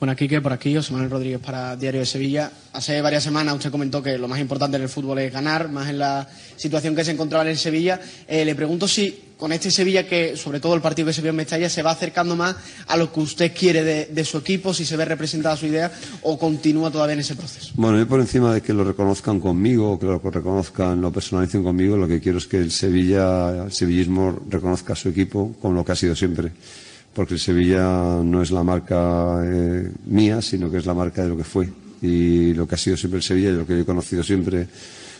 Bueno, 0.01 0.13
aquí 0.13 0.27
que 0.27 0.41
por 0.41 0.51
aquí, 0.51 0.73
José 0.73 0.93
Manuel 0.93 1.11
Rodríguez 1.11 1.39
para 1.39 1.75
Diario 1.75 1.99
de 1.99 2.07
Sevilla. 2.07 2.51
Hace 2.73 2.99
varias 3.03 3.21
semanas 3.21 3.53
usted 3.53 3.69
comentó 3.69 4.01
que 4.01 4.17
lo 4.17 4.27
más 4.27 4.39
importante 4.39 4.77
en 4.77 4.81
el 4.81 4.89
fútbol 4.89 5.19
es 5.19 5.31
ganar, 5.31 5.69
más 5.69 5.89
en 5.89 5.99
la 5.99 6.27
situación 6.55 6.95
que 6.95 7.05
se 7.05 7.11
encontraba 7.11 7.47
en 7.47 7.55
Sevilla. 7.55 8.01
Eh, 8.27 8.43
le 8.43 8.55
pregunto 8.55 8.87
si 8.87 9.35
con 9.37 9.51
este 9.51 9.69
Sevilla, 9.69 10.07
que 10.07 10.35
sobre 10.37 10.59
todo 10.59 10.73
el 10.73 10.81
partido 10.81 11.05
que 11.05 11.13
se 11.13 11.21
vio 11.21 11.29
en 11.29 11.35
Mestalla, 11.35 11.69
se 11.69 11.83
va 11.83 11.91
acercando 11.91 12.35
más 12.35 12.55
a 12.87 12.97
lo 12.97 13.13
que 13.13 13.19
usted 13.19 13.51
quiere 13.55 13.83
de, 13.83 14.25
su 14.25 14.39
equipo, 14.39 14.73
si 14.73 14.85
se 14.85 14.97
ve 14.97 15.05
representada 15.05 15.55
su 15.55 15.67
idea 15.67 15.91
o 16.23 16.39
continúa 16.39 16.89
todavía 16.89 17.13
en 17.13 17.19
ese 17.19 17.35
proceso. 17.35 17.71
Bueno, 17.75 17.99
yo 17.99 18.07
por 18.07 18.19
encima 18.19 18.55
de 18.55 18.61
que 18.61 18.73
lo 18.73 18.83
reconozcan 18.83 19.39
conmigo, 19.39 19.99
que 19.99 20.07
lo 20.07 20.17
reconozcan, 20.17 20.99
lo 20.99 21.11
personalicen 21.11 21.61
conmigo, 21.61 21.95
lo 21.95 22.07
que 22.07 22.19
quiero 22.19 22.39
es 22.39 22.47
que 22.47 22.57
el 22.57 22.71
Sevilla, 22.71 23.65
el 23.65 23.71
sevillismo 23.71 24.41
reconozca 24.49 24.93
a 24.93 24.95
su 24.95 25.09
equipo 25.09 25.53
como 25.61 25.75
lo 25.75 25.85
que 25.85 25.91
ha 25.91 25.95
sido 25.95 26.15
siempre 26.15 26.53
porque 27.13 27.33
el 27.35 27.39
Sevilla 27.39 28.21
no 28.23 28.41
es 28.41 28.51
la 28.51 28.63
marca 28.63 29.41
eh, 29.43 29.91
mía, 30.05 30.41
sino 30.41 30.71
que 30.71 30.77
es 30.77 30.85
la 30.85 30.93
marca 30.93 31.23
de 31.23 31.29
lo 31.29 31.37
que 31.37 31.43
fue. 31.43 31.69
Y 32.01 32.53
lo 32.53 32.67
que 32.67 32.75
ha 32.75 32.77
sido 32.77 32.97
siempre 32.97 33.17
el 33.17 33.23
Sevilla 33.23 33.49
y 33.49 33.53
lo 33.53 33.67
que 33.67 33.73
yo 33.73 33.81
he 33.81 33.85
conocido 33.85 34.23
siempre 34.23 34.67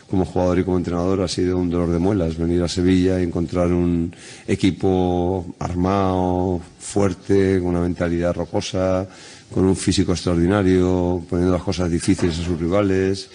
como 0.10 0.26
jugador 0.26 0.60
y 0.60 0.64
como 0.66 0.78
entrenador 0.78 1.22
ha 1.22 1.28
sido 1.28 1.58
un 1.58 1.70
dolor 1.70 1.90
de 1.90 2.00
muelas, 2.00 2.38
venir 2.38 2.62
a 2.62 2.68
Sevilla 2.68 3.20
y 3.20 3.24
encontrar 3.24 3.72
un 3.72 4.14
equipo 4.46 5.56
armado, 5.58 6.60
fuerte, 6.80 7.60
con 7.60 7.70
una 7.70 7.82
mentalidad 7.82 8.36
rocosa, 8.36 9.08
con 9.54 9.64
un 9.64 9.76
físico 9.76 10.12
extraordinario, 10.12 11.24
poniendo 11.30 11.54
las 11.54 11.64
cosas 11.64 11.90
difíciles 11.90 12.40
a 12.40 12.44
sus 12.44 12.60
rivales. 12.60 13.30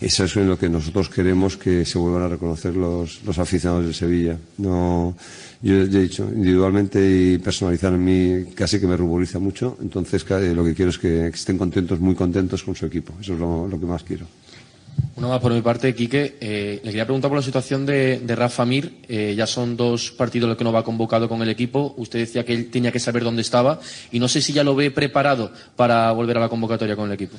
Eso 0.00 0.24
es 0.24 0.36
lo 0.36 0.56
que 0.56 0.68
nosotros 0.68 1.08
queremos 1.08 1.56
que 1.56 1.84
se 1.84 1.98
vuelvan 1.98 2.22
a 2.22 2.28
reconocer 2.28 2.76
los, 2.76 3.20
los 3.24 3.38
aficionados 3.38 3.84
del 3.84 3.94
Sevilla. 3.94 4.38
No, 4.58 5.16
yo 5.60 5.74
he 5.74 5.86
dicho, 5.88 6.28
individualmente 6.32 7.00
y 7.00 7.38
personalizar 7.38 7.92
en 7.92 8.04
mí 8.04 8.44
casi 8.54 8.78
que 8.78 8.86
me 8.86 8.96
ruboriza 8.96 9.40
mucho, 9.40 9.76
entonces 9.82 10.24
lo 10.54 10.64
que 10.64 10.74
quiero 10.74 10.90
es 10.90 10.98
que 10.98 11.26
estén 11.28 11.58
contentos, 11.58 11.98
muy 11.98 12.14
contentos 12.14 12.62
con 12.62 12.76
su 12.76 12.86
equipo, 12.86 13.12
eso 13.20 13.34
es 13.34 13.40
lo, 13.40 13.68
que 13.80 13.86
más 13.86 14.04
quiero. 14.04 14.26
Una 15.16 15.28
más 15.28 15.40
por 15.40 15.52
mi 15.52 15.62
parte, 15.62 15.94
Quique. 15.94 16.36
Eh, 16.40 16.80
le 16.82 16.90
quería 16.90 17.04
preguntar 17.04 17.28
por 17.28 17.38
la 17.38 17.42
situación 17.42 17.84
de, 17.84 18.22
Rafa 18.28 18.64
Mir. 18.64 18.98
Eh, 19.08 19.34
ya 19.36 19.46
son 19.46 19.76
dos 19.76 20.12
partidos 20.12 20.48
los 20.48 20.56
que 20.56 20.64
no 20.64 20.72
va 20.72 20.84
convocado 20.84 21.28
con 21.28 21.42
el 21.42 21.48
equipo. 21.48 21.94
Usted 21.96 22.20
decía 22.20 22.44
que 22.44 22.54
él 22.54 22.70
tenía 22.70 22.92
que 22.92 23.00
saber 23.00 23.24
dónde 23.24 23.42
estaba 23.42 23.80
y 24.12 24.20
no 24.20 24.28
sé 24.28 24.40
si 24.40 24.52
ya 24.52 24.62
lo 24.62 24.76
ve 24.76 24.90
preparado 24.90 25.50
para 25.74 26.12
volver 26.12 26.36
a 26.36 26.40
la 26.40 26.48
convocatoria 26.48 26.94
con 26.94 27.06
el 27.06 27.14
equipo. 27.14 27.36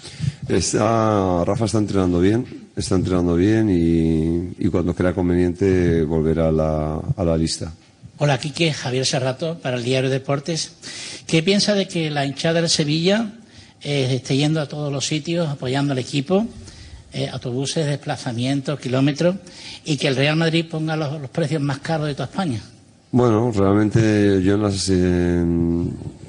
Está, 0.47 1.45
Rafa 1.45 1.66
está 1.66 1.78
entrenando 1.78 2.20
bien, 2.20 2.45
está 2.76 2.95
entrenando 2.95 3.36
bien 3.36 3.70
y, 3.70 4.68
cuando 4.70 4.93
crea 4.93 5.14
conveniente 5.14 6.03
volverá 6.03 6.49
a 6.49 6.51
la, 6.51 7.01
a 7.16 7.24
la 7.24 7.38
lista. 7.38 7.74
Hola, 8.18 8.38
Quique, 8.38 8.74
Javier 8.74 9.05
Serrato, 9.05 9.57
para 9.60 9.78
el 9.78 9.84
Diario 9.84 10.10
Deportes. 10.10 10.74
¿Qué 11.26 11.41
piensa 11.41 11.74
de 11.74 11.88
que 11.88 12.10
la 12.10 12.26
hinchada 12.26 12.60
del 12.60 12.70
Sevilla 12.70 13.32
eh, 13.82 14.16
esté 14.16 14.36
yendo 14.36 14.60
a 14.60 14.68
todos 14.68 14.91
los 14.91 15.05
sitios 15.05 15.47
apoyando 15.47 15.93
al 15.93 15.99
equipo, 15.99 16.45
eh, 17.14 17.30
autobuses, 17.32 17.86
desplazamientos, 17.86 18.80
kilómetros, 18.80 19.36
y 19.86 19.97
que 19.97 20.07
el 20.07 20.16
Real 20.16 20.36
Madrid 20.36 20.66
ponga 20.70 20.95
los, 20.95 21.30
precios 21.30 21.62
más 21.62 21.80
caros 21.80 22.07
de 22.07 22.14
toda 22.14 22.26
España? 22.26 22.62
Bueno, 23.12 23.51
realmente 23.51 24.41
yo 24.43 24.53
en 24.53 24.62
las 24.62 24.91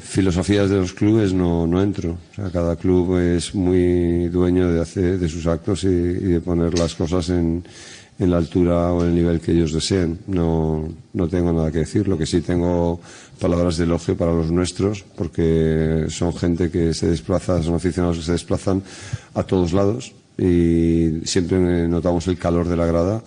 filosofías 0.00 0.70
de 0.70 0.76
los 0.76 0.94
clubes 0.94 1.34
no, 1.34 1.82
entro. 1.82 2.16
O 2.32 2.34
sea, 2.34 2.50
cada 2.50 2.76
club 2.76 3.18
es 3.18 3.54
muy 3.54 4.28
dueño 4.28 4.72
de 4.72 4.80
hacer 4.80 5.18
de 5.18 5.28
sus 5.28 5.46
actos 5.46 5.84
y 5.84 5.88
de 5.88 6.40
poner 6.40 6.78
las 6.78 6.94
cosas 6.94 7.28
en 7.28 7.62
en 8.20 8.30
la 8.30 8.36
altura 8.36 8.92
o 8.92 9.02
en 9.02 9.08
el 9.08 9.14
nivel 9.14 9.40
que 9.40 9.52
ellos 9.52 9.72
deseen. 9.72 10.18
No, 10.26 10.86
no 11.14 11.28
tengo 11.28 11.52
nada 11.52 11.72
que 11.72 11.78
decir. 11.78 12.06
Lo 12.06 12.18
que 12.18 12.26
sí 12.26 12.42
tengo 12.42 13.00
palabras 13.40 13.78
de 13.78 13.84
elogio 13.84 14.16
para 14.16 14.32
los 14.32 14.50
nuestros, 14.52 15.04
porque 15.16 16.04
son 16.10 16.36
gente 16.36 16.70
que 16.70 16.92
se 16.92 17.08
desplaza, 17.08 17.62
son 17.62 17.74
aficionados 17.74 18.18
que 18.18 18.24
se 18.24 18.32
desplazan 18.32 18.82
a 19.34 19.42
todos 19.42 19.72
lados 19.72 20.12
y 20.40 21.20
siempre 21.26 21.86
notamos 21.86 22.26
el 22.28 22.38
calor 22.38 22.66
de 22.66 22.76
la 22.76 22.86
grada. 22.86 23.22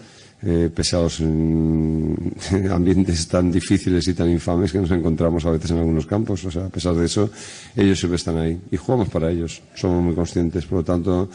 Eh, 0.45 0.69
pesados 0.75 1.21
en 1.21 2.33
ambientes 2.69 3.29
tan 3.29 3.49
difíciles 3.49 4.05
y 4.09 4.13
tan 4.13 4.29
infames 4.29 4.73
que 4.73 4.77
nos 4.77 4.91
encontramos 4.91 5.45
a 5.45 5.51
veces 5.51 5.71
en 5.71 5.77
algunos 5.77 6.05
campos. 6.05 6.43
O 6.43 6.51
sea, 6.51 6.65
a 6.65 6.69
pesar 6.69 6.95
de 6.95 7.05
eso, 7.05 7.29
ellos 7.77 7.97
siempre 7.97 8.17
están 8.17 8.37
ahí 8.37 8.59
y 8.69 8.75
jugamos 8.75 9.07
para 9.07 9.31
ellos. 9.31 9.61
Somos 9.73 10.03
muy 10.03 10.13
conscientes. 10.13 10.65
Por 10.65 10.79
lo 10.79 10.83
tanto, 10.83 11.29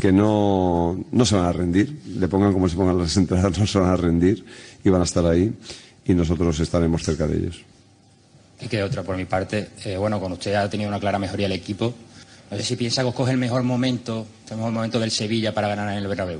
que 0.00 0.12
no, 0.12 1.04
no 1.10 1.24
se 1.24 1.34
van 1.34 1.46
a 1.46 1.52
rendir, 1.52 2.00
le 2.16 2.28
pongan 2.28 2.52
como 2.52 2.68
se 2.68 2.76
pongan 2.76 2.98
las 2.98 3.16
entradas, 3.22 3.58
no 3.58 3.66
se 3.66 3.78
van 3.78 3.90
a 3.90 3.96
rendir 3.96 4.44
y 4.84 4.88
van 4.88 5.00
a 5.00 5.04
estar 5.04 5.26
ahí 5.26 5.52
y 6.04 6.14
nosotros 6.14 6.60
estaremos 6.60 7.02
cerca 7.02 7.26
de 7.26 7.38
ellos. 7.38 7.62
y 8.60 8.68
que 8.68 8.82
otra 8.82 9.02
por 9.02 9.16
mi 9.16 9.24
parte. 9.24 9.68
Eh, 9.84 9.96
bueno, 9.96 10.20
con 10.20 10.32
usted 10.32 10.54
ha 10.54 10.70
tenido 10.70 10.88
una 10.88 11.00
clara 11.00 11.18
mejoría 11.18 11.46
el 11.46 11.52
equipo. 11.52 11.92
No 12.54 12.60
sé 12.60 12.66
si 12.66 12.76
piensa 12.76 13.02
que 13.02 13.08
os 13.08 13.14
coge 13.16 13.32
el 13.32 13.36
mejor 13.36 13.64
momento, 13.64 14.24
el 14.48 14.56
mejor 14.56 14.70
momento 14.70 15.00
del 15.00 15.10
Sevilla 15.10 15.52
para 15.52 15.66
ganar 15.66 15.90
en 15.90 15.98
el 15.98 16.06
Bernabéu. 16.06 16.38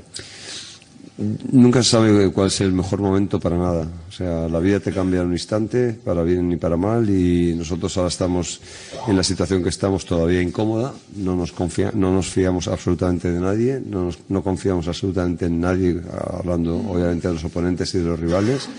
Nunca 1.51 1.83
se 1.83 1.89
sabe 1.89 2.31
cuál 2.31 2.47
es 2.47 2.61
el 2.61 2.71
mejor 2.71 3.01
momento 3.01 3.37
para 3.37 3.57
nada. 3.57 3.85
O 4.07 4.11
sea, 4.13 4.47
la 4.47 4.59
vida 4.59 4.79
te 4.79 4.93
cambia 4.93 5.19
en 5.19 5.27
un 5.27 5.33
instante, 5.33 5.91
para 5.91 6.23
bien 6.23 6.47
ni 6.47 6.55
para 6.55 6.77
mal, 6.77 7.09
y 7.09 7.53
nosotros 7.53 7.97
ahora 7.97 8.07
estamos 8.07 8.61
en 9.09 9.17
la 9.17 9.23
situación 9.23 9.61
que 9.61 9.67
estamos 9.67 10.05
todavía 10.05 10.41
incómoda. 10.41 10.93
No 11.17 11.35
nos, 11.35 11.51
confía, 11.51 11.91
no 11.93 12.13
nos 12.13 12.29
fiamos 12.29 12.69
absolutamente 12.69 13.29
de 13.29 13.41
nadie, 13.41 13.81
no, 13.85 14.05
nos, 14.05 14.19
no 14.29 14.41
confiamos 14.41 14.87
absolutamente 14.87 15.47
en 15.47 15.59
nadie, 15.59 15.99
hablando 16.31 16.77
obviamente 16.77 17.27
de 17.27 17.33
los 17.33 17.43
oponentes 17.43 17.93
y 17.93 17.97
de 17.97 18.05
los 18.05 18.19
rivales. 18.21 18.69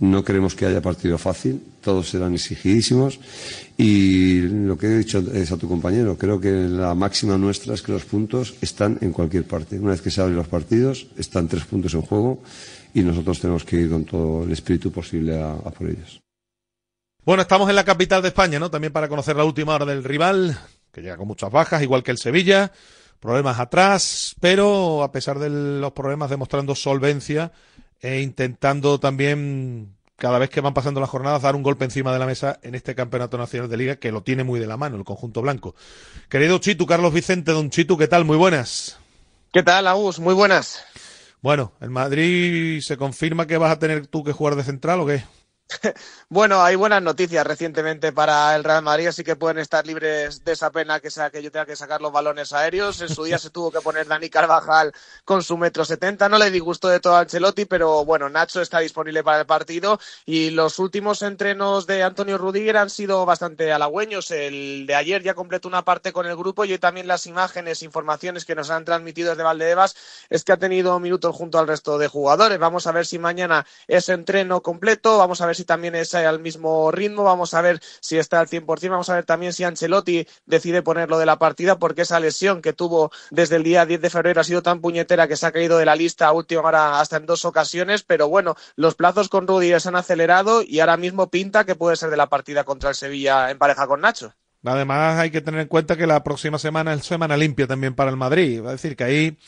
No 0.00 0.22
queremos 0.22 0.54
que 0.54 0.64
haya 0.64 0.80
partido 0.80 1.18
fácil, 1.18 1.60
todos 1.82 2.10
serán 2.10 2.34
exigidísimos 2.34 3.18
y 3.76 4.42
lo 4.42 4.78
que 4.78 4.86
he 4.86 4.98
dicho 4.98 5.18
es 5.34 5.50
a 5.50 5.56
tu 5.56 5.68
compañero, 5.68 6.16
creo 6.16 6.40
que 6.40 6.52
la 6.52 6.94
máxima 6.94 7.36
nuestra 7.36 7.74
es 7.74 7.82
que 7.82 7.90
los 7.90 8.04
puntos 8.04 8.54
están 8.60 8.98
en 9.00 9.12
cualquier 9.12 9.44
parte. 9.44 9.78
Una 9.78 9.90
vez 9.90 10.00
que 10.00 10.12
se 10.12 10.20
abren 10.20 10.36
los 10.36 10.46
partidos, 10.46 11.08
están 11.16 11.48
tres 11.48 11.64
puntos 11.64 11.94
en 11.94 12.02
juego 12.02 12.42
y 12.94 13.00
nosotros 13.00 13.40
tenemos 13.40 13.64
que 13.64 13.76
ir 13.76 13.90
con 13.90 14.04
todo 14.04 14.44
el 14.44 14.52
espíritu 14.52 14.92
posible 14.92 15.40
a, 15.40 15.52
a 15.52 15.70
por 15.70 15.88
ellos. 15.88 16.20
Bueno, 17.24 17.42
estamos 17.42 17.68
en 17.68 17.76
la 17.76 17.84
capital 17.84 18.22
de 18.22 18.28
España, 18.28 18.58
¿no? 18.58 18.70
También 18.70 18.92
para 18.92 19.08
conocer 19.08 19.34
la 19.36 19.44
última 19.44 19.74
hora 19.74 19.84
del 19.84 20.04
rival, 20.04 20.58
que 20.92 21.02
llega 21.02 21.16
con 21.16 21.26
muchas 21.26 21.50
bajas, 21.50 21.82
igual 21.82 22.04
que 22.04 22.12
el 22.12 22.18
Sevilla, 22.18 22.72
problemas 23.20 23.58
atrás, 23.58 24.36
pero 24.40 25.02
a 25.02 25.10
pesar 25.10 25.38
de 25.38 25.50
los 25.50 25.92
problemas 25.92 26.30
demostrando 26.30 26.74
solvencia 26.74 27.52
e 28.00 28.20
intentando 28.20 29.00
también 29.00 29.96
cada 30.16 30.38
vez 30.38 30.50
que 30.50 30.60
van 30.60 30.74
pasando 30.74 31.00
las 31.00 31.10
jornadas 31.10 31.42
dar 31.42 31.54
un 31.54 31.62
golpe 31.62 31.84
encima 31.84 32.12
de 32.12 32.18
la 32.18 32.26
mesa 32.26 32.58
en 32.62 32.74
este 32.74 32.94
campeonato 32.94 33.38
nacional 33.38 33.68
de 33.68 33.76
liga 33.76 33.96
que 33.96 34.12
lo 34.12 34.22
tiene 34.22 34.42
muy 34.42 34.58
de 34.58 34.66
la 34.66 34.76
mano 34.76 34.96
el 34.96 35.04
conjunto 35.04 35.42
blanco. 35.42 35.74
Querido 36.28 36.58
Chitu, 36.58 36.86
Carlos 36.86 37.14
Vicente, 37.14 37.52
don 37.52 37.70
Chitu, 37.70 37.96
¿qué 37.96 38.08
tal? 38.08 38.24
Muy 38.24 38.36
buenas. 38.36 38.98
¿Qué 39.52 39.62
tal, 39.62 39.86
Agus? 39.86 40.18
Muy 40.18 40.34
buenas. 40.34 40.84
Bueno, 41.40 41.72
¿el 41.80 41.90
Madrid 41.90 42.80
se 42.80 42.96
confirma 42.96 43.46
que 43.46 43.58
vas 43.58 43.72
a 43.72 43.78
tener 43.78 44.08
tú 44.08 44.24
que 44.24 44.32
jugar 44.32 44.56
de 44.56 44.64
central 44.64 45.00
o 45.00 45.06
qué? 45.06 45.22
Bueno, 46.30 46.62
hay 46.62 46.76
buenas 46.76 47.02
noticias 47.02 47.46
recientemente 47.46 48.12
para 48.12 48.54
el 48.56 48.64
Real 48.64 48.82
Madrid, 48.82 49.06
así 49.06 49.24
que 49.24 49.36
pueden 49.36 49.58
estar 49.58 49.86
libres 49.86 50.44
de 50.44 50.52
esa 50.52 50.70
pena 50.70 51.00
que 51.00 51.10
sea 51.10 51.30
que 51.30 51.42
yo 51.42 51.50
tenga 51.50 51.66
que 51.66 51.76
sacar 51.76 52.00
los 52.00 52.12
balones 52.12 52.52
aéreos. 52.52 53.00
En 53.00 53.08
su 53.08 53.24
día 53.24 53.38
se 53.38 53.50
tuvo 53.50 53.70
que 53.70 53.80
poner 53.80 54.06
Dani 54.06 54.28
Carvajal 54.28 54.92
con 55.24 55.42
su 55.42 55.56
metro 55.56 55.84
setenta. 55.84 56.28
No 56.28 56.38
le 56.38 56.50
disgustó 56.50 56.88
de 56.88 57.00
todo 57.00 57.16
a 57.16 57.20
Ancelotti, 57.20 57.64
pero 57.64 58.04
bueno, 58.04 58.28
Nacho 58.28 58.60
está 58.60 58.80
disponible 58.80 59.22
para 59.24 59.40
el 59.40 59.46
partido 59.46 59.98
y 60.26 60.50
los 60.50 60.78
últimos 60.78 61.22
entrenos 61.22 61.86
de 61.86 62.02
Antonio 62.02 62.38
Rudiger 62.38 62.76
han 62.76 62.90
sido 62.90 63.24
bastante 63.24 63.72
halagüeños. 63.72 64.30
El 64.30 64.86
de 64.86 64.94
ayer 64.94 65.22
ya 65.22 65.34
completó 65.34 65.68
una 65.68 65.84
parte 65.84 66.12
con 66.12 66.26
el 66.26 66.36
grupo 66.36 66.64
y 66.64 66.72
hoy 66.72 66.78
también 66.78 67.06
las 67.06 67.26
imágenes, 67.26 67.82
informaciones 67.82 68.44
que 68.44 68.54
nos 68.54 68.70
han 68.70 68.84
transmitido 68.84 69.30
desde 69.30 69.42
Valdebebas 69.42 69.96
es 70.30 70.44
que 70.44 70.52
ha 70.52 70.56
tenido 70.58 70.98
minutos 71.00 71.34
junto 71.34 71.58
al 71.58 71.68
resto 71.68 71.98
de 71.98 72.08
jugadores. 72.08 72.58
Vamos 72.58 72.86
a 72.86 72.92
ver 72.92 73.06
si 73.06 73.18
mañana 73.18 73.66
es 73.86 74.08
entreno 74.08 74.62
completo, 74.62 75.18
vamos 75.18 75.40
a 75.40 75.46
ver 75.46 75.57
si 75.58 75.64
también 75.64 75.94
es 75.94 76.14
al 76.14 76.40
mismo 76.40 76.90
ritmo, 76.90 77.24
vamos 77.24 77.52
a 77.52 77.60
ver 77.60 77.80
si 78.00 78.16
está 78.16 78.40
al 78.40 78.48
100%, 78.48 78.90
vamos 78.90 79.08
a 79.10 79.14
ver 79.14 79.24
también 79.24 79.52
si 79.52 79.64
Ancelotti 79.64 80.26
decide 80.46 80.82
ponerlo 80.82 81.18
de 81.18 81.26
la 81.26 81.38
partida 81.38 81.78
porque 81.78 82.02
esa 82.02 82.20
lesión 82.20 82.62
que 82.62 82.72
tuvo 82.72 83.10
desde 83.30 83.56
el 83.56 83.64
día 83.64 83.84
10 83.84 84.00
de 84.00 84.10
febrero 84.10 84.40
ha 84.40 84.44
sido 84.44 84.62
tan 84.62 84.80
puñetera 84.80 85.28
que 85.28 85.36
se 85.36 85.46
ha 85.46 85.52
caído 85.52 85.78
de 85.78 85.84
la 85.84 85.96
lista 85.96 86.26
a 86.26 86.32
última 86.32 86.62
hora 86.62 87.00
hasta 87.00 87.16
en 87.16 87.26
dos 87.26 87.44
ocasiones, 87.44 88.02
pero 88.02 88.28
bueno, 88.28 88.54
los 88.76 88.94
plazos 88.94 89.28
con 89.28 89.46
Rudy 89.46 89.78
se 89.78 89.88
han 89.88 89.96
acelerado 89.96 90.62
y 90.62 90.80
ahora 90.80 90.96
mismo 90.96 91.28
pinta 91.28 91.64
que 91.64 91.74
puede 91.74 91.96
ser 91.96 92.10
de 92.10 92.16
la 92.16 92.28
partida 92.28 92.64
contra 92.64 92.90
el 92.90 92.94
Sevilla 92.94 93.50
en 93.50 93.58
pareja 93.58 93.86
con 93.86 94.00
Nacho. 94.00 94.32
Además 94.64 95.18
hay 95.18 95.30
que 95.30 95.40
tener 95.40 95.60
en 95.60 95.68
cuenta 95.68 95.96
que 95.96 96.06
la 96.06 96.22
próxima 96.24 96.58
semana 96.58 96.92
es 96.94 97.04
semana 97.04 97.36
limpia 97.36 97.66
también 97.66 97.94
para 97.94 98.10
el 98.10 98.16
Madrid, 98.16 98.64
a 98.66 98.72
decir 98.72 98.96
que 98.96 99.04
ahí 99.04 99.38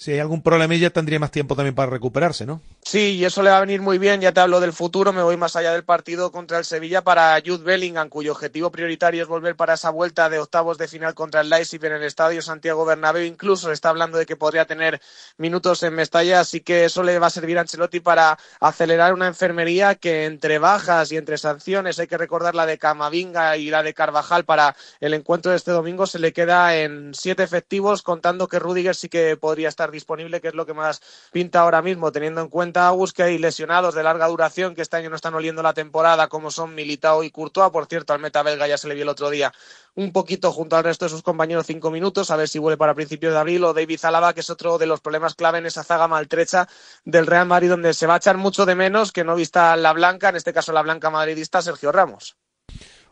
si 0.00 0.12
hay 0.12 0.18
algún 0.18 0.40
problemilla 0.40 0.88
tendría 0.88 1.18
más 1.18 1.30
tiempo 1.30 1.54
también 1.54 1.74
para 1.74 1.90
recuperarse, 1.90 2.46
¿no? 2.46 2.62
Sí, 2.82 3.16
y 3.16 3.24
eso 3.24 3.42
le 3.42 3.50
va 3.50 3.58
a 3.58 3.60
venir 3.60 3.82
muy 3.82 3.98
bien. 3.98 4.20
Ya 4.20 4.32
te 4.32 4.40
hablo 4.40 4.58
del 4.58 4.72
futuro, 4.72 5.12
me 5.12 5.22
voy 5.22 5.36
más 5.36 5.54
allá 5.54 5.72
del 5.72 5.84
partido 5.84 6.32
contra 6.32 6.58
el 6.58 6.64
Sevilla 6.64 7.02
para 7.02 7.40
Jude 7.44 7.62
Bellingham, 7.62 8.08
cuyo 8.08 8.32
objetivo 8.32 8.72
prioritario 8.72 9.22
es 9.22 9.28
volver 9.28 9.54
para 9.54 9.74
esa 9.74 9.90
vuelta 9.90 10.28
de 10.28 10.38
octavos 10.40 10.76
de 10.78 10.88
final 10.88 11.14
contra 11.14 11.42
el 11.42 11.50
Leipzig 11.50 11.84
en 11.84 11.92
el 11.92 12.02
Estadio 12.02 12.42
Santiago 12.42 12.84
Bernabéu. 12.84 13.24
Incluso 13.24 13.70
está 13.70 13.90
hablando 13.90 14.18
de 14.18 14.26
que 14.26 14.34
podría 14.34 14.64
tener 14.64 15.00
minutos 15.36 15.82
en 15.84 15.94
Mestalla, 15.94 16.40
así 16.40 16.62
que 16.62 16.86
eso 16.86 17.02
le 17.02 17.18
va 17.18 17.28
a 17.28 17.30
servir 17.30 17.58
a 17.58 17.60
Ancelotti 17.60 18.00
para 18.00 18.38
acelerar 18.60 19.12
una 19.12 19.28
enfermería 19.28 19.94
que 19.94 20.24
entre 20.24 20.58
bajas 20.58 21.12
y 21.12 21.16
entre 21.16 21.38
sanciones, 21.38 21.98
hay 21.98 22.06
que 22.08 22.18
recordar 22.18 22.54
la 22.54 22.66
de 22.66 22.78
Camavinga 22.78 23.56
y 23.58 23.70
la 23.70 23.82
de 23.82 23.94
Carvajal 23.94 24.44
para 24.44 24.74
el 25.00 25.14
encuentro 25.14 25.52
de 25.52 25.58
este 25.58 25.70
domingo, 25.70 26.06
se 26.06 26.18
le 26.18 26.32
queda 26.32 26.74
en 26.76 27.12
siete 27.14 27.42
efectivos, 27.44 28.02
contando 28.02 28.48
que 28.48 28.58
Rudiger 28.58 28.96
sí 28.96 29.08
que 29.08 29.36
podría 29.36 29.68
estar 29.68 29.90
disponible, 29.92 30.40
que 30.40 30.48
es 30.48 30.54
lo 30.54 30.66
que 30.66 30.74
más 30.74 31.02
pinta 31.30 31.60
ahora 31.60 31.82
mismo, 31.82 32.10
teniendo 32.10 32.40
en 32.40 32.48
cuenta, 32.48 32.69
Agus, 32.76 33.12
que 33.12 33.22
hay 33.22 33.38
lesionados 33.38 33.94
de 33.94 34.02
larga 34.02 34.26
duración 34.28 34.74
que 34.74 34.82
este 34.82 34.96
año 34.96 35.10
no 35.10 35.16
están 35.16 35.34
oliendo 35.34 35.62
la 35.62 35.74
temporada, 35.74 36.28
como 36.28 36.50
son 36.50 36.74
Militao 36.74 37.24
y 37.24 37.30
Courtois. 37.30 37.70
Por 37.70 37.86
cierto, 37.86 38.12
al 38.12 38.20
meta 38.20 38.42
belga 38.42 38.66
ya 38.66 38.78
se 38.78 38.88
le 38.88 38.94
vio 38.94 39.02
el 39.02 39.08
otro 39.08 39.30
día 39.30 39.52
un 39.94 40.12
poquito 40.12 40.52
junto 40.52 40.76
al 40.76 40.84
resto 40.84 41.04
de 41.04 41.10
sus 41.10 41.22
compañeros 41.22 41.66
cinco 41.66 41.90
minutos, 41.90 42.30
a 42.30 42.36
ver 42.36 42.48
si 42.48 42.58
vuelve 42.58 42.78
para 42.78 42.94
principios 42.94 43.32
de 43.32 43.38
abril, 43.38 43.64
o 43.64 43.74
David 43.74 43.98
Zalaba, 43.98 44.32
que 44.32 44.40
es 44.40 44.50
otro 44.50 44.78
de 44.78 44.86
los 44.86 45.00
problemas 45.00 45.34
clave 45.34 45.58
en 45.58 45.66
esa 45.66 45.84
zaga 45.84 46.08
maltrecha 46.08 46.68
del 47.04 47.26
Real 47.26 47.46
Madrid, 47.46 47.70
donde 47.70 47.94
se 47.94 48.06
va 48.06 48.14
a 48.14 48.18
echar 48.18 48.36
mucho 48.36 48.66
de 48.66 48.74
menos 48.74 49.12
que 49.12 49.24
no 49.24 49.34
vista 49.34 49.76
la 49.76 49.92
blanca, 49.92 50.28
en 50.28 50.36
este 50.36 50.52
caso 50.52 50.72
la 50.72 50.82
blanca 50.82 51.10
madridista, 51.10 51.62
Sergio 51.62 51.92
Ramos. 51.92 52.36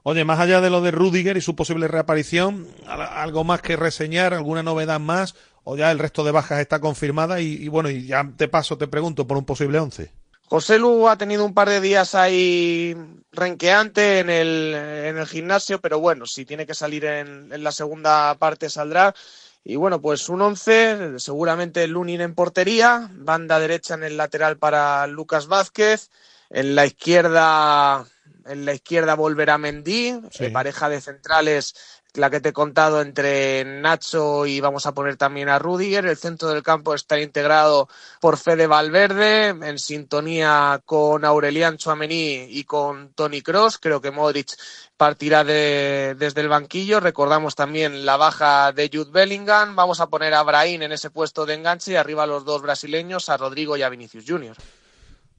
Oye, 0.05 0.25
más 0.25 0.39
allá 0.39 0.61
de 0.61 0.71
lo 0.71 0.81
de 0.81 0.93
Rudiger 0.93 1.37
y 1.37 1.41
su 1.41 1.57
posible 1.57 1.89
reaparición, 1.89 2.69
algo 2.87 3.45
más 3.45 3.61
que 3.61 3.77
reseñar, 3.77 4.33
alguna 4.33 4.63
novedad 4.63 5.01
más, 5.01 5.35
o 5.65 5.77
ya 5.77 5.91
el 5.91 5.99
resto 5.99 6.25
de 6.25 6.33
bajas 6.33 6.61
está 6.61 6.81
confirmada 6.81 7.41
y, 7.41 7.55
y 7.55 7.69
bueno, 7.69 7.91
y 7.91 8.07
ya 8.07 8.29
te 8.37 8.49
paso, 8.49 8.79
te 8.79 8.89
pregunto 8.89 9.27
por 9.27 9.37
un 9.37 9.45
posible 9.45 9.79
once. 9.79 10.11
José 10.47 10.79
Lu 10.79 11.09
ha 11.09 11.17
tenido 11.19 11.45
un 11.45 11.53
par 11.53 11.69
de 11.69 11.81
días 11.81 12.15
ahí 12.15 12.97
renqueante 13.33 14.21
en 14.21 14.31
el, 14.31 14.75
en 14.75 15.19
el 15.19 15.27
gimnasio, 15.27 15.79
pero 15.81 16.01
bueno, 16.01 16.25
si 16.27 16.47
tiene 16.47 16.67
que 16.67 16.75
salir 16.75 17.05
en, 17.05 17.53
en 17.53 17.63
la 17.63 17.71
segunda 17.73 18.35
parte 18.37 18.71
saldrá. 18.71 19.15
Y 19.63 19.77
bueno, 19.77 20.01
pues 20.01 20.31
un 20.31 20.41
once, 20.41 21.19
seguramente 21.19 21.87
Lunin 21.87 22.23
en 22.23 22.35
portería, 22.35 23.11
banda 23.13 23.59
derecha 23.59 23.93
en 23.95 24.05
el 24.05 24.17
lateral 24.17 24.57
para 24.57 25.07
Lucas 25.07 25.47
Vázquez, 25.49 26.09
en 26.49 26.75
la 26.75 26.87
izquierda, 26.87 28.07
en 28.47 28.65
la 28.65 28.73
izquierda 28.73 29.15
volverá 29.15 29.59
Mendy, 29.59 30.19
Sí. 30.31 30.45
eh, 30.47 30.51
pareja 30.51 30.89
de 30.89 31.03
centrales 31.03 31.75
la 32.15 32.31
que 32.31 32.41
te 32.41 32.49
he 32.49 32.53
contado 32.53 33.01
entre 33.01 33.65
Nacho 33.65 34.47
y 34.47 34.61
vamos 34.61 34.87
a 34.87 34.93
poner 34.93 35.17
también 35.17 35.49
a 35.49 35.59
Rudiger. 35.59 36.07
El 36.07 36.17
centro 36.17 36.49
del 36.49 36.63
campo 36.63 36.95
está 36.95 37.21
integrado 37.21 37.89
por 38.21 38.39
Fede 38.39 38.67
Valverde, 38.67 39.49
en 39.49 39.79
sintonía 39.79 40.81
con 40.85 41.25
Aurelian 41.25 41.77
Chouameni 41.77 42.47
y 42.49 42.65
con 42.65 43.13
Tony 43.15 43.43
Cross. 43.43 43.79
Creo 43.79 44.01
que 44.01 44.11
Modric 44.11 44.53
partirá 44.97 45.45
de- 45.45 46.17
desde 46.19 46.41
el 46.41 46.49
banquillo. 46.49 46.99
Recordamos 46.99 47.55
también 47.55 48.05
la 48.05 48.17
baja 48.17 48.73
de 48.73 48.91
Jude 48.93 49.13
Bellingham. 49.13 49.77
Vamos 49.77 50.01
a 50.01 50.09
poner 50.09 50.35
a 50.35 50.43
Brahim 50.43 50.83
en 50.83 50.93
ese 50.93 51.11
puesto 51.11 51.47
de 51.47 51.55
enganche 51.55 51.93
y 51.93 51.97
arriba 51.97 52.27
los 52.27 52.45
dos 52.45 52.63
brasileños, 52.63 53.29
a 53.29 53.37
Rodrigo 53.37 53.77
y 53.77 53.83
a 53.83 53.89
Vinicius 53.91 54.25
Junior. 54.27 54.57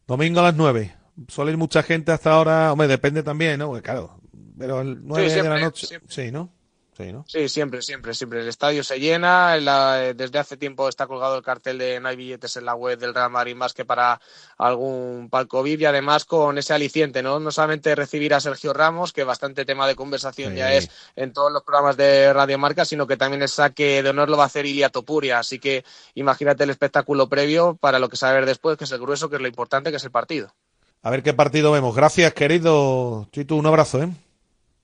Domingo 0.07 0.39
a 0.39 0.43
las 0.43 0.55
nueve. 0.55 0.95
Suele 1.27 1.51
ir 1.51 1.57
mucha 1.57 1.83
gente 1.83 2.11
hasta 2.13 2.31
ahora, 2.31 2.71
hombre, 2.71 2.87
depende 2.87 3.23
también, 3.23 3.59
¿no? 3.59 3.67
Porque, 3.67 3.81
claro, 3.81 4.21
pero 4.57 4.79
el 4.79 5.05
nueve 5.05 5.25
de 5.25 5.33
siempre, 5.33 5.53
la 5.55 5.65
noche, 5.65 5.87
siempre. 5.87 6.13
sí, 6.13 6.31
¿no? 6.31 6.53
Sí, 6.99 7.13
¿no? 7.13 7.23
Sí, 7.25 7.47
siempre, 7.47 7.81
siempre, 7.81 8.13
siempre. 8.13 8.41
El 8.41 8.49
estadio 8.49 8.83
se 8.83 8.99
llena. 8.99 9.55
la- 9.55 10.13
desde 10.13 10.37
hace 10.37 10.57
tiempo 10.57 10.89
está 10.89 11.07
colgado 11.07 11.37
el 11.37 11.43
cartel 11.43 11.77
de 11.77 11.97
no 12.01 12.09
hay 12.09 12.17
billetes 12.17 12.57
en 12.57 12.65
la 12.65 12.75
web 12.75 12.99
del 12.99 13.13
Real 13.13 13.29
Madrid 13.29 13.55
más 13.55 13.73
que 13.73 13.85
para 13.85 14.19
algún 14.57 15.29
palco 15.31 15.63
VIP 15.63 15.81
y 15.83 15.85
además 15.85 16.25
con 16.25 16.57
ese 16.57 16.73
aliciente, 16.73 17.23
¿no? 17.23 17.39
No 17.39 17.51
solamente 17.51 17.95
recibir 17.95 18.33
a 18.33 18.41
Sergio 18.41 18.73
Ramos, 18.73 19.13
que 19.13 19.23
bastante 19.23 19.63
tema 19.63 19.87
de 19.87 19.95
conversación 19.95 20.55
ya 20.55 20.73
es 20.73 20.89
en 21.15 21.31
todos 21.31 21.53
los 21.53 21.63
programas 21.63 21.95
de 21.95 22.33
Radio 22.33 22.57
Marca, 22.57 22.83
sino 22.83 23.07
que 23.07 23.15
también 23.15 23.41
el 23.43 23.47
saque 23.49 24.03
de 24.03 24.09
honor 24.09 24.29
lo 24.29 24.35
va 24.35 24.43
a 24.43 24.47
hacer 24.47 24.65
Ilia 24.65 24.89
Topuria. 24.89 25.39
Así 25.39 25.57
que 25.57 25.85
imagínate 26.15 26.65
el 26.65 26.69
espectáculo 26.69 27.29
previo 27.29 27.75
para 27.79 27.99
lo 27.99 28.09
que 28.09 28.17
ver 28.25 28.45
después, 28.45 28.77
que 28.77 28.83
es 28.83 28.91
el 28.91 28.99
grueso, 28.99 29.29
que 29.29 29.37
es 29.37 29.41
lo 29.41 29.47
importante, 29.47 29.89
que 29.89 29.97
es 29.97 30.03
el 30.03 30.11
partido. 30.11 30.53
A 31.01 31.09
ver 31.11 31.23
qué 31.23 31.33
partido 31.33 31.71
vemos. 31.71 31.95
Gracias, 31.95 32.33
querido 32.33 33.25
Chitu, 33.31 33.55
un 33.55 33.67
abrazo, 33.67 34.03
¿eh? 34.03 34.09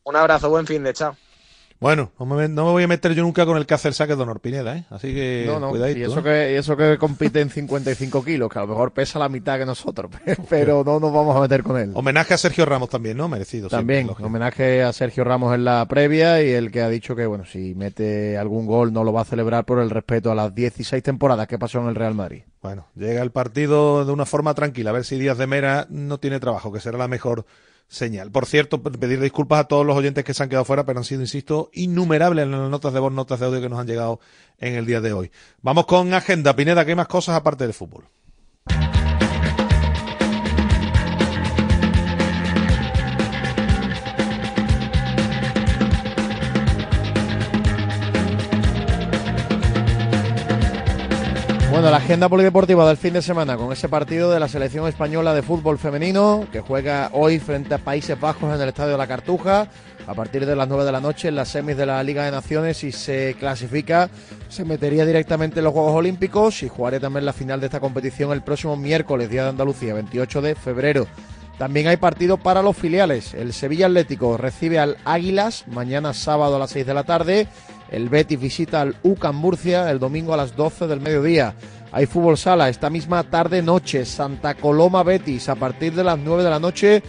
Un 0.06 0.16
abrazo, 0.16 0.50
buen 0.50 0.66
fin 0.66 0.82
de 0.82 0.94
chao. 0.94 1.18
Bueno, 1.80 2.12
no 2.18 2.26
me, 2.26 2.48
no 2.48 2.66
me 2.66 2.72
voy 2.72 2.84
a 2.84 2.88
meter 2.88 3.14
yo 3.14 3.22
nunca 3.24 3.46
con 3.46 3.58
el 3.58 3.66
que 3.66 3.74
hace 3.74 3.90
el 3.90 3.94
saque 3.94 4.16
de 4.16 4.24
Honor 4.24 4.40
Pineda, 4.40 4.78
¿eh? 4.78 4.86
Así 4.90 5.14
que 5.14 5.44
No, 5.46 5.60
no, 5.60 5.70
cuidadito. 5.72 6.00
y 6.00 6.04
eso, 6.04 6.20
¿eh? 6.20 6.24
que, 6.24 6.54
y 6.54 6.56
eso 6.56 6.78
que 6.78 6.98
compite 6.98 7.42
en 7.42 7.50
55 7.50 8.24
kilos, 8.24 8.50
que 8.50 8.60
a 8.60 8.62
lo 8.62 8.70
mejor 8.70 8.92
pesa 8.94 9.20
la 9.20 9.28
mitad 9.28 9.60
que 9.60 9.66
nosotros, 9.66 10.10
pero 10.50 10.84
no 10.86 11.00
nos 11.00 11.12
vamos 11.14 11.36
a 11.36 11.42
meter 11.42 11.64
con 11.64 11.78
él. 11.78 11.92
Homenaje 11.94 12.34
a 12.34 12.38
Sergio 12.38 12.66
Ramos 12.66 12.90
también, 12.90 13.18
¿no? 13.18 13.28
Merecido. 13.28 13.68
También, 13.68 14.06
siempre, 14.06 14.26
homenaje 14.26 14.84
a 14.84 14.94
Sergio 14.94 15.26
Ramos 15.26 15.54
en 15.54 15.66
la 15.66 15.86
previa 15.88 16.42
y 16.42 16.50
el 16.52 16.72
que 16.72 16.82
ha 16.82 16.90
dicho 16.90 17.16
que, 17.16 17.26
bueno, 17.26 17.46
si 17.46 17.76
mete 17.76 18.38
algún 18.38 18.66
gol 18.66 18.94
no 18.94 19.04
lo 19.04 19.12
va 19.12 19.22
a 19.22 19.26
celebrar 19.26 19.66
por 19.66 19.80
el 19.80 19.90
respeto 19.90 20.32
a 20.32 20.36
las 20.36 20.56
16 20.56 21.04
temporadas 21.04 21.48
que 21.48 21.60
pasó 21.60 21.80
en 21.82 21.88
el 21.88 21.96
Real 21.96 22.16
Madrid. 22.16 22.44
Bueno, 22.62 22.88
llega 22.96 23.22
el 23.22 23.32
partido 23.32 24.06
de 24.06 24.12
una 24.14 24.26
forma 24.26 24.54
tranquila, 24.54 24.90
a 24.92 24.94
ver 24.94 25.04
si 25.04 25.20
Díaz 25.20 25.38
de 25.38 25.46
Mera 25.46 25.86
no 25.90 26.20
tiene 26.20 26.40
trabajo, 26.40 26.72
que 26.72 26.80
será 26.80 26.98
la 26.98 27.08
mejor 27.08 27.46
señal. 27.88 28.32
Por 28.32 28.46
cierto, 28.46 28.82
pedir 28.82 29.20
disculpas 29.20 29.62
a 29.62 29.64
todos 29.66 29.86
los 29.86 29.96
oyentes 29.96 30.24
que 30.24 30.34
se 30.34 30.44
han 30.44 30.50
quedado 30.50 30.66
fuera, 30.66 30.86
pero 30.86 31.00
han 31.00 31.06
sido, 31.06 31.22
insisto, 31.22 31.70
innumerables 31.74 32.44
en 32.44 32.52
las 32.52 32.70
notas 32.70 32.94
de 32.94 33.00
voz, 33.00 33.14
notas 33.14 33.40
de 33.40 33.46
audio 33.46 33.62
que 33.62 33.70
nos 33.70 33.80
han 33.80 33.88
llegado 33.88 34.20
en 34.60 34.76
el 34.76 34.86
día 34.86 35.02
de 35.02 35.14
hoy. 35.14 35.32
Vamos 35.62 35.86
con 35.86 36.14
agenda. 36.14 36.56
Pineda, 36.56 36.86
¿qué 36.86 36.96
más 36.96 37.08
cosas 37.08 37.36
aparte 37.36 37.64
del 37.64 37.74
fútbol? 37.74 38.06
Bueno, 51.86 52.00
la 52.00 52.04
agenda 52.04 52.30
polideportiva 52.30 52.88
del 52.88 52.98
fin 52.98 53.14
de 53.14 53.22
semana 53.22 53.58
con 53.58 53.72
ese 53.72 53.88
partido 53.88 54.32
de 54.32 54.40
la 54.40 54.48
selección 54.48 54.88
española 54.88 55.36
de 55.36 55.44
fútbol 55.44 55.78
femenino 55.78 56.48
que 56.52 56.60
juega 56.60 57.12
hoy 57.14 57.38
frente 57.38 57.76
a 57.76 57.78
Países 57.78 58.20
Bajos 58.20 58.56
en 58.56 58.60
el 58.60 58.70
Estadio 58.70 58.94
de 58.94 58.98
la 58.98 59.06
Cartuja 59.06 59.68
a 60.08 60.14
partir 60.16 60.48
de 60.48 60.56
las 60.56 60.68
9 60.68 60.84
de 60.84 60.92
la 60.92 61.00
noche 61.00 61.28
en 61.28 61.36
las 61.36 61.50
semis 61.50 61.78
de 61.78 61.86
la 61.86 62.02
Liga 62.02 62.26
de 62.26 62.32
Naciones 62.32 62.84
y 62.84 62.92
se 62.92 63.36
clasifica, 63.38 64.10
se 64.50 64.66
metería 64.66 65.06
directamente 65.06 65.60
en 65.60 65.66
los 65.66 65.74
Juegos 65.74 65.94
Olímpicos 65.94 66.64
y 66.64 66.70
jugaré 66.70 67.00
también 67.00 67.24
la 67.24 67.34
final 67.34 67.60
de 67.60 67.68
esta 67.68 67.80
competición 67.80 68.32
el 68.32 68.42
próximo 68.42 68.76
miércoles, 68.76 69.30
Día 69.30 69.44
de 69.44 69.50
Andalucía, 69.50 69.94
28 69.94 70.42
de 70.42 70.56
febrero. 70.56 71.06
También 71.60 71.88
hay 71.88 71.98
partido 71.98 72.38
para 72.38 72.64
los 72.64 72.76
filiales. 72.76 73.36
El 73.36 73.54
Sevilla 73.54 73.86
Atlético 73.86 74.38
recibe 74.38 74.80
al 74.80 74.98
Águilas 75.06 75.66
mañana 75.68 76.16
sábado 76.16 76.56
a 76.56 76.60
las 76.60 76.72
6 76.72 76.88
de 76.88 76.94
la 76.96 77.04
tarde 77.04 77.48
el 77.90 78.10
Betis 78.10 78.40
visita 78.40 78.82
al 78.82 78.96
UCAM 79.04 79.36
Murcia 79.36 79.90
el 79.92 80.00
domingo 80.00 80.34
a 80.34 80.38
las 80.38 80.56
12 80.56 80.88
del 80.88 81.02
mediodía. 81.02 81.54
Hay 81.96 82.08
fútbol 82.08 82.38
sala 82.38 82.68
esta 82.68 82.90
misma 82.90 83.24
tarde-noche. 83.24 84.04
Santa 84.04 84.54
Coloma 84.56 85.02
Betis 85.02 85.48
a 85.48 85.56
partir 85.56 85.94
de 85.94 86.04
las 86.04 86.20
9 86.20 86.44
de 86.44 86.50
la 86.50 86.60
noche. 86.60 87.02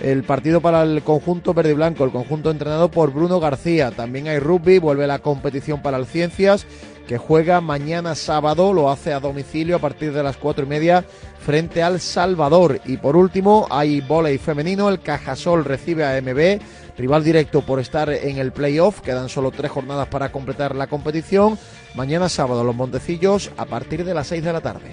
El 0.00 0.24
partido 0.24 0.62
para 0.62 0.82
el 0.82 1.02
conjunto 1.02 1.52
verde 1.52 1.72
y 1.72 1.74
blanco, 1.74 2.04
el 2.04 2.10
conjunto 2.10 2.50
entrenado 2.50 2.90
por 2.90 3.12
Bruno 3.12 3.38
García. 3.38 3.90
También 3.90 4.28
hay 4.28 4.38
rugby, 4.38 4.78
vuelve 4.78 5.06
la 5.06 5.18
competición 5.18 5.82
para 5.82 5.98
el 5.98 6.06
Ciencias, 6.06 6.66
que 7.06 7.18
juega 7.18 7.60
mañana 7.60 8.14
sábado, 8.14 8.72
lo 8.72 8.90
hace 8.90 9.12
a 9.12 9.20
domicilio 9.20 9.76
a 9.76 9.80
partir 9.80 10.14
de 10.14 10.22
las 10.22 10.38
cuatro 10.38 10.64
y 10.64 10.68
media 10.68 11.04
frente 11.38 11.82
al 11.82 12.00
Salvador. 12.00 12.80
Y 12.86 12.96
por 12.96 13.16
último, 13.16 13.66
hay 13.68 14.00
volei 14.00 14.38
femenino, 14.38 14.88
el 14.88 15.02
Cajasol 15.02 15.66
recibe 15.66 16.06
a 16.06 16.18
MB 16.18 16.62
rival 16.96 17.24
directo 17.24 17.62
por 17.62 17.80
estar 17.80 18.10
en 18.10 18.38
el 18.38 18.52
playoff. 18.52 19.00
Quedan 19.00 19.28
solo 19.28 19.50
tres 19.50 19.70
jornadas 19.70 20.08
para 20.08 20.32
completar 20.32 20.74
la 20.76 20.86
competición. 20.86 21.58
Mañana 21.94 22.28
sábado 22.28 22.64
los 22.64 22.74
Montecillos 22.74 23.50
a 23.56 23.64
partir 23.64 24.04
de 24.04 24.14
las 24.14 24.26
6 24.28 24.44
de 24.44 24.52
la 24.52 24.60
tarde. 24.60 24.90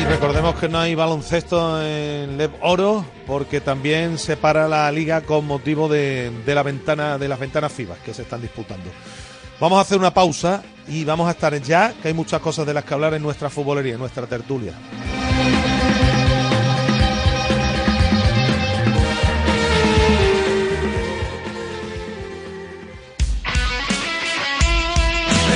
Y 0.00 0.04
recordemos 0.04 0.54
que 0.56 0.68
no 0.68 0.78
hay 0.78 0.94
baloncesto 0.94 1.82
en 1.82 2.38
Lev 2.38 2.52
Oro 2.60 3.04
porque 3.26 3.60
también 3.60 4.18
se 4.18 4.36
para 4.36 4.68
la 4.68 4.90
liga 4.92 5.22
con 5.22 5.46
motivo 5.46 5.88
de, 5.88 6.30
la 6.46 6.62
ventana 6.62 7.18
de 7.18 7.28
las 7.28 7.38
ventanas 7.38 7.72
FIBA 7.72 7.96
que 8.04 8.14
se 8.14 8.22
están 8.22 8.40
disputando. 8.40 8.90
Vamos 9.60 9.78
a 9.78 9.82
hacer 9.82 9.98
una 9.98 10.12
pausa 10.12 10.62
y 10.88 11.04
vamos 11.04 11.28
a 11.28 11.32
estar 11.32 11.54
ya, 11.60 11.94
que 12.00 12.08
hay 12.08 12.14
muchas 12.14 12.40
cosas 12.40 12.66
de 12.66 12.74
las 12.74 12.84
que 12.84 12.94
hablar 12.94 13.14
en 13.14 13.22
nuestra 13.22 13.48
futbolería, 13.48 13.94
en 13.94 14.00
nuestra 14.00 14.26
tertulia. 14.26 14.72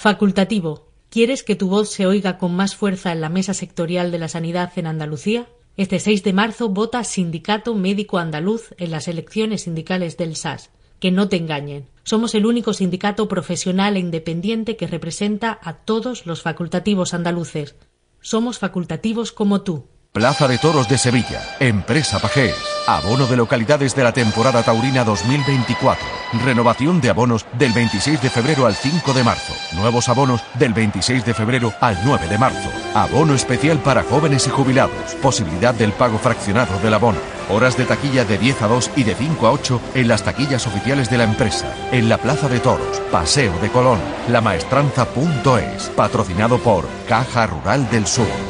Facultativo. 0.00 0.86
¿Quieres 1.10 1.42
que 1.42 1.56
tu 1.56 1.68
voz 1.68 1.90
se 1.90 2.06
oiga 2.06 2.38
con 2.38 2.56
más 2.56 2.74
fuerza 2.74 3.12
en 3.12 3.20
la 3.20 3.28
mesa 3.28 3.52
sectorial 3.52 4.10
de 4.10 4.18
la 4.18 4.28
sanidad 4.28 4.72
en 4.76 4.86
Andalucía? 4.86 5.46
Este 5.76 5.98
6 5.98 6.24
de 6.24 6.32
marzo 6.32 6.70
vota 6.70 7.04
Sindicato 7.04 7.74
Médico 7.74 8.16
Andaluz 8.16 8.70
en 8.78 8.92
las 8.92 9.08
elecciones 9.08 9.64
sindicales 9.64 10.16
del 10.16 10.36
SAS. 10.36 10.70
Que 11.00 11.10
no 11.10 11.28
te 11.28 11.36
engañen. 11.36 11.84
Somos 12.02 12.34
el 12.34 12.46
único 12.46 12.72
sindicato 12.72 13.28
profesional 13.28 13.98
e 13.98 14.00
independiente 14.00 14.78
que 14.78 14.86
representa 14.86 15.58
a 15.62 15.74
todos 15.74 16.24
los 16.24 16.40
facultativos 16.40 17.12
andaluces. 17.12 17.76
Somos 18.22 18.58
facultativos 18.58 19.32
como 19.32 19.60
tú. 19.60 19.84
Plaza 20.12 20.48
de 20.48 20.58
Toros 20.58 20.88
de 20.88 20.98
Sevilla, 20.98 21.40
Empresa 21.60 22.18
Pajés, 22.18 22.56
abono 22.88 23.28
de 23.28 23.36
localidades 23.36 23.94
de 23.94 24.02
la 24.02 24.10
temporada 24.10 24.64
taurina 24.64 25.04
2024, 25.04 26.04
renovación 26.44 27.00
de 27.00 27.10
abonos 27.10 27.46
del 27.52 27.72
26 27.72 28.20
de 28.20 28.28
febrero 28.28 28.66
al 28.66 28.74
5 28.74 29.12
de 29.12 29.22
marzo, 29.22 29.54
nuevos 29.76 30.08
abonos 30.08 30.42
del 30.54 30.74
26 30.74 31.24
de 31.24 31.32
febrero 31.32 31.72
al 31.80 31.96
9 32.04 32.26
de 32.26 32.38
marzo, 32.38 32.70
abono 32.92 33.34
especial 33.34 33.78
para 33.78 34.02
jóvenes 34.02 34.48
y 34.48 34.50
jubilados, 34.50 35.14
posibilidad 35.22 35.74
del 35.74 35.92
pago 35.92 36.18
fraccionado 36.18 36.76
del 36.80 36.94
abono, 36.94 37.20
horas 37.48 37.76
de 37.76 37.84
taquilla 37.84 38.24
de 38.24 38.36
10 38.36 38.62
a 38.62 38.66
2 38.66 38.90
y 38.96 39.04
de 39.04 39.14
5 39.14 39.46
a 39.46 39.52
8 39.52 39.80
en 39.94 40.08
las 40.08 40.24
taquillas 40.24 40.66
oficiales 40.66 41.08
de 41.08 41.18
la 41.18 41.24
empresa, 41.24 41.72
en 41.92 42.08
la 42.08 42.18
Plaza 42.18 42.48
de 42.48 42.58
Toros, 42.58 43.00
Paseo 43.12 43.56
de 43.60 43.68
Colón, 43.68 44.00
lamaestranza.es, 44.28 45.88
patrocinado 45.90 46.58
por 46.58 46.88
Caja 47.06 47.46
Rural 47.46 47.88
del 47.90 48.08
Sur. 48.08 48.49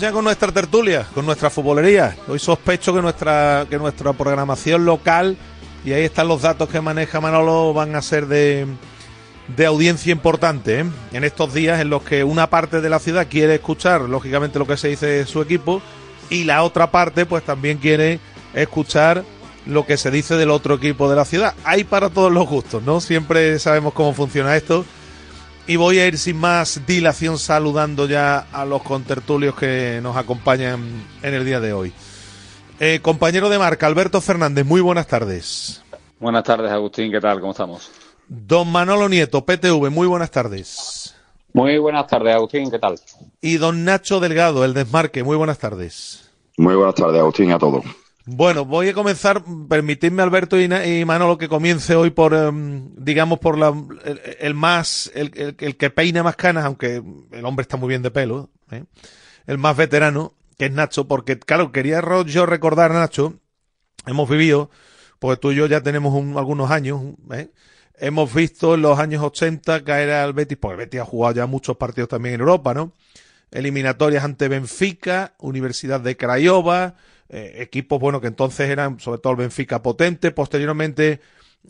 Ya 0.00 0.10
con 0.10 0.24
nuestra 0.24 0.50
tertulia, 0.50 1.06
con 1.14 1.26
nuestra 1.26 1.50
futbolería. 1.50 2.16
Hoy 2.26 2.38
sospecho 2.38 2.94
que 2.94 3.02
nuestra, 3.02 3.66
que 3.68 3.76
nuestra 3.76 4.14
programación 4.14 4.86
local, 4.86 5.36
y 5.84 5.92
ahí 5.92 6.04
están 6.04 6.28
los 6.28 6.40
datos 6.40 6.70
que 6.70 6.80
maneja 6.80 7.20
Manolo, 7.20 7.74
van 7.74 7.94
a 7.94 8.00
ser 8.00 8.26
de, 8.26 8.66
de 9.54 9.66
audiencia 9.66 10.10
importante 10.10 10.80
¿eh? 10.80 10.84
en 11.12 11.24
estos 11.24 11.52
días 11.52 11.78
en 11.78 11.90
los 11.90 12.02
que 12.02 12.24
una 12.24 12.48
parte 12.48 12.80
de 12.80 12.88
la 12.88 13.00
ciudad 13.00 13.26
quiere 13.28 13.56
escuchar, 13.56 14.00
lógicamente, 14.02 14.58
lo 14.58 14.66
que 14.66 14.78
se 14.78 14.88
dice 14.88 15.06
de 15.06 15.26
su 15.26 15.42
equipo, 15.42 15.82
y 16.30 16.44
la 16.44 16.62
otra 16.62 16.90
parte, 16.90 17.26
pues 17.26 17.44
también 17.44 17.76
quiere 17.76 18.18
escuchar 18.54 19.24
lo 19.66 19.84
que 19.84 19.98
se 19.98 20.10
dice 20.10 20.36
del 20.36 20.50
otro 20.50 20.76
equipo 20.76 21.10
de 21.10 21.16
la 21.16 21.26
ciudad. 21.26 21.54
Hay 21.64 21.84
para 21.84 22.08
todos 22.08 22.32
los 22.32 22.48
gustos, 22.48 22.82
¿no? 22.82 23.02
Siempre 23.02 23.58
sabemos 23.58 23.92
cómo 23.92 24.14
funciona 24.14 24.56
esto. 24.56 24.86
Y 25.66 25.76
voy 25.76 25.98
a 26.00 26.06
ir 26.06 26.18
sin 26.18 26.38
más 26.38 26.82
dilación 26.86 27.38
saludando 27.38 28.06
ya 28.06 28.46
a 28.52 28.64
los 28.64 28.82
contertulios 28.82 29.54
que 29.54 30.00
nos 30.02 30.16
acompañan 30.16 31.04
en 31.22 31.34
el 31.34 31.44
día 31.44 31.60
de 31.60 31.72
hoy. 31.72 31.92
Eh, 32.80 32.98
compañero 33.00 33.48
de 33.48 33.58
marca, 33.58 33.86
Alberto 33.86 34.20
Fernández, 34.20 34.66
muy 34.66 34.80
buenas 34.80 35.06
tardes. 35.06 35.82
Buenas 36.18 36.42
tardes, 36.42 36.70
Agustín, 36.72 37.12
¿qué 37.12 37.20
tal? 37.20 37.38
¿Cómo 37.40 37.52
estamos? 37.52 37.90
Don 38.26 38.70
Manolo 38.72 39.08
Nieto, 39.08 39.44
PTV, 39.44 39.90
muy 39.90 40.08
buenas 40.08 40.32
tardes. 40.32 41.14
Muy 41.52 41.78
buenas 41.78 42.06
tardes, 42.06 42.34
Agustín, 42.34 42.70
¿qué 42.70 42.78
tal? 42.78 42.98
Y 43.40 43.58
don 43.58 43.84
Nacho 43.84 44.18
Delgado, 44.18 44.64
el 44.64 44.74
desmarque. 44.74 45.22
Muy 45.22 45.36
buenas 45.36 45.58
tardes. 45.58 46.30
Muy 46.56 46.74
buenas 46.74 46.94
tardes, 46.94 47.20
Agustín, 47.20 47.50
y 47.50 47.52
a 47.52 47.58
todos. 47.58 47.84
Bueno, 48.24 48.64
voy 48.64 48.88
a 48.88 48.94
comenzar, 48.94 49.42
permitidme 49.68 50.22
Alberto 50.22 50.58
y, 50.60 50.64
y 50.72 51.04
Manolo 51.04 51.38
que 51.38 51.48
comience 51.48 51.96
hoy 51.96 52.10
por, 52.10 52.34
em, 52.34 52.94
digamos, 52.96 53.40
por 53.40 53.58
la, 53.58 53.74
el, 54.38 54.54
más, 54.54 55.10
el, 55.14 55.30
que 55.32 55.90
peina 55.90 56.22
más 56.22 56.36
canas, 56.36 56.64
aunque 56.64 57.02
el 57.32 57.44
hombre 57.44 57.62
está 57.62 57.76
muy 57.76 57.88
bien 57.88 58.02
de 58.02 58.12
pelo, 58.12 58.50
¿eh? 58.70 58.84
el 59.48 59.58
más 59.58 59.76
veterano, 59.76 60.34
que 60.56 60.66
es 60.66 60.72
Nacho, 60.72 61.08
porque 61.08 61.36
claro, 61.40 61.72
quería 61.72 62.00
yo 62.26 62.46
recordar, 62.46 62.92
Nacho, 62.92 63.40
hemos 64.06 64.28
vivido, 64.30 64.70
porque 65.18 65.40
tú 65.40 65.52
y 65.52 65.56
yo 65.56 65.66
ya 65.66 65.80
tenemos 65.82 66.14
un- 66.14 66.38
algunos 66.38 66.70
años, 66.70 67.02
¿eh? 67.32 67.50
hemos 67.98 68.32
visto 68.32 68.74
en 68.74 68.82
los 68.82 69.00
años 69.00 69.22
80 69.24 69.82
caer 69.84 70.10
al 70.10 70.32
Betis, 70.32 70.58
porque 70.60 70.76
Betis 70.76 71.00
ha 71.00 71.04
jugado 71.04 71.34
ya 71.34 71.46
muchos 71.46 71.76
partidos 71.76 72.08
también 72.10 72.36
en 72.36 72.40
Europa, 72.42 72.72
¿no? 72.74 72.92
Eliminatorias 73.50 74.24
ante 74.24 74.48
Benfica, 74.48 75.34
Universidad 75.38 76.00
de 76.00 76.16
Craiova, 76.16 76.94
eh, 77.32 77.56
equipos, 77.62 77.98
bueno, 78.00 78.20
que 78.20 78.28
entonces 78.28 78.70
eran 78.70 79.00
sobre 79.00 79.18
todo 79.20 79.32
el 79.32 79.38
Benfica 79.38 79.82
potente, 79.82 80.30
posteriormente 80.32 81.20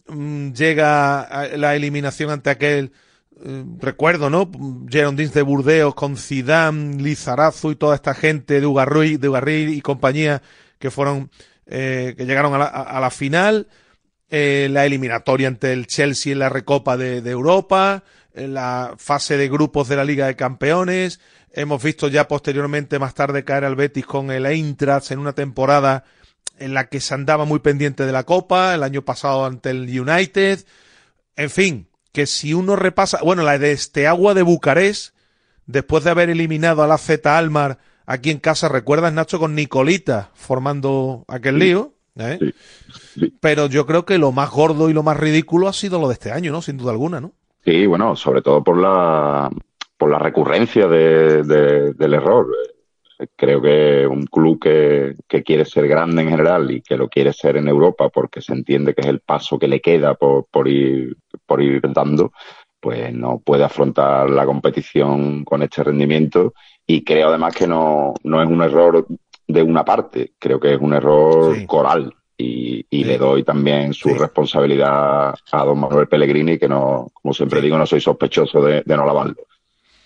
mm, 0.09 0.53
llega 0.53 1.49
la 1.57 1.75
eliminación 1.77 2.31
ante 2.31 2.51
aquel, 2.51 2.93
eh, 3.45 3.65
recuerdo, 3.81 4.31
¿no? 4.31 4.51
Gerondins 4.89 5.33
de 5.35 5.43
Burdeos 5.43 5.95
con 5.95 6.17
Zidane, 6.17 7.03
Lizarazu 7.03 7.71
y 7.73 7.77
toda 7.77 7.95
esta 7.95 8.15
gente 8.15 8.61
de 8.61 8.67
Ugarruy, 8.67 9.17
Ugarri 9.23 9.73
y 9.75 9.81
compañía 9.81 10.43
que 10.79 10.91
fueron, 10.91 11.31
eh, 11.67 12.15
que 12.17 12.27
llegaron 12.27 12.55
a 12.55 12.59
la, 12.59 12.65
a- 12.67 13.01
la 13.01 13.11
final, 13.11 13.69
eh, 14.31 14.69
la 14.71 14.87
eliminatoria 14.87 15.49
ante 15.49 15.73
el 15.73 15.87
Chelsea 15.87 16.33
en 16.33 16.39
la 16.41 16.49
Recopa 16.49 16.97
de, 16.97 17.19
Europa, 17.31 18.03
la 18.35 18.95
fase 18.97 19.37
de 19.37 19.49
grupos 19.49 19.89
de 19.89 19.97
la 19.97 20.05
Liga 20.05 20.27
de 20.27 20.37
Campeones. 20.37 21.21
Hemos 21.55 21.83
visto 21.83 22.09
ya 22.09 22.29
posteriormente 22.29 22.99
más 22.99 23.15
tarde 23.15 23.45
caer 23.45 23.65
al 23.65 23.77
Betis 23.77 24.07
con 24.07 24.31
el 24.31 24.47
Eintracht 24.47 25.11
en 25.11 25.19
una 25.19 25.35
temporada 25.35 26.05
en 26.59 26.75
la 26.75 26.89
que 26.89 27.01
se 27.01 27.15
andaba 27.15 27.45
muy 27.45 27.59
pendiente 27.59 28.07
de 28.07 28.13
la 28.13 28.25
Copa, 28.25 28.75
el 28.75 28.83
año 28.83 29.03
pasado 29.03 29.45
ante 29.45 29.71
el 29.71 30.01
United. 30.01 30.65
En 31.37 31.51
fin, 31.51 31.89
que 32.13 32.27
si 32.27 32.55
uno 32.55 32.77
repasa, 32.77 33.21
bueno, 33.23 33.43
la 33.43 33.59
de 33.59 33.73
este 33.73 34.07
agua 34.07 34.35
de 34.35 34.43
Bucarest, 34.43 35.15
después 35.67 36.05
de 36.05 36.11
haber 36.11 36.31
eliminado 36.31 36.83
a 36.83 36.87
la 36.87 36.99
Z 36.99 37.37
Almar 37.37 37.79
aquí 38.07 38.31
en 38.31 38.39
casa, 38.39 38.69
¿recuerdas, 38.69 39.13
Nacho, 39.13 39.39
con 39.39 39.55
Nicolita 39.55 40.31
formando 40.35 41.25
aquel 41.29 41.59
lío? 41.59 41.95
¿Eh? 42.17 42.39
Pero 43.41 43.67
yo 43.67 43.87
creo 43.87 44.05
que 44.05 44.19
lo 44.19 44.33
más 44.33 44.51
gordo 44.51 44.91
y 44.91 44.93
lo 44.93 45.03
más 45.03 45.17
ridículo 45.17 45.69
ha 45.69 45.73
sido 45.73 45.99
lo 45.99 46.09
de 46.09 46.15
este 46.15 46.31
año, 46.31 46.53
¿no? 46.53 46.63
Sin 46.63 46.77
duda 46.77 46.93
alguna, 46.93 47.21
¿no? 47.21 47.33
Sí, 47.65 47.87
bueno, 47.87 48.17
sobre 48.17 48.43
todo 48.43 48.63
por 48.63 48.77
la, 48.77 49.49
por 50.03 50.11
la 50.11 50.19
recurrencia 50.19 50.89
de- 50.89 51.45
de- 51.45 51.93
del 51.95 52.15
error. 52.15 52.49
Creo 53.37 53.63
que 53.63 54.05
un 54.05 54.27
club 54.27 54.59
que, 54.61 55.15
que 55.29 55.45
quiere 55.45 55.65
ser 55.65 55.87
grande 55.87 56.23
en 56.23 56.31
general 56.31 56.69
y 56.73 56.81
que 56.83 56.97
lo 56.97 57.09
quiere 57.09 57.33
ser 57.33 57.57
en 57.57 57.69
Europa 57.69 58.09
porque 58.09 58.41
se 58.41 58.53
entiende 58.53 58.95
que 58.95 59.03
es 59.03 59.07
el 59.07 59.21
paso 59.21 59.61
que 59.61 59.69
le 59.69 59.81
queda 59.81 60.15
por, 60.15 60.47
por 60.51 60.67
ir, 60.67 61.17
por 61.47 61.63
ir 61.63 61.81
dando, 61.93 62.33
pues 62.81 63.15
no 63.15 63.39
puede 63.39 63.63
afrontar 63.63 64.29
la 64.29 64.45
competición 64.45 65.45
con 65.45 65.63
este 65.63 65.85
rendimiento 65.85 66.53
y 66.85 67.05
creo 67.05 67.29
además 67.29 67.55
que 67.55 67.69
no, 67.69 68.13
no 68.25 68.43
es 68.43 68.49
un 68.49 68.61
error 68.61 69.07
de 69.47 69.63
una 69.63 69.85
parte, 69.85 70.33
creo 70.37 70.59
que 70.59 70.75
es 70.75 70.81
un 70.81 70.95
error 70.95 71.65
coral 71.69 72.13
y, 72.37 72.85
y 72.91 73.05
le 73.05 73.19
doy 73.19 73.45
también 73.45 73.95
su 73.95 74.09
responsabilidad 74.19 75.33
a 75.53 75.65
don 75.65 75.79
Manuel 75.79 76.09
Pellegrini, 76.09 76.59
que 76.59 76.69
no, 76.69 77.07
como 77.13 77.33
siempre 77.33 77.61
digo, 77.61 77.79
no 77.79 77.87
soy 77.87 78.01
sospechoso 78.01 78.61
de, 78.63 78.83
de 78.85 78.97
no 78.97 79.07
lavarlo. 79.07 79.37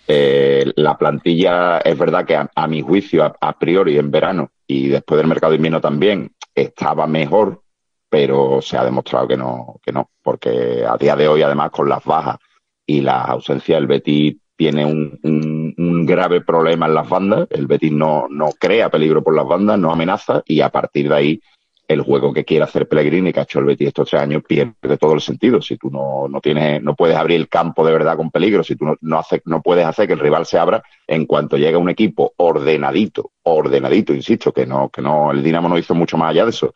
Eh, 0.07 0.71
la 0.77 0.97
plantilla 0.97 1.79
es 1.79 1.97
verdad 1.97 2.25
que 2.25 2.35
a, 2.35 2.67
mi 2.67 2.81
juicio, 2.81 3.35
a, 3.39 3.59
priori 3.59 3.97
en 3.97 4.09
verano 4.09 4.51
y 4.65 4.87
después 4.87 5.17
del 5.17 5.27
mercado 5.27 5.53
invierno 5.53 5.81
también, 5.81 6.31
estaba 6.55 7.05
mejor, 7.07 7.61
pero 8.09 8.61
se 8.61 8.77
ha 8.77 8.85
demostrado 8.85 9.27
que 9.27 9.37
no, 9.37 9.79
que 9.83 9.91
no, 9.91 10.09
porque 10.23 10.85
a 10.87 10.95
día 10.97 11.15
de 11.15 11.27
hoy, 11.27 11.41
además, 11.41 11.71
con 11.71 11.89
las 11.89 12.03
bajas 12.05 12.37
y 12.85 13.01
la 13.01 13.21
ausencia, 13.23 13.77
el 13.77 13.87
Betis 13.87 14.37
tiene 14.55 14.85
un, 14.85 15.19
un- 15.23 15.75
un 15.77 16.05
grave 16.05 16.41
problema 16.41 16.87
en 16.87 16.93
las 16.95 17.07
bandas. 17.07 17.47
El 17.51 17.67
Betis 17.67 17.91
no, 17.91 18.27
no 18.29 18.49
crea 18.59 18.89
peligro 18.89 19.21
por 19.23 19.35
las 19.35 19.45
bandas, 19.45 19.77
no 19.77 19.91
amenaza, 19.91 20.41
y 20.45 20.61
a 20.61 20.69
partir 20.69 21.09
de 21.09 21.15
ahí 21.15 21.41
el 21.87 22.01
juego 22.01 22.33
que 22.33 22.43
quiere 22.45 22.63
hacer 22.65 22.87
Pellegrini, 22.87 23.31
que 23.31 23.39
ha 23.39 23.43
hecho 23.43 23.59
el 23.59 23.65
Betis 23.65 23.87
estos 23.89 24.09
tres 24.09 24.21
años, 24.21 24.43
pierde 24.47 24.97
todo 24.99 25.13
el 25.13 25.21
sentido. 25.21 25.61
Si 25.61 25.77
tú 25.77 25.89
no, 25.89 26.27
no 26.27 26.41
tienes, 26.41 26.81
no 26.83 26.95
puedes 26.95 27.15
abrir 27.15 27.37
el 27.39 27.47
campo 27.47 27.85
de 27.85 27.93
verdad 27.93 28.17
con 28.17 28.29
peligro, 28.31 28.63
si 28.63 28.75
tú 28.75 28.85
no, 28.85 28.95
no, 29.01 29.19
hace- 29.19 29.41
no 29.45 29.61
puedes 29.61 29.85
hacer 29.85 30.07
que 30.07 30.13
el 30.13 30.19
rival 30.19 30.45
se 30.45 30.57
abra, 30.57 30.83
en 31.07 31.25
cuanto 31.25 31.57
llega 31.57 31.77
un 31.77 31.89
equipo 31.89 32.33
ordenadito, 32.37 33.31
ordenadito, 33.43 34.13
insisto, 34.13 34.51
que 34.51 34.65
no, 34.65 34.89
que 34.89 35.01
no, 35.01 35.31
el 35.31 35.43
Dinamo 35.43 35.69
no 35.69 35.77
hizo 35.77 35.95
mucho 35.95 36.17
más 36.17 36.31
allá 36.31 36.43
de 36.43 36.49
eso, 36.51 36.73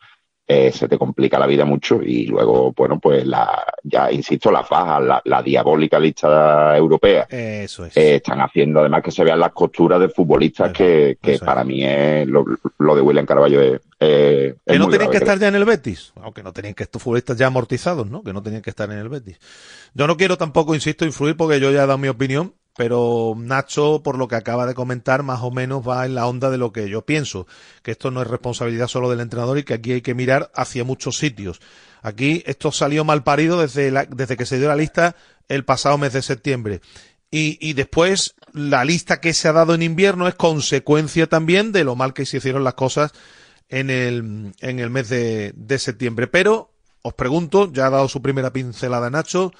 eh, 0.52 0.72
se 0.72 0.88
te 0.88 0.98
complica 0.98 1.38
la 1.38 1.46
vida 1.46 1.64
mucho 1.64 2.02
y 2.02 2.26
luego, 2.26 2.72
bueno, 2.76 2.98
pues 3.00 3.26
la, 3.26 3.64
ya 3.82 4.10
insisto, 4.12 4.50
las 4.50 4.68
bajas, 4.68 5.02
la, 5.02 5.22
la 5.24 5.42
diabólica 5.42 5.98
lista 5.98 6.76
europea, 6.76 7.26
Eso 7.30 7.86
es. 7.86 7.96
eh, 7.96 8.16
están 8.16 8.40
haciendo 8.40 8.80
además 8.80 9.02
que 9.02 9.10
se 9.10 9.24
vean 9.24 9.40
las 9.40 9.52
costuras 9.52 9.98
de 10.00 10.08
futbolistas 10.08 10.72
que, 10.72 11.16
que 11.20 11.38
para 11.38 11.64
mí 11.64 11.84
es 11.84 12.26
lo, 12.26 12.44
lo 12.78 12.94
de 12.94 13.00
William 13.00 13.26
Carballo 13.26 13.60
es, 13.60 13.80
eh, 14.00 14.54
es 14.66 14.72
Que 14.72 14.78
no 14.78 14.88
tenían 14.88 15.10
que 15.10 15.16
estar 15.18 15.38
ya 15.38 15.48
en 15.48 15.54
el 15.54 15.64
Betis, 15.64 16.12
aunque 16.20 16.42
no 16.42 16.52
tenían 16.52 16.74
que 16.74 16.82
estos 16.82 17.02
futbolistas 17.02 17.36
ya 17.38 17.46
amortizados, 17.46 18.10
¿no? 18.10 18.22
Que 18.22 18.32
no 18.32 18.42
tenían 18.42 18.62
que 18.62 18.70
estar 18.70 18.90
en 18.90 18.98
el 18.98 19.08
Betis. 19.08 19.38
Yo 19.94 20.06
no 20.06 20.16
quiero 20.16 20.36
tampoco, 20.36 20.74
insisto, 20.74 21.04
influir 21.04 21.36
porque 21.36 21.60
yo 21.60 21.70
ya 21.70 21.84
he 21.84 21.86
dado 21.86 21.98
mi 21.98 22.08
opinión, 22.08 22.54
pero 22.76 23.34
Nacho, 23.36 24.02
por 24.02 24.16
lo 24.18 24.28
que 24.28 24.36
acaba 24.36 24.66
de 24.66 24.74
comentar, 24.74 25.22
más 25.22 25.40
o 25.42 25.50
menos 25.50 25.86
va 25.86 26.06
en 26.06 26.14
la 26.14 26.26
onda 26.26 26.50
de 26.50 26.58
lo 26.58 26.72
que 26.72 26.88
yo 26.88 27.04
pienso, 27.04 27.46
que 27.82 27.90
esto 27.92 28.10
no 28.10 28.22
es 28.22 28.28
responsabilidad 28.28 28.88
solo 28.88 29.10
del 29.10 29.20
entrenador 29.20 29.58
y 29.58 29.64
que 29.64 29.74
aquí 29.74 29.92
hay 29.92 30.00
que 30.02 30.14
mirar 30.14 30.50
hacia 30.54 30.84
muchos 30.84 31.18
sitios. 31.18 31.60
Aquí 32.02 32.42
esto 32.46 32.72
salió 32.72 33.04
mal 33.04 33.22
parido 33.22 33.60
desde, 33.60 33.90
la- 33.90 34.06
desde 34.06 34.36
que 34.36 34.46
se 34.46 34.58
dio 34.58 34.68
la 34.68 34.76
lista 34.76 35.14
el 35.48 35.64
pasado 35.64 35.98
mes 35.98 36.12
de 36.14 36.22
septiembre. 36.22 36.80
Y, 37.30 37.56
y 37.66 37.72
después 37.74 38.34
la 38.52 38.84
lista 38.84 39.20
que 39.20 39.32
se 39.32 39.48
ha 39.48 39.52
dado 39.52 39.74
en 39.74 39.82
invierno 39.82 40.28
es 40.28 40.34
consecuencia 40.34 41.26
también 41.28 41.72
de 41.72 41.84
lo 41.84 41.96
mal 41.96 42.12
que 42.14 42.26
se 42.26 42.38
hicieron 42.38 42.64
las 42.64 42.74
cosas 42.74 43.12
en 43.68 43.88
el, 43.90 44.52
en 44.60 44.80
el 44.80 44.90
mes 44.90 45.08
de, 45.08 45.52
de 45.56 45.78
septiembre. 45.78 46.26
Pero 46.26 46.70
os 47.02 47.14
pregunto, 47.14 47.72
ya 47.72 47.86
ha 47.86 47.90
dado 47.90 48.08
su 48.08 48.20
primera 48.22 48.52
pincelada 48.52 49.08
Nacho, 49.10 49.52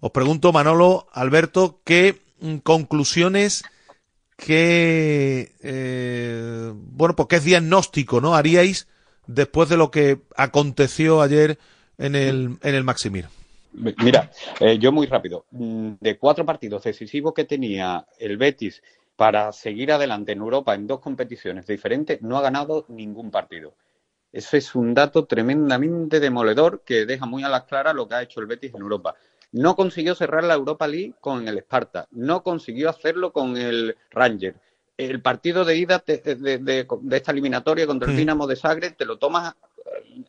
os 0.00 0.10
pregunto, 0.12 0.52
Manolo, 0.52 1.08
Alberto, 1.12 1.80
¿qué 1.84 2.22
mm, 2.25 2.25
conclusiones, 2.62 3.64
qué, 4.36 5.52
eh, 5.62 6.72
bueno, 6.74 7.16
pues 7.16 7.28
qué 7.28 7.40
diagnóstico, 7.40 8.20
¿no? 8.20 8.34
Haríais 8.34 8.86
después 9.26 9.68
de 9.68 9.76
lo 9.76 9.90
que 9.90 10.20
aconteció 10.36 11.20
ayer 11.22 11.58
en 11.98 12.14
el, 12.14 12.58
en 12.62 12.74
el 12.74 12.84
Maximir. 12.84 13.26
Mira, 13.72 14.30
eh, 14.60 14.78
yo 14.78 14.90
muy 14.92 15.06
rápido. 15.06 15.44
Mm, 15.50 15.92
De 16.00 16.18
cuatro 16.18 16.46
partidos 16.46 16.84
decisivos 16.84 17.34
que 17.34 17.44
tenía 17.44 18.06
el 18.18 18.36
Betis 18.36 18.82
para 19.16 19.52
seguir 19.52 19.92
adelante 19.92 20.32
en 20.32 20.38
Europa 20.38 20.74
en 20.74 20.86
dos 20.86 21.00
competiciones 21.00 21.66
diferentes, 21.66 22.20
no 22.22 22.36
ha 22.36 22.42
ganado 22.42 22.84
ningún 22.88 23.30
partido. 23.30 23.74
Eso 24.32 24.56
es 24.56 24.74
un 24.74 24.92
dato 24.92 25.24
tremendamente 25.24 26.20
demoledor 26.20 26.82
que 26.84 27.06
deja 27.06 27.24
muy 27.24 27.42
a 27.42 27.48
las 27.48 27.64
claras 27.64 27.94
lo 27.94 28.06
que 28.06 28.14
ha 28.14 28.22
hecho 28.22 28.40
el 28.40 28.46
Betis 28.46 28.74
en 28.74 28.82
Europa. 28.82 29.14
No 29.62 29.74
consiguió 29.74 30.14
cerrar 30.14 30.44
la 30.44 30.54
Europa 30.54 30.86
League 30.86 31.14
con 31.20 31.48
el 31.48 31.58
Sparta, 31.58 32.06
no 32.12 32.42
consiguió 32.42 32.90
hacerlo 32.90 33.32
con 33.32 33.56
el 33.56 33.96
Ranger. 34.10 34.54
El 34.98 35.20
partido 35.20 35.64
de 35.64 35.76
ida 35.76 36.02
de, 36.06 36.18
de- 36.18 36.58
de- 36.58 36.86
de 37.02 37.16
esta 37.16 37.32
eliminatoria 37.32 37.86
contra 37.86 38.08
el. 38.10 38.16
Dinamo 38.16 38.46
de 38.46 38.56
Zagreb 38.56 38.96
te 38.96 39.04
lo 39.04 39.18
tomas 39.18 39.54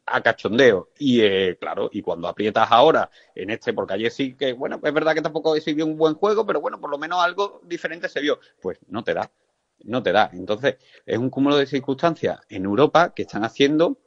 a 0.06 0.22
cachondeo. 0.22 0.90
Y 1.00 1.22
eh, 1.22 1.58
claro, 1.60 1.90
y 1.92 2.02
cuando 2.02 2.28
aprietas 2.28 2.68
ahora 2.72 3.10
en 3.36 3.50
este, 3.50 3.74
porque 3.74 3.94
ayer 3.94 4.12
sí 4.12 4.36
que, 4.36 4.54
bueno, 4.54 4.80
es 4.84 4.94
verdad 4.94 5.14
que 5.14 5.22
tampoco 5.22 5.56
exhibió 5.56 5.86
un 5.86 5.98
buen 5.98 6.16
juego, 6.16 6.46
pero 6.46 6.62
bueno, 6.62 6.80
por 6.80 6.90
lo 6.90 6.98
menos 6.98 7.20
algo 7.24 7.62
diferente 7.66 8.10
se 8.10 8.22
vio. 8.22 8.40
Pues 8.62 8.80
no 8.88 9.04
te 9.04 9.14
da, 9.14 9.30
no 9.84 10.02
te 10.04 10.12
da. 10.12 10.30
Entonces, 10.34 10.76
es 11.06 11.18
un 11.18 11.30
cúmulo 11.30 11.58
de 11.58 11.66
circunstancias 11.66 12.40
en 12.50 12.66
Europa 12.66 13.14
que 13.16 13.24
están 13.24 13.44
haciendo 13.44 13.98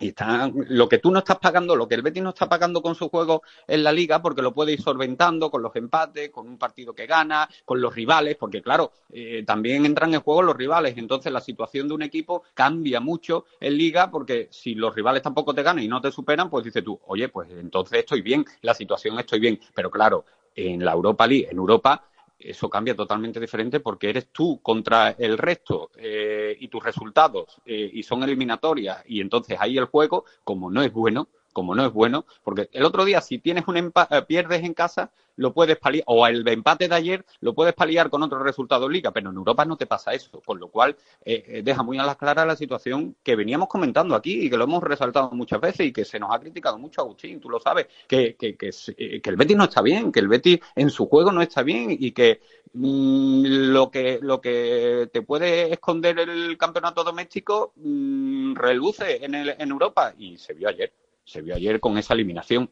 y 0.00 0.08
están, 0.08 0.54
lo 0.68 0.88
que 0.88 0.98
tú 0.98 1.10
no 1.10 1.18
estás 1.18 1.38
pagando, 1.38 1.76
lo 1.76 1.86
que 1.86 1.94
el 1.94 2.02
Betis 2.02 2.22
no 2.22 2.30
está 2.30 2.48
pagando 2.48 2.80
con 2.80 2.94
su 2.94 3.10
juego 3.10 3.42
en 3.68 3.84
la 3.84 3.92
liga, 3.92 4.22
porque 4.22 4.40
lo 4.40 4.54
puede 4.54 4.72
ir 4.72 4.80
solventando 4.80 5.50
con 5.50 5.62
los 5.62 5.76
empates, 5.76 6.30
con 6.30 6.48
un 6.48 6.58
partido 6.58 6.94
que 6.94 7.06
gana, 7.06 7.48
con 7.66 7.80
los 7.80 7.94
rivales, 7.94 8.36
porque 8.36 8.62
claro, 8.62 8.92
eh, 9.12 9.44
también 9.46 9.84
entran 9.84 10.14
en 10.14 10.22
juego 10.22 10.42
los 10.42 10.56
rivales. 10.56 10.96
Entonces 10.96 11.30
la 11.30 11.40
situación 11.40 11.86
de 11.86 11.94
un 11.94 12.02
equipo 12.02 12.44
cambia 12.54 12.98
mucho 13.00 13.44
en 13.60 13.76
liga, 13.76 14.10
porque 14.10 14.48
si 14.50 14.74
los 14.74 14.94
rivales 14.94 15.22
tampoco 15.22 15.54
te 15.54 15.62
ganan 15.62 15.84
y 15.84 15.88
no 15.88 16.00
te 16.00 16.10
superan, 16.10 16.48
pues 16.48 16.64
dices 16.64 16.82
tú, 16.82 16.98
oye, 17.06 17.28
pues 17.28 17.50
entonces 17.50 17.98
estoy 17.98 18.22
bien, 18.22 18.44
la 18.62 18.72
situación 18.72 19.18
estoy 19.18 19.38
bien. 19.38 19.60
Pero 19.74 19.90
claro, 19.90 20.24
en 20.54 20.82
la 20.84 20.92
Europa 20.92 21.26
League, 21.26 21.48
en 21.50 21.58
Europa, 21.58 22.04
eso 22.40 22.68
cambia 22.68 22.96
totalmente 22.96 23.38
diferente 23.38 23.80
porque 23.80 24.10
eres 24.10 24.28
tú 24.32 24.60
contra 24.62 25.10
el 25.10 25.38
resto 25.38 25.90
eh, 25.96 26.56
y 26.58 26.68
tus 26.68 26.82
resultados 26.82 27.60
eh, 27.64 27.90
y 27.92 28.02
son 28.02 28.22
eliminatorias 28.22 29.02
y 29.06 29.20
entonces 29.20 29.58
ahí 29.60 29.76
el 29.78 29.84
juego, 29.84 30.24
como 30.42 30.70
no 30.70 30.82
es 30.82 30.92
bueno, 30.92 31.28
como 31.52 31.74
no 31.74 31.84
es 31.86 31.92
bueno, 31.92 32.24
porque 32.42 32.68
el 32.72 32.84
otro 32.84 33.04
día 33.04 33.20
si 33.20 33.38
tienes 33.38 33.64
un 33.68 33.76
empa- 33.76 34.08
eh, 34.10 34.22
pierdes 34.22 34.62
en 34.64 34.74
casa, 34.74 35.10
lo 35.36 35.54
puedes 35.54 35.78
paliar, 35.78 36.04
o 36.06 36.26
el 36.26 36.46
empate 36.46 36.88
de 36.88 36.94
ayer 36.94 37.24
lo 37.40 37.54
puedes 37.54 37.72
paliar 37.74 38.10
con 38.10 38.22
otro 38.22 38.42
resultado 38.42 38.86
en 38.86 38.92
liga, 38.92 39.10
pero 39.12 39.30
en 39.30 39.36
Europa 39.36 39.64
no 39.64 39.76
te 39.76 39.86
pasa 39.86 40.12
eso, 40.12 40.40
con 40.44 40.58
lo 40.60 40.68
cual 40.68 40.96
eh, 41.24 41.44
eh, 41.46 41.62
deja 41.62 41.82
muy 41.82 41.98
a 41.98 42.04
las 42.04 42.16
claras 42.16 42.46
la 42.46 42.56
situación 42.56 43.16
que 43.22 43.36
veníamos 43.36 43.68
comentando 43.68 44.14
aquí 44.14 44.46
y 44.46 44.50
que 44.50 44.56
lo 44.56 44.64
hemos 44.64 44.82
resaltado 44.82 45.30
muchas 45.32 45.60
veces 45.60 45.86
y 45.86 45.92
que 45.92 46.04
se 46.04 46.18
nos 46.18 46.30
ha 46.34 46.38
criticado 46.40 46.78
mucho, 46.78 47.00
Agustín, 47.00 47.40
tú 47.40 47.48
lo 47.48 47.58
sabes, 47.60 47.86
que, 48.06 48.36
que, 48.36 48.56
que, 48.56 48.70
eh, 48.96 49.20
el 49.24 49.36
Betis 49.36 49.56
no 49.56 49.64
está 49.64 49.82
bien, 49.82 50.12
que 50.12 50.20
el 50.20 50.28
Betis 50.28 50.60
en 50.74 50.90
su 50.90 51.06
juego 51.08 51.32
no 51.32 51.42
está 51.42 51.62
bien 51.62 51.88
y 51.98 52.12
que 52.12 52.40
mm, 52.74 53.44
lo 53.72 53.90
que 53.90 54.18
lo 54.22 54.40
que 54.40 55.08
te 55.12 55.22
puede 55.22 55.72
esconder 55.72 56.18
el 56.20 56.56
campeonato 56.58 57.04
doméstico 57.04 57.72
mm, 57.76 58.54
reluce 58.54 59.24
en, 59.24 59.34
el, 59.34 59.54
en 59.58 59.70
Europa 59.70 60.14
y 60.18 60.36
se 60.38 60.54
vio 60.54 60.68
ayer, 60.68 60.92
se 61.30 61.42
vio 61.42 61.54
ayer 61.54 61.80
con 61.80 61.98
esa 61.98 62.14
eliminación. 62.14 62.70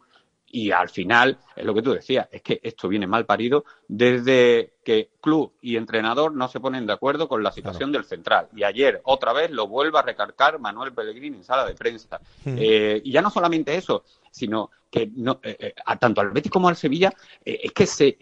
Y 0.51 0.71
al 0.71 0.89
final, 0.89 1.37
es 1.55 1.65
lo 1.67 1.75
que 1.75 1.83
tú 1.83 1.93
decías, 1.93 2.27
es 2.33 2.41
que 2.41 2.59
esto 2.63 2.89
viene 2.89 3.07
mal 3.07 3.27
parido 3.27 3.67
desde 3.87 4.73
que 4.83 5.11
club 5.21 5.53
y 5.61 5.77
entrenador 5.77 6.33
no 6.33 6.49
se 6.49 6.59
ponen 6.59 6.87
de 6.87 6.95
acuerdo 6.95 7.29
con 7.29 7.43
la 7.43 7.53
situación 7.53 7.93
del 7.93 8.05
central. 8.05 8.49
Y 8.57 8.63
ayer, 8.63 9.03
otra 9.05 9.35
vez, 9.35 9.51
lo 9.51 9.69
vuelve 9.69 9.99
a 9.99 10.03
recargar 10.03 10.59
Manuel 10.59 10.95
Pellegrini 10.95 11.37
en 11.37 11.45
sala 11.45 11.67
de 11.67 11.75
prensa. 11.75 12.19
Mm. 12.47 12.57
Eh, 12.59 13.03
y 13.05 13.13
ya 13.13 13.21
no 13.21 13.29
solamente 13.29 13.77
eso, 13.77 14.05
sino 14.31 14.71
que 14.91 15.11
no, 15.15 15.41
eh, 15.43 15.57
eh, 15.59 15.75
a 15.85 15.97
tanto 15.97 16.21
al 16.21 16.31
Betis 16.31 16.51
como 16.51 16.69
al 16.69 16.77
Sevilla, 16.77 17.13
eh, 17.45 17.61
es 17.65 17.73
que, 17.73 17.87
se, 17.87 18.17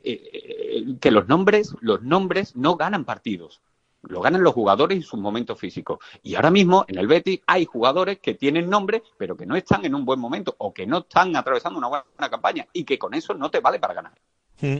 que 1.00 1.10
los 1.10 1.28
nombres, 1.28 1.74
los 1.80 2.02
nombres 2.02 2.56
no 2.56 2.76
ganan 2.76 3.04
partidos. 3.04 3.60
Lo 4.02 4.20
ganan 4.20 4.42
los 4.42 4.54
jugadores 4.54 4.98
y 4.98 5.02
sus 5.02 5.18
momentos 5.18 5.58
físicos. 5.58 5.98
Y 6.22 6.36
ahora 6.36 6.50
mismo 6.50 6.84
en 6.88 6.98
el 6.98 7.06
Betis 7.08 7.40
hay 7.46 7.64
jugadores 7.64 8.18
que 8.20 8.34
tienen 8.34 8.70
nombre, 8.70 9.02
pero 9.18 9.36
que 9.36 9.46
no 9.46 9.56
están 9.56 9.84
en 9.84 9.94
un 9.94 10.04
buen 10.04 10.20
momento 10.20 10.54
o 10.58 10.72
que 10.72 10.86
no 10.86 10.98
están 10.98 11.34
atravesando 11.34 11.78
una 11.78 11.88
buena 11.88 12.30
campaña 12.30 12.66
y 12.72 12.84
que 12.84 12.98
con 12.98 13.14
eso 13.14 13.34
no 13.34 13.50
te 13.50 13.60
vale 13.60 13.78
para 13.80 13.94
ganar. 13.94 14.12
Mm. 14.60 14.76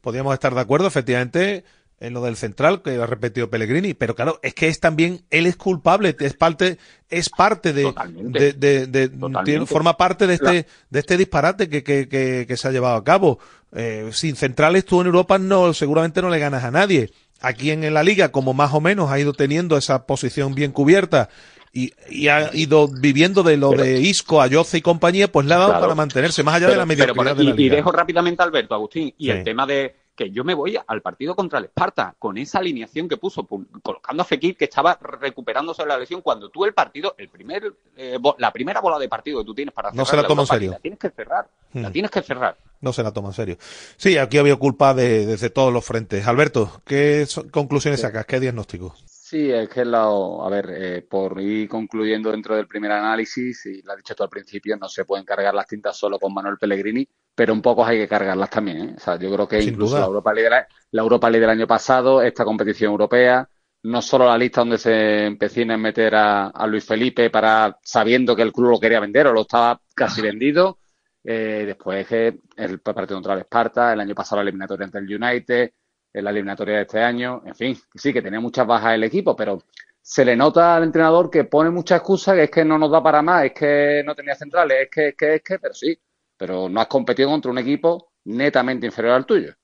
Podríamos 0.00 0.34
estar 0.34 0.54
de 0.54 0.60
acuerdo, 0.60 0.86
efectivamente, 0.88 1.64
en 2.00 2.12
lo 2.12 2.22
del 2.22 2.36
central 2.36 2.82
que 2.82 2.96
ha 2.96 3.06
repetido 3.06 3.48
Pellegrini, 3.48 3.94
pero 3.94 4.14
claro, 4.16 4.40
es 4.42 4.52
que 4.54 4.66
es 4.68 4.80
también, 4.80 5.24
él 5.30 5.46
es 5.46 5.56
culpable, 5.56 6.14
es 6.18 6.34
parte, 6.34 6.78
es 7.08 7.30
parte 7.30 7.72
de, 7.72 7.84
de, 8.32 8.52
de- 8.54 8.86
de- 8.88 9.08
tiene- 9.44 9.66
forma 9.66 9.96
parte 9.96 10.26
de 10.26 10.34
este, 10.34 10.66
de 10.90 10.98
este 10.98 11.16
disparate 11.16 11.68
que, 11.68 11.82
que, 11.84 12.08
que, 12.08 12.44
que 12.46 12.56
se 12.56 12.66
ha 12.68 12.72
llevado 12.72 12.96
a 12.96 13.04
cabo. 13.04 13.38
Eh, 13.72 14.10
sin 14.12 14.36
centrales 14.36 14.84
tú 14.84 15.00
en 15.00 15.06
Europa 15.06 15.38
no, 15.38 15.72
seguramente 15.72 16.20
no 16.20 16.28
le 16.28 16.38
ganas 16.40 16.64
a 16.64 16.70
nadie. 16.70 17.10
Aquí 17.46 17.70
en, 17.70 17.92
la 17.92 18.02
liga, 18.02 18.30
como 18.32 18.54
más 18.54 18.72
o 18.74 18.80
menos 18.80 19.10
ha 19.10 19.18
ido 19.18 19.32
teniendo 19.32 19.76
esa 19.76 20.06
posición 20.06 20.54
bien 20.54 20.72
cubierta 20.72 21.28
y, 21.72 21.92
y 22.08 22.28
ha 22.28 22.50
ido 22.54 22.88
viviendo 22.88 23.42
de 23.42 23.56
lo 23.56 23.70
de 23.70 24.00
Isco, 24.00 24.40
Ayoce 24.40 24.78
y 24.78 24.80
compañía, 24.82 25.30
pues 25.30 25.46
le 25.46 25.54
ha 25.54 25.58
dado 25.58 25.70
Claro. 25.70 25.82
para 25.82 25.94
mantenerse 25.94 26.42
más 26.42 26.54
allá 26.54 26.68
de 26.68 26.76
la 26.76 26.86
pero 26.86 27.14
mediocridad 27.14 27.36
de 27.36 27.44
la 27.44 27.50
y, 27.50 27.52
y 27.52 27.56
liga. 27.56 27.76
dejo 27.76 27.90
rápidamente 27.92 28.42
a 28.42 28.46
Alberto, 28.46 28.74
Agustín, 28.74 29.12
y 29.18 29.24
Sí. 29.26 29.30
el 29.30 29.44
tema 29.44 29.66
de 29.66 29.94
que 30.14 30.30
yo 30.30 30.44
me 30.44 30.54
voy 30.54 30.78
al 30.86 31.02
partido 31.02 31.34
contra 31.34 31.58
el 31.58 31.64
Esparta 31.66 32.14
con 32.18 32.38
esa 32.38 32.58
alineación 32.58 33.08
que 33.08 33.16
puso, 33.16 33.42
pu- 33.46 33.66
colocando 33.82 34.22
a 34.22 34.24
Fekir 34.26 34.56
que 34.56 34.64
estaba 34.64 34.98
recuperándose 35.00 35.82
de 35.82 35.88
la 35.88 35.98
lesión, 35.98 36.20
cuando 36.22 36.48
tú 36.50 36.64
el 36.64 36.72
partido, 36.74 37.14
el 37.18 37.28
primer, 37.28 37.74
eh, 37.96 38.18
bo- 38.20 38.36
la 38.38 38.52
primera 38.52 38.80
bola 38.80 38.98
de 38.98 39.08
partido 39.08 39.40
que 39.40 39.44
tú 39.46 39.54
tienes 39.54 39.74
para 39.74 39.90
No 39.90 40.04
cerrar 40.04 40.08
se 40.08 40.16
la 40.16 40.22
la 40.22 40.28
toma 40.28 40.42
en 40.42 40.46
serio. 40.46 40.70
La 40.72 40.78
tienes 40.78 40.98
que 41.00 41.10
cerrar, 41.10 41.48
la 41.72 41.88
Hmm. 41.88 41.92
tienes 41.92 42.10
que 42.10 42.22
cerrar. 42.22 42.56
No 42.80 42.92
se 42.92 43.02
la 43.02 43.12
toma 43.12 43.28
en 43.28 43.34
serio. 43.34 43.56
Sí, 43.96 44.18
aquí 44.18 44.38
había 44.38 44.56
culpa 44.56 44.94
de, 44.94 45.26
desde 45.26 45.50
todos 45.50 45.72
los 45.72 45.84
frentes. 45.84 46.26
Alberto, 46.26 46.82
¿qué 46.84 47.26
conclusiones 47.50 48.00
sacas? 48.02 48.26
¿Qué 48.26 48.40
diagnóstico? 48.40 48.94
Sí, 49.34 49.50
es 49.50 49.68
que 49.68 49.84
lo, 49.84 50.44
a 50.44 50.48
ver, 50.48 50.70
eh, 50.70 51.02
por 51.02 51.40
ir 51.40 51.68
concluyendo 51.68 52.30
dentro 52.30 52.54
del 52.54 52.68
primer 52.68 52.92
análisis, 52.92 53.66
y 53.66 53.82
lo 53.82 53.90
has 53.90 53.96
dicho 53.96 54.14
tú 54.14 54.22
al 54.22 54.28
principio, 54.28 54.76
no 54.76 54.88
se 54.88 55.04
pueden 55.04 55.24
cargar 55.24 55.52
las 55.52 55.66
tintas 55.66 55.96
solo 55.96 56.20
con 56.20 56.32
Manuel 56.32 56.56
Pellegrini, 56.56 57.04
pero 57.34 57.52
un 57.52 57.60
poco 57.60 57.84
hay 57.84 57.98
que 57.98 58.06
cargarlas 58.06 58.48
también. 58.48 58.90
¿eh? 58.90 58.94
O 58.96 59.00
sea, 59.00 59.18
yo 59.18 59.32
creo 59.34 59.48
que 59.48 59.60
Sin 59.60 59.70
incluso 59.70 59.96
duda. 59.96 60.00
la 60.02 60.06
Europa, 60.06 60.32
League, 60.32 60.66
la 60.92 61.02
Europa 61.02 61.30
League 61.30 61.40
del 61.40 61.50
año 61.50 61.66
pasado, 61.66 62.22
esta 62.22 62.44
competición 62.44 62.92
europea, 62.92 63.48
no 63.82 64.00
solo 64.02 64.26
la 64.26 64.38
lista 64.38 64.60
donde 64.60 64.78
se 64.78 65.26
empecina 65.26 65.74
en 65.74 65.80
meter 65.80 66.14
a, 66.14 66.46
a 66.50 66.66
Luis 66.68 66.84
Felipe 66.84 67.28
para 67.28 67.76
sabiendo 67.82 68.36
que 68.36 68.42
el 68.42 68.52
club 68.52 68.70
lo 68.70 68.78
quería 68.78 69.00
vender 69.00 69.26
o 69.26 69.32
lo 69.32 69.40
estaba 69.40 69.80
casi 69.96 70.22
vendido. 70.22 70.78
Eh, 71.24 71.64
después 71.66 72.06
que 72.06 72.38
el 72.56 72.80
partido 72.80 73.16
contra 73.16 73.34
el 73.34 73.40
Esparta, 73.40 73.92
el 73.94 74.00
año 74.00 74.14
pasado 74.14 74.36
la 74.36 74.42
eliminatoria 74.48 74.84
ante 74.84 74.98
el 74.98 75.12
United, 75.22 75.72
en 76.14 76.24
la 76.24 76.30
eliminatoria 76.30 76.76
de 76.76 76.82
este 76.82 77.02
año, 77.02 77.42
en 77.44 77.54
fin, 77.54 77.76
sí, 77.94 78.12
que 78.12 78.22
tenía 78.22 78.40
muchas 78.40 78.66
bajas 78.66 78.94
el 78.94 79.04
equipo, 79.04 79.34
pero 79.34 79.62
se 80.00 80.24
le 80.24 80.36
nota 80.36 80.76
al 80.76 80.84
entrenador 80.84 81.28
que 81.28 81.44
pone 81.44 81.70
muchas 81.70 81.98
excusas, 81.98 82.36
que 82.36 82.44
es 82.44 82.50
que 82.50 82.64
no 82.64 82.78
nos 82.78 82.90
da 82.90 83.02
para 83.02 83.20
más, 83.20 83.44
es 83.44 83.52
que 83.52 84.02
no 84.06 84.14
tenía 84.14 84.34
centrales, 84.36 84.82
es 84.82 84.90
que, 84.90 85.08
es 85.08 85.16
que, 85.16 85.34
es 85.34 85.42
que, 85.42 85.58
pero 85.58 85.74
sí, 85.74 85.98
pero 86.36 86.68
no 86.68 86.80
has 86.80 86.86
competido 86.86 87.28
contra 87.30 87.50
un 87.50 87.58
equipo 87.58 88.12
netamente 88.24 88.86
inferior 88.86 89.14
al 89.14 89.26
tuyo. 89.26 89.54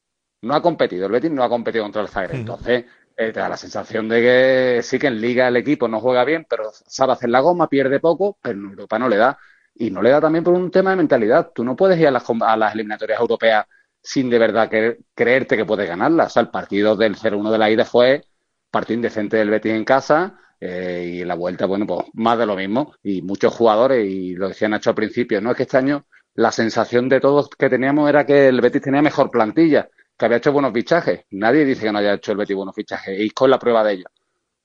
No 0.42 0.54
ha 0.54 0.62
competido, 0.62 1.06
el 1.06 1.12
Betis 1.12 1.30
no 1.30 1.42
ha 1.44 1.48
competido 1.48 1.84
contra 1.84 2.02
el 2.02 2.08
Zagreb. 2.08 2.36
Entonces, 2.36 2.86
eh, 3.16 3.32
te 3.32 3.40
da 3.40 3.48
la 3.48 3.56
sensación 3.56 4.08
de 4.08 4.20
que 4.22 4.82
sí 4.82 4.98
que 4.98 5.08
en 5.08 5.20
Liga 5.20 5.48
el 5.48 5.56
equipo 5.56 5.86
no 5.88 6.00
juega 6.00 6.24
bien, 6.24 6.46
pero 6.48 6.70
sabe 6.72 7.12
hacer 7.12 7.28
la 7.28 7.40
goma, 7.40 7.68
pierde 7.68 8.00
poco, 8.00 8.38
pero 8.40 8.58
en 8.58 8.64
Europa 8.64 8.98
no 8.98 9.08
le 9.08 9.16
da. 9.16 9.38
Y 9.74 9.90
no 9.90 10.00
le 10.02 10.10
da 10.10 10.20
también 10.20 10.42
por 10.42 10.54
un 10.54 10.70
tema 10.70 10.90
de 10.90 10.96
mentalidad. 10.96 11.52
Tú 11.54 11.62
no 11.62 11.76
puedes 11.76 11.98
ir 11.98 12.08
a 12.08 12.10
las, 12.10 12.24
a 12.28 12.56
las 12.56 12.74
eliminatorias 12.74 13.20
europeas 13.20 13.66
sin 14.02 14.30
de 14.30 14.38
verdad 14.38 14.70
cre- 14.70 14.98
creerte 15.14 15.56
que 15.56 15.64
puedes 15.64 15.88
ganarlas. 15.88 16.28
O 16.28 16.30
sea, 16.30 16.42
el 16.42 16.50
partido 16.50 16.96
del 16.96 17.16
0-1 17.16 17.50
de 17.50 17.58
la 17.58 17.70
ida 17.70 17.84
fue 17.84 18.24
partido 18.70 18.96
indecente 18.96 19.36
del 19.36 19.50
Betis 19.50 19.72
en 19.72 19.84
casa 19.84 20.38
eh, 20.60 21.18
y 21.22 21.24
la 21.24 21.34
vuelta, 21.34 21.66
bueno, 21.66 21.86
pues 21.86 22.06
más 22.14 22.38
de 22.38 22.46
lo 22.46 22.56
mismo. 22.56 22.94
Y 23.02 23.22
muchos 23.22 23.54
jugadores, 23.54 24.06
y 24.08 24.34
lo 24.34 24.48
decía 24.48 24.68
Nacho 24.68 24.90
al 24.90 24.96
principio, 24.96 25.40
no 25.40 25.50
es 25.50 25.56
que 25.56 25.62
este 25.64 25.76
año 25.78 26.06
la 26.34 26.52
sensación 26.52 27.08
de 27.08 27.20
todos 27.20 27.48
que 27.50 27.68
teníamos 27.68 28.08
era 28.08 28.24
que 28.24 28.48
el 28.48 28.60
Betis 28.60 28.82
tenía 28.82 29.02
mejor 29.02 29.30
plantilla, 29.30 29.88
que 30.16 30.24
había 30.24 30.38
hecho 30.38 30.52
buenos 30.52 30.72
fichajes. 30.72 31.24
Nadie 31.30 31.64
dice 31.64 31.82
que 31.86 31.92
no 31.92 31.98
haya 31.98 32.14
hecho 32.14 32.32
el 32.32 32.38
Betis 32.38 32.56
buenos 32.56 32.74
fichajes. 32.74 33.18
Isco 33.20 33.46
es 33.46 33.50
la 33.50 33.58
prueba 33.58 33.82
de 33.84 33.94
ello. 33.94 34.04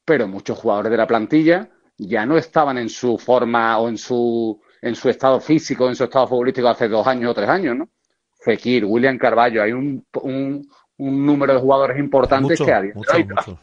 Pero 0.05 0.27
muchos 0.27 0.57
jugadores 0.57 0.91
de 0.91 0.97
la 0.97 1.07
plantilla 1.07 1.69
ya 1.97 2.25
no 2.25 2.37
estaban 2.37 2.77
en 2.77 2.89
su 2.89 3.17
forma 3.17 3.77
o 3.79 3.89
en 3.89 3.97
su, 3.97 4.61
en 4.81 4.95
su 4.95 5.09
estado 5.09 5.39
físico, 5.39 5.87
en 5.89 5.95
su 5.95 6.03
estado 6.05 6.27
futbolístico 6.27 6.67
hace 6.69 6.87
dos 6.87 7.05
años 7.07 7.31
o 7.31 7.33
tres 7.33 7.49
años, 7.49 7.75
¿no? 7.77 7.89
Fekir, 8.45 8.85
William 8.85 9.17
Carballo, 9.17 9.63
hay 9.63 9.71
un, 9.71 10.05
un, 10.21 10.69
un 10.97 11.25
número 11.25 11.53
de 11.55 11.59
jugadores 11.59 11.97
importantes 11.99 12.59
Mucho, 12.59 12.65
que 12.65 12.73
a 12.73 12.81
mucho, 12.93 13.17
mucho. 13.19 13.59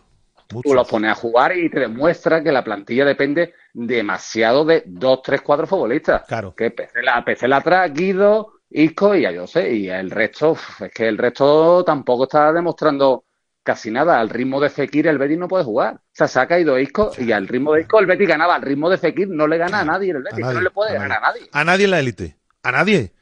tú 0.62 0.74
los 0.74 0.88
pones 0.88 1.12
a 1.12 1.14
jugar 1.14 1.56
y 1.56 1.70
te 1.70 1.80
demuestra 1.80 2.42
que 2.42 2.50
la 2.52 2.64
plantilla 2.64 3.04
depende 3.04 3.54
demasiado 3.72 4.64
de 4.64 4.82
dos, 4.86 5.22
tres, 5.22 5.40
cuatro 5.40 5.66
futbolistas. 5.66 6.26
Claro. 6.26 6.54
Que 6.54 6.70
Pesela, 6.72 7.24
Pesela 7.24 7.56
atrás, 7.59 7.92
Guido, 7.94 8.54
Isco 8.68 9.14
y 9.14 9.24
Ayose. 9.24 9.72
Y 9.72 9.88
el 9.88 10.10
resto, 10.10 10.56
es 10.80 10.92
que 10.92 11.06
el 11.09 11.16
resto 11.16 11.82
tampoco 11.84 12.24
está 12.24 12.52
demostrando 12.52 13.24
casi 13.62 13.90
nada. 13.90 14.18
Al 14.20 14.28
ritmo 14.28 14.60
de 14.60 14.68
Fekir 14.68 15.06
el 15.06 15.16
Betis 15.18 15.38
no 15.38 15.48
puede 15.48 15.64
jugar. 15.64 15.94
O 15.94 16.00
sea, 16.10 16.28
se 16.28 16.40
ha 16.40 16.46
caído 16.46 16.78
Isco 16.78 17.12
y 17.16 17.32
al 17.32 17.48
ritmo 17.48 17.72
de 17.72 17.82
Isco 17.82 17.98
el 18.00 18.06
Betis 18.06 18.28
ganaba. 18.28 18.56
Al 18.56 18.62
ritmo 18.62 18.90
de 18.90 18.98
Fekir 18.98 19.28
no 19.28 19.46
le 19.46 19.56
gana 19.56 19.80
a 19.80 19.84
nadie 19.84 20.10
el 20.10 20.22
Betis. 20.22 20.40
nadie, 20.40 20.54
no 20.54 20.60
le 20.60 20.70
puede 20.70 20.90
a 20.96 21.00
ganar 21.00 21.18
a 21.18 21.20
nadie. 21.28 21.42
A 21.52 21.64
nadie 21.64 21.84
en 21.84 21.90
la 21.92 22.00
élite. 22.00 22.36
A 22.62 22.72
nadie. 22.72 23.12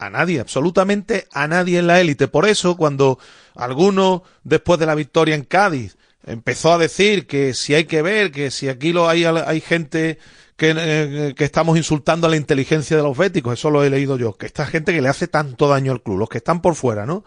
A 0.00 0.08
nadie, 0.08 0.40
absolutamente 0.40 1.26
a 1.30 1.46
nadie 1.46 1.78
en 1.78 1.86
la 1.86 2.00
élite. 2.00 2.26
Por 2.26 2.48
eso, 2.48 2.76
cuando 2.78 3.18
alguno, 3.54 4.22
después 4.44 4.80
de 4.80 4.86
la 4.86 4.94
victoria 4.94 5.34
en 5.34 5.44
Cádiz, 5.44 5.98
empezó 6.26 6.72
a 6.72 6.78
decir 6.78 7.26
que 7.26 7.52
si 7.52 7.74
hay 7.74 7.84
que 7.84 8.00
ver, 8.00 8.32
que 8.32 8.50
si 8.50 8.68
aquí 8.70 8.94
lo 8.94 9.08
hay, 9.10 9.26
hay 9.26 9.60
gente 9.60 10.18
que, 10.56 10.74
eh, 10.76 11.34
que 11.36 11.44
estamos 11.44 11.76
insultando 11.76 12.26
a 12.26 12.30
la 12.30 12.36
inteligencia 12.36 12.96
de 12.96 13.02
los 13.02 13.16
béticos, 13.16 13.52
eso 13.58 13.70
lo 13.70 13.84
he 13.84 13.90
leído 13.90 14.16
yo, 14.16 14.32
que 14.38 14.46
esta 14.46 14.64
gente 14.64 14.94
que 14.94 15.02
le 15.02 15.08
hace 15.10 15.28
tanto 15.28 15.68
daño 15.68 15.92
al 15.92 16.02
club, 16.02 16.16
los 16.18 16.28
que 16.30 16.38
están 16.38 16.62
por 16.62 16.76
fuera, 16.76 17.04
¿no? 17.04 17.22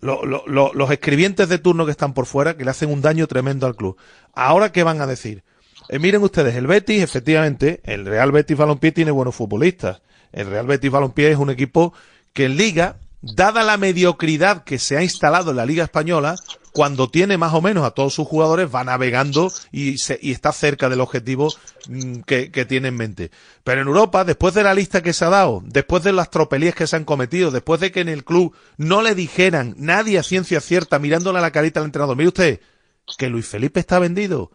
Lo- 0.00 0.24
lo- 0.24 0.44
lo- 0.46 0.72
los 0.72 0.90
escribientes 0.92 1.48
de 1.48 1.58
turno 1.58 1.84
que 1.84 1.90
están 1.92 2.14
por 2.14 2.26
fuera, 2.26 2.56
que 2.56 2.64
le 2.64 2.70
hacen 2.70 2.92
un 2.92 3.00
daño 3.00 3.26
tremendo 3.26 3.66
al 3.66 3.74
club. 3.74 3.96
Ahora, 4.34 4.70
¿qué 4.70 4.84
van 4.84 5.00
a 5.00 5.06
decir? 5.08 5.42
Eh, 5.88 5.98
miren 5.98 6.22
ustedes, 6.22 6.54
el 6.54 6.68
Betis, 6.68 7.02
efectivamente, 7.02 7.80
el 7.84 8.04
Real 8.06 8.30
Betis 8.30 8.56
Balompié 8.56 8.92
tiene 8.92 9.10
buenos 9.10 9.34
futbolistas. 9.34 10.00
El 10.34 10.48
Real 10.48 10.66
Betis 10.66 10.90
Balompié 10.90 11.30
es 11.30 11.38
un 11.38 11.48
equipo 11.50 11.94
que 12.32 12.44
en 12.46 12.56
Liga, 12.56 12.96
dada 13.22 13.62
la 13.62 13.76
mediocridad 13.78 14.64
que 14.64 14.78
se 14.78 14.96
ha 14.96 15.02
instalado 15.02 15.52
en 15.52 15.56
la 15.56 15.64
Liga 15.66 15.84
Española, 15.84 16.36
cuando 16.72 17.08
tiene 17.08 17.38
más 17.38 17.54
o 17.54 17.62
menos 17.62 17.84
a 17.84 17.92
todos 17.92 18.12
sus 18.14 18.26
jugadores, 18.26 18.68
va 18.74 18.82
navegando 18.82 19.52
y, 19.70 19.96
se- 19.98 20.18
y 20.20 20.32
está 20.32 20.50
cerca 20.50 20.88
del 20.88 21.00
objetivo 21.00 21.54
mm, 21.88 22.22
que, 22.22 22.50
que 22.50 22.64
tiene 22.64 22.88
en 22.88 22.96
mente. 22.96 23.30
Pero 23.62 23.80
en 23.82 23.86
Europa, 23.86 24.24
después 24.24 24.54
de 24.54 24.64
la 24.64 24.74
lista 24.74 25.00
que 25.00 25.12
se 25.12 25.24
ha 25.24 25.28
dado, 25.28 25.62
después 25.64 26.02
de 26.02 26.12
las 26.12 26.30
tropelías 26.30 26.74
que 26.74 26.88
se 26.88 26.96
han 26.96 27.04
cometido, 27.04 27.52
después 27.52 27.80
de 27.80 27.92
que 27.92 28.00
en 28.00 28.08
el 28.08 28.24
club 28.24 28.56
no 28.76 29.02
le 29.02 29.14
dijeran 29.14 29.76
nadie 29.78 30.18
a 30.18 30.24
ciencia 30.24 30.60
cierta, 30.60 30.98
mirándole 30.98 31.38
a 31.38 31.42
la 31.42 31.52
carita 31.52 31.78
al 31.78 31.86
entrenador, 31.86 32.16
mire 32.16 32.28
usted, 32.28 32.60
que 33.18 33.28
Luis 33.28 33.46
Felipe 33.46 33.78
está 33.78 34.00
vendido, 34.00 34.50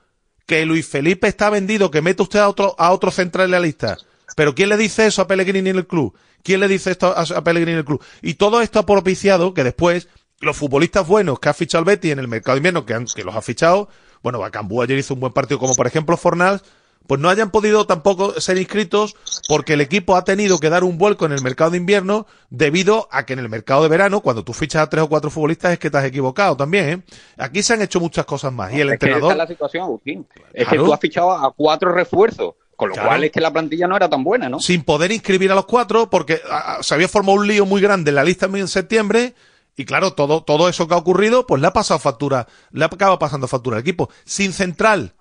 que 0.46 0.66
Luis 0.66 0.86
Felipe 0.88 1.30
está 1.30 1.50
vendido, 1.50 1.90
que 1.90 2.02
mete 2.02 2.22
usted 2.22 2.40
a 2.40 2.50
otro, 2.50 2.76
a 2.78 2.92
otro 2.92 3.12
central 3.12 3.46
en 3.46 3.52
la 3.52 3.60
lista. 3.62 3.98
Pero 4.36 4.56
¿quién 4.56 4.70
le 4.70 4.78
dice 4.78 5.06
eso 5.08 5.22
a 5.22 5.28
Pellegrini 5.28 5.70
en 5.70 5.78
el 5.78 5.88
club? 5.88 6.16
¿Quién 6.44 6.60
le 6.62 6.68
dice 6.68 6.92
esto 6.92 7.14
a, 7.16 7.44
Pellegrini 7.44 7.74
en 7.74 7.78
el 7.80 7.86
club? 7.86 8.04
Y 8.22 8.36
todo 8.36 8.62
esto 8.62 8.80
ha 8.80 8.86
propiciado 8.86 9.54
que 9.54 9.64
después 9.64 10.08
los 10.40 10.56
futbolistas 10.56 11.06
buenos 11.08 11.40
que 11.40 11.50
ha 11.50 11.54
fichado 11.54 11.80
el 11.82 11.86
Betis 11.86 12.12
en 12.14 12.20
el 12.20 12.28
mercado 12.28 12.56
de 12.56 12.60
invierno, 12.60 12.86
que, 12.86 12.94
han- 12.94 13.08
que 13.14 13.24
los 13.24 13.36
ha 13.36 13.42
fichado, 13.42 13.90
bueno, 14.24 14.40
Bacambú 14.40 14.82
ayer 14.82 14.98
hizo 14.98 15.14
un 15.14 15.20
buen 15.20 15.34
partido, 15.34 15.60
como 15.60 15.76
por 15.76 15.86
ejemplo 15.88 16.16
Fornals, 16.16 16.64
pues 17.08 17.20
no 17.20 17.28
hayan 17.30 17.50
podido 17.50 17.88
tampoco 17.88 18.40
ser 18.40 18.58
inscritos 18.60 19.16
porque 19.48 19.74
el 19.74 19.82
equipo 19.82 20.16
ha 20.16 20.24
tenido 20.24 20.60
que 20.60 20.70
dar 20.70 20.84
un 20.84 21.00
vuelco 21.00 21.26
en 21.26 21.32
el 21.32 21.42
mercado 21.42 21.72
de 21.72 21.78
invierno 21.78 22.28
debido 22.52 23.08
a 23.12 23.26
que 23.26 23.34
en 23.34 23.40
el 23.40 23.50
mercado 23.50 23.82
de 23.82 23.90
verano, 23.90 24.22
cuando 24.22 24.44
tú 24.44 24.54
fichas 24.54 24.84
a 24.84 24.90
tres 24.90 25.04
o 25.04 25.10
cuatro 25.10 25.32
futbolistas, 25.32 25.74
es 25.74 25.80
que 25.80 25.90
te 25.90 25.98
has 25.98 26.06
equivocado 26.06 26.56
también. 26.56 26.90
¿eh? 26.90 27.02
Aquí 27.38 27.64
se 27.64 27.74
han 27.74 27.82
hecho 27.82 28.00
muchas 28.00 28.26
cosas 28.26 28.54
más. 28.54 28.72
Y 28.74 28.82
el 28.82 28.90
es 28.90 28.94
entrenador. 28.94 29.30
Que 29.30 29.34
es 29.34 29.38
la 29.40 29.48
situación, 29.48 29.84
Agustín. 29.86 30.28
Es 30.54 30.68
Claro. 30.68 30.70
que 30.84 30.86
tú 30.88 30.94
has 30.94 31.00
fichado 31.00 31.32
a 31.32 31.52
cuatro 31.52 31.92
refuerzos, 31.92 32.54
con 32.80 32.88
lo 32.88 32.96
Claro. 32.96 33.10
cual 33.10 33.26
es 33.26 33.32
que 33.34 33.42
la 33.42 33.52
plantilla 33.52 33.88
no 33.90 33.98
era 33.98 34.10
tan 34.10 34.24
buena, 34.24 34.48
¿no? 34.48 34.62
sin 34.62 34.84
poder 34.84 35.12
inscribir 35.12 35.52
a 35.52 35.56
los 35.56 35.66
cuatro 35.66 36.10
porque 36.10 36.42
se 36.80 36.94
había 36.94 37.10
formado 37.10 37.38
un 37.40 37.46
lío 37.46 37.66
muy 37.66 37.82
grande 37.82 38.12
en 38.12 38.16
la 38.16 38.24
lista 38.24 38.46
en 38.46 38.70
septiembre 38.70 39.36
y 39.76 39.84
claro, 39.84 40.14
todo, 40.14 40.44
todo 40.44 40.70
eso 40.70 40.88
que 40.88 40.94
ha 40.94 40.98
ocurrido, 40.98 41.46
pues 41.46 41.62
le 41.62 41.68
ha 41.68 41.74
pasado 41.74 42.00
factura, 42.00 42.48
le 42.72 42.86
acaba 42.86 43.20
pasando 43.20 43.50
factura 43.50 43.76
al 43.76 43.82
equipo. 43.82 44.10
Sin 44.24 44.54
central, 44.54 45.14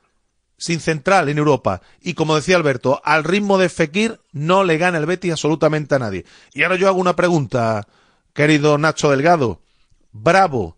sin 0.57 0.79
central 0.79 1.29
en 1.29 1.39
Europa. 1.39 1.81
Y 2.01 2.15
como 2.15 2.37
decía 2.37 2.55
Alberto, 2.55 3.01
al 3.05 3.25
ritmo 3.25 3.59
de 3.59 3.69
Fekir 3.69 4.21
no 4.31 4.63
le 4.63 4.79
gana 4.79 4.99
el 4.99 5.07
Betis 5.07 5.33
absolutamente 5.33 5.97
a 5.97 5.99
nadie. 5.99 6.25
Y 6.55 6.63
ahora 6.63 6.77
yo 6.77 6.87
hago 6.87 7.01
una 7.01 7.17
pregunta, 7.17 7.89
querido 8.35 8.79
Nacho 8.79 9.11
Delgado. 9.11 9.61
Bravo. 10.13 10.77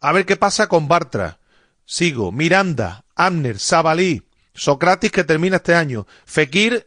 A 0.00 0.12
ver 0.12 0.26
qué 0.26 0.36
pasa 0.36 0.68
con 0.68 0.88
Bartra. 0.88 1.38
Sigo. 1.86 2.32
Miranda, 2.32 3.04
Amner, 3.14 3.58
Sabalí, 3.58 4.22
Socrates 4.58 5.10
que 5.10 5.24
termina 5.24 5.56
este 5.56 5.74
año. 5.74 6.06
Fekir, 6.24 6.86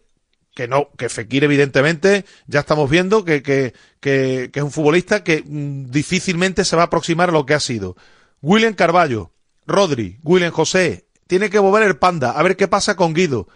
que 0.54 0.68
no, 0.68 0.90
que 0.98 1.10
Fekir 1.10 1.44
evidentemente 1.44 2.26
ya 2.48 2.60
estamos 2.60 2.90
viendo 2.90 3.26
que, 3.26 3.42
que, 3.42 3.74
que, 4.00 4.50
que 4.52 4.60
es 4.60 4.64
un 4.64 4.72
futbolista 4.72 5.24
que 5.24 5.44
mm, 5.46 5.90
difícilmente 5.90 6.66
se 6.66 6.76
va 6.76 6.84
a 6.84 6.86
aproximar 6.86 7.30
a 7.30 7.34
lo 7.34 7.46
que 7.46 7.54
ha 7.54 7.60
sido. 7.60 7.96
William 8.42 8.74
Carballo, 8.74 9.32
Rodri, 9.66 10.20
William 10.24 10.52
José, 10.52 11.06
tiene 11.28 11.50
que 11.50 11.62
mover 11.62 11.84
el 11.84 11.98
panda, 11.98 12.32
a 12.32 12.44
ver 12.44 12.58
qué 12.58 12.68
pasa 12.68 12.96
con 12.96 13.14
Guido. 13.14 13.48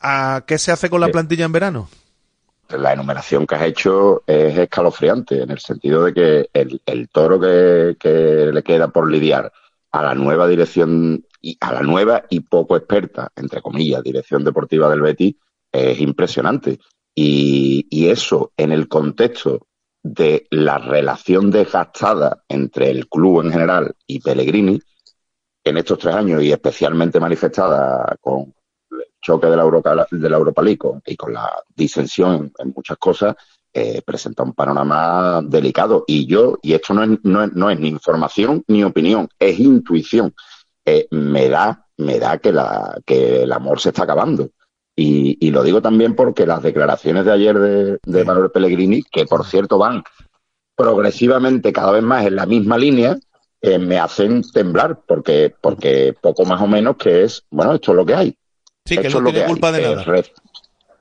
¿A 0.00 0.44
qué 0.46 0.58
se 0.58 0.70
hace 0.72 0.90
con 0.90 1.00
la 1.00 1.08
plantilla 1.08 1.46
en 1.46 1.52
verano? 1.52 1.88
la 2.68 2.92
enumeración 2.92 3.46
que 3.46 3.54
has 3.54 3.62
hecho 3.62 4.22
es 4.26 4.58
escalofriante, 4.58 5.42
en 5.42 5.50
el 5.50 5.58
sentido 5.58 6.04
de 6.04 6.14
que 6.14 6.50
el, 6.52 6.80
el 6.86 7.08
toro 7.08 7.38
que, 7.38 7.96
que 7.98 8.50
le 8.52 8.62
queda 8.62 8.88
por 8.88 9.10
lidiar 9.10 9.52
a 9.92 10.02
la 10.02 10.14
nueva 10.14 10.48
dirección 10.48 11.24
y 11.46 11.56
a 11.60 11.72
la 11.72 11.82
nueva 11.82 12.24
y 12.28 12.40
poco 12.40 12.76
experta, 12.76 13.30
entre 13.36 13.62
comillas, 13.62 14.02
dirección 14.02 14.42
deportiva 14.42 14.90
del 14.90 15.00
Betis, 15.00 15.36
es 15.70 16.00
impresionante. 16.00 16.80
Y, 17.14 18.08
eso 18.08 18.52
en 18.56 18.72
el 18.72 18.88
contexto 18.88 19.66
de 20.02 20.46
la 20.50 20.78
relación 20.78 21.50
desgastada 21.50 22.42
entre 22.48 22.90
el 22.90 23.08
club 23.08 23.42
en 23.44 23.52
general 23.52 23.94
y 24.06 24.20
Pellegrini, 24.20 24.80
en 25.64 25.76
estos 25.76 25.98
tres 25.98 26.14
años 26.14 26.42
y 26.42 26.50
especialmente 26.50 27.20
manifestada 27.20 28.16
con 28.20 28.54
el 28.90 29.06
choque 29.20 29.46
de 29.46 29.56
la 29.56 29.62
Europa, 29.62 30.06
de 30.10 30.30
la 30.30 30.36
Europa 30.36 30.62
League 30.62 30.88
y 31.06 31.16
con 31.16 31.32
la 31.32 31.62
disensión 31.74 32.34
en, 32.34 32.52
en 32.58 32.72
muchas 32.74 32.96
cosas, 32.98 33.34
eh, 33.78 34.00
presenta 34.00 34.42
un 34.42 34.54
panorama 34.54 35.42
delicado. 35.44 36.04
Y 36.06 36.26
yo, 36.26 36.58
y 36.62 36.72
esto 36.72 36.94
no 36.94 37.04
es, 37.04 37.10
no 37.22 37.44
es, 37.44 37.52
no 37.52 37.68
es 37.68 37.78
ni 37.78 37.88
información 37.88 38.64
ni 38.68 38.82
opinión, 38.82 39.28
es 39.38 39.58
intuición. 39.60 40.34
Eh, 40.86 41.08
me 41.10 41.48
da, 41.48 41.84
me 41.98 42.18
da 42.20 42.38
que, 42.38 42.52
la, 42.52 42.96
que 43.04 43.42
el 43.42 43.52
amor 43.52 43.80
se 43.80 43.88
está 43.88 44.04
acabando. 44.04 44.50
Y, 44.94 45.36
y 45.46 45.50
lo 45.50 45.62
digo 45.62 45.82
también 45.82 46.14
porque 46.14 46.46
las 46.46 46.62
declaraciones 46.62 47.24
de 47.26 47.32
ayer 47.32 47.58
de, 47.58 47.98
de 48.02 48.24
Manuel 48.24 48.50
Pellegrini, 48.50 49.02
que 49.02 49.26
por 49.26 49.44
cierto 49.44 49.76
van 49.78 50.02
progresivamente 50.74 51.72
cada 51.72 51.92
vez 51.92 52.02
más 52.02 52.26
en 52.26 52.36
la 52.36 52.46
misma 52.46 52.78
línea, 52.78 53.18
eh, 53.60 53.78
me 53.78 53.98
hacen 53.98 54.42
temblar, 54.52 55.00
porque, 55.06 55.52
porque 55.60 56.14
poco 56.20 56.44
más 56.44 56.60
o 56.60 56.66
menos 56.66 56.96
que 56.96 57.24
es, 57.24 57.42
bueno, 57.50 57.74
esto 57.74 57.92
es 57.92 57.96
lo 57.96 58.06
que 58.06 58.14
hay. 58.14 58.36
Sí, 58.84 58.96
que 58.96 59.02
no 59.02 59.08
es 59.08 59.14
lo 59.14 59.24
tiene 59.24 59.40
hay. 59.40 59.46
culpa 59.48 59.72
de 59.72 59.78
Eh, 59.80 59.82
nada. 59.82 60.04
re- 60.04 60.32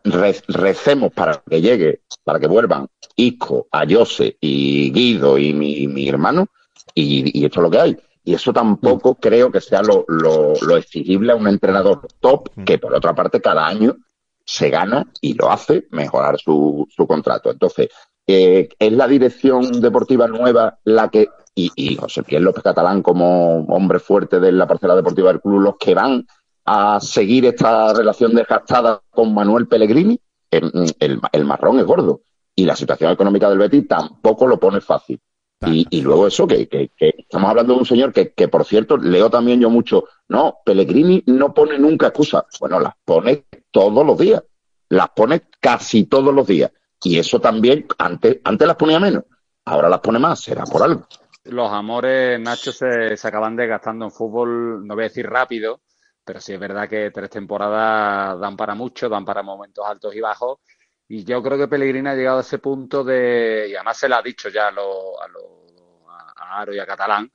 re- 0.06 0.41
recemos 0.48 1.12
para 1.14 1.41
que 1.48 1.62
llegue, 1.62 2.02
para 2.24 2.40
que 2.40 2.48
vuelvan 2.48 2.88
Isco, 3.16 3.68
Ayose 3.72 4.38
y 4.40 4.91
Guido 4.91 5.38
y 5.38 5.53
mi, 5.53 5.88
mi 5.88 6.07
hermano, 6.10 6.48
y, 6.94 7.38
y 7.40 7.45
esto 7.45 7.60
es 7.60 7.64
lo 7.64 7.70
que 7.72 7.80
hay. 7.80 7.98
Y 8.26 8.34
eso 8.34 8.52
tampoco 8.52 9.16
creo 9.16 9.52
que 9.52 9.62
sea 9.62 9.82
lo, 9.84 10.04
lo, 10.08 10.54
lo 10.62 10.78
exigible 10.78 11.32
a 11.32 11.36
un 11.36 11.48
entrenador 11.48 12.08
top, 12.20 12.50
que 12.66 12.78
por 12.80 12.94
otra 12.94 13.14
parte 13.14 13.40
cada 13.40 13.66
año 13.68 13.96
se 14.44 14.70
gana 14.70 15.06
y 15.22 15.34
lo 15.36 15.52
hace 15.52 15.88
mejorar 15.92 16.40
su, 16.40 16.88
su 16.90 17.06
contrato. 17.08 17.52
Entonces, 17.52 17.90
eh, 18.28 18.68
¿es 18.80 18.92
la 18.92 19.08
dirección 19.08 19.80
deportiva 19.80 20.28
nueva 20.28 20.80
la 20.84 21.10
que, 21.10 21.30
y, 21.54 21.72
y 21.76 21.96
José 21.96 22.24
Pierre 22.24 22.44
López 22.44 22.64
Catalán 22.64 23.04
como 23.04 23.60
hombre 23.66 24.00
fuerte 24.00 24.40
de 24.40 24.52
la 24.52 24.68
parcela 24.68 24.96
deportiva 24.96 25.30
del 25.32 25.42
club, 25.42 25.62
los 25.62 25.76
que 25.78 25.94
van 25.94 26.26
a 26.66 27.00
seguir 27.00 27.46
esta 27.46 27.94
relación 27.94 28.34
desgastada 28.34 29.02
con 29.12 29.34
Manuel 29.36 29.68
Pellegrini? 29.68 30.20
El, 30.50 30.72
el- 31.00 31.20
el 31.32 31.46
marrón 31.46 31.80
es 31.80 31.86
gordo. 31.86 32.22
Y 32.56 32.66
la 32.66 32.76
situación 32.76 33.12
económica 33.12 33.50
del 33.50 33.60
Betis 33.60 33.88
tampoco 33.88 34.48
lo 34.48 34.60
pone 34.60 34.82
fácil. 34.82 35.20
Y, 35.61 35.88
y 35.90 36.02
luego 36.02 36.27
eso, 36.27 36.45
que, 36.48 36.68
que- 36.68 36.90
que 36.95 37.14
estamos 37.18 37.49
hablando 37.49 37.73
de 37.73 37.80
un 37.80 37.86
señor 37.86 38.14
que, 38.14 38.34
que, 38.34 38.48
por 38.48 38.65
cierto, 38.65 38.98
leo 38.98 39.30
también 39.30 39.60
yo 39.60 39.69
mucho, 39.69 40.06
no, 40.27 40.57
Pellegrini 40.65 41.23
no 41.27 41.53
pone 41.53 41.80
nunca 41.80 42.07
excusas. 42.07 42.44
Bueno, 42.60 42.80
las 42.80 42.94
pone 43.03 43.45
todos 43.72 44.06
los 44.06 44.18
días. 44.18 44.44
Las 44.90 45.10
pone 45.10 45.44
casi 45.60 46.03
todos 46.06 46.34
los 46.34 46.45
días. 46.45 46.72
Y 47.03 47.18
eso 47.18 47.40
también, 47.40 47.88
antes, 47.98 48.40
antes 48.44 48.68
las 48.68 48.77
ponía 48.77 48.99
menos. 48.99 49.23
Ahora 49.65 49.90
las 49.90 49.99
pone 49.99 50.19
más, 50.19 50.40
será 50.41 50.64
por 50.65 50.84
algo. 50.84 51.07
Los 51.45 51.72
amores, 51.72 52.40
Nacho, 52.40 52.72
se, 52.72 53.15
se 53.18 53.27
acaban 53.27 53.56
desgastando 53.56 54.06
en 54.06 54.11
fútbol, 54.11 54.86
no 54.86 54.95
voy 54.95 55.03
a 55.06 55.07
decir 55.07 55.27
rápido, 55.27 55.82
pero 56.23 56.40
sí 56.40 56.53
es 56.53 56.60
verdad 56.60 56.90
que 56.90 57.11
tres 57.11 57.30
temporadas 57.30 58.40
dan 58.40 58.57
para 58.57 58.73
mucho, 58.73 59.10
dan 59.10 59.26
para 59.26 59.44
momentos 59.44 59.86
altos 59.86 60.15
y 60.15 60.22
bajos. 60.22 60.60
Y 61.07 61.23
yo 61.23 61.41
creo 61.44 61.57
que 61.57 61.68
Pellegrini 61.68 62.10
ha 62.10 62.15
llegado 62.15 62.40
a 62.40 62.41
ese 62.41 62.57
punto 62.60 63.03
de, 63.03 63.68
y 63.69 63.76
además 63.76 63.98
se 63.98 64.10
lo 64.10 64.15
ha 64.15 64.22
dicho 64.23 64.49
ya 64.49 64.68
a, 64.69 64.72
lo- 64.72 65.22
a, 65.22 65.27
lo- 65.27 66.10
a- 66.10 66.61
Aro 66.61 66.73
y 66.73 66.80
a 66.80 66.86
Catalán, 66.86 67.32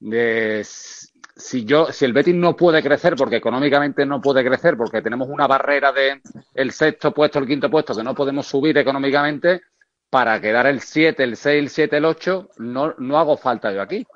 de 0.00 0.64
si 0.64 1.64
yo, 1.64 1.92
si 1.92 2.04
el 2.04 2.12
Betis 2.12 2.34
no 2.34 2.56
puede 2.56 2.82
crecer, 2.82 3.14
porque 3.16 3.36
económicamente 3.36 4.04
no 4.06 4.20
puede 4.20 4.44
crecer, 4.44 4.76
porque 4.76 5.02
tenemos 5.02 5.28
una 5.28 5.46
barrera 5.46 5.92
de 5.92 6.20
el 6.54 6.72
sexto 6.72 7.12
puesto, 7.12 7.38
el 7.38 7.46
quinto 7.46 7.70
puesto, 7.70 7.94
que 7.94 8.02
no 8.04 8.14
podemos 8.14 8.46
subir 8.46 8.76
económicamente, 8.78 9.62
para 10.10 10.40
quedar 10.40 10.66
el 10.66 10.80
7, 10.80 11.24
el 11.24 11.36
6, 11.36 11.58
el 11.62 11.70
7, 11.70 11.96
el 11.98 12.04
8, 12.06 12.48
no, 12.58 12.94
no 12.98 13.18
hago 13.18 13.36
falta 13.36 13.72
yo 13.72 13.82
aquí. 13.82 14.06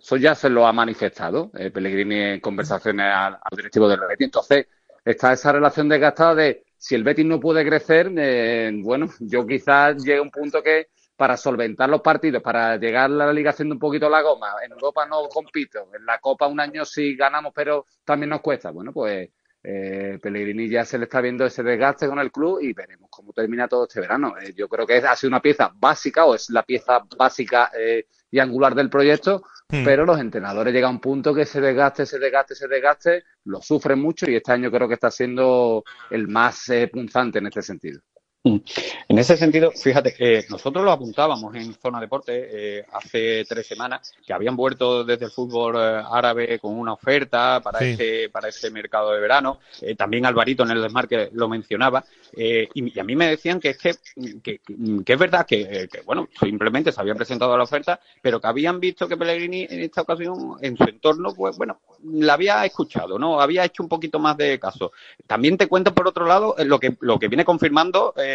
Eso 0.00 0.16
ya 0.16 0.34
se 0.34 0.50
lo 0.50 0.66
ha 0.66 0.72
manifestado 0.72 1.50
eh, 1.56 1.70
Pellegrini 1.70 2.16
en 2.20 2.40
conversaciones 2.40 3.06
al, 3.06 3.34
al 3.34 3.56
directivo 3.56 3.88
del 3.88 4.00
Betis. 4.00 4.26
Entonces, 4.26 4.66
está 5.04 5.32
esa 5.32 5.52
relación 5.52 5.88
desgastada 5.88 6.34
de 6.34 6.63
si 6.84 6.94
el 6.94 7.02
Betis 7.02 7.24
no 7.24 7.40
puede 7.40 7.64
crecer, 7.64 8.12
eh, 8.14 8.70
bueno, 8.82 9.08
yo 9.18 9.46
quizás 9.46 10.04
llegue 10.04 10.18
a 10.18 10.22
un 10.22 10.30
punto 10.30 10.62
que 10.62 10.88
para 11.16 11.34
solventar 11.34 11.88
los 11.88 12.02
partidos, 12.02 12.42
para 12.42 12.76
llegar 12.76 13.06
a 13.06 13.08
la 13.08 13.32
liga 13.32 13.52
haciendo 13.52 13.74
un 13.74 13.78
poquito 13.78 14.10
la 14.10 14.20
goma, 14.20 14.48
en 14.62 14.72
Europa 14.72 15.06
no 15.06 15.26
compito, 15.30 15.88
en 15.98 16.04
la 16.04 16.18
Copa 16.18 16.46
un 16.46 16.60
año 16.60 16.84
sí 16.84 17.16
ganamos, 17.16 17.54
pero 17.54 17.86
también 18.04 18.28
nos 18.28 18.42
cuesta. 18.42 18.70
Bueno, 18.70 18.92
pues 18.92 19.30
eh, 19.62 20.18
Pellegrini 20.20 20.68
ya 20.68 20.84
se 20.84 20.98
le 20.98 21.04
está 21.04 21.22
viendo 21.22 21.46
ese 21.46 21.62
desgaste 21.62 22.06
con 22.06 22.18
el 22.18 22.30
club 22.30 22.58
y 22.60 22.74
veremos 22.74 23.08
cómo 23.10 23.32
termina 23.32 23.66
todo 23.66 23.84
este 23.84 24.00
verano. 24.00 24.34
Eh, 24.38 24.52
yo 24.54 24.68
creo 24.68 24.86
que 24.86 24.98
ha 24.98 25.16
sido 25.16 25.28
una 25.28 25.40
pieza 25.40 25.72
básica 25.74 26.26
o 26.26 26.34
es 26.34 26.50
la 26.50 26.64
pieza 26.64 27.02
básica 27.16 27.70
eh, 27.74 28.08
y 28.30 28.40
angular 28.40 28.74
del 28.74 28.90
proyecto, 28.90 29.42
Hmm. 29.74 29.84
pero 29.84 30.04
los 30.04 30.20
entrenadores 30.20 30.72
llegan 30.72 30.88
a 30.88 30.94
un 30.94 31.00
punto 31.00 31.34
que 31.34 31.42
ese 31.42 31.60
desgaste, 31.60 32.04
ese 32.04 32.18
desgaste, 32.18 32.54
ese 32.54 32.68
desgaste, 32.68 33.24
lo 33.44 33.60
sufren 33.60 34.00
mucho 34.00 34.30
y 34.30 34.36
este 34.36 34.52
año 34.52 34.70
creo 34.70 34.86
que 34.86 34.94
está 34.94 35.10
siendo 35.10 35.82
el 36.10 36.28
más 36.28 36.68
eh, 36.68 36.88
punzante 36.92 37.38
en 37.38 37.46
este 37.46 37.62
sentido. 37.62 38.00
En 38.46 39.18
ese 39.18 39.38
sentido, 39.38 39.70
fíjate, 39.70 40.14
eh, 40.18 40.44
nosotros 40.50 40.84
lo 40.84 40.92
apuntábamos 40.92 41.54
en 41.54 41.72
Zona 41.80 41.98
Deporte 41.98 42.48
eh, 42.78 42.84
hace 42.92 43.46
tres 43.48 43.66
semanas 43.66 44.12
que 44.26 44.34
habían 44.34 44.54
vuelto 44.54 45.02
desde 45.02 45.24
el 45.24 45.30
fútbol 45.30 45.76
eh, 45.76 46.02
árabe 46.10 46.58
con 46.58 46.78
una 46.78 46.92
oferta 46.92 47.60
para 47.64 47.78
Sí. 47.78 47.86
ese 47.92 48.28
para 48.30 48.48
ese 48.48 48.70
mercado 48.70 49.12
de 49.12 49.20
verano. 49.20 49.60
Eh, 49.80 49.94
también 49.94 50.26
Alvarito 50.26 50.62
en 50.62 50.72
el 50.72 50.82
desmarque 50.82 51.30
lo 51.32 51.48
mencionaba 51.48 52.04
eh, 52.36 52.68
y, 52.74 52.94
y 52.94 53.00
a 53.00 53.04
mí 53.04 53.16
me 53.16 53.28
decían 53.28 53.58
que 53.58 53.70
es 53.70 53.78
que, 53.78 53.94
que, 54.42 54.60
que 55.04 55.12
es 55.14 55.18
verdad 55.18 55.46
que, 55.46 55.88
que, 55.90 56.02
bueno 56.02 56.28
simplemente 56.38 56.92
se 56.92 57.00
había 57.00 57.14
presentado 57.14 57.56
la 57.56 57.64
oferta, 57.64 57.98
pero 58.20 58.42
que 58.42 58.46
habían 58.46 58.78
visto 58.78 59.08
que 59.08 59.16
Pellegrini 59.16 59.66
en 59.70 59.80
esta 59.80 60.02
ocasión 60.02 60.56
en 60.60 60.76
su 60.76 60.84
entorno 60.84 61.32
pues 61.34 61.56
bueno 61.56 61.80
la 62.04 62.34
había 62.34 62.62
escuchado, 62.66 63.18
no 63.18 63.40
había 63.40 63.64
hecho 63.64 63.82
un 63.82 63.88
poquito 63.88 64.18
más 64.18 64.36
de 64.36 64.58
caso. 64.60 64.92
También 65.26 65.56
te 65.56 65.66
cuento 65.66 65.94
por 65.94 66.06
otro 66.06 66.26
lado 66.26 66.54
lo 66.58 66.78
que 66.78 66.94
lo 67.00 67.18
que 67.18 67.28
viene 67.28 67.46
confirmando 67.46 68.12
eh, 68.18 68.33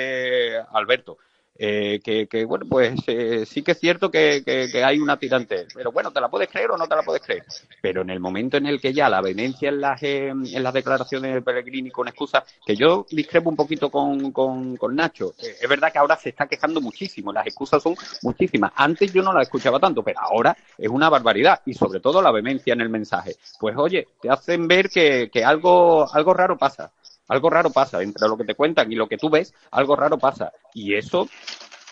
Alberto. 0.71 1.17
eh, 1.61 1.99
que, 2.03 2.27
que, 2.27 2.45
bueno, 2.45 2.65
pues 2.69 2.93
eh, 3.07 3.45
sí 3.45 3.61
que 3.63 3.71
es 3.73 3.79
cierto 3.79 4.09
que, 4.09 4.43
que- 4.45 4.83
hay 4.83 4.97
una 4.99 5.17
tirante, 5.19 5.67
pero 5.73 5.91
bueno, 5.91 6.09
¿te 6.11 6.21
la 6.21 6.29
puedes 6.29 6.47
creer 6.47 6.71
o 6.71 6.77
no 6.77 6.87
te 6.87 6.95
la 6.95 7.03
puedes 7.03 7.21
creer? 7.21 7.43
Pero 7.81 8.01
en 8.01 8.09
el 8.09 8.19
momento 8.21 8.55
en 8.57 8.65
el 8.65 8.79
que 8.79 8.93
ya 8.93 9.09
la 9.09 9.19
venencia 9.21 9.67
en 9.69 9.81
las, 9.81 10.01
eh, 10.03 10.27
en 10.29 10.63
las 10.63 10.73
declaraciones 10.73 11.33
de 11.33 11.41
Pellegrini 11.41 11.91
con 11.91 12.07
excusas, 12.07 12.43
que 12.65 12.77
yo 12.77 13.07
discrepo 13.11 13.49
un 13.49 13.57
poquito 13.57 13.89
con, 13.91 14.31
con, 14.31 14.77
con 14.77 14.95
Nacho, 14.95 15.35
eh, 15.37 15.57
es 15.61 15.67
verdad 15.69 15.91
que 15.91 15.99
ahora 15.99 16.15
se 16.17 16.29
está 16.29 16.47
quejando 16.47 16.79
muchísimo, 16.81 17.33
las 17.33 17.45
excusas 17.47 17.83
son 17.83 17.95
muchísimas. 18.21 18.71
Antes 18.75 19.11
yo 19.11 19.21
no 19.21 19.33
las 19.33 19.43
escuchaba 19.43 19.79
tanto, 19.79 20.03
pero 20.03 20.19
ahora 20.21 20.57
es 20.77 20.89
una 20.89 21.09
barbaridad 21.09 21.61
y 21.65 21.73
sobre 21.73 21.99
todo 21.99 22.21
la 22.21 22.31
vehemencia 22.31 22.73
en 22.73 22.81
el 22.81 22.89
mensaje. 22.89 23.37
Pues 23.57 23.75
oye, 23.77 24.07
te 24.21 24.29
hacen 24.29 24.67
ver 24.67 24.91
que, 24.91 25.29
que 25.31 25.43
algo, 25.43 26.09
algo 26.13 26.33
raro 26.33 26.57
pasa. 26.57 26.91
Algo 27.29 27.49
raro 27.49 27.71
pasa. 27.71 28.01
Entre 28.01 28.27
lo 28.27 28.37
que 28.37 28.43
te 28.43 28.55
cuentan 28.55 28.91
y 28.91 28.95
lo 28.95 29.07
que 29.07 29.17
tú 29.17 29.29
ves, 29.29 29.53
algo 29.71 29.95
raro 29.95 30.17
pasa. 30.17 30.51
Y 30.73 30.93
eso 30.93 31.29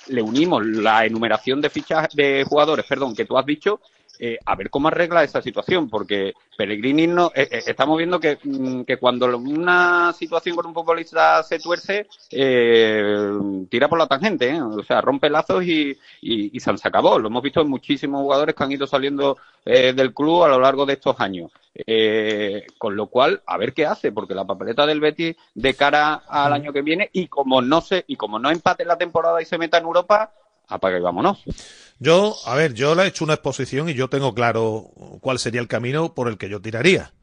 le 0.07 0.21
unimos 0.21 0.65
la 0.65 1.05
enumeración 1.05 1.61
de 1.61 1.69
fichas 1.69 2.09
de 2.13 2.45
jugadores, 2.47 2.85
perdón, 2.85 3.15
que 3.15 3.25
tú 3.25 3.37
has 3.37 3.45
dicho, 3.45 3.79
eh, 4.19 4.37
a 4.45 4.55
ver 4.55 4.69
cómo 4.69 4.87
arregla 4.87 5.23
esa 5.23 5.41
situación, 5.41 5.89
porque 5.89 6.33
Pellegrini 6.57 7.07
no, 7.07 7.31
eh, 7.35 7.47
eh, 7.51 7.63
estamos 7.67 7.97
viendo 7.97 8.19
que, 8.19 8.39
mm, 8.43 8.81
que, 8.81 8.97
cuando 8.97 9.27
una 9.37 10.11
situación 10.13 10.55
con 10.55 10.65
un 10.65 10.73
futbolista 10.73 11.43
se 11.43 11.59
tuerce, 11.59 12.07
eh, 12.31 13.37
tira 13.69 13.87
por 13.87 13.99
la 13.99 14.07
tangente, 14.07 14.59
o 14.59 14.83
sea, 14.83 15.01
rompe 15.01 15.29
lazos 15.29 15.63
y, 15.63 15.97
y, 16.21 16.55
y, 16.55 16.59
se 16.59 16.71
acabó. 16.83 17.19
Lo 17.19 17.27
hemos 17.27 17.43
visto 17.43 17.61
en 17.61 17.69
muchísimos 17.69 18.21
jugadores 18.21 18.55
que 18.55 18.63
han 18.63 18.71
ido 18.71 18.87
saliendo 18.87 19.37
del 19.63 20.13
club 20.13 20.43
a 20.43 20.47
lo 20.47 20.59
largo 20.59 20.85
de 20.85 20.93
estos 20.93 21.19
años. 21.19 21.51
con 22.77 22.95
lo 22.95 23.07
cual, 23.07 23.41
a 23.45 23.57
ver 23.57 23.73
qué 23.73 23.85
hace, 23.85 24.11
porque 24.11 24.33
la 24.33 24.45
papeleta 24.45 24.85
del 24.85 25.01
Betis 25.01 25.35
de 25.53 25.73
cara 25.73 26.23
al 26.27 26.53
año 26.53 26.73
que 26.73 26.81
viene, 26.81 27.09
y 27.13 27.27
como 27.27 27.61
no 27.61 27.81
se, 27.81 28.03
y 28.07 28.15
como 28.15 28.39
no 28.39 28.49
empate 28.49 28.85
la 28.85 28.97
temporada 28.97 29.41
y 29.41 29.45
se 29.45 29.57
meta 29.57 29.77
en 29.77 29.83
Europa, 29.83 30.31
apaga 30.67 30.97
y 30.97 31.01
vámonos. 31.01 31.43
Yo, 31.99 32.35
a 32.45 32.55
ver, 32.55 32.73
yo 32.73 32.93
le 32.93 33.03
he 33.03 33.07
hecho 33.07 33.23
una 33.23 33.33
exposición 33.33 33.89
y 33.89 33.93
yo 33.93 34.09
tengo 34.09 34.33
claro 34.33 34.91
cuál 35.21 35.39
sería 35.39 35.61
el 35.61 35.67
camino 35.67 36.13
por 36.13 36.27
el 36.27 36.37
que 36.37 36.49
yo 36.49 36.61
tiraría. 36.61 37.13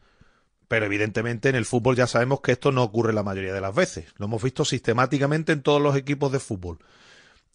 Pero 0.67 0.87
evidentemente 0.87 1.51
en 1.51 1.55
el 1.55 1.67
fútbol 1.67 1.95
ya 1.95 2.07
sabemos 2.07 2.41
que 2.41 2.53
esto 2.53 2.73
no 2.73 2.83
ocurre 2.83 3.13
la 3.13 3.23
mayoría 3.23 3.53
de 3.53 3.61
las 3.61 3.75
veces. 3.75 4.07
Lo 4.17 4.27
hemos 4.27 4.43
visto 4.43 4.65
sistemáticamente 4.65 5.53
en 5.53 5.63
todos 5.63 5.81
los 5.81 5.95
equipos 5.95 6.33
de 6.33 6.41
fútbol. 6.41 6.79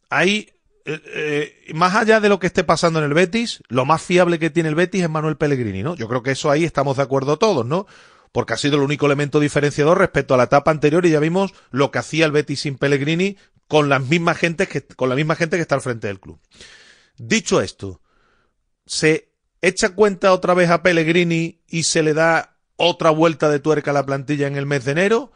Hay, 0.09 0.51
eh, 0.85 1.01
eh, 1.13 1.73
más 1.73 1.95
allá 1.95 2.19
de 2.19 2.29
lo 2.29 2.39
que 2.39 2.47
esté 2.47 2.63
pasando 2.63 2.99
en 2.99 3.05
el 3.05 3.13
Betis, 3.13 3.61
lo 3.67 3.85
más 3.85 4.01
fiable 4.01 4.39
que 4.39 4.49
tiene 4.49 4.69
el 4.69 4.75
Betis 4.75 5.03
es 5.03 5.09
Manuel 5.09 5.37
Pellegrini, 5.37 5.83
¿no? 5.83 5.95
Yo 5.95 6.07
creo 6.07 6.23
que 6.23 6.31
eso 6.31 6.51
ahí 6.51 6.63
estamos 6.63 6.97
de 6.97 7.03
acuerdo 7.03 7.37
todos, 7.37 7.65
¿no? 7.65 7.87
Porque 8.31 8.53
ha 8.53 8.57
sido 8.57 8.77
el 8.77 8.83
único 8.83 9.07
elemento 9.07 9.39
diferenciador 9.39 9.97
respecto 9.97 10.35
a 10.35 10.37
la 10.37 10.43
etapa 10.43 10.69
anterior 10.69 11.05
y 11.05 11.09
ya 11.09 11.19
vimos 11.19 11.53
lo 11.71 11.89
que 11.89 11.97
hacía 11.97 12.25
el 12.25 12.31
Betis 12.31 12.61
sin 12.61 12.77
Pellegrini 12.77 13.37
con 13.69 13.87
las 13.87 14.01
mismas 14.01 14.37
gentes 14.37 14.67
que, 14.67 14.81
con 14.81 15.09
la 15.09 15.15
misma 15.15 15.35
gente 15.35 15.55
que 15.55 15.61
está 15.61 15.75
al 15.75 15.81
frente 15.81 16.07
del 16.07 16.19
club. 16.19 16.39
Dicho 17.17 17.61
esto, 17.61 18.01
se 18.87 19.29
echa 19.61 19.89
cuenta 19.89 20.33
otra 20.33 20.55
vez 20.55 20.71
a 20.71 20.81
Pellegrini 20.81 21.61
y 21.67 21.83
se 21.83 22.01
le 22.01 22.15
da 22.15 22.57
otra 22.77 23.11
vuelta 23.11 23.47
de 23.47 23.59
tuerca 23.59 23.91
a 23.91 23.93
la 23.93 24.07
plantilla 24.07 24.47
en 24.47 24.55
el 24.55 24.65
mes 24.65 24.85
de 24.85 24.93
enero. 24.93 25.31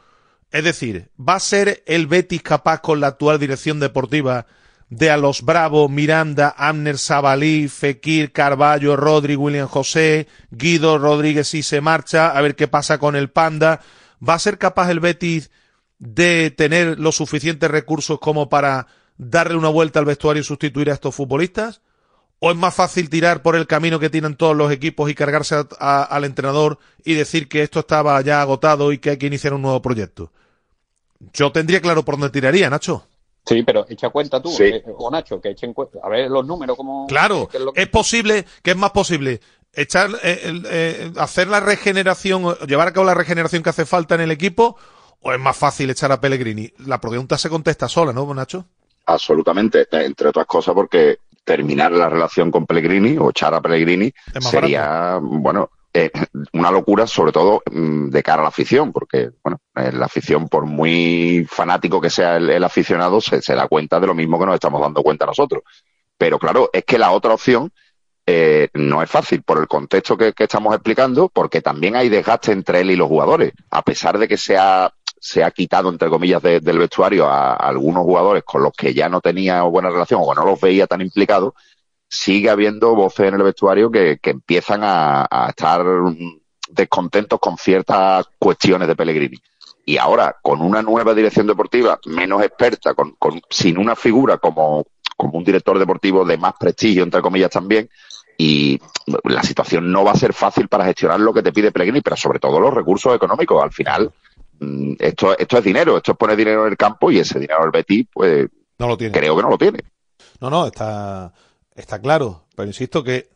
Es 0.49 0.63
decir, 0.63 1.11
¿va 1.17 1.35
a 1.35 1.39
ser 1.39 1.83
el 1.85 2.07
Betis 2.07 2.41
capaz 2.41 2.81
con 2.81 2.99
la 2.99 3.07
actual 3.07 3.37
dirección 3.37 3.79
deportiva 3.79 4.47
de 4.89 5.11
a 5.11 5.17
los 5.17 5.43
Bravo, 5.43 5.87
Miranda, 5.87 6.55
Amner, 6.57 6.97
Sabalí, 6.97 7.67
Fekir, 7.67 8.31
Carballo, 8.31 8.95
Rodri, 8.95 9.35
William 9.35 9.67
José, 9.67 10.27
Guido 10.49 10.97
Rodríguez 10.97 11.49
si 11.49 11.61
se 11.61 11.81
marcha, 11.81 12.31
a 12.31 12.41
ver 12.41 12.55
qué 12.55 12.67
pasa 12.67 12.97
con 12.97 13.15
el 13.15 13.29
Panda? 13.29 13.81
¿Va 14.27 14.33
a 14.33 14.39
ser 14.39 14.57
capaz 14.57 14.89
el 14.89 15.01
Betis 15.01 15.51
de 16.05 16.51
tener 16.51 16.99
los 16.99 17.15
suficientes 17.15 17.71
recursos 17.71 18.19
como 18.19 18.49
para 18.49 18.87
darle 19.17 19.55
una 19.55 19.69
vuelta 19.69 19.99
al 19.99 20.05
vestuario 20.05 20.41
y 20.41 20.43
sustituir 20.43 20.89
a 20.89 20.93
estos 20.93 21.15
futbolistas? 21.15 21.81
¿O 22.39 22.51
es 22.51 22.57
más 22.57 22.75
fácil 22.75 23.09
tirar 23.09 23.41
por 23.41 23.55
el 23.55 23.67
camino 23.67 23.99
que 23.99 24.09
tienen 24.09 24.35
todos 24.35 24.55
los 24.55 24.69
equipos 24.69 25.09
y 25.09 25.15
cargarse 25.15 25.55
a, 25.55 25.67
a, 25.79 26.03
al 26.03 26.25
entrenador 26.25 26.77
y 27.05 27.13
decir 27.13 27.47
que 27.47 27.63
esto 27.63 27.79
estaba 27.79 28.19
ya 28.21 28.41
agotado 28.41 28.91
y 28.91 28.97
que 28.97 29.11
hay 29.11 29.17
que 29.17 29.27
iniciar 29.27 29.53
un 29.53 29.61
nuevo 29.61 29.81
proyecto? 29.81 30.31
Yo 31.31 31.53
tendría 31.53 31.79
claro 31.79 32.03
por 32.03 32.15
dónde 32.15 32.31
tiraría, 32.31 32.69
Nacho. 32.69 33.07
Sí, 33.45 33.63
pero 33.63 33.85
echa 33.87 34.09
cuenta 34.09 34.41
tú, 34.41 34.49
sí. 34.49 34.63
eh, 34.63 34.83
o 34.97 35.09
Nacho, 35.09 35.39
que 35.39 35.51
echen 35.51 35.73
cuenta. 35.73 35.99
A 36.03 36.09
ver 36.09 36.29
los 36.29 36.45
números 36.45 36.75
como... 36.75 37.07
Claro, 37.07 37.49
es, 37.53 37.61
lo 37.61 37.71
que... 37.71 37.81
es, 37.81 37.87
posible, 37.87 38.45
que 38.61 38.71
es 38.71 38.77
más 38.77 38.91
posible 38.91 39.39
echar, 39.73 40.09
eh, 40.21 40.61
eh, 40.65 41.11
hacer 41.17 41.47
la 41.47 41.61
regeneración, 41.61 42.55
llevar 42.67 42.89
a 42.89 42.93
cabo 42.93 43.05
la 43.05 43.13
regeneración 43.13 43.63
que 43.63 43.69
hace 43.69 43.85
falta 43.85 44.15
en 44.15 44.21
el 44.21 44.31
equipo, 44.31 44.77
o 45.21 45.33
es 45.33 45.39
más 45.39 45.57
fácil 45.57 45.89
echar 45.89 46.11
a 46.11 46.19
Pellegrini. 46.19 46.71
La 46.85 46.99
pregunta 46.99 47.37
se 47.37 47.49
contesta 47.49 47.87
sola, 47.87 48.13
¿no, 48.13 48.31
Nacho? 48.33 48.65
Absolutamente, 49.05 49.87
entre 49.91 50.29
otras 50.29 50.45
cosas 50.45 50.73
porque 50.73 51.17
terminar 51.43 51.91
la 51.91 52.09
relación 52.09 52.51
con 52.51 52.65
Pellegrini 52.65 53.17
o 53.17 53.29
echar 53.29 53.53
a 53.53 53.61
Pellegrini 53.61 54.13
sería, 54.39 54.87
barato. 54.87 55.21
bueno, 55.21 55.69
eh, 55.93 56.09
una 56.53 56.71
locura, 56.71 57.05
sobre 57.05 57.31
todo 57.31 57.61
mm, 57.71 58.09
de 58.09 58.23
cara 58.23 58.39
a 58.41 58.43
la 58.43 58.49
afición, 58.49 58.91
porque, 58.91 59.31
bueno, 59.43 59.59
eh, 59.75 59.91
la 59.91 60.05
afición, 60.05 60.47
por 60.47 60.65
muy 60.65 61.45
fanático 61.49 62.01
que 62.01 62.09
sea 62.09 62.37
el, 62.37 62.49
el 62.49 62.63
aficionado, 62.63 63.21
se, 63.21 63.41
se, 63.41 63.53
da 63.53 63.67
cuenta 63.67 63.99
de 63.99 64.07
lo 64.07 64.15
mismo 64.15 64.39
que 64.39 64.45
nos 64.45 64.55
estamos 64.55 64.81
dando 64.81 65.03
cuenta 65.03 65.25
nosotros. 65.25 65.63
Pero 66.17 66.39
claro, 66.39 66.69
es 66.73 66.83
que 66.85 66.97
la 66.97 67.11
otra 67.11 67.33
opción 67.33 67.71
eh, 68.25 68.69
no 68.73 69.03
es 69.03 69.09
fácil 69.09 69.43
por 69.43 69.59
el 69.59 69.67
contexto 69.67 70.17
que, 70.17 70.33
que, 70.33 70.45
estamos 70.45 70.73
explicando, 70.73 71.29
porque 71.29 71.61
también 71.61 71.95
hay 71.95 72.09
desgaste 72.09 72.53
entre 72.53 72.79
él 72.79 72.91
y 72.91 72.95
los 72.95 73.07
jugadores, 73.07 73.51
a 73.69 73.81
pesar 73.81 74.17
de 74.17 74.27
que 74.27 74.37
sea 74.37 74.93
se 75.25 75.41
ha 75.41 75.51
quitado, 75.51 75.87
entre 75.87 76.09
comillas, 76.09 76.41
de, 76.41 76.59
del 76.59 76.79
vestuario 76.79 77.25
a, 77.29 77.53
a, 77.53 77.69
algunos 77.69 78.03
jugadores 78.03 78.43
con 78.43 78.61
los 78.61 78.73
que 78.73 78.93
ya 78.93 79.07
no 79.07 79.21
tenía 79.21 79.61
buena 79.61 79.89
relación 79.89 80.19
o 80.21 80.35
no 80.35 80.43
los 80.43 80.59
veía 80.59 80.85
tan 80.85 80.99
implicados, 80.99 81.53
sigue 82.09 82.49
habiendo 82.49 82.93
voces 82.93 83.29
en 83.29 83.35
el 83.35 83.43
vestuario 83.43 83.89
que, 83.89 84.17
que 84.21 84.31
empiezan 84.31 84.83
a, 84.83 85.25
a, 85.31 85.47
estar 85.47 85.81
descontentos 86.69 87.39
con 87.39 87.57
ciertas 87.57 88.25
cuestiones 88.37 88.85
de 88.85 88.97
Pellegrini. 88.97 89.37
Y 89.85 89.95
ahora, 89.97 90.35
con 90.41 90.61
una 90.61 90.81
nueva 90.81 91.13
dirección 91.13 91.47
deportiva 91.47 91.97
menos 92.05 92.43
experta, 92.43 92.93
con, 92.93 93.11
con, 93.11 93.41
sin 93.49 93.77
una 93.77 93.95
figura 93.95 94.39
como, 94.39 94.85
como 95.15 95.37
un 95.37 95.45
director 95.45 95.79
deportivo 95.79 96.25
de 96.25 96.37
más 96.37 96.55
prestigio, 96.59 97.03
entre 97.03 97.21
comillas, 97.21 97.51
también, 97.51 97.89
y 98.37 98.77
la 99.23 99.41
situación 99.41 99.89
no 99.89 100.03
va 100.03 100.11
a 100.11 100.17
ser 100.17 100.33
fácil 100.33 100.67
para 100.67 100.83
gestionar 100.83 101.21
lo 101.21 101.33
que 101.33 101.43
te 101.43 101.53
pide 101.53 101.71
Pellegrini, 101.71 102.01
pero 102.01 102.17
sobre 102.17 102.39
todo 102.39 102.59
los 102.59 102.73
recursos 102.73 103.15
económicos. 103.15 103.63
Al 103.63 103.71
final, 103.71 104.11
esto, 104.99 105.37
esto 105.37 105.57
es 105.57 105.63
dinero, 105.63 105.97
esto 105.97 106.11
es 106.13 106.17
poner 106.17 106.35
dinero 106.35 106.65
en 106.65 106.71
el 106.71 106.77
campo 106.77 107.11
y 107.11 107.19
ese 107.19 107.39
dinero 107.39 107.63
el 107.63 107.71
Betis, 107.71 108.07
pues 108.11 108.47
no 108.79 108.87
lo 108.87 108.97
tiene. 108.97 109.17
creo 109.17 109.35
que 109.35 109.41
no 109.41 109.49
lo 109.49 109.57
tiene. 109.57 109.79
No, 110.39 110.49
no, 110.49 110.67
está, 110.67 111.33
está 111.75 112.01
claro, 112.01 112.45
pero 112.55 112.67
insisto 112.67 113.03
que 113.03 113.29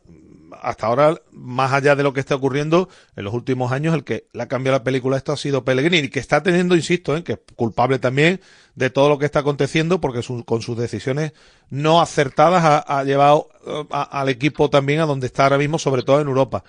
hasta 0.60 0.86
ahora, 0.86 1.20
más 1.30 1.72
allá 1.72 1.94
de 1.96 2.02
lo 2.02 2.12
que 2.12 2.20
está 2.20 2.34
ocurriendo 2.34 2.88
en 3.16 3.24
los 3.24 3.34
últimos 3.34 3.72
años, 3.72 3.94
el 3.94 4.04
que 4.04 4.26
le 4.32 4.42
ha 4.42 4.48
cambiado 4.48 4.78
la 4.78 4.84
película 4.84 5.16
esto 5.16 5.32
ha 5.32 5.36
sido 5.36 5.64
Pellegrini, 5.64 6.08
que 6.08 6.20
está 6.20 6.42
teniendo, 6.42 6.74
insisto, 6.76 7.16
¿eh? 7.16 7.24
que 7.24 7.32
es 7.32 7.38
culpable 7.56 7.98
también 7.98 8.40
de 8.74 8.90
todo 8.90 9.08
lo 9.08 9.18
que 9.18 9.26
está 9.26 9.40
aconteciendo, 9.40 10.00
porque 10.00 10.22
su, 10.22 10.44
con 10.44 10.62
sus 10.62 10.76
decisiones 10.76 11.32
no 11.70 12.00
acertadas 12.00 12.64
ha, 12.64 12.78
ha 12.78 13.04
llevado 13.04 13.48
a, 13.90 14.02
al 14.20 14.28
equipo 14.28 14.70
también 14.70 15.00
a 15.00 15.06
donde 15.06 15.26
está 15.26 15.44
ahora 15.44 15.58
mismo, 15.58 15.78
sobre 15.78 16.02
todo 16.02 16.20
en 16.20 16.28
Europa. 16.28 16.64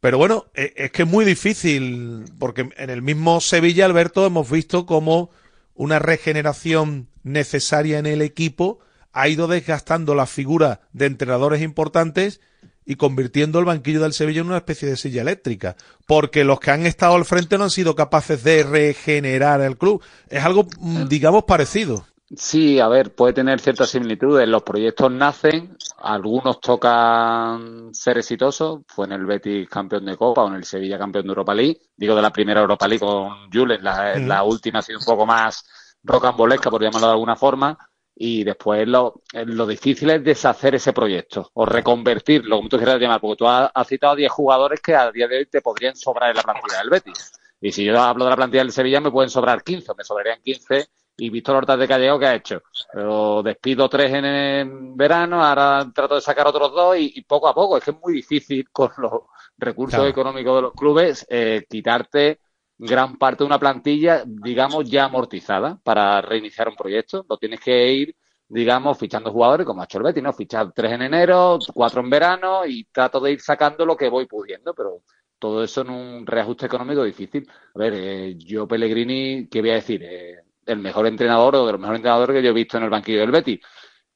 Pero 0.00 0.18
bueno, 0.18 0.46
es 0.54 0.92
que 0.92 1.02
es 1.02 1.08
muy 1.08 1.24
difícil, 1.24 2.24
porque 2.38 2.68
en 2.76 2.90
el 2.90 3.02
mismo 3.02 3.40
Sevilla, 3.40 3.84
Alberto, 3.84 4.24
hemos 4.24 4.48
visto 4.50 4.86
como 4.86 5.30
una 5.74 5.98
regeneración 5.98 7.08
necesaria 7.22 7.98
en 7.98 8.06
el 8.06 8.22
equipo 8.22 8.80
ha 9.12 9.28
ido 9.28 9.48
desgastando 9.48 10.14
la 10.14 10.26
figura 10.26 10.80
de 10.92 11.06
entrenadores 11.06 11.62
importantes 11.62 12.40
y 12.84 12.96
convirtiendo 12.96 13.58
el 13.58 13.64
banquillo 13.64 14.00
del 14.00 14.12
Sevilla 14.12 14.40
en 14.40 14.46
una 14.46 14.56
especie 14.56 14.88
de 14.88 14.96
silla 14.96 15.22
eléctrica, 15.22 15.76
porque 16.06 16.44
los 16.44 16.58
que 16.58 16.70
han 16.70 16.86
estado 16.86 17.16
al 17.16 17.24
frente 17.24 17.58
no 17.58 17.64
han 17.64 17.70
sido 17.70 17.94
capaces 17.94 18.42
de 18.44 18.62
regenerar 18.62 19.60
el 19.60 19.76
club. 19.76 20.02
Es 20.30 20.42
algo, 20.42 20.66
digamos, 21.08 21.44
parecido. 21.44 22.06
Sí, 22.36 22.78
a 22.78 22.88
ver, 22.88 23.14
puede 23.14 23.32
tener 23.32 23.58
ciertas 23.58 23.88
similitudes. 23.88 24.46
Los 24.46 24.62
proyectos 24.62 25.10
nacen, 25.10 25.78
algunos 25.96 26.60
tocan 26.60 27.94
ser 27.94 28.18
exitosos. 28.18 28.80
Fue 28.86 29.06
en 29.06 29.12
el 29.12 29.24
Betis 29.24 29.66
campeón 29.68 30.04
de 30.04 30.16
Copa 30.16 30.44
o 30.44 30.48
en 30.48 30.56
el 30.56 30.64
Sevilla 30.64 30.98
campeón 30.98 31.24
de 31.24 31.30
Europa 31.30 31.54
League. 31.54 31.80
Digo 31.96 32.14
de 32.14 32.20
la 32.20 32.30
primera 32.30 32.60
Europa 32.60 32.86
League 32.86 33.04
con 33.04 33.50
Julen. 33.50 33.82
La, 33.82 34.14
mm. 34.16 34.26
la 34.26 34.42
última 34.42 34.80
ha 34.80 34.82
sido 34.82 34.98
un 34.98 35.06
poco 35.06 35.24
más 35.24 35.64
rocambolesca, 36.02 36.70
por 36.70 36.82
llamarlo 36.82 37.06
de 37.06 37.12
alguna 37.14 37.36
forma. 37.36 37.78
Y 38.14 38.44
después 38.44 38.86
lo, 38.86 39.22
lo 39.32 39.66
difícil 39.66 40.10
es 40.10 40.22
deshacer 40.22 40.74
ese 40.74 40.92
proyecto 40.92 41.50
o 41.54 41.64
reconvertirlo, 41.64 42.56
como 42.56 42.68
tú 42.68 42.76
quieras 42.76 43.00
llamar, 43.00 43.20
porque 43.20 43.36
tú 43.36 43.48
has, 43.48 43.70
has 43.72 43.86
citado 43.86 44.14
a 44.14 44.16
10 44.16 44.30
jugadores 44.30 44.80
que 44.80 44.94
a 44.94 45.10
día 45.12 45.28
de 45.28 45.38
hoy 45.38 45.46
te 45.46 45.62
podrían 45.62 45.96
sobrar 45.96 46.30
en 46.30 46.36
la 46.36 46.42
plantilla 46.42 46.78
del 46.80 46.90
Betis. 46.90 47.32
Y 47.60 47.72
si 47.72 47.84
yo 47.84 47.98
hablo 47.98 48.24
de 48.24 48.30
la 48.30 48.36
plantilla 48.36 48.62
del 48.62 48.72
Sevilla, 48.72 49.00
me 49.00 49.10
pueden 49.10 49.30
sobrar 49.30 49.62
15, 49.62 49.92
me 49.96 50.04
sobrarían 50.04 50.42
15 50.42 50.88
y 51.20 51.30
Víctor 51.30 51.56
Horta 51.56 51.76
de 51.76 51.88
Callego, 51.88 52.18
¿qué 52.18 52.26
ha 52.26 52.34
hecho? 52.36 52.62
Pero 52.92 53.42
despido 53.42 53.88
tres 53.88 54.12
en 54.12 54.24
el 54.24 54.70
verano, 54.94 55.44
ahora 55.44 55.90
trato 55.92 56.14
de 56.14 56.20
sacar 56.20 56.46
otros 56.46 56.72
dos 56.72 56.96
y, 56.96 57.12
y 57.16 57.22
poco 57.22 57.48
a 57.48 57.54
poco. 57.54 57.76
Es 57.76 57.84
que 57.84 57.90
es 57.90 57.98
muy 58.00 58.12
difícil 58.14 58.68
con 58.72 58.90
los 58.98 59.12
recursos 59.58 59.96
claro. 59.96 60.10
económicos 60.10 60.54
de 60.54 60.62
los 60.62 60.72
clubes 60.72 61.26
eh, 61.28 61.66
quitarte 61.68 62.38
gran 62.78 63.18
parte 63.18 63.42
de 63.42 63.46
una 63.46 63.58
plantilla, 63.58 64.22
digamos, 64.24 64.88
ya 64.88 65.06
amortizada 65.06 65.80
para 65.82 66.20
reiniciar 66.20 66.68
un 66.68 66.76
proyecto. 66.76 67.26
Lo 67.28 67.36
tienes 67.36 67.58
que 67.58 67.92
ir, 67.92 68.16
digamos, 68.46 68.96
fichando 68.96 69.32
jugadores 69.32 69.66
como 69.66 69.82
ha 69.82 69.86
hecho 69.86 69.98
el 69.98 70.04
Betis, 70.04 70.22
¿no? 70.22 70.32
Fichar 70.32 70.72
tres 70.72 70.92
en 70.92 71.02
enero, 71.02 71.58
cuatro 71.74 72.00
en 72.00 72.10
verano 72.10 72.64
y 72.64 72.84
trato 72.84 73.18
de 73.18 73.32
ir 73.32 73.40
sacando 73.40 73.84
lo 73.84 73.96
que 73.96 74.08
voy 74.08 74.26
pudiendo, 74.26 74.72
pero 74.72 75.02
todo 75.36 75.64
eso 75.64 75.80
en 75.80 75.90
un 75.90 76.26
reajuste 76.26 76.66
económico 76.66 77.02
difícil. 77.02 77.50
A 77.74 77.78
ver, 77.78 77.94
eh, 77.96 78.34
yo 78.38 78.68
Pellegrini, 78.68 79.48
¿qué 79.48 79.60
voy 79.60 79.70
a 79.70 79.74
decir? 79.74 80.00
Eh, 80.04 80.36
el 80.68 80.78
mejor 80.78 81.06
entrenador 81.06 81.56
o 81.56 81.66
de 81.66 81.72
los 81.72 81.80
mejores 81.80 81.98
entrenadores 81.98 82.34
que 82.34 82.42
yo 82.42 82.50
he 82.50 82.54
visto 82.54 82.76
en 82.76 82.84
el 82.84 82.90
banquillo 82.90 83.20
del 83.20 83.30
Betis. 83.30 83.60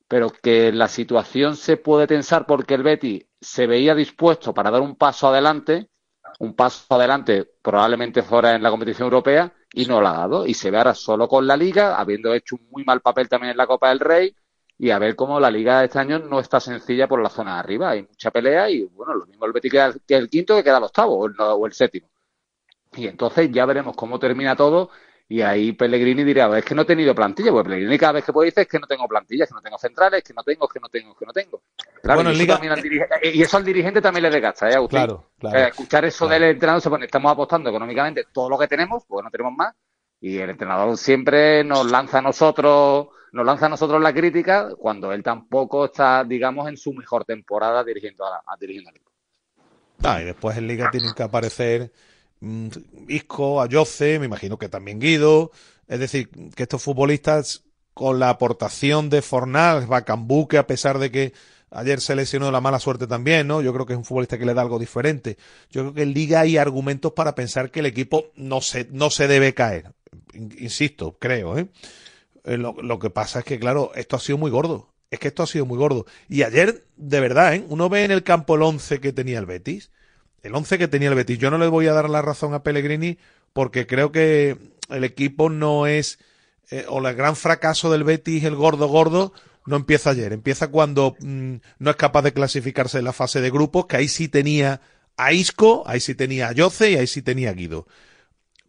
Pero 0.06 0.30
que 0.30 0.72
la 0.72 0.88
situación 0.88 1.56
se 1.56 1.76
puede 1.78 2.06
tensar 2.06 2.46
porque 2.46 2.74
el 2.74 2.82
Betis 2.82 3.26
se 3.40 3.66
veía 3.66 3.94
dispuesto 3.94 4.52
para 4.52 4.70
dar 4.70 4.82
un 4.82 4.96
paso 4.96 5.28
adelante, 5.28 5.88
un 6.38 6.54
paso 6.54 6.84
adelante 6.94 7.48
probablemente 7.62 8.22
fuera 8.22 8.54
en 8.54 8.62
la 8.62 8.70
competición 8.70 9.06
europea, 9.06 9.52
y 9.72 9.86
no 9.86 10.00
la 10.02 10.10
ha 10.10 10.18
dado. 10.18 10.46
Y 10.46 10.54
se 10.54 10.70
ve 10.70 10.78
ahora 10.78 10.94
solo 10.94 11.28
con 11.28 11.46
la 11.46 11.56
Liga, 11.56 11.96
habiendo 11.96 12.34
hecho 12.34 12.56
un 12.56 12.68
muy 12.70 12.84
mal 12.84 13.00
papel 13.00 13.28
también 13.28 13.52
en 13.52 13.56
la 13.56 13.66
Copa 13.66 13.88
del 13.88 14.00
Rey, 14.00 14.36
y 14.78 14.90
a 14.90 14.98
ver 14.98 15.16
cómo 15.16 15.40
la 15.40 15.50
Liga 15.50 15.78
de 15.78 15.86
este 15.86 15.98
año 15.98 16.18
no 16.18 16.40
está 16.40 16.60
sencilla 16.60 17.06
por 17.08 17.22
la 17.22 17.30
zona 17.30 17.54
de 17.54 17.60
arriba. 17.60 17.90
Hay 17.90 18.02
mucha 18.02 18.30
pelea 18.30 18.68
y, 18.68 18.82
bueno, 18.84 19.14
lo 19.14 19.26
mismo 19.26 19.46
el 19.46 19.52
Betis 19.52 19.72
que 20.06 20.14
el 20.14 20.28
quinto 20.28 20.56
que 20.56 20.64
queda 20.64 20.78
el 20.78 20.84
octavo 20.84 21.16
o 21.18 21.26
el, 21.26 21.34
o 21.38 21.66
el 21.66 21.72
séptimo. 21.72 22.08
Y 22.94 23.06
entonces 23.06 23.50
ya 23.50 23.64
veremos 23.64 23.96
cómo 23.96 24.18
termina 24.18 24.54
todo. 24.56 24.90
Y 25.28 25.40
ahí 25.40 25.72
Pellegrini 25.72 26.24
dirá, 26.24 26.58
es 26.58 26.64
que 26.64 26.74
no 26.74 26.82
he 26.82 26.84
tenido 26.84 27.14
plantilla, 27.14 27.50
porque 27.50 27.70
Pellegrini 27.70 27.98
cada 27.98 28.12
vez 28.12 28.24
que 28.24 28.32
puede 28.32 28.46
decir 28.48 28.62
es 28.62 28.68
que 28.68 28.78
no 28.78 28.86
tengo 28.86 29.08
plantilla, 29.08 29.44
es 29.44 29.50
que 29.50 29.54
no 29.54 29.62
tengo 29.62 29.78
centrales, 29.78 30.18
es 30.18 30.24
que 30.24 30.34
no 30.34 30.42
tengo, 30.42 30.66
es 30.66 30.72
que 30.72 30.80
no 30.80 30.88
tengo, 30.88 31.12
es 31.12 31.18
que 31.18 31.26
no 31.26 31.32
tengo. 31.32 31.62
Claro, 32.02 32.18
Bueno, 32.18 32.30
y, 32.30 32.34
eso 32.34 32.42
Liga- 32.42 32.56
al 32.56 32.82
dirige- 32.82 33.08
y 33.32 33.42
eso 33.42 33.56
al 33.56 33.64
dirigente 33.64 34.02
también 34.02 34.24
le 34.24 34.30
desgasta, 34.30 34.68
¿eh, 34.70 34.74
Agustín? 34.74 34.98
Claro, 34.98 35.30
claro. 35.38 35.58
Eh, 35.58 35.68
escuchar 35.68 36.04
eso 36.04 36.28
del 36.28 36.42
entrenador 36.42 36.82
se 36.82 36.90
pone, 36.90 37.06
estamos 37.06 37.32
apostando 37.32 37.70
económicamente 37.70 38.24
todo 38.32 38.50
lo 38.50 38.58
que 38.58 38.68
tenemos, 38.68 39.04
porque 39.06 39.24
no 39.24 39.30
tenemos 39.30 39.54
más, 39.56 39.74
y 40.20 40.36
el 40.38 40.50
entrenador 40.50 40.96
siempre 40.98 41.64
nos 41.64 41.90
lanza 41.90 42.18
a 42.18 42.22
nosotros, 42.22 43.08
nos 43.32 43.46
lanza 43.46 43.66
a 43.66 43.68
nosotros 43.70 44.02
la 44.02 44.12
crítica 44.12 44.68
cuando 44.76 45.12
él 45.12 45.22
tampoco 45.22 45.86
está, 45.86 46.24
digamos, 46.24 46.68
en 46.68 46.76
su 46.76 46.92
mejor 46.92 47.24
temporada 47.24 47.82
dirigiendo 47.82 48.26
a, 48.26 48.42
a- 48.46 48.56
dirigiendo 48.60 48.90
al 48.90 48.96
equipo. 48.96 49.10
Ah, 50.04 50.20
y 50.20 50.24
después 50.24 50.56
en 50.58 50.66
Liga 50.66 50.90
tienen 50.90 51.14
que 51.14 51.22
aparecer 51.22 51.92
mm, 52.42 52.68
Isco, 53.08 53.62
Ayoce, 53.62 54.18
me 54.18 54.26
imagino 54.26 54.58
que 54.58 54.68
también 54.68 55.00
Guido. 55.00 55.50
Es 55.88 56.00
decir, 56.00 56.30
que 56.54 56.62
estos 56.64 56.82
futbolistas, 56.82 57.64
con 57.94 58.18
la 58.18 58.30
aportación 58.30 59.10
de 59.10 59.22
Fornal, 59.22 59.86
Bacambú, 59.86 60.48
que 60.48 60.58
a 60.58 60.66
pesar 60.66 60.98
de 60.98 61.10
que 61.10 61.32
ayer 61.70 62.00
se 62.00 62.16
lesionó 62.16 62.50
la 62.50 62.60
mala 62.60 62.78
suerte 62.78 63.06
también, 63.06 63.46
¿no? 63.46 63.62
Yo 63.62 63.72
creo 63.74 63.86
que 63.86 63.92
es 63.94 63.98
un 63.98 64.04
futbolista 64.04 64.38
que 64.38 64.46
le 64.46 64.54
da 64.54 64.62
algo 64.62 64.78
diferente. 64.78 65.36
Yo 65.70 65.82
creo 65.82 65.94
que 65.94 66.02
en 66.02 66.14
Liga 66.14 66.40
hay 66.40 66.56
argumentos 66.56 67.12
para 67.12 67.34
pensar 67.34 67.70
que 67.70 67.80
el 67.80 67.86
equipo 67.86 68.26
no 68.36 68.60
se, 68.60 68.88
no 68.90 69.10
se 69.10 69.28
debe 69.28 69.54
caer. 69.54 69.92
In- 70.34 70.54
Insisto, 70.58 71.16
creo, 71.18 71.58
¿eh? 71.58 71.68
Eh, 72.44 72.56
Lo, 72.58 72.74
lo 72.82 72.98
que 72.98 73.10
pasa 73.10 73.40
es 73.40 73.44
que, 73.44 73.58
claro, 73.58 73.92
esto 73.94 74.16
ha 74.16 74.20
sido 74.20 74.38
muy 74.38 74.50
gordo. 74.50 74.88
Es 75.10 75.18
que 75.20 75.28
esto 75.28 75.42
ha 75.42 75.46
sido 75.46 75.66
muy 75.66 75.78
gordo. 75.78 76.06
Y 76.28 76.42
ayer, 76.42 76.86
de 76.96 77.20
verdad, 77.20 77.54
¿eh? 77.54 77.64
Uno 77.68 77.88
ve 77.88 78.04
en 78.04 78.10
el 78.10 78.22
campo 78.24 78.54
el 78.56 78.62
11 78.62 79.00
que 79.00 79.12
tenía 79.12 79.38
el 79.38 79.46
Betis. 79.46 79.90
El 80.42 80.54
11 80.54 80.78
que 80.78 80.88
tenía 80.88 81.08
el 81.08 81.14
Betis. 81.14 81.38
Yo 81.38 81.50
no 81.50 81.58
le 81.58 81.68
voy 81.68 81.86
a 81.86 81.92
dar 81.92 82.10
la 82.10 82.22
razón 82.22 82.54
a 82.54 82.62
Pellegrini 82.62 83.18
porque 83.52 83.86
creo 83.86 84.12
que 84.12 84.58
el 84.88 85.04
equipo 85.04 85.50
no 85.50 85.86
es... 85.86 86.18
eh, 86.70 86.84
o 86.88 87.06
el 87.06 87.14
gran 87.14 87.36
fracaso 87.36 87.90
del 87.90 88.04
Betis, 88.04 88.44
el 88.44 88.56
gordo 88.56 88.88
gordo, 88.88 89.32
no 89.66 89.76
empieza 89.76 90.10
ayer. 90.10 90.32
Empieza 90.32 90.68
cuando 90.68 91.16
mm, 91.20 91.54
no 91.78 91.90
es 91.90 91.96
capaz 91.96 92.22
de 92.22 92.32
clasificarse 92.32 92.98
en 92.98 93.04
la 93.04 93.12
fase 93.12 93.40
de 93.40 93.50
grupos, 93.50 93.86
que 93.86 93.96
ahí 93.96 94.08
sí 94.08 94.28
tenía 94.28 94.80
a 95.16 95.32
Isco, 95.32 95.84
ahí 95.86 96.00
sí 96.00 96.14
tenía 96.14 96.48
a 96.48 96.52
Yoce 96.52 96.90
y 96.92 96.96
ahí 96.96 97.06
sí 97.06 97.22
tenía 97.22 97.50
a 97.50 97.52
Guido. 97.52 97.86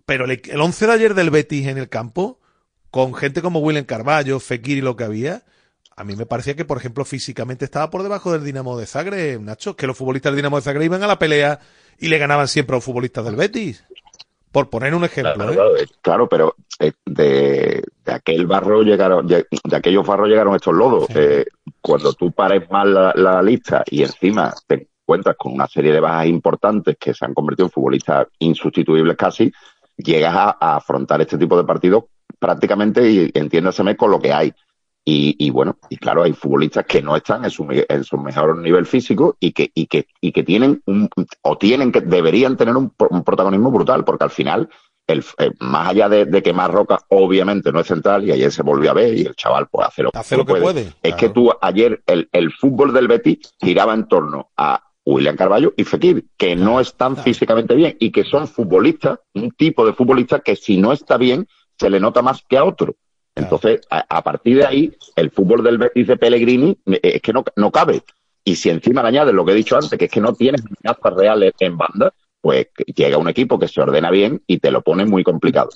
Pero 0.05 0.25
el, 0.25 0.41
el 0.45 0.61
11 0.61 0.87
de 0.87 0.93
ayer 0.93 1.13
del 1.15 1.31
Betis 1.31 1.67
en 1.67 1.77
el 1.77 1.89
campo, 1.89 2.39
con 2.91 3.15
gente 3.15 3.41
como 3.41 3.59
William 3.59 3.85
Carballo, 3.85 4.39
Fekir 4.39 4.77
y 4.77 4.81
lo 4.81 4.95
que 4.95 5.05
había, 5.05 5.43
a 5.95 6.03
mí 6.03 6.15
me 6.15 6.25
parecía 6.25 6.55
que, 6.55 6.65
por 6.65 6.77
ejemplo, 6.77 7.05
físicamente 7.05 7.65
estaba 7.65 7.89
por 7.89 8.03
debajo 8.03 8.31
del 8.31 8.43
Dinamo 8.43 8.77
de 8.77 8.85
Zagreb, 8.85 9.41
Nacho, 9.41 9.75
que 9.75 9.87
los 9.87 9.97
futbolistas 9.97 10.31
del 10.31 10.37
Dinamo 10.37 10.57
de 10.57 10.63
Zagreb 10.63 10.83
iban 10.83 11.03
a 11.03 11.07
la 11.07 11.19
pelea 11.19 11.59
y 11.99 12.07
le 12.07 12.17
ganaban 12.17 12.47
siempre 12.47 12.75
a 12.75 12.77
los 12.77 12.83
futbolistas 12.83 13.25
del 13.25 13.35
Betis. 13.35 13.85
Por 14.51 14.69
poner 14.69 14.93
un 14.93 15.03
ejemplo, 15.03 15.33
Claro, 15.33 15.51
¿eh? 15.51 15.55
claro, 15.55 15.77
eh, 15.77 15.85
claro, 16.01 16.29
pero 16.29 16.55
eh, 16.79 16.91
de, 17.05 17.83
de 18.05 18.13
aquel 18.13 18.45
barro 18.45 18.83
llegaron, 18.83 19.25
de, 19.25 19.47
de 19.63 19.75
aquellos 19.75 20.05
barros 20.05 20.29
llegaron 20.29 20.55
estos 20.55 20.75
lodos. 20.75 21.07
Eh, 21.15 21.45
cuando 21.81 22.13
tú 22.13 22.31
pares 22.31 22.69
mal 22.69 22.93
la, 22.93 23.13
la 23.15 23.41
lista 23.41 23.83
y 23.89 24.03
encima 24.03 24.53
te 24.67 24.87
encuentras 25.01 25.35
con 25.37 25.53
una 25.53 25.67
serie 25.67 25.91
de 25.91 25.99
bajas 25.99 26.27
importantes 26.27 26.97
que 26.99 27.15
se 27.15 27.25
han 27.25 27.33
convertido 27.33 27.65
en 27.65 27.71
futbolistas 27.71 28.27
insustituibles 28.39 29.17
casi, 29.17 29.51
llegas 29.97 30.35
a, 30.35 30.57
a 30.59 30.75
afrontar 30.75 31.19
este 31.21 31.37
tipo 31.37 31.57
de 31.57 31.63
partidos 31.63 32.03
prácticamente, 32.37 33.09
y 33.09 33.31
entiéndaseme, 33.33 33.95
con 33.97 34.11
lo 34.11 34.19
que 34.19 34.33
hay. 34.33 34.53
Y, 35.05 35.35
y 35.37 35.49
bueno, 35.49 35.77
y 35.89 35.97
claro, 35.97 36.23
hay 36.23 36.31
futbolistas 36.33 36.85
que 36.85 37.01
no 37.01 37.15
están 37.17 37.43
en 37.43 37.51
su, 37.51 37.67
en 37.69 38.03
su 38.05 38.17
mejor 38.17 38.57
nivel 38.57 38.85
físico 38.85 39.35
y 39.39 39.51
que, 39.51 39.69
y 39.73 39.87
que, 39.87 40.07
y 40.21 40.31
que 40.31 40.43
tienen 40.43 40.81
un, 40.85 41.09
o 41.41 41.57
tienen 41.57 41.91
que, 41.91 41.99
deberían 42.01 42.55
tener 42.55 42.77
un, 42.77 42.89
pro- 42.89 43.09
un 43.11 43.23
protagonismo 43.23 43.69
brutal, 43.69 44.05
porque 44.05 44.23
al 44.23 44.29
final, 44.29 44.69
el, 45.05 45.19
eh, 45.39 45.51
más 45.59 45.89
allá 45.89 46.07
de, 46.07 46.23
de 46.25 46.41
que 46.41 46.53
Marroca 46.53 46.99
obviamente 47.09 47.73
no 47.73 47.81
es 47.81 47.87
central, 47.87 48.23
y 48.23 48.31
ayer 48.31 48.49
se 48.49 48.63
volvió 48.63 48.91
a 48.91 48.93
ver, 48.93 49.13
y 49.17 49.23
el 49.25 49.35
chaval 49.35 49.67
pues 49.69 49.87
hace 49.89 50.03
lo, 50.03 50.11
Hace 50.13 50.37
lo 50.37 50.45
que 50.45 50.53
puede, 50.61 50.93
Es 51.03 51.15
que 51.15 51.27
tú 51.29 51.51
ayer, 51.61 52.01
el, 52.07 52.29
el 52.31 52.53
fútbol 52.53 52.93
del 52.93 53.09
Betis 53.09 53.39
giraba 53.59 53.93
en 53.93 54.07
torno 54.07 54.51
a 54.55 54.81
William 55.05 55.35
Carballo 55.35 55.73
y 55.75 55.83
Fekir, 55.83 56.27
que 56.37 56.55
no 56.55 56.79
están 56.79 57.17
físicamente 57.17 57.75
bien 57.75 57.97
y 57.99 58.09
que 58.09 58.23
son 58.23 58.47
futbolistas, 58.47 59.19
un 59.33 59.51
tipo 59.51 59.85
de 59.85 59.91
futbolista 59.91 60.39
que 60.39 60.55
si 60.55 60.77
no 60.77 60.93
está 60.93 61.17
bien, 61.17 61.45
se 61.77 61.89
le 61.89 61.99
nota 61.99 62.21
más 62.21 62.41
que 62.47 62.57
a 62.57 62.63
otro. 62.63 62.95
Entonces, 63.35 63.81
a, 63.89 64.23
partir 64.23 64.57
de 64.57 64.65
ahí, 64.65 64.93
el 65.15 65.31
fútbol 65.31 65.63
del 65.63 65.77
Betis 65.77 66.07
de 66.07 66.17
Pellegrini 66.17 66.77
eh, 66.85 66.99
es 67.01 67.21
que 67.21 67.33
no, 67.33 67.43
no 67.55 67.71
cabe. 67.71 68.03
Y 68.43 68.55
si 68.55 68.69
encima 68.69 69.01
le 69.01 69.07
añades 69.09 69.33
lo 69.33 69.45
que 69.45 69.53
he 69.53 69.55
dicho 69.55 69.75
antes, 69.75 69.97
que 69.97 70.05
es 70.05 70.11
que 70.11 70.21
no 70.21 70.33
tienes 70.33 70.61
amenazas 70.61 71.13
reales 71.15 71.53
en 71.59 71.77
banda, 71.77 72.13
pues 72.41 72.67
llega 72.95 73.17
un 73.17 73.29
equipo 73.29 73.57
que 73.57 73.67
se 73.67 73.81
ordena 73.81 74.11
bien 74.11 74.41
y 74.45 74.57
te 74.59 74.69
lo 74.69 74.81
pone 74.81 75.05
muy 75.05 75.23
complicado. 75.23 75.69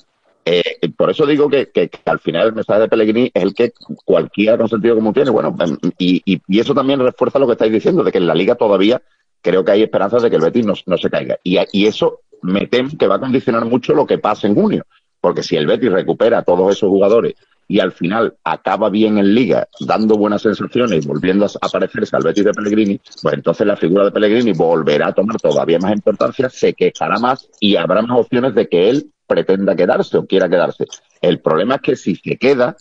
Eh, 0.44 0.62
por 0.96 1.10
eso 1.10 1.26
digo 1.26 1.48
que, 1.48 1.70
que- 1.70 1.90
al 2.04 2.20
final 2.20 2.48
el 2.48 2.54
mensaje 2.54 2.80
de 2.80 2.88
Pellegrini 2.88 3.30
es 3.34 3.42
el 3.42 3.54
que 3.54 3.72
cualquiera 4.04 4.56
con 4.56 4.68
sentido 4.68 4.94
común 4.94 5.12
tiene. 5.12 5.30
Bueno, 5.30 5.54
em, 5.60 5.76
y, 5.98 6.22
y- 6.24 6.40
y 6.46 6.60
eso 6.60 6.74
también 6.74 7.00
refuerza 7.00 7.38
lo 7.38 7.46
que 7.46 7.52
estáis 7.52 7.72
diciendo, 7.72 8.04
de 8.04 8.12
que 8.12 8.18
en 8.18 8.26
la 8.26 8.34
liga 8.34 8.54
todavía 8.54 9.02
creo 9.42 9.64
que 9.64 9.72
hay 9.72 9.82
esperanzas 9.82 10.22
de 10.22 10.30
que 10.30 10.36
el 10.36 10.42
Betis 10.42 10.64
no, 10.66 10.74
no 10.86 10.96
se 10.98 11.10
caiga. 11.10 11.38
Y, 11.42 11.58
y 11.72 11.86
eso 11.86 12.20
me 12.42 12.66
temo 12.66 12.90
que 12.98 13.06
va 13.06 13.16
a 13.16 13.20
condicionar 13.20 13.64
mucho 13.64 13.94
lo 13.94 14.06
que 14.06 14.18
pase 14.18 14.46
en 14.46 14.54
junio. 14.54 14.84
Porque 15.20 15.42
si 15.42 15.56
el 15.56 15.66
Betis 15.66 15.90
recupera 15.90 16.38
a 16.38 16.42
todos 16.44 16.70
esos 16.70 16.88
jugadores 16.88 17.34
y 17.68 17.80
al 17.80 17.92
final 17.92 18.34
acaba 18.42 18.88
bien 18.88 19.18
en 19.18 19.34
liga, 19.34 19.68
dando 19.80 20.16
buenas 20.16 20.42
sensaciones 20.42 21.04
y 21.04 21.06
volviendo 21.06 21.44
a 21.44 21.50
aparecerse 21.60 22.16
al 22.16 22.22
Betis 22.22 22.44
de 22.44 22.54
Pellegrini, 22.54 23.00
pues 23.22 23.34
entonces 23.34 23.66
la 23.66 23.76
figura 23.76 24.06
de 24.06 24.10
Pellegrini 24.10 24.52
volverá 24.52 25.08
a 25.08 25.12
tomar 25.12 25.36
todavía 25.36 25.78
más 25.78 25.92
importancia, 25.92 26.48
se 26.48 26.72
quejará 26.72 27.18
más 27.18 27.48
y 27.60 27.76
habrá 27.76 28.00
más 28.00 28.18
opciones 28.18 28.54
de 28.54 28.68
que 28.68 28.88
él 28.88 29.12
pretenda 29.26 29.76
quedarse 29.76 30.16
o 30.16 30.26
quiera 30.26 30.48
quedarse. 30.48 30.86
El 31.20 31.40
problema 31.40 31.74
es 31.74 31.82
que 31.82 31.96
si 31.96 32.16
se 32.16 32.38
queda, 32.38 32.74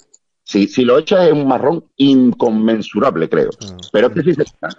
si, 0.43 0.67
si 0.67 0.85
lo 0.85 0.97
echa 0.97 1.27
es 1.27 1.33
un 1.33 1.45
marrón 1.45 1.83
inconmensurable, 1.97 3.27
creo. 3.27 3.49
Pero 3.91 4.07
es 4.07 4.13
que 4.13 4.23
si 4.23 4.33
se 4.33 4.45
queda, 4.45 4.69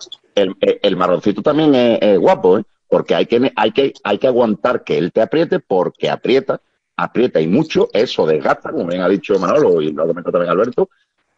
el 0.82 0.96
marroncito 0.96 1.42
también 1.42 1.74
es, 1.74 1.98
es 2.00 2.18
guapo, 2.18 2.58
¿eh? 2.58 2.64
porque 2.88 3.14
hay 3.14 3.26
que, 3.26 3.52
hay, 3.54 3.72
que, 3.72 3.92
hay 4.02 4.18
que 4.18 4.26
aguantar 4.26 4.82
que 4.82 4.96
él 4.96 5.12
te 5.12 5.20
apriete 5.20 5.60
porque 5.60 6.08
aprieta, 6.08 6.62
aprieta 6.98 7.40
y 7.40 7.46
mucho, 7.46 7.88
eso 7.92 8.26
desgasta, 8.26 8.70
como 8.70 8.86
bien 8.86 9.00
ha 9.00 9.08
dicho 9.08 9.38
Manolo 9.38 9.80
y 9.80 9.92
lo 9.92 10.02
ha 10.02 10.06
comentado 10.06 10.32
también 10.32 10.50
Alberto, 10.50 10.90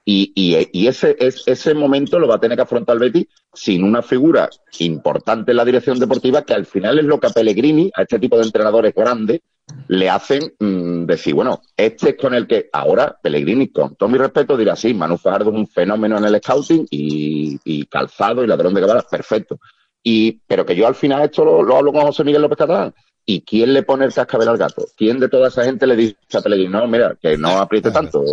y, 0.05 0.33
y, 0.73 0.87
ese, 0.87 1.15
es, 1.21 1.47
ese 1.47 1.75
momento 1.75 2.19
lo 2.19 2.27
va 2.27 2.37
a 2.37 2.41
tener 2.41 2.57
que 2.57 2.63
afrontar 2.63 3.01
el 3.01 3.29
sin 3.53 3.85
una 3.85 4.03
figura 4.03 4.49
importante 4.79 5.53
en 5.53 5.57
la 5.59 5.65
dirección 5.65 5.99
deportiva, 5.99 6.43
que 6.43 6.55
al 6.55 6.65
final 6.65 6.99
es 6.99 7.05
lo 7.05 7.21
que 7.21 7.27
a 7.27 7.31
Pellegrini, 7.31 7.91
a 7.95 8.03
este 8.03 8.19
tipo 8.19 8.37
de 8.37 8.45
entrenadores 8.45 8.95
grandes, 8.95 9.41
le 9.89 10.09
hacen 10.09 10.55
mm, 10.59 11.05
decir, 11.05 11.35
bueno, 11.35 11.61
este 11.77 12.11
es 12.11 12.17
con 12.17 12.35
el 12.35 12.47
que 12.47 12.71
ahora 12.73 13.17
Pellegrini, 13.23 13.69
con 13.69 13.95
todo 13.95 14.09
mi 14.09 14.19
respeto, 14.19 14.57
dirá, 14.57 14.75
sí, 14.75 14.95
Manu 14.95 15.19
Fajardo 15.19 15.51
es 15.51 15.57
un 15.57 15.69
fenómeno 15.69 16.17
en 16.17 16.25
el 16.25 16.41
scouting 16.41 16.87
y, 16.91 17.61
y 17.65 17.85
calzado 17.87 18.43
y 18.43 18.47
ladrón 18.47 18.75
de 18.75 18.81
cabalas, 18.81 19.05
perfecto. 19.05 19.61
Y, 20.03 20.41
pero 20.47 20.65
que 20.65 20.75
yo 20.75 20.87
al 20.87 20.95
final 20.95 21.23
esto 21.23 21.45
lo, 21.45 21.63
lo 21.63 21.77
hablo 21.77 21.93
con 21.93 22.03
José 22.03 22.25
Miguel 22.25 22.43
López 22.43 22.59
Catalán. 22.59 22.95
¿Y 23.33 23.43
quién 23.43 23.73
le 23.73 23.83
pone 23.85 24.05
el 24.05 24.13
cascabel 24.13 24.49
al 24.49 24.59
gato? 24.59 24.87
¿Quién 24.97 25.21
de 25.21 25.29
toda 25.29 25.49
esa 25.49 25.65
gente 25.65 25.87
le 25.87 25.95
dice 25.95 26.17
a 26.35 26.41
Pellegrini, 26.41 26.69
no, 26.73 26.87
mira, 26.89 27.17
que 27.23 27.37
no 27.39 27.59
apriete 27.59 27.91
tanto, 27.93 28.25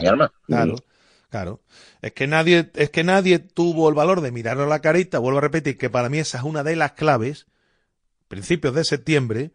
mi 0.00 0.06
arma? 0.06 0.32
Claro, 0.46 0.76
claro. 1.28 1.60
Es 2.00 2.12
que 2.12 2.26
nadie, 2.26 2.70
es 2.74 2.88
que 2.90 3.04
nadie 3.04 3.38
tuvo 3.38 3.88
el 3.90 3.94
valor 3.94 4.22
de 4.22 4.32
mirarlo 4.32 4.62
a 4.64 4.66
la 4.68 4.80
carita. 4.80 5.18
Vuelvo 5.18 5.38
a 5.38 5.42
repetir 5.42 5.76
que 5.76 5.90
para 5.90 6.08
mí 6.08 6.18
esa 6.18 6.38
es 6.38 6.44
una 6.44 6.62
de 6.62 6.74
las 6.76 6.92
claves. 6.92 7.46
Principios 8.28 8.74
de 8.74 8.84
septiembre, 8.84 9.50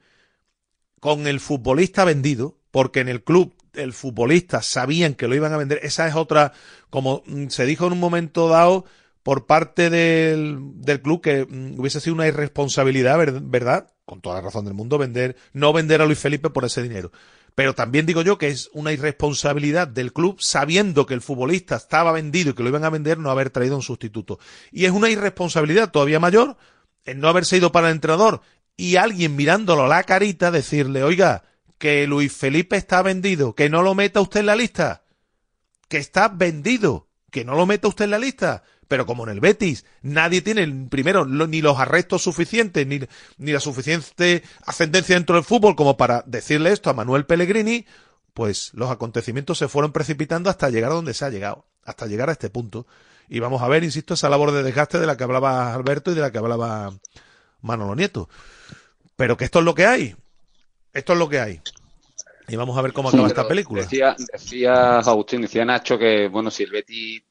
con 1.00 1.28
el 1.28 1.40
futbolista 1.40 2.06
vendido, 2.06 2.58
porque 2.72 3.00
en 3.00 3.10
el 3.10 3.24
club 3.24 3.54
el 3.74 3.94
futbolista 3.94 4.62
sabían 4.62 5.14
que 5.16 5.28
lo 5.28 5.36
iban 5.36 5.54
a 5.54 5.58
vender. 5.58 5.80
Esa 5.84 6.08
es 6.08 6.16
otra, 6.16 6.54
como 6.90 7.24
mm, 7.26 7.48
se 7.48 7.66
dijo 7.66 7.88
en 7.88 7.94
un 7.94 8.00
momento 8.00 8.50
dado 8.50 8.86
por 9.24 9.46
parte 9.46 9.90
del, 9.90 10.60
del 10.76 11.02
club 11.02 11.22
que 11.22 11.46
mm, 11.50 11.80
hubiese 11.80 12.00
sido 12.02 12.14
una 12.16 12.28
irresponsabilidad, 12.28 13.18
ver- 13.18 13.42
¿verdad? 13.42 13.88
Con 14.12 14.20
toda 14.20 14.36
la 14.36 14.42
razón 14.42 14.66
del 14.66 14.74
mundo, 14.74 14.98
vender, 14.98 15.38
no 15.54 15.72
vender 15.72 16.02
a 16.02 16.06
Luis 16.06 16.20
Felipe 16.20 16.50
por 16.50 16.66
ese 16.66 16.84
dinero. 16.84 17.14
Pero 17.56 17.76
también 17.76 18.06
digo 18.06 18.24
yo 18.24 18.38
que 18.38 18.50
es 18.50 18.70
una 18.74 18.92
irresponsabilidad 18.92 19.88
del 19.88 20.12
club 20.12 20.42
sabiendo 20.42 21.06
que 21.06 21.14
el 21.14 21.22
futbolista 21.22 21.78
estaba 21.78 22.12
vendido 22.12 22.50
y 22.50 22.54
que 22.54 22.62
lo 22.62 22.68
iban 22.68 22.84
a 22.84 22.90
vender 22.90 23.20
no 23.20 23.32
haber 23.32 23.52
traído 23.52 23.78
un 23.78 23.82
sustituto. 23.82 24.38
Y 24.70 24.84
es 24.84 24.92
una 24.92 25.10
irresponsabilidad 25.10 25.92
todavía 25.92 26.20
mayor 26.20 26.58
el 27.06 27.22
no 27.22 27.30
haberse 27.30 27.56
ido 27.56 27.72
para 27.72 27.88
el 27.88 27.94
entrenador 27.94 28.42
y 28.76 28.98
alguien 28.98 29.38
mirándolo 29.38 29.86
a 29.86 29.88
la 29.88 30.04
carita 30.04 30.52
decirle, 30.52 31.04
oiga, 31.04 31.46
que 31.78 32.06
Luis 32.06 32.34
Felipe 32.34 32.76
está 32.76 33.02
vendido, 33.04 33.56
que 33.56 33.70
no 33.70 33.82
lo 33.82 33.96
meta 33.96 34.20
usted 34.20 34.42
en 34.42 34.48
la 34.48 34.58
lista, 34.58 35.06
que 35.88 36.00
está 36.00 36.28
vendido, 36.28 37.08
que 37.32 37.46
no 37.46 37.56
lo 37.56 37.66
meta 37.66 37.88
usted 37.88 38.04
en 38.04 38.12
la 38.12 38.20
lista. 38.20 38.64
Pero 38.92 39.06
como 39.06 39.24
en 39.24 39.30
el 39.30 39.40
Betis 39.40 39.86
nadie 40.02 40.42
tiene, 40.42 40.68
primero, 40.90 41.24
lo- 41.24 41.48
ni 41.48 41.62
los 41.62 41.80
arrestos 41.80 42.24
suficientes, 42.24 42.86
ni, 42.86 43.00
ni 43.38 43.52
la 43.54 43.62
suficiente 43.62 44.44
ascendencia 44.66 45.16
dentro 45.16 45.36
del 45.38 45.46
fútbol 45.46 45.78
como 45.78 45.96
para 45.96 46.26
decirle 46.28 46.74
esto 46.74 46.90
a 46.90 46.94
Manuel 46.94 47.26
Pellegrini, 47.26 47.86
pues 48.34 48.72
los 48.74 48.92
acontecimientos 48.92 49.58
se 49.60 49.70
fueron 49.70 49.94
precipitando 49.94 50.50
hasta 50.50 50.70
llegar 50.70 50.92
a 50.92 50.96
donde 50.96 51.14
se 51.14 51.24
ha 51.24 51.30
llegado, 51.30 51.64
hasta 51.86 52.06
llegar 52.06 52.28
a 52.28 52.34
este 52.34 52.50
punto. 52.50 52.86
Y 53.30 53.40
vamos 53.40 53.62
a 53.62 53.70
ver, 53.70 53.86
insisto, 53.86 54.14
esa 54.14 54.28
labor 54.28 54.52
de 54.52 54.62
desgaste 54.62 55.00
de 55.00 55.08
la 55.08 55.16
que 55.16 55.24
hablaba 55.24 55.74
Alberto 55.74 56.12
y 56.12 56.16
de 56.16 56.20
la 56.22 56.32
que 56.34 56.40
hablaba 56.40 56.92
Manolo 57.62 57.96
Nieto. 57.96 58.28
Pero 59.16 59.38
que 59.38 59.46
esto 59.46 59.60
es 59.60 59.66
lo 59.66 59.74
que 59.74 59.86
hay. 59.86 60.18
Esto 60.94 61.14
es 61.14 61.20
lo 61.20 61.30
que 61.30 61.40
hay. 61.40 61.62
Y 62.50 62.58
vamos 62.58 62.78
a 62.78 62.82
ver 62.82 62.92
cómo 62.92 63.08
acaba 63.08 63.24
Sí, 63.24 63.32
esta 63.32 63.48
película. 63.48 63.84
Decía, 63.84 64.18
decía 64.34 65.00
Agustín, 65.00 65.44
decía 65.44 65.64
Nacho 65.64 65.98
que, 65.98 66.28
bueno, 66.28 66.52
si 66.52 66.64
el 66.64 66.72
Betty 66.72 67.24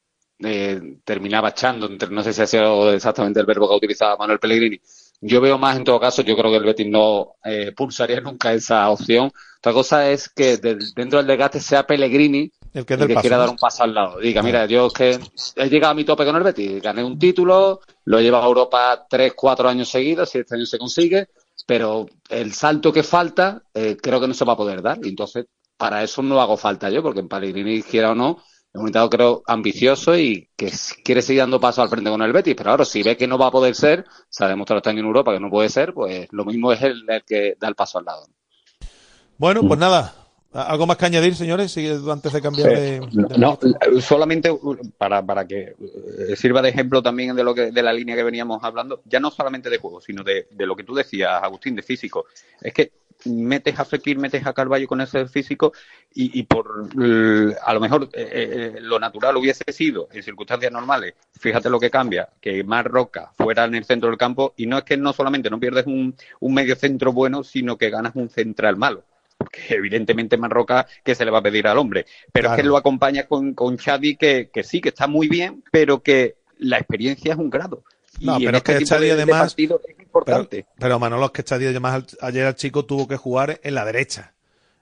eh, 0.45 0.81
terminaba 1.05 1.51
echando, 1.51 1.87
entre- 1.87 2.11
no 2.11 2.23
sé 2.23 2.33
si 2.33 2.43
ha 2.43 2.47
sido 2.47 2.93
exactamente 2.93 3.41
el 3.41 3.47
verbo 3.47 3.69
que 3.69 3.75
ha 3.75 3.77
utilizado 3.77 4.17
Manuel 4.19 4.39
Pellegrini. 4.39 4.81
Yo 5.21 5.41
veo 5.41 5.59
más, 5.59 5.77
en 5.77 5.85
todo 5.85 6.01
caso, 6.01 6.23
yo 6.23 6.37
creo 6.37 6.51
que 6.51 6.57
el 6.57 6.65
Betis 6.65 6.87
no 6.89 7.35
eh, 7.45 7.73
pulsaría 7.77 8.21
nunca 8.23 8.53
esa 8.53 8.89
opción. 8.91 9.31
Otra 9.59 9.73
cosa 9.73 10.11
es 10.11 10.29
que 10.31 10.57
dentro 10.57 11.19
del 11.19 11.27
desgaste 11.27 11.61
sea 11.61 11.87
Pellegrini 11.87 12.51
el 12.73 12.87
que, 12.87 12.95
el 12.95 13.21
quiera 13.21 13.37
dar 13.37 13.51
un 13.51 13.59
paso 13.59 13.83
al 13.83 13.93
lado. 13.95 14.19
Diga, 14.19 14.43
mira, 14.43 14.67
yo 14.67 14.87
es 14.87 14.93
que 14.95 15.19
he 15.57 15.69
llegado 15.69 15.93
a 15.93 15.95
mi 15.95 16.05
tope 16.05 16.25
con 16.25 16.37
el 16.37 16.43
Betis, 16.43 16.81
gané 16.81 17.05
un 17.05 17.19
título, 17.19 17.81
lo 18.05 18.19
he 18.19 18.23
llevado 18.23 18.45
a 18.45 18.49
Europa 18.49 19.07
tres, 19.09 19.35
cuatro 19.35 19.69
años 19.69 19.89
seguidos, 19.89 20.31
si 20.31 20.39
este 20.39 20.55
año 20.55 20.67
se 20.67 20.79
consigue, 20.79 21.29
pero 21.67 22.07
el 22.29 22.53
salto 22.53 22.93
que 22.93 23.03
falta 23.03 23.63
eh, 23.75 23.97
creo 24.01 24.21
que 24.21 24.29
no 24.29 24.35
se 24.35 24.45
va 24.45 24.55
a 24.55 24.57
poder 24.57 24.83
dar. 24.83 24.99
Y 25.05 25.09
entonces, 25.11 25.47
para 25.77 26.03
eso 26.03 26.23
no 26.23 26.41
hago 26.41 26.57
falta 26.57 26.91
yo, 26.91 27.03
porque 27.03 27.21
en 27.21 27.29
Pellegrini, 27.29 27.83
quiera 27.83 28.13
o 28.13 28.15
no, 28.15 28.43
un 28.73 28.83
invitado 28.83 29.11
creo 29.11 29.43
ambicioso 29.47 30.17
y 30.17 30.49
que 30.57 30.71
quiere 31.05 31.23
seguir 31.23 31.41
dando 31.43 31.61
paso 31.61 31.83
al 31.83 31.89
frente 31.89 32.11
con 32.11 32.23
el 32.23 32.33
Betis. 32.33 32.55
Pero 32.57 32.71
ahora, 32.71 32.85
si 32.85 33.03
ve 33.03 33.17
que 33.17 33.27
no 33.27 33.37
va 33.39 33.47
a 33.49 33.51
poder 33.51 33.75
ser, 33.75 34.05
se 34.29 34.45
ha 34.45 34.49
demostrado 34.49 34.83
año 34.89 35.01
en 35.01 35.07
Europa 35.07 35.33
que 35.33 35.41
no 35.41 35.51
puede 35.51 35.69
ser, 35.69 35.93
pues 35.93 36.29
lo 36.31 36.45
mismo 36.45 36.73
es 36.73 36.83
el, 36.83 37.05
el 37.09 37.25
que 37.25 37.57
da 37.59 37.69
el 37.69 37.75
paso 37.75 37.99
al 37.99 38.05
lado. 38.05 38.27
Bueno, 39.39 39.63
pues 39.67 39.79
nada. 39.79 40.15
¿Algo 40.53 40.85
más 40.85 40.97
que 40.97 41.07
añadir, 41.07 41.37
señores? 41.37 41.71
Sí, 41.71 41.89
antes 42.11 42.33
de 42.33 42.43
cambiar 42.43 42.69
de, 42.71 43.01
No, 43.13 43.29
de- 43.29 43.39
no, 43.39 44.01
solamente 44.01 44.51
para, 44.99 45.25
para 45.25 45.47
que 45.47 45.77
eh, 46.29 46.37
sirva 46.37 46.61
de 46.61 46.71
ejemplo 46.71 47.01
también 47.03 47.37
de 47.37 47.45
lo 47.45 47.55
que 47.55 47.71
de 47.71 47.83
la 47.83 47.93
línea 47.93 48.17
que 48.17 48.25
veníamos 48.25 48.63
hablando, 48.65 49.01
ya 49.05 49.21
no 49.21 49.31
solamente 49.31 49.71
de 49.71 49.79
juego, 49.79 50.01
sino 50.01 50.25
de, 50.25 50.49
de 50.51 50.67
lo 50.67 50.75
que 50.75 50.83
tú 50.83 50.93
decías, 50.95 51.41
Agustín, 51.41 51.77
de 51.77 51.83
físico. 51.83 52.27
Es 52.61 52.73
que 52.75 52.91
metes 53.25 53.79
a 53.79 53.85
Fekir, 53.85 54.19
metes 54.19 54.47
a 54.47 54.53
Carballo 54.53 54.87
con 54.87 55.01
ese 55.01 55.27
físico 55.27 55.73
y, 56.15 56.39
y 56.39 56.43
por 56.45 56.89
eh, 57.03 57.55
a 57.65 57.75
lo 57.75 57.81
mejor 57.81 58.09
eh, 58.13 58.75
eh, 58.77 58.81
lo 58.81 58.99
natural 58.99 59.37
hubiese 59.37 59.65
sido 59.73 60.09
en 60.13 60.23
circunstancias 60.23 60.73
normales, 60.73 61.15
fíjate 61.39 61.71
lo 61.71 61.81
que 61.81 61.91
cambia, 61.91 62.29
que 62.41 62.65
más 62.65 62.85
Roca 62.85 63.33
fuera 63.37 63.65
en 63.65 63.75
el 63.75 63.85
centro 63.85 64.09
del 64.09 64.19
campo 64.19 64.55
y 64.57 64.67
no 64.67 64.79
es 64.79 64.85
que 64.85 64.97
no 64.97 65.13
solamente 65.13 65.51
no 65.51 65.61
pierdes 65.61 65.87
un, 65.87 66.15
un 66.41 66.55
medio 66.55 66.77
centro 66.77 67.13
bueno, 67.13 67.45
sino 67.45 67.77
que 67.77 67.91
ganas 67.91 68.15
un 68.17 68.29
central 68.29 68.77
malo 68.77 69.05
porque 69.41 69.61
evidentemente 69.71 70.37
Marroca 70.37 70.87
que 71.03 71.15
se 71.15 71.25
le 71.25 71.31
va 71.31 71.39
a 71.39 71.43
pedir 71.43 71.67
al 71.67 71.79
hombre. 71.79 72.05
Pero 72.31 72.51
es 72.51 72.57
que 72.57 72.63
lo 72.63 72.77
acompaña 72.77 73.27
con, 73.27 73.55
con 73.55 73.79
Xavi 73.79 74.17
que, 74.17 74.51
que 74.53 74.63
sí, 74.63 74.83
que 74.83 74.91
está 74.91 75.07
muy 75.07 75.29
bien, 75.29 75.65
pero 75.73 76.03
que 76.03 76.37
la 76.59 76.77
experiencia 76.77 77.33
es 77.33 77.39
un 77.39 77.49
grado. 77.49 77.83
No, 78.19 78.39
y 78.41 78.45
pero 78.47 78.57
es 78.59 78.63
que 78.65 78.73
este 78.79 78.99
de- 78.99 79.07
de 79.07 79.13
además- 79.13 79.55
es 79.57 80.01
importante. 80.01 80.65
Pero, 80.65 80.77
pero 80.79 80.99
Manolo, 80.99 81.27
es 81.27 81.31
que 81.31 81.45
Chadi 81.45 81.67
además 81.67 81.95
al- 81.95 82.29
ayer 82.29 82.47
el 82.47 82.55
chico 82.57 82.85
tuvo 82.85 83.07
que 83.07 83.17
jugar 83.17 83.61
en 83.63 83.75
la 83.75 83.85
derecha. 83.85 84.35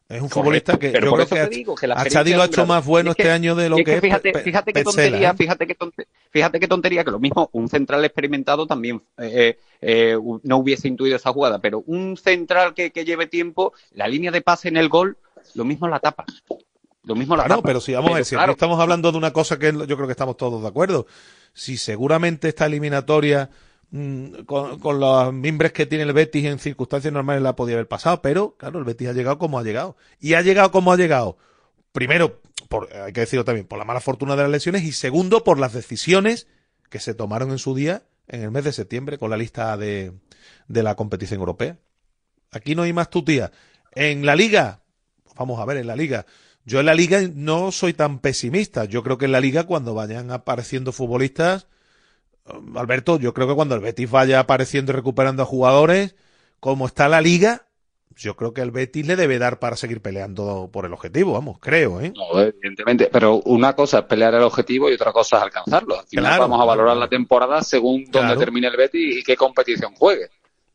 Es 0.09 0.23
un 0.23 0.31
Correcto, 0.31 0.73
futbolista 0.73 0.79
que 0.79 0.87
yo 0.93 1.01
creo 1.01 1.17
que 1.19 1.27
te 1.27 1.39
a- 1.41 1.47
digo 1.49 1.75
que 1.75 1.87
la 1.87 1.93
a 1.93 1.97
experiencia 1.99 2.21
Chadi 2.21 2.35
lo 2.35 2.43
ha 2.43 2.47
hecho 2.47 2.65
más 2.67 2.87
bueno 2.87 3.09
Y 3.09 3.11
es 3.11 3.17
que- 3.17 3.23
este 3.25 3.31
año 3.33 3.55
de 3.55 3.69
lo 3.69 3.77
que 3.77 4.01
fíjate, 4.01 4.33
fíjate 4.43 4.73
qué 4.73 4.83
tontería, 4.83 5.31
¿eh? 5.31 5.35
fíjate 5.37 5.67
qué 5.67 5.75
tonte- 5.75 6.07
fíjate 6.31 6.61
qué 6.61 6.67
tontería 6.67 7.05
que 7.05 7.11
lo 7.11 7.19
mismo 7.19 7.51
un 7.53 7.69
central 7.69 8.03
experimentado 8.07 8.67
también 8.67 9.03
eh, 9.19 9.59
eh, 9.83 10.17
no 10.45 10.57
hubiese 10.57 10.89
intuido 10.89 11.15
esa 11.17 11.31
jugada, 11.31 11.59
pero 11.59 11.85
un 11.87 12.17
central 12.17 12.73
que, 12.73 12.91
que 12.91 13.05
lleve 13.05 13.27
tiempo, 13.27 13.75
la 13.93 14.09
línea 14.09 14.31
de 14.31 14.41
pase 14.41 14.69
en 14.69 14.79
el 14.79 14.89
gol, 14.89 15.19
lo 15.55 15.67
mismo 15.67 15.87
la 15.89 16.01
tapa. 16.01 16.25
Lo 17.05 17.15
mismo 17.15 17.37
la 17.37 17.45
Claro, 17.45 17.61
tapa. 17.61 17.67
pero 17.69 17.81
si 17.83 17.93
vamos 17.93 18.11
a 18.13 18.15
ver, 18.15 18.25
si 18.25 18.35
claro, 18.35 18.53
estamos 18.53 18.81
hablando 18.81 19.13
de 19.13 19.19
una 19.19 19.33
cosa 19.35 19.59
que 19.59 19.73
yo 19.73 19.97
creo 19.97 20.07
que 20.07 20.13
estamos 20.13 20.39
todos 20.39 20.63
de 20.63 20.69
acuerdo. 20.69 21.07
Si 21.59 21.77
seguramente 21.77 22.47
esta 22.47 22.67
eliminatoria 22.67 23.51
mm, 23.91 24.45
con, 24.47 24.79
con 24.79 25.01
los 25.01 25.33
mimbres 25.33 25.73
que 25.73 25.87
tiene 25.87 26.05
el 26.05 26.13
Betis 26.13 26.45
en 26.45 26.61
circunstancias 26.61 27.13
normales 27.13 27.43
la 27.43 27.57
podía 27.57 27.75
haber 27.75 27.89
pasado, 27.89 28.23
pero 28.23 28.55
claro, 28.57 28.79
el 28.79 28.85
Betis 28.85 29.09
ha 29.09 29.13
llegado 29.13 29.39
como 29.39 29.59
ha 29.59 29.65
llegado. 29.65 29.97
Y 30.21 30.35
ha 30.35 30.43
llegado 30.43 30.71
como 30.71 30.93
ha 30.93 30.97
llegado. 30.97 31.37
Primero, 31.91 32.41
por, 32.69 32.95
hay 32.95 33.13
que 33.13 33.23
decirlo 33.23 33.45
también, 33.45 33.67
por 33.67 33.77
la 33.77 33.85
mala 33.85 34.01
fortuna 34.01 34.37
de 34.37 34.43
las 34.43 34.53
lesiones 34.53 34.85
y 34.85 34.93
segundo, 34.93 35.43
por 35.43 35.59
las 35.59 35.73
decisiones 35.73 36.47
que 36.91 37.01
se 37.01 37.13
tomaron 37.13 37.51
en 37.51 37.59
su 37.59 37.75
día 37.75 38.05
en 38.29 38.43
el 38.43 38.53
mes 38.53 38.63
de 38.63 38.73
septiembre 38.73 39.19
con 39.19 39.31
la 39.31 39.37
lista 39.37 39.77
de, 39.77 40.13
de 40.69 40.83
la 40.85 40.95
competición 40.95 41.41
europea. 41.41 41.77
Aquí 42.53 42.77
no 42.77 42.83
hay 42.83 42.93
más 42.93 43.11
tutía. 43.11 43.51
En 43.97 44.25
la 44.25 44.37
liga, 44.37 44.81
vamos 45.35 45.59
a 45.59 45.65
ver, 45.65 45.79
en 45.79 45.89
la 45.89 45.97
liga. 45.97 46.25
Yo 46.69 46.81
en 46.81 46.87
la 46.87 46.93
liga 46.95 47.23
no 47.35 47.73
soy 47.73 47.95
tan 47.95 48.19
pesimista. 48.19 48.85
Yo 48.85 49.03
creo 49.03 49.17
que 49.17 49.25
en 49.25 49.33
la 49.33 49.41
liga 49.41 49.65
cuando 49.65 49.95
vayan 49.95 50.31
apareciendo 50.31 50.93
futbolistas, 50.93 51.67
eh, 52.47 52.53
Alberto, 52.77 53.19
yo 53.19 53.33
creo 53.33 53.49
que 53.49 53.55
cuando 53.55 53.75
el 53.75 53.81
Betis 53.81 54.11
vaya 54.11 54.41
apareciendo 54.41 54.93
y 54.93 54.95
recuperando 54.95 55.43
a 55.43 55.47
jugadores, 55.47 56.15
como 56.61 56.87
está 56.87 57.09
la 57.09 57.23
liga, 57.23 57.65
yo 58.17 58.37
creo 58.37 58.53
que 58.53 58.61
el 58.61 58.71
Betis 58.71 59.07
le 59.07 59.17
debe 59.17 59.39
dar 59.39 59.61
para 59.61 59.77
seguir 59.77 60.03
peleando 60.03 60.69
por 60.71 60.85
el 60.85 60.93
objetivo, 60.93 61.33
vamos, 61.33 61.59
creo, 61.59 62.03
¿eh? 62.03 62.13
No, 62.15 62.39
evidentemente, 62.39 63.09
pero 63.11 63.37
una 63.47 63.75
cosa 63.75 64.01
es 64.01 64.05
pelear 64.05 64.35
el 64.35 64.43
objetivo 64.43 64.91
y 64.91 64.95
otra 64.95 65.13
cosa 65.13 65.39
es 65.39 65.45
alcanzarlo. 65.45 65.99
Al 65.99 66.07
final 66.07 66.25
Claro, 66.25 66.43
vamos 66.43 66.57
a 66.57 66.65
claro. 66.65 66.69
valorar 66.69 66.97
la 66.99 67.09
temporada 67.09 67.63
según 67.63 68.05
dónde 68.11 68.37
termine 68.37 68.67
el 68.67 68.77
Betis 68.77 69.19
y 69.19 69.23
qué 69.23 69.37
competición 69.37 69.95
juegue. 69.95 70.29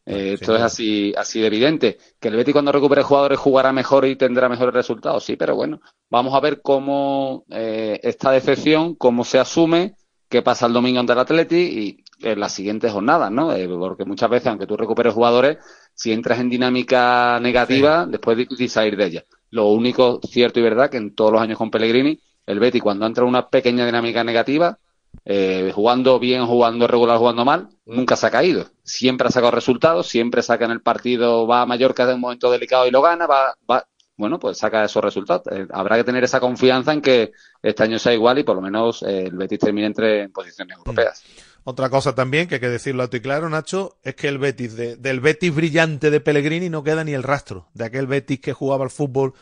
Eh, 0.05 0.34
esto 0.34 0.55
es 0.55 0.61
así, 0.61 1.13
así 1.17 1.39
de 1.39 1.47
evidente. 1.47 1.97
Que 2.19 2.27
el 2.27 2.35
Betis 2.35 2.53
cuando 2.53 2.71
recupere 2.71 3.03
jugadores 3.03 3.39
jugará 3.39 3.71
mejor 3.71 4.05
y 4.05 4.15
tendrá 4.15 4.49
mejores 4.49 4.73
resultados, 4.73 5.23
sí, 5.23 5.35
pero 5.35 5.55
bueno, 5.55 5.80
vamos 6.09 6.34
a 6.34 6.39
ver 6.39 6.61
cómo 6.61 7.45
eh, 7.49 7.99
esta 8.03 8.31
decepción, 8.31 8.95
cómo 8.95 9.23
se 9.23 9.39
asume, 9.39 9.95
qué 10.27 10.41
pasa 10.41 10.65
el 10.65 10.73
domingo 10.73 10.99
ante 10.99 11.13
el 11.13 11.19
Atleti 11.19 11.55
y 11.55 12.03
en 12.21 12.39
las 12.39 12.53
siguientes 12.53 12.91
jornadas, 12.91 13.31
¿no? 13.31 13.53
Eh, 13.53 13.67
porque 13.67 14.05
muchas 14.05 14.30
veces, 14.30 14.47
aunque 14.47 14.67
tú 14.67 14.77
recuperes 14.77 15.13
jugadores, 15.13 15.57
si 15.93 16.11
entras 16.11 16.39
en 16.39 16.49
dinámica 16.49 17.39
negativa, 17.39 18.05
después 18.05 18.38
es 18.38 18.49
difícil 18.49 18.69
salir 18.69 18.97
de 18.97 19.05
ella. 19.05 19.25
Lo 19.51 19.67
único 19.67 20.19
cierto 20.23 20.59
y 20.59 20.63
verdad 20.63 20.89
que 20.89 20.97
en 20.97 21.13
todos 21.13 21.31
los 21.31 21.41
años 21.41 21.57
con 21.57 21.69
Pellegrini, 21.69 22.19
el 22.45 22.59
Betis 22.59 22.81
cuando 22.81 23.05
entra 23.05 23.23
en 23.23 23.30
una 23.30 23.47
pequeña 23.47 23.85
dinámica 23.85 24.23
negativa, 24.23 24.80
eh, 25.26 25.72
jugando 25.73 26.19
bien, 26.19 26.45
jugando 26.45 26.88
regular, 26.88 27.18
jugando 27.18 27.45
mal, 27.45 27.69
nunca 27.85 28.15
se 28.15 28.27
ha 28.27 28.31
caído. 28.31 28.68
Siempre 28.84 29.27
ha 29.27 29.31
sacado 29.31 29.52
resultados, 29.52 30.07
siempre 30.07 30.41
saca 30.41 30.65
en 30.65 30.72
el 30.72 30.81
partido, 30.81 31.48
va 31.48 31.61
a 31.61 31.65
Mallorca 31.65 32.06
de 32.06 32.14
un 32.15 32.22
momento 32.22 32.52
delicado 32.52 32.88
y 32.88 32.91
lo 32.91 33.02
gana, 33.02 33.26
va, 33.27 33.56
va, 33.69 33.85
bueno, 34.18 34.40
pues 34.40 34.57
saca 34.57 34.84
esos 34.84 35.03
resultados. 35.03 35.44
Eh, 35.52 35.65
habrá 35.72 35.95
que 35.98 36.03
tener 36.03 36.23
esa 36.23 36.40
confianza 36.40 36.94
en 36.94 37.02
que 37.02 37.31
este 37.61 37.84
año 37.84 37.99
sea 37.99 38.14
igual 38.14 38.40
y 38.40 38.44
por 38.44 38.56
lo 38.56 38.61
menos 38.61 39.02
eh, 39.03 39.23
el 39.27 39.35
Betis 39.38 39.60
termine 39.60 39.88
entre 39.88 40.23
en 40.23 40.31
posiciones 40.31 40.77
europeas. 40.77 41.23
Otra 41.65 41.90
cosa 41.90 42.14
también, 42.14 42.48
que 42.49 42.56
hay 42.56 42.61
que 42.61 42.68
decirlo 42.69 43.03
alto 43.03 43.15
y 43.15 43.22
claro, 43.22 43.49
Nacho, 43.49 43.98
es 44.03 44.15
que 44.15 44.27
el 44.27 44.38
Betis, 44.38 44.76
de- 44.76 44.98
del 44.98 45.22
Betis 45.22 45.56
brillante 45.56 46.11
de 46.11 46.19
Pellegrini 46.19 46.69
no 46.69 46.84
queda 46.84 47.06
ni 47.06 47.14
el 47.14 47.23
rastro. 47.23 47.69
De 47.73 47.85
aquel 47.85 48.06
Betis 48.06 48.41
que 48.41 48.52
jugaba 48.52 48.84
al 48.84 48.90
fútbol 48.90 49.34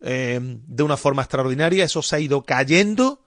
eh, 0.00 0.40
de 0.42 0.82
una 0.82 0.96
forma 0.96 1.22
extraordinaria, 1.22 1.84
eso 1.84 2.02
se 2.02 2.16
ha 2.16 2.18
ido 2.20 2.42
cayendo 2.42 3.20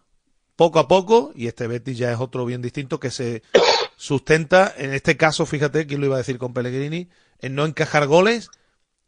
poco 0.62 0.78
a 0.78 0.88
poco 0.88 1.32
y 1.34 1.48
este 1.48 1.66
Betis 1.66 1.98
ya 1.98 2.12
es 2.12 2.20
otro 2.20 2.46
bien 2.46 2.62
distinto 2.62 3.00
que 3.00 3.10
se 3.10 3.42
sustenta, 3.96 4.72
en 4.78 4.94
este 4.94 5.18
caso, 5.18 5.48
fíjate, 5.48 5.88
quién 5.88 6.02
lo 6.02 6.06
iba 6.06 6.14
a 6.14 6.20
decir 6.20 6.38
con 6.38 6.54
Pellegrini, 6.54 7.10
en 7.40 7.56
no 7.56 7.66
encajar 7.66 8.06
goles 8.06 8.52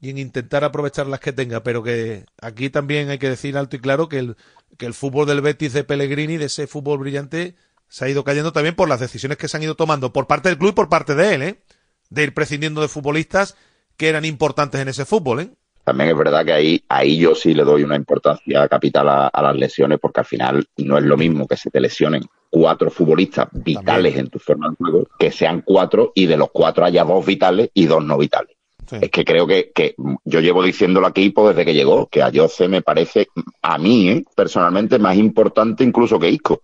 y 0.01 0.09
en 0.09 0.17
intentar 0.17 0.63
aprovechar 0.63 1.05
las 1.05 1.19
que 1.19 1.31
tenga, 1.31 1.61
pero 1.61 1.83
que 1.83 2.25
aquí 2.41 2.71
también 2.71 3.11
hay 3.11 3.19
que 3.19 3.29
decir 3.29 3.55
alto 3.55 3.75
y 3.75 3.81
claro 3.81 4.09
que 4.09 4.17
el, 4.17 4.35
que 4.79 4.87
el 4.87 4.95
fútbol 4.95 5.27
del 5.27 5.41
Betis 5.41 5.73
de 5.73 5.83
Pellegrini, 5.83 6.37
de 6.37 6.45
ese 6.45 6.65
fútbol 6.65 6.97
brillante, 6.97 7.55
se 7.87 8.05
ha 8.05 8.09
ido 8.09 8.23
cayendo 8.23 8.51
también 8.51 8.75
por 8.75 8.89
las 8.89 8.99
decisiones 8.99 9.37
que 9.37 9.47
se 9.47 9.55
han 9.55 9.61
ido 9.61 9.75
tomando 9.75 10.11
por 10.11 10.25
parte 10.25 10.49
del 10.49 10.57
club 10.57 10.71
y 10.71 10.73
por 10.75 10.89
parte 10.89 11.13
de 11.13 11.35
él, 11.35 11.43
¿eh? 11.43 11.63
De 12.09 12.23
ir 12.23 12.33
prescindiendo 12.33 12.81
de 12.81 12.87
futbolistas 12.87 13.55
que 13.95 14.09
eran 14.09 14.25
importantes 14.25 14.81
en 14.81 14.87
ese 14.87 15.05
fútbol, 15.05 15.39
¿eh? 15.41 15.51
También 15.83 16.09
es 16.09 16.17
verdad 16.17 16.45
que 16.45 16.53
ahí, 16.53 16.83
ahí 16.87 17.17
yo 17.17 17.35
sí 17.35 17.53
le 17.53 17.63
doy 17.63 17.83
una 17.83 17.95
importancia 17.95 18.67
capital 18.67 19.09
a, 19.09 19.27
a 19.27 19.41
las 19.41 19.55
lesiones, 19.55 19.99
porque 19.99 20.21
al 20.21 20.25
final 20.25 20.65
no 20.77 20.97
es 20.97 21.03
lo 21.03 21.17
mismo 21.17 21.47
que 21.47 21.57
se 21.57 21.69
te 21.69 21.79
lesionen 21.79 22.23
cuatro 22.49 22.91
futbolistas 22.91 23.47
vitales 23.51 24.15
en 24.15 24.29
tu 24.29 24.39
forma 24.39 24.69
de 24.69 24.75
juego, 24.75 25.07
que 25.17 25.31
sean 25.31 25.63
cuatro 25.65 26.11
y 26.13 26.27
de 26.27 26.37
los 26.37 26.51
cuatro 26.51 26.85
haya 26.85 27.03
dos 27.03 27.25
vitales 27.25 27.69
y 27.73 27.85
dos 27.85 28.05
no 28.05 28.17
vitales. 28.17 28.55
Es 28.91 29.09
que 29.09 29.25
creo 29.25 29.47
que, 29.47 29.71
que 29.73 29.95
yo 30.23 30.39
llevo 30.39 30.61
diciéndolo 30.61 31.07
aquí 31.07 31.31
pues, 31.31 31.55
desde 31.55 31.65
que 31.65 31.73
llegó, 31.73 32.07
que 32.07 32.21
a 32.21 32.31
Jose 32.33 32.67
me 32.67 32.81
parece, 32.81 33.27
a 33.61 33.77
mí 33.77 34.09
¿eh? 34.09 34.23
personalmente, 34.35 34.99
más 34.99 35.17
importante 35.17 35.83
incluso 35.83 36.19
que 36.19 36.29
Isco. 36.29 36.61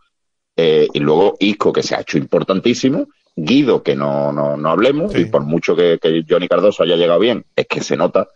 Eh, 0.55 0.87
y 0.93 0.99
luego 0.99 1.37
Isco, 1.39 1.73
que 1.73 1.81
se 1.81 1.95
ha 1.95 2.01
hecho 2.01 2.17
importantísimo, 2.17 3.07
Guido, 3.35 3.81
que 3.81 3.95
no, 3.95 4.31
no, 4.31 4.57
no 4.57 4.69
hablemos, 4.69 5.15
y 5.15 5.25
por 5.25 5.43
mucho 5.43 5.75
que, 5.75 5.97
que 6.01 6.23
Johnny 6.29 6.47
Cardoso 6.47 6.83
haya 6.83 6.97
llegado 6.97 7.19
bien, 7.19 7.45
es 7.55 7.65
que 7.67 7.81
se 7.81 7.95
nota. 7.95 8.27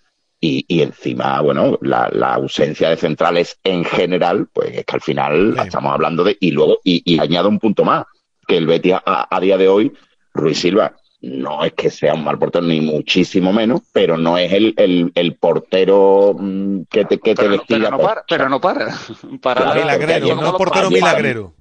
Y, 0.45 0.65
y 0.67 0.81
encima, 0.81 1.39
bueno, 1.39 1.77
la, 1.81 2.09
la 2.11 2.33
ausencia 2.33 2.89
de 2.89 2.97
centrales 2.97 3.57
en 3.63 3.85
general, 3.85 4.47
pues 4.51 4.75
es 4.75 4.83
que 4.83 4.95
al 4.95 4.99
final 5.01 5.55
estamos 5.57 5.93
hablando 5.93 6.21
de. 6.25 6.35
Y 6.41 6.51
luego, 6.51 6.79
y, 6.83 7.01
y 7.05 7.17
añado 7.19 7.47
un 7.47 7.59
punto 7.59 7.85
más. 7.85 8.03
que 8.45 8.57
el 8.57 8.67
Betis 8.67 8.95
a, 9.05 9.27
a 9.33 9.39
día 9.39 9.57
de 9.57 9.69
hoy, 9.69 9.93
Ruiz 10.33 10.59
Silva, 10.59 10.93
no 11.21 11.63
es 11.63 11.71
que 11.71 11.89
sea 11.89 12.13
un 12.13 12.25
mal 12.25 12.37
portero, 12.37 12.65
ni 12.65 12.81
muchísimo 12.81 13.53
menos, 13.53 13.83
pero 13.93 14.17
no 14.17 14.37
es 14.37 14.51
el, 14.51 14.73
el, 14.75 15.13
el 15.15 15.35
portero 15.35 16.35
mm, 16.37 16.81
que 16.89 17.05
te, 17.05 17.19
que 17.19 17.35
te 17.35 17.43
Pero, 17.43 17.49
no- 17.51 17.57
destila 17.59 17.85
pero 17.85 17.97
no 17.97 18.03
para, 18.03 18.23
pero 18.27 18.49
no 18.49 18.59
para. 18.59 18.85
para 19.41 19.61
Claro, 19.61 19.81
porque 19.97 20.13
ayer- 20.13 20.35
no 20.35 20.57
portero 20.57 20.89
milagrero. 20.91 21.53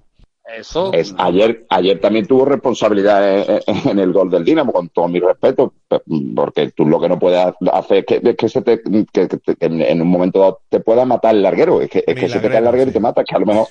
Eso. 0.44 0.93
Es, 0.93 1.14
ayer, 1.19 1.66
ayer 1.70 2.01
también 2.01 2.27
tuvo 2.27 2.44
responsabilidad 2.44 3.62
en, 3.66 3.98
el 3.98 4.12
gol 4.12 4.28
del 4.31 4.44
Dinamo, 4.44 4.73
con 4.73 4.89
todo 4.89 5.09
mi 5.09 5.20
respeto, 5.20 5.73
pe- 5.89 6.02
porque 6.35 6.73
tú 6.73 6.85
lo 6.85 7.01
que 7.01 7.09
no 7.09 7.19
puedes 7.19 7.39
hacer 7.73 7.98
es 7.98 8.06
que, 8.06 8.20
es 8.28 8.36
que, 8.36 8.48
se 8.48 8.60
te, 8.62 8.82
que- 8.82 9.28
en, 9.60 9.81
en 9.81 10.02
un 10.02 10.09
momento 10.09 10.40
dado 10.40 10.60
te 10.69 10.81
pueda 10.81 11.05
matar 11.05 11.35
el 11.36 11.43
larguero, 11.43 11.81
es 11.81 11.89
que, 11.89 12.05
es 12.06 12.14
que 12.16 12.28
se 12.28 12.40
te 12.40 12.48
cae 12.48 12.59
el 12.59 12.64
larguero 12.64 12.90
y 12.90 12.93
te 12.93 13.01
mata, 13.01 13.20
es 13.23 13.27
que 13.28 13.36
a 13.36 13.39
lo 13.39 13.47
mejor 13.47 13.69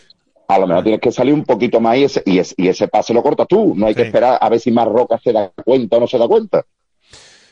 a 0.47 0.59
lo 0.59 0.67
mejor 0.67 0.83
tienes 0.83 1.01
que 1.01 1.11
salir 1.13 1.33
un 1.33 1.45
poquito 1.45 1.79
más 1.79 1.97
y 1.97 2.03
ese, 2.05 2.23
y 2.25 2.37
ese, 2.39 2.55
y 2.57 2.67
ese 2.67 2.87
pase 2.89 3.13
lo 3.13 3.23
cortas 3.23 3.47
tú, 3.47 3.73
no 3.75 3.87
hay 3.87 3.95
que 3.95 4.01
esperar 4.03 4.37
a 4.41 4.49
ver 4.49 4.59
si 4.59 4.69
Marroca 4.71 5.17
se 5.17 5.31
da 5.31 5.49
cuenta 5.63 5.95
o 5.97 5.99
no 6.01 6.07
se 6.07 6.17
da 6.17 6.27
cuenta. 6.27 6.65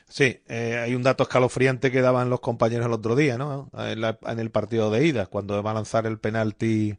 Sí, 0.07 0.39
eh, 0.47 0.77
hay 0.83 0.95
un 0.95 1.03
dato 1.03 1.23
escalofriante 1.23 1.91
que 1.91 2.01
daban 2.01 2.29
los 2.29 2.39
compañeros 2.39 2.87
el 2.87 2.93
otro 2.93 3.15
día, 3.15 3.37
¿no? 3.37 3.69
En, 3.77 4.01
la- 4.01 4.17
en 4.27 4.39
el 4.39 4.49
partido 4.51 4.89
de 4.89 5.05
ida, 5.05 5.27
cuando 5.27 5.61
va 5.61 5.71
a 5.71 5.75
lanzar 5.75 6.07
el 6.07 6.19
penalti 6.19 6.97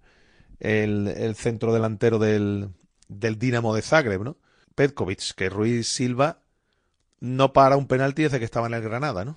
el, 0.61 1.09
el 1.09 1.35
centro 1.35 1.73
delantero 1.73 2.19
del, 2.19 2.69
del 3.09 3.39
Dinamo 3.39 3.75
de 3.75 3.83
Zagreb, 3.83 4.23
¿no? 4.23 4.37
Petkovic, 4.75 5.35
que 5.35 5.49
Ruiz 5.51 5.89
Silva 5.89 6.39
no 7.21 7.53
para 7.53 7.77
un 7.77 7.87
penalti 7.87 8.23
desde 8.23 8.39
que 8.39 8.45
estaba 8.45 8.67
en 8.67 8.75
el 8.75 8.83
Granada, 8.83 9.25
¿no? 9.25 9.37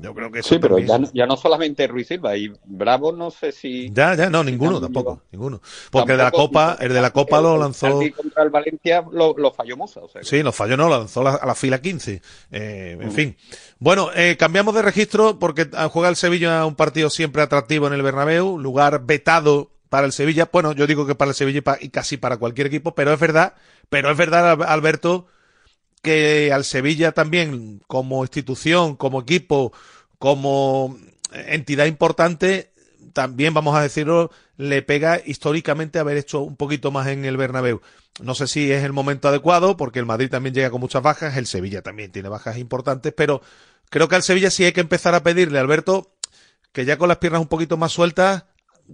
Yo 0.00 0.14
creo 0.14 0.30
que 0.30 0.40
eso 0.40 0.50
Sí, 0.50 0.58
pero 0.60 0.78
ya, 0.78 0.98
no- 0.98 1.10
ya 1.12 1.26
no 1.26 1.36
solamente 1.36 1.86
Ruiz 1.88 2.06
Silva 2.06 2.36
y 2.36 2.52
Bravo, 2.66 3.10
no 3.10 3.30
sé 3.32 3.50
si. 3.50 3.90
Ya, 3.90 4.14
ya, 4.14 4.30
no, 4.30 4.44
ninguno 4.44 4.80
tampoco, 4.80 5.22
ninguno. 5.32 5.60
Porque 5.90 6.12
el 6.12 6.18
de 6.18 6.24
la 6.24 6.30
Copa, 6.30 6.76
el 6.78 6.92
de 6.92 7.00
la 7.00 7.10
Copa 7.10 7.40
lo 7.40 7.56
lanzó... 7.56 8.00
El 8.02 8.12
contra 8.14 8.42
el 8.44 8.50
Valencia 8.50 9.02
lo, 9.10 9.34
lo 9.36 9.50
falló 9.50 9.76
Musa. 9.76 10.00
O 10.00 10.08
sea, 10.08 10.20
que- 10.20 10.26
Sí, 10.26 10.42
nos 10.44 10.54
falló, 10.54 10.76
no, 10.76 10.88
lanzó 10.88 11.22
la- 11.24 11.34
a 11.34 11.46
la 11.46 11.54
fila 11.56 11.80
15. 11.80 12.22
Eh, 12.52 12.96
en 13.00 13.10
fin. 13.10 13.36
Bueno, 13.80 14.10
eh, 14.14 14.36
cambiamos 14.38 14.74
de 14.74 14.82
registro 14.82 15.38
porque 15.40 15.68
ah, 15.72 15.88
juega 15.88 16.10
el 16.10 16.16
Sevilla 16.16 16.64
un 16.66 16.76
partido 16.76 17.10
siempre 17.10 17.42
atractivo 17.42 17.86
en 17.88 17.94
el 17.94 18.02
Bernabéu, 18.02 18.58
lugar 18.58 19.04
vetado 19.04 19.72
para 19.88 20.06
el 20.06 20.12
Sevilla. 20.12 20.48
Bueno, 20.52 20.72
yo 20.72 20.86
digo 20.86 21.06
que 21.06 21.14
para 21.14 21.30
el 21.30 21.34
Sevilla 21.34 21.58
y, 21.58 21.62
pa- 21.62 21.78
y 21.80 21.88
casi 21.90 22.16
para 22.16 22.36
cualquier 22.38 22.66
equipo, 22.68 22.94
pero 22.94 23.12
es 23.12 23.20
verdad, 23.20 23.54
pero 23.88 24.10
es 24.10 24.16
verdad, 24.16 24.50
Al- 24.52 24.62
Alberto, 24.68 25.26
que 26.02 26.52
al 26.52 26.64
Sevilla 26.64 27.12
también, 27.12 27.82
como 27.86 28.22
institución, 28.24 28.96
como 28.96 29.20
equipo, 29.20 29.72
como 30.18 30.96
entidad 31.32 31.86
importante, 31.86 32.72
también 33.12 33.54
vamos 33.54 33.76
a 33.76 33.82
decirlo, 33.82 34.30
le 34.56 34.82
pega 34.82 35.20
históricamente 35.24 35.98
haber 35.98 36.16
hecho 36.16 36.40
un 36.40 36.56
poquito 36.56 36.90
más 36.90 37.08
en 37.08 37.24
el 37.24 37.36
Bernabéu. 37.36 37.80
No 38.22 38.34
sé 38.34 38.46
si 38.46 38.70
es 38.72 38.84
el 38.84 38.92
momento 38.92 39.28
adecuado, 39.28 39.76
porque 39.76 39.98
el 39.98 40.06
Madrid 40.06 40.30
también 40.30 40.54
llega 40.54 40.70
con 40.70 40.80
muchas 40.80 41.02
bajas, 41.02 41.36
el 41.36 41.46
Sevilla 41.46 41.82
también 41.82 42.12
tiene 42.12 42.28
bajas 42.28 42.58
importantes, 42.58 43.12
pero 43.16 43.42
creo 43.90 44.08
que 44.08 44.16
al 44.16 44.22
Sevilla 44.22 44.50
sí 44.50 44.64
hay 44.64 44.72
que 44.72 44.80
empezar 44.80 45.14
a 45.14 45.22
pedirle, 45.22 45.58
Alberto, 45.58 46.12
que 46.72 46.84
ya 46.84 46.98
con 46.98 47.08
las 47.08 47.18
piernas 47.18 47.40
un 47.42 47.48
poquito 47.48 47.76
más 47.76 47.92
sueltas, 47.92 48.44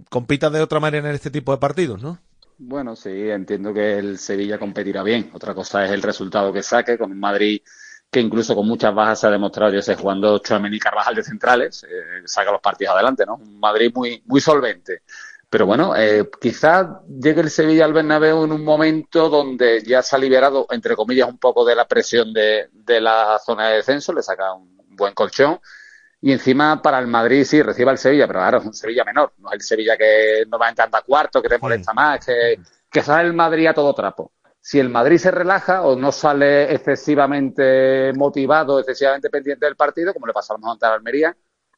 compita 0.09 0.49
de 0.49 0.61
otra 0.61 0.79
manera 0.79 1.09
en 1.09 1.15
este 1.15 1.31
tipo 1.31 1.51
de 1.51 1.57
partidos, 1.57 2.01
¿no? 2.01 2.19
Bueno, 2.57 2.95
sí, 2.95 3.09
entiendo 3.29 3.73
que 3.73 3.97
el 3.97 4.17
Sevilla 4.17 4.57
competirá 4.57 5.03
bien. 5.03 5.29
Otra 5.33 5.53
cosa 5.53 5.85
es 5.85 5.91
el 5.91 6.01
resultado 6.01 6.53
que 6.53 6.63
saque 6.63 6.97
con 6.97 7.11
un 7.11 7.19
Madrid 7.19 7.61
que 8.09 8.21
incluso 8.21 8.55
con 8.55 8.65
muchas 8.65 8.95
bajas 8.95 9.19
se 9.19 9.27
ha 9.27 9.31
demostrado, 9.31 9.73
yo 9.73 9.81
sé, 9.81 9.95
jugando 9.95 10.37
Chouameni 10.37 10.77
y 10.77 10.79
Carvajal 10.79 11.15
de 11.15 11.23
centrales, 11.23 11.83
eh, 11.83 12.21
saca 12.25 12.51
los 12.51 12.61
partidos 12.61 12.93
adelante, 12.93 13.25
¿no? 13.25 13.35
Un 13.35 13.59
Madrid 13.59 13.91
muy, 13.93 14.23
muy 14.25 14.39
solvente. 14.39 15.01
Pero 15.49 15.65
bueno, 15.65 15.95
eh, 15.95 16.29
quizás 16.39 16.87
llegue 17.07 17.41
el 17.41 17.49
Sevilla 17.49 17.85
al 17.85 17.93
Bernabéu 17.93 18.45
en 18.45 18.51
un 18.51 18.63
momento 18.63 19.29
donde 19.29 19.83
ya 19.83 20.01
se 20.01 20.15
ha 20.15 20.19
liberado, 20.19 20.65
entre 20.69 20.95
comillas, 20.95 21.27
un 21.27 21.37
poco 21.37 21.65
de 21.65 21.75
la 21.75 21.87
presión 21.87 22.33
de, 22.33 22.69
de 22.71 23.01
la 23.01 23.39
zona 23.45 23.67
de 23.67 23.77
descenso, 23.77 24.13
le 24.13 24.23
saca 24.23 24.53
un 24.53 24.77
buen 24.91 25.13
colchón. 25.13 25.59
Y 26.25 26.31
encima 26.31 26.81
para 26.81 26.97
el 26.97 27.05
Madrid 27.05 27.43
sí 27.43 27.61
reciba 27.61 27.91
el 27.91 27.99
Sevilla, 27.99 28.25
pero 28.25 28.39
claro, 28.39 28.57
es 28.57 28.65
un 28.65 28.73
Sevilla 28.73 29.03
menor, 29.03 29.33
no 29.37 29.49
es 29.49 29.53
el 29.53 29.61
Sevilla 29.61 29.95
que 29.95 30.43
normalmente 30.47 30.81
anda 30.81 31.03
cuarto, 31.03 31.39
que 31.39 31.49
te 31.49 31.59
molesta 31.59 31.93
más, 31.93 32.25
que, 32.25 32.59
que 32.89 33.03
sale 33.03 33.27
el 33.27 33.35
Madrid 33.35 33.67
a 33.67 33.75
todo 33.75 33.93
trapo. 33.93 34.31
Si 34.59 34.79
el 34.79 34.89
Madrid 34.89 35.19
se 35.19 35.29
relaja 35.29 35.83
o 35.83 35.95
no 35.95 36.11
sale 36.11 36.73
excesivamente 36.73 38.11
motivado, 38.13 38.79
excesivamente 38.79 39.29
pendiente 39.29 39.67
del 39.67 39.75
partido, 39.75 40.15
como 40.15 40.25
le 40.25 40.33
pasa 40.33 40.53
a 40.53 40.55
lo 40.55 40.61
mejor 40.61 40.73
ante 40.73 40.87
la 40.87 40.93
Almería, 40.95 41.37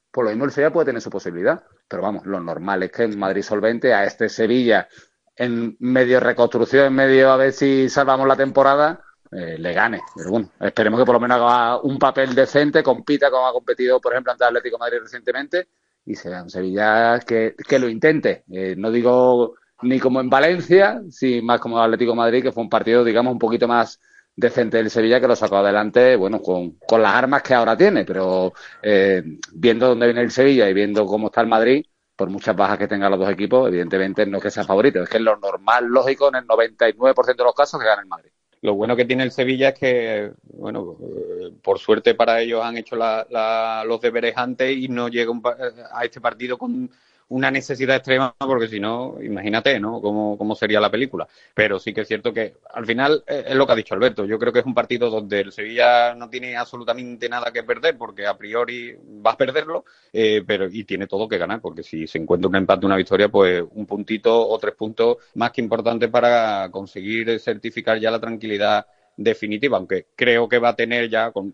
por 0.10 0.24
lo 0.24 0.30
mismo 0.30 0.46
el 0.46 0.52
Sevilla 0.52 0.72
puede 0.72 0.86
tener 0.86 1.02
su 1.02 1.10
posibilidad. 1.10 1.62
Pero 1.86 2.04
vamos, 2.04 2.26
lo 2.26 2.40
normal 2.40 2.84
es 2.84 2.92
que 2.94 3.04
el 3.04 3.18
Madrid 3.18 3.42
solvente 3.42 3.94
a 3.94 4.06
este 4.06 4.30
Sevilla 4.30 4.88
en 5.36 5.76
medio 5.82 6.22
reconstrucción, 6.22 6.86
en 6.86 6.96
medio 6.96 7.32
a 7.32 7.36
ver 7.36 7.52
si 7.52 7.90
salvamos 7.90 8.26
la 8.26 8.38
temporada, 8.38 9.04
eh, 9.32 9.58
le 9.58 9.74
gane. 9.74 10.02
Pero 10.16 10.32
bueno, 10.32 10.52
esperemos 10.60 11.00
que 11.00 11.06
por 11.06 11.16
lo 11.16 11.20
menos 11.20 11.38
haga 11.38 11.82
un 11.82 11.98
papel 12.00 12.34
decente, 12.36 12.84
compita 12.84 13.30
como 13.30 13.48
ha 13.48 13.54
competido, 13.54 14.00
por 14.00 14.14
ejemplo, 14.14 14.32
ante 14.32 14.46
Atlético 14.46 14.78
Madrid 14.78 15.00
recientemente, 15.02 15.68
y 16.06 16.16
sea 16.16 16.44
un 16.44 16.50
Sevilla 16.50 17.20
que, 17.20 17.56
que 17.56 17.80
lo 17.80 17.90
intente. 17.90 18.44
Eh, 18.52 18.76
no 18.78 18.92
digo 18.92 19.56
ni 19.84 20.00
como 20.00 20.20
en 20.22 20.30
Valencia, 20.30 21.02
sí 21.10 21.42
más 21.42 21.60
como 21.60 21.80
Atlético 21.80 22.16
Madrid, 22.16 22.44
que 22.44 22.52
fue 22.52 22.64
un 22.64 22.70
partido, 22.70 23.04
digamos, 23.04 23.34
un 23.34 23.40
poquito 23.40 23.68
más 23.68 24.00
decente 24.36 24.78
del 24.78 24.90
Sevilla 24.90 25.20
que 25.20 25.28
lo 25.28 25.36
sacó 25.36 25.58
adelante, 25.58 26.16
bueno, 26.16 26.42
con, 26.42 26.78
con 26.88 27.02
las 27.02 27.14
armas 27.14 27.42
que 27.44 27.54
ahora 27.54 27.76
tiene, 27.76 28.06
pero 28.06 28.54
eh, 28.82 29.24
viendo 29.54 29.88
dónde 29.88 30.06
viene 30.08 30.22
el 30.22 30.32
Sevilla 30.32 30.70
y 30.70 30.74
viendo 30.74 31.06
cómo 31.06 31.28
está 31.28 31.42
el 31.42 31.48
Madrid, 31.48 31.86
por 32.16 32.30
muchas 32.30 32.56
bajas 32.56 32.78
que 32.78 32.88
tengan 32.88 33.12
los 33.12 33.20
dos 33.20 33.30
equipos, 33.30 33.68
evidentemente 33.68 34.26
no 34.26 34.38
es 34.38 34.44
que 34.44 34.52
sea 34.52 34.64
favorito, 34.64 35.02
es 35.04 35.10
que 35.10 35.18
es 35.18 35.24
lo 35.24 35.38
normal, 35.38 35.86
lógico, 35.88 36.30
en 36.30 36.36
el 36.36 36.48
99% 36.48 37.44
de 37.44 37.48
los 37.48 37.56
casos 37.56 37.80
que 37.80 37.88
gana 37.88 38.02
el 38.02 38.08
Madrid. 38.08 38.32
Lo 38.62 38.74
bueno 38.74 38.96
que 38.96 39.06
tiene 39.06 39.24
el 39.24 39.32
Sevilla 39.32 39.70
es 39.70 39.80
que, 39.80 40.32
bueno, 40.44 40.98
eh, 41.02 41.52
por 41.62 41.78
suerte 41.80 42.16
para 42.16 42.42
ellos 42.42 42.64
han 42.64 42.78
hecho 42.78 42.96
la- 42.96 43.26
la- 43.30 43.84
los 43.86 44.02
deberes 44.02 44.36
antes 44.36 44.76
y 44.76 44.88
no 44.88 45.10
llega 45.10 45.30
un 45.32 45.42
pa- 45.42 45.58
a 45.94 46.04
este 46.06 46.20
partido 46.20 46.58
con 46.58 46.90
una 47.30 47.52
necesidad 47.52 47.98
extrema, 47.98 48.34
porque 48.40 48.68
si 48.68 48.80
no, 48.80 49.18
imagínate, 49.22 49.80
¿no? 49.80 50.02
Cómo, 50.02 50.38
cómo 50.38 50.56
sería 50.56 50.80
la 50.80 50.90
película. 50.90 51.28
Pero 51.54 51.80
sí 51.80 51.94
que 51.94 52.02
es 52.02 52.08
cierto 52.08 52.34
que 52.34 52.56
al 52.74 52.86
final 52.86 53.24
eh, 53.28 53.46
es 53.48 53.56
lo 53.56 53.66
que 53.66 53.74
ha 53.74 53.76
dicho 53.76 53.94
Alberto. 53.94 54.26
Yo 54.26 54.40
creo 54.40 54.54
que 54.54 54.60
es 54.60 54.66
un 54.66 54.74
partido 54.74 55.10
donde 55.10 55.42
el 55.42 55.52
Sevilla 55.52 56.16
no 56.16 56.30
tiene 56.30 56.56
absolutamente 56.56 57.28
nada 57.28 57.52
que 57.52 57.64
perder, 57.64 57.98
porque 57.98 58.26
a 58.26 58.38
priori 58.38 58.96
va 59.26 59.32
a 59.32 59.38
perderlo, 59.38 59.84
eh, 60.14 60.44
pero 60.46 60.68
y 60.72 60.84
tiene 60.86 61.08
todo 61.08 61.28
que 61.28 61.38
ganar, 61.38 61.60
porque 61.62 61.84
si 61.84 62.08
se 62.08 62.18
encuentra 62.18 62.48
un 62.48 62.56
empate, 62.56 62.86
una 62.86 62.96
victoria, 62.96 63.30
pues 63.30 63.64
un 63.72 63.86
puntito 63.86 64.48
o 64.48 64.58
tres 64.58 64.76
puntos 64.76 65.18
más 65.36 65.52
que 65.52 65.62
importante 65.62 66.08
para 66.08 66.70
conseguir 66.72 67.40
certificar 67.40 68.00
ya 68.00 68.12
la 68.12 68.20
tranquilidad 68.20 68.86
definitiva, 69.18 69.78
aunque 69.78 70.08
creo 70.16 70.48
que 70.48 70.60
va 70.60 70.70
a 70.70 70.76
tener 70.76 71.10
ya 71.10 71.32
con 71.32 71.54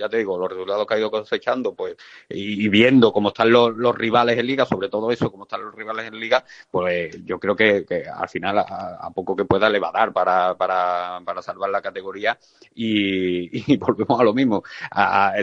ya 0.00 0.08
te 0.08 0.16
digo, 0.16 0.38
los 0.38 0.50
resultados 0.50 0.86
que 0.86 0.94
ha 0.94 0.98
ido 0.98 1.10
cosechando, 1.10 1.74
pues, 1.74 1.96
y, 2.28 2.68
viendo 2.68 3.12
cómo 3.12 3.28
están 3.28 3.52
los, 3.52 3.76
rivales 3.96 4.38
en 4.38 4.46
liga, 4.46 4.64
sobre 4.64 4.88
todo 4.88 5.10
eso, 5.10 5.30
cómo 5.30 5.44
están 5.44 5.62
los 5.62 5.74
rivales 5.74 6.06
en 6.06 6.18
liga, 6.18 6.42
pues 6.70 7.22
yo 7.24 7.38
creo 7.38 7.54
que, 7.54 7.84
al 8.12 8.28
final, 8.28 8.58
a, 8.58 9.10
poco 9.14 9.36
que 9.36 9.44
pueda, 9.44 9.68
le 9.68 9.78
va 9.78 9.88
a 9.88 9.92
dar 9.92 10.12
para, 10.12 10.56
para, 10.56 11.20
para 11.24 11.42
salvar 11.42 11.70
la 11.70 11.82
categoría 11.82 12.38
y, 12.74 13.76
volvemos 13.76 14.18
a 14.18 14.24
lo 14.24 14.32
mismo. 14.32 14.62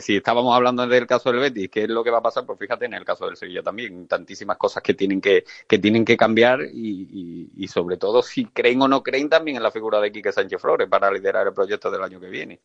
Si 0.01 0.17
estábamos 0.17 0.55
hablando 0.55 0.88
del 0.88 1.05
caso 1.05 1.31
del 1.31 1.41
Betis, 1.41 1.69
¿qué 1.69 1.84
es 1.84 1.89
lo 1.89 2.03
que 2.03 2.11
va 2.11 2.17
a 2.19 2.21
pasar? 2.21 2.45
Pues 2.45 2.57
fíjate 2.57 2.85
en 2.85 2.93
el 2.95 3.05
caso 3.05 3.27
del 3.27 3.38
Sevilla 3.38 3.61
también, 3.61 4.07
tantísimas 4.07 4.57
cosas 4.57 4.81
que 4.81 4.93
tienen 4.95 5.21
que, 5.21 5.43
que 5.67 5.79
tienen 5.79 6.03
que 6.03 6.17
cambiar 6.17 6.61
y, 6.61 7.51
y 7.55 7.67
sobre 7.67 7.97
todo 7.97 8.23
si 8.23 8.45
creen 8.45 8.81
o 8.81 8.88
no 8.88 9.03
creen 9.03 9.29
también 9.29 9.57
en 9.57 9.63
la 9.63 9.71
figura 9.71 9.99
de 9.99 10.11
Quique 10.11 10.31
Sánchez 10.31 10.61
Flores 10.61 10.88
para 10.89 11.11
liderar 11.11 11.47
el 11.47 11.53
proyecto 11.53 11.91
del 11.91 12.03
año 12.03 12.19
que 12.19 12.29
viene. 12.29 12.59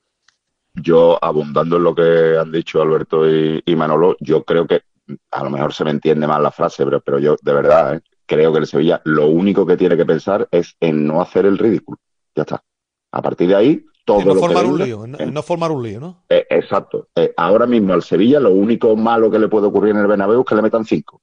Yo, 0.75 1.19
abundando 1.23 1.77
en 1.77 1.85
lo 1.85 1.95
que 1.95 2.37
han 2.39 2.51
dicho 2.51 2.81
Alberto 2.81 3.29
y, 3.29 3.63
y 3.65 3.77
Manolo, 3.77 4.17
yo 4.21 4.43
creo 4.45 4.67
que 4.67 4.83
a 5.31 5.45
lo 5.45 5.51
mejor 5.51 5.75
se 5.75 5.85
me 5.85 5.91
entiende 5.91 6.27
mal 6.27 6.43
la 6.43 6.51
frase, 6.51 6.85
pero, 6.85 7.01
pero 7.01 7.19
yo 7.19 7.37
de 7.43 7.53
verdad 7.53 7.97
¿eh? 7.97 8.01
creo 8.27 8.53
que 8.53 8.61
el 8.61 8.67
Sevilla 8.67 9.01
lo 9.05 9.27
único 9.29 9.67
que 9.67 9.77
tiene 9.77 9.97
que 9.97 10.07
pensar 10.07 10.49
es 10.51 10.75
en 10.81 11.07
no 11.07 11.21
hacer 11.21 11.45
el 11.45 11.59
ridículo. 11.59 11.99
Ya 12.35 12.43
está. 12.43 12.63
A 13.13 13.21
partir 13.21 13.49
de 13.49 13.57
ahí, 13.57 13.85
todo 14.07 14.21
En 14.21 14.29
no 14.29 14.35
lo 14.35 14.41
que 14.41 14.47
formar 14.47 14.65
un 14.65 14.73
venga- 14.73 14.85
lío, 14.87 15.05
en 15.05 15.11
no- 15.13 15.19
en 15.21 15.35
no 15.35 15.43
formar 15.43 15.71
un 15.73 15.83
lío, 15.83 16.01
¿no? 16.01 16.25
Eh, 16.31 16.47
exacto. 16.49 17.09
Eh, 17.15 17.35
ahora 17.37 17.67
mismo 17.67 17.93
al 17.93 18.03
Sevilla 18.03 18.41
lo 18.41 18.51
único 18.51 18.97
malo 18.97 19.31
que 19.31 19.39
le 19.39 19.49
puede 19.49 19.67
ocurrir 19.67 19.91
en 19.95 19.99
el 20.01 20.07
Bernabéu 20.07 20.41
es 20.41 20.47
que 20.47 20.55
le 20.55 20.63
metan 20.63 20.85
cinco. 20.87 21.21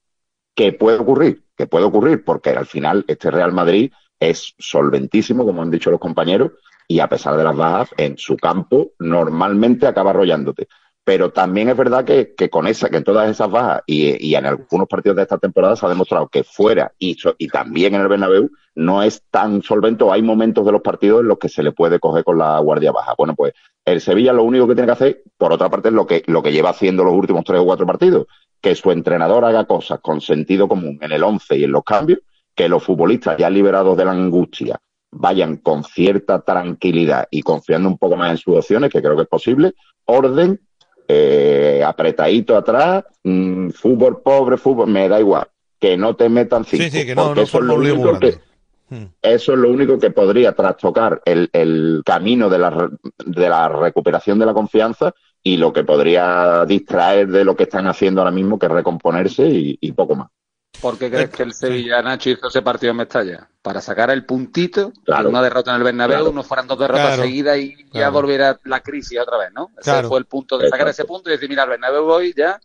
¿Qué 0.56 0.74
puede 0.74 1.00
ocurrir? 1.00 1.44
¿Qué 1.58 1.66
puede 1.66 1.86
ocurrir? 1.86 2.24
Porque 2.24 2.52
al 2.52 2.68
final 2.68 3.04
este 3.08 3.32
Real 3.32 3.52
Madrid 3.54 3.92
es 4.20 4.54
solventísimo, 4.60 5.46
como 5.46 5.62
han 5.64 5.72
dicho 5.72 5.90
los 5.90 6.00
compañeros, 6.00 6.52
y 6.92 7.00
a 7.02 7.08
pesar 7.08 7.38
de 7.38 7.44
las 7.44 7.56
bajas, 7.56 7.90
en 7.98 8.18
su 8.18 8.36
campo 8.36 8.94
normalmente 8.98 9.86
acaba 9.86 10.10
arrollándote. 10.10 10.68
Pero 11.04 11.32
también 11.32 11.70
es 11.70 11.78
verdad 11.78 12.04
que, 12.04 12.34
que 12.36 12.50
con 12.50 12.66
esa, 12.66 12.90
que 12.90 12.98
en 12.98 13.04
todas 13.04 13.30
esas 13.30 13.50
bajas 13.50 13.84
y, 13.86 14.28
y 14.28 14.34
en 14.34 14.48
algunos 14.48 14.88
partidos 14.88 15.16
de 15.18 15.22
esta 15.22 15.38
temporada 15.38 15.76
se 15.76 15.86
ha 15.86 15.90
demostrado 15.90 16.28
que 16.30 16.44
fuera 16.44 16.92
y, 16.98 17.16
y 17.38 17.48
también 17.48 17.94
en 17.94 18.02
el 18.02 18.08
Bernabéu 18.08 18.50
no 18.74 19.04
es 19.04 19.22
tan 19.30 19.62
solvente 19.62 20.04
o 20.04 20.12
hay 20.12 20.24
momentos 20.24 20.66
de 20.66 20.72
los 20.72 20.82
partidos 20.82 21.22
en 21.22 21.28
los 21.28 21.38
que 21.38 21.48
se 21.48 21.62
le 21.62 21.74
puede 21.74 22.00
coger 22.00 22.24
con 22.24 22.40
la 22.40 22.58
guardia 22.60 22.92
baja. 22.92 23.14
Bueno, 23.16 23.36
pues 23.36 23.54
el 23.86 24.02
Sevilla 24.02 24.34
lo 24.34 24.44
único 24.44 24.68
que 24.68 24.74
tiene 24.74 24.88
que 24.88 24.94
hacer, 24.94 25.24
por 25.38 25.54
otra 25.54 25.70
parte, 25.70 25.90
es 25.90 25.94
lo 25.94 26.08
que, 26.08 26.24
lo 26.26 26.42
que 26.42 26.52
lleva 26.52 26.72
haciendo 26.72 27.04
los 27.04 27.14
últimos 27.14 27.44
tres 27.44 27.60
o 27.60 27.66
cuatro 27.66 27.86
partidos, 27.86 28.26
que 28.60 28.74
su 28.74 28.90
entrenador 28.90 29.46
haga 29.46 29.66
cosas 29.66 30.00
con 30.00 30.22
sentido 30.22 30.68
común 30.68 30.98
en 31.02 31.12
el 31.12 31.24
once 31.24 31.56
y 31.56 31.66
en 31.66 31.72
los 31.72 31.84
cambios, 31.84 32.20
que 32.56 32.68
los 32.68 32.84
futbolistas 32.84 33.38
ya 33.38 33.50
liberados 33.52 33.96
de 33.96 34.06
la 34.06 34.12
angustia 34.12 34.80
vayan 35.12 35.58
con 35.58 35.84
cierta 35.84 36.42
tranquilidad 36.42 37.28
y 37.32 37.42
confiando 37.42 37.90
un 37.90 37.98
poco 37.98 38.16
más 38.16 38.32
en 38.32 38.38
sus 38.38 38.58
opciones, 38.58 38.92
que 38.92 39.02
creo 39.02 39.16
que 39.16 39.24
es 39.24 39.28
posible, 39.28 39.74
orden, 40.06 40.60
eh, 41.08 41.84
apretadito 41.86 42.56
atrás, 42.56 43.04
mm, 43.24 43.70
fútbol 43.70 44.22
pobre, 44.22 44.58
fútbol, 44.58 44.88
me 44.88 45.10
da 45.10 45.20
igual, 45.20 45.48
que 45.80 45.98
no 45.98 46.16
te 46.16 46.30
metan 46.30 46.66
cinco. 46.66 46.84
Sí, 46.84 46.90
sí, 46.92 47.06
que 47.06 47.16
no, 47.16 47.34
no 47.34 47.42
eso, 47.42 47.60
es 47.60 47.64
lo 47.64 47.76
único 47.76 48.20
que. 48.20 48.38
Hmm. 48.92 49.06
eso 49.22 49.54
es 49.54 49.60
lo 49.60 49.70
único 49.70 50.00
que 50.00 50.10
podría 50.10 50.54
trastocar 50.54 51.22
el, 51.24 51.48
el 51.54 52.02
camino 52.04 52.50
de 52.50 52.58
la, 52.58 52.90
de 53.24 53.50
la 53.50 53.70
recuperación 53.70 54.40
de 54.40 54.48
la 54.48 54.54
confianza 54.56 55.14
y 55.44 55.58
lo 55.58 55.72
que 55.72 55.84
podría 55.84 56.66
distraer 56.66 57.28
de 57.28 57.46
lo 57.46 57.56
que 57.56 57.64
están 57.64 57.86
haciendo 57.86 58.22
ahora 58.22 58.32
mismo, 58.32 58.58
que 58.58 58.66
es 58.66 58.72
recomponerse 58.72 59.48
y, 59.48 59.78
y 59.80 59.92
poco 59.92 60.16
más. 60.16 60.30
¿Por 60.82 60.98
qué 60.98 61.10
crees 61.10 61.30
que 61.30 61.44
el 61.44 61.54
Sevilla, 61.54 62.02
Nacho, 62.02 62.30
hizo 62.30 62.48
ese 62.48 62.62
partido 62.62 62.92
en 62.92 62.98
Mestalla? 62.98 63.50
Para 63.62 63.82
sacar 63.82 64.10
el 64.12 64.26
puntito, 64.26 64.94
que 65.06 65.12
una 65.12 65.42
derrota 65.42 65.72
en 65.72 65.78
el 65.78 65.84
Bernabéu, 65.84 66.18
Claro. 66.20 66.32
no 66.34 66.44
fueran 66.44 66.68
dos 66.68 66.80
derrotas 66.80 67.08
Claro. 67.08 67.24
seguidas 67.24 67.58
y 67.58 67.76
ya 67.86 67.92
Claro. 67.92 68.12
volviera 68.14 68.60
la 68.64 68.80
crisis 68.80 69.20
otra 69.20 69.38
vez, 69.38 69.50
¿no? 69.54 69.72
Ese 69.78 69.90
Claro. 69.92 70.08
fue 70.08 70.20
el 70.20 70.26
punto 70.26 70.58
de 70.58 70.66
sacar 70.70 70.88
Exacto. 70.88 71.02
ese 71.02 71.06
punto 71.06 71.30
y 71.30 71.34
decir, 71.34 71.50
mira, 71.50 71.64
al 71.64 71.70
Bernabéu 71.70 72.06
voy 72.06 72.34
ya, 72.36 72.60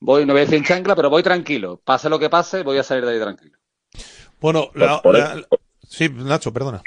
voy, 0.00 0.26
no 0.26 0.34
voy 0.34 0.42
a 0.42 0.44
decir 0.44 0.58
en 0.58 0.64
chancla, 0.64 0.94
pero 0.94 1.08
voy 1.08 1.22
tranquilo. 1.22 1.80
Pase 1.82 2.10
lo 2.10 2.18
que 2.18 2.28
pase, 2.28 2.62
voy 2.62 2.76
a 2.78 2.82
salir 2.82 3.06
de 3.06 3.12
ahí 3.12 3.20
tranquilo. 3.20 3.56
Bueno, 4.40 4.70
la- 4.74 5.00
por 5.00 5.16
la- 5.18 5.46
sí, 5.88 6.10
Nacho, 6.10 6.52
perdona. 6.52 6.82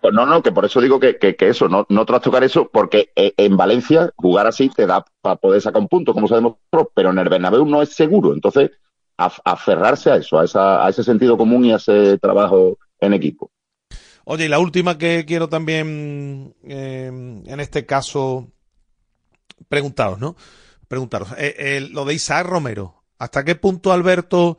Pues 0.00 0.14
no, 0.14 0.24
no, 0.24 0.42
que 0.42 0.52
por 0.52 0.64
eso 0.64 0.80
digo 0.80 0.98
que, 0.98 1.18
que, 1.18 1.36
que 1.36 1.48
eso, 1.48 1.68
no, 1.68 1.84
no 1.90 2.06
trastocar 2.06 2.42
eso, 2.42 2.70
porque 2.72 3.12
eh, 3.16 3.34
en 3.36 3.56
Valencia 3.56 4.10
jugar 4.16 4.46
así 4.46 4.70
te 4.70 4.86
da 4.86 5.04
para 5.20 5.36
poder 5.36 5.60
sacar 5.60 5.82
un 5.82 5.88
punto, 5.88 6.14
como 6.14 6.26
sabemos, 6.28 6.56
pero 6.94 7.10
en 7.10 7.18
el 7.18 7.28
Bernabéu 7.28 7.66
no 7.66 7.82
es 7.82 7.90
seguro. 7.90 8.32
Entonces, 8.32 8.70
af- 9.20 9.40
aferrarse 9.44 10.10
a 10.10 10.16
eso, 10.16 10.38
a, 10.38 10.44
esa, 10.44 10.84
a 10.84 10.88
ese 10.88 11.04
sentido 11.04 11.36
común 11.36 11.64
y 11.64 11.72
a 11.72 11.76
ese 11.76 12.18
trabajo 12.18 12.78
en 13.00 13.12
equipo. 13.12 13.50
Oye, 14.24 14.44
y 14.44 14.48
la 14.48 14.58
última 14.58 14.96
que 14.98 15.24
quiero 15.26 15.48
también, 15.48 16.54
eh, 16.64 17.06
en 17.06 17.60
este 17.60 17.84
caso, 17.86 18.48
preguntaros, 19.68 20.18
¿no? 20.18 20.36
Preguntaros, 20.88 21.32
eh, 21.38 21.54
eh, 21.58 21.88
lo 21.90 22.04
de 22.04 22.14
Isaac 22.14 22.46
Romero, 22.46 23.02
¿hasta 23.18 23.44
qué 23.44 23.54
punto, 23.54 23.92
Alberto, 23.92 24.58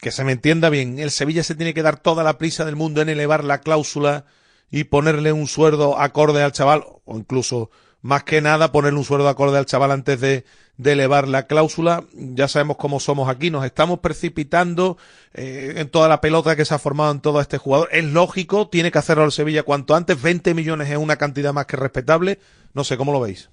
que 0.00 0.10
se 0.10 0.24
me 0.24 0.32
entienda 0.32 0.70
bien, 0.70 0.98
el 0.98 1.10
Sevilla 1.10 1.42
se 1.42 1.54
tiene 1.54 1.72
que 1.72 1.82
dar 1.82 1.98
toda 1.98 2.24
la 2.24 2.36
prisa 2.36 2.64
del 2.64 2.76
mundo 2.76 3.00
en 3.00 3.08
elevar 3.08 3.44
la 3.44 3.60
cláusula 3.60 4.24
y 4.70 4.84
ponerle 4.84 5.32
un 5.32 5.46
sueldo 5.46 5.98
acorde 5.98 6.42
al 6.42 6.52
chaval, 6.52 6.84
o 7.04 7.16
incluso, 7.16 7.70
más 8.02 8.24
que 8.24 8.40
nada, 8.40 8.72
ponerle 8.72 8.98
un 8.98 9.04
sueldo 9.04 9.28
acorde 9.28 9.58
al 9.58 9.66
chaval 9.66 9.90
antes 9.90 10.20
de, 10.20 10.44
elevar 10.82 11.28
la 11.28 11.46
cláusula? 11.46 12.04
Ya 12.12 12.48
sabemos 12.48 12.76
cómo 12.76 13.00
somos 13.00 13.28
aquí, 13.28 13.50
nos 13.50 13.64
estamos 13.64 14.00
precipitando 14.00 14.96
eh, 15.34 15.74
en 15.76 15.88
toda 15.90 16.08
la 16.08 16.20
pelota 16.20 16.56
que 16.56 16.64
se 16.64 16.74
ha 16.74 16.78
formado 16.78 17.12
en 17.12 17.20
todo 17.20 17.40
este 17.40 17.58
jugador. 17.58 17.88
Es 17.92 18.04
lógico, 18.04 18.68
tiene 18.68 18.90
que 18.90 18.98
hacerlo 18.98 19.24
el 19.24 19.32
Sevilla 19.32 19.62
cuanto 19.62 19.94
antes, 19.94 20.20
20 20.20 20.54
millones 20.54 20.90
es 20.90 20.96
una 20.96 21.16
cantidad 21.16 21.52
más 21.52 21.66
que 21.66 21.76
respetable, 21.76 22.38
no 22.74 22.84
sé, 22.84 22.96
¿cómo 22.96 23.12
lo 23.12 23.20
veis? 23.20 23.50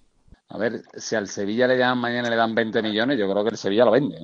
A 0.49 0.57
ver, 0.57 0.84
si 0.95 1.15
al 1.15 1.28
Sevilla 1.28 1.68
le 1.68 1.78
llaman 1.78 1.99
mañana 1.99 2.30
le 2.30 2.36
dan 2.36 2.53
20 2.53 2.82
millones, 2.84 3.18
yo 3.18 3.30
creo 3.32 3.44
que 3.44 3.52
el 3.52 3.57
Sevilla 3.57 3.86
lo 3.86 3.91
vende, 3.91 4.18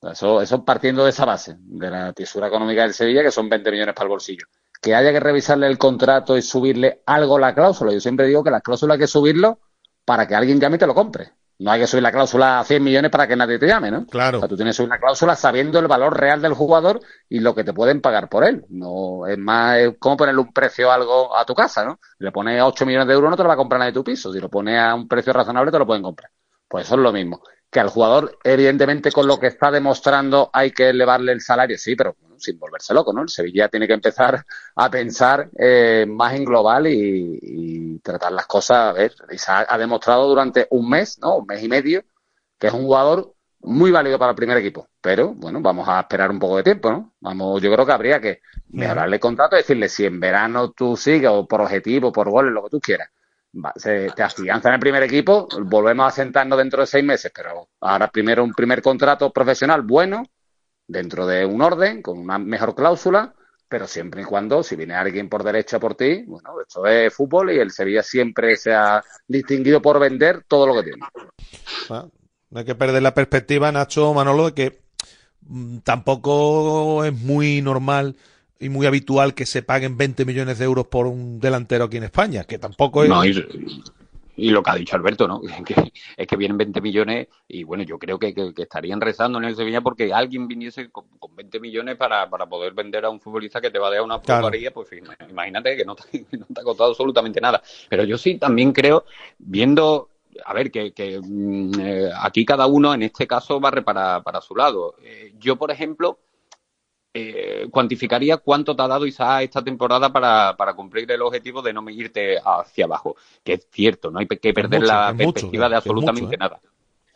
sea, 0.00 0.12
Eso, 0.12 0.40
eso 0.40 0.64
partiendo 0.64 1.02
de 1.04 1.10
esa 1.10 1.24
base, 1.24 1.56
de 1.58 1.90
la 1.90 2.12
tisura 2.12 2.46
económica 2.46 2.82
del 2.82 2.94
Sevilla, 2.94 3.22
que 3.22 3.30
son 3.30 3.48
20 3.48 3.70
millones 3.70 3.94
para 3.94 4.04
el 4.04 4.10
bolsillo. 4.10 4.46
Que 4.84 4.94
haya 4.94 5.12
que 5.12 5.20
revisarle 5.20 5.66
el 5.66 5.78
contrato 5.78 6.36
y 6.36 6.42
subirle 6.42 7.00
algo 7.06 7.38
la 7.38 7.54
cláusula. 7.54 7.90
Yo 7.90 8.00
siempre 8.00 8.26
digo 8.26 8.44
que 8.44 8.50
las 8.50 8.60
cláusulas 8.60 8.96
hay 8.96 9.00
que 9.00 9.06
subirlo 9.06 9.58
para 10.04 10.28
que 10.28 10.34
alguien 10.34 10.60
llame 10.60 10.76
y 10.76 10.78
te 10.78 10.86
lo 10.86 10.94
compre. 10.94 11.32
No 11.58 11.70
hay 11.70 11.80
que 11.80 11.86
subir 11.86 12.02
la 12.02 12.12
cláusula 12.12 12.60
a 12.60 12.64
100 12.64 12.84
millones 12.84 13.10
para 13.10 13.26
que 13.26 13.34
nadie 13.34 13.58
te 13.58 13.66
llame, 13.66 13.90
¿no? 13.90 14.04
Claro. 14.04 14.36
O 14.36 14.40
sea, 14.40 14.48
tú 14.48 14.56
tienes 14.56 14.74
que 14.74 14.76
subir 14.76 14.90
una 14.90 14.98
cláusula 14.98 15.36
sabiendo 15.36 15.78
el 15.78 15.86
valor 15.86 16.20
real 16.20 16.42
del 16.42 16.52
jugador 16.52 17.00
y 17.30 17.40
lo 17.40 17.54
que 17.54 17.64
te 17.64 17.72
pueden 17.72 18.02
pagar 18.02 18.28
por 18.28 18.44
él. 18.44 18.66
No 18.68 19.26
es 19.26 19.38
más, 19.38 19.78
es 19.78 19.94
como 19.98 20.18
ponerle 20.18 20.42
un 20.42 20.52
precio 20.52 20.90
a 20.90 20.96
algo 20.96 21.34
a 21.34 21.46
tu 21.46 21.54
casa, 21.54 21.82
¿no? 21.86 21.98
Si 22.18 22.22
le 22.22 22.30
pones 22.30 22.60
8 22.60 22.84
millones 22.84 23.08
de 23.08 23.14
euros 23.14 23.30
no 23.30 23.38
te 23.38 23.42
lo 23.42 23.48
va 23.48 23.54
a 23.54 23.56
comprar 23.56 23.78
nadie 23.78 23.94
tu 23.94 24.04
piso. 24.04 24.34
Si 24.34 24.38
lo 24.38 24.50
pones 24.50 24.78
a 24.78 24.94
un 24.94 25.08
precio 25.08 25.32
razonable 25.32 25.72
te 25.72 25.78
lo 25.78 25.86
pueden 25.86 26.02
comprar. 26.02 26.30
Pues 26.68 26.84
eso 26.84 26.96
es 26.96 27.00
lo 27.00 27.10
mismo. 27.10 27.40
Que 27.70 27.80
al 27.80 27.88
jugador, 27.88 28.38
evidentemente, 28.44 29.10
con 29.12 29.26
lo 29.26 29.38
que 29.38 29.46
está 29.46 29.70
demostrando 29.70 30.50
hay 30.52 30.72
que 30.72 30.90
elevarle 30.90 31.32
el 31.32 31.40
salario, 31.40 31.78
sí, 31.78 31.96
pero 31.96 32.16
sin 32.44 32.58
volverse 32.58 32.94
loco, 32.94 33.12
¿no? 33.12 33.22
El 33.22 33.28
Sevilla 33.28 33.68
tiene 33.68 33.86
que 33.86 33.94
empezar 33.94 34.44
a 34.76 34.90
pensar 34.90 35.50
eh, 35.58 36.06
más 36.08 36.34
en 36.34 36.44
global 36.44 36.86
y, 36.86 37.38
y 37.42 37.98
tratar 38.00 38.32
las 38.32 38.46
cosas. 38.46 38.78
A 38.90 38.92
ver, 38.92 39.14
Isaac 39.30 39.66
ha 39.70 39.78
demostrado 39.78 40.28
durante 40.28 40.66
un 40.70 40.88
mes, 40.88 41.18
¿no? 41.20 41.36
Un 41.38 41.46
mes 41.46 41.62
y 41.62 41.68
medio, 41.68 42.02
que 42.58 42.68
es 42.68 42.72
un 42.72 42.82
jugador 42.84 43.34
muy 43.60 43.90
válido 43.90 44.18
para 44.18 44.30
el 44.30 44.36
primer 44.36 44.58
equipo. 44.58 44.88
Pero, 45.00 45.34
bueno, 45.34 45.60
vamos 45.60 45.88
a 45.88 46.00
esperar 46.00 46.30
un 46.30 46.38
poco 46.38 46.56
de 46.58 46.62
tiempo, 46.62 46.90
¿no? 46.90 47.14
Vamos, 47.20 47.60
yo 47.62 47.72
creo 47.72 47.86
que 47.86 47.92
habría 47.92 48.20
que 48.20 48.40
mejorarle 48.68 49.16
el 49.16 49.20
contrato 49.20 49.56
y 49.56 49.60
decirle 49.60 49.88
si 49.88 50.04
en 50.06 50.20
verano 50.20 50.70
tú 50.72 50.96
sigues 50.96 51.30
o 51.32 51.46
por 51.46 51.60
objetivo, 51.62 52.12
por 52.12 52.30
goles, 52.30 52.52
lo 52.52 52.62
que 52.64 52.70
tú 52.70 52.80
quieras. 52.80 53.08
va- 53.64 53.72
se- 53.76 54.10
te 54.10 54.22
afianza 54.22 54.68
en 54.68 54.74
el 54.74 54.80
primer 54.80 55.02
equipo, 55.04 55.46
volvemos 55.62 56.06
a 56.08 56.10
sentarnos 56.10 56.58
dentro 56.58 56.80
de 56.80 56.86
seis 56.86 57.04
meses, 57.04 57.30
pero 57.34 57.68
ahora 57.80 58.08
primero 58.10 58.42
un 58.44 58.52
primer 58.52 58.82
contrato 58.82 59.32
profesional 59.32 59.82
bueno, 59.82 60.24
dentro 60.86 61.26
de 61.26 61.46
un 61.46 61.62
orden, 61.62 62.02
con 62.02 62.18
una 62.18 62.38
mejor 62.38 62.74
cláusula, 62.74 63.34
pero 63.68 63.86
siempre 63.86 64.22
y 64.22 64.24
cuando, 64.24 64.62
si 64.62 64.76
viene 64.76 64.94
alguien 64.94 65.28
por 65.28 65.42
derecha 65.42 65.80
por 65.80 65.94
ti, 65.94 66.22
bueno, 66.26 66.60
esto 66.60 66.86
es 66.86 67.12
fútbol 67.12 67.50
y 67.52 67.58
el 67.58 67.70
Sevilla 67.70 68.02
siempre 68.02 68.56
se 68.56 68.72
ha 68.72 69.02
distinguido 69.26 69.80
por 69.82 69.98
vender 69.98 70.44
todo 70.46 70.66
lo 70.66 70.74
que 70.74 70.90
tiene. 70.90 71.02
No 71.88 72.60
hay 72.60 72.64
que 72.64 72.74
perder 72.74 73.02
la 73.02 73.14
perspectiva, 73.14 73.72
Nacho 73.72 74.14
Manolo, 74.14 74.46
de 74.46 74.54
que 74.54 74.80
mm, 75.40 75.78
tampoco 75.78 77.04
es 77.04 77.12
muy 77.12 77.62
normal 77.62 78.16
y 78.60 78.68
muy 78.68 78.86
habitual 78.86 79.34
que 79.34 79.46
se 79.46 79.62
paguen 79.62 79.96
20 79.96 80.24
millones 80.24 80.58
de 80.58 80.64
euros 80.64 80.86
por 80.86 81.06
un 81.06 81.40
delantero 81.40 81.86
aquí 81.86 81.96
en 81.96 82.04
España, 82.04 82.44
que 82.44 82.58
tampoco 82.58 83.02
es... 83.02 83.08
No, 83.08 83.24
y, 83.24 83.32
y 84.36 84.50
lo 84.50 84.62
que 84.62 84.70
ha 84.70 84.74
dicho 84.74 84.96
Alberto, 84.96 85.28
¿no? 85.28 85.40
Que, 85.64 85.92
es 86.16 86.26
que 86.26 86.36
vienen 86.36 86.58
20 86.58 86.80
millones 86.80 87.28
y 87.48 87.64
bueno, 87.64 87.84
yo 87.84 87.98
creo 87.98 88.18
que, 88.18 88.34
que- 88.34 88.52
que 88.54 88.62
estarían 88.62 89.00
rezando 89.00 89.38
en 89.38 89.44
el 89.44 89.56
Sevilla 89.56 89.80
porque 89.80 90.12
alguien 90.12 90.48
viniese 90.48 90.90
con, 90.90 91.06
con 91.18 91.34
20 91.36 91.60
millones 91.60 91.96
para, 91.96 92.28
para 92.28 92.46
poder 92.46 92.72
vender 92.74 93.04
a 93.04 93.10
un 93.10 93.20
futbolista 93.20 93.60
que 93.60 93.70
te 93.70 93.78
va 93.78 93.88
a 93.88 93.90
dar 93.92 94.02
una 94.02 94.20
Claro. 94.20 94.42
porquería, 94.42 94.72
pues 94.72 94.90
ima- 94.92 95.16
imagínate 95.28 95.76
que 95.76 95.84
no 95.84 95.94
te, 95.94 96.26
no 96.38 96.46
te 96.46 96.60
ha 96.60 96.64
costado 96.64 96.90
absolutamente 96.90 97.40
nada. 97.40 97.62
Pero 97.88 98.04
yo 98.04 98.18
sí 98.18 98.36
también 98.38 98.72
creo, 98.72 99.04
viendo, 99.38 100.08
a 100.44 100.52
ver, 100.54 100.70
que, 100.70 100.92
que, 100.92 101.20
mm, 101.22 101.80
eh, 101.80 102.10
aquí 102.20 102.44
cada 102.44 102.66
uno 102.66 102.92
en 102.94 103.02
este 103.02 103.26
caso 103.26 103.60
barre 103.60 103.82
para, 103.82 104.22
para 104.22 104.40
su 104.40 104.54
lado. 104.56 104.96
Eh, 105.02 105.32
yo, 105.38 105.56
por 105.56 105.70
ejemplo, 105.70 106.18
eh, 107.16 107.68
cuantificaría 107.70 108.38
cuánto 108.38 108.74
te 108.74 108.82
ha 108.82 108.88
dado 108.88 109.06
Isaac 109.06 109.44
esta 109.44 109.62
temporada 109.62 110.12
para, 110.12 110.56
para 110.56 110.74
cumplir 110.74 111.10
el 111.12 111.22
objetivo 111.22 111.62
de 111.62 111.72
no 111.72 111.88
irte 111.88 112.38
hacia 112.44 112.86
abajo. 112.86 113.14
Que 113.44 113.52
es 113.52 113.68
cierto, 113.70 114.10
no 114.10 114.18
hay 114.18 114.26
que 114.26 114.52
perder 114.52 114.80
mucho, 114.80 114.92
la 114.92 115.12
mucho, 115.12 115.32
perspectiva 115.32 115.68
de 115.68 115.76
mucho, 115.76 115.90
absolutamente 115.90 116.34
¿eh? 116.34 116.38
nada. 116.38 116.60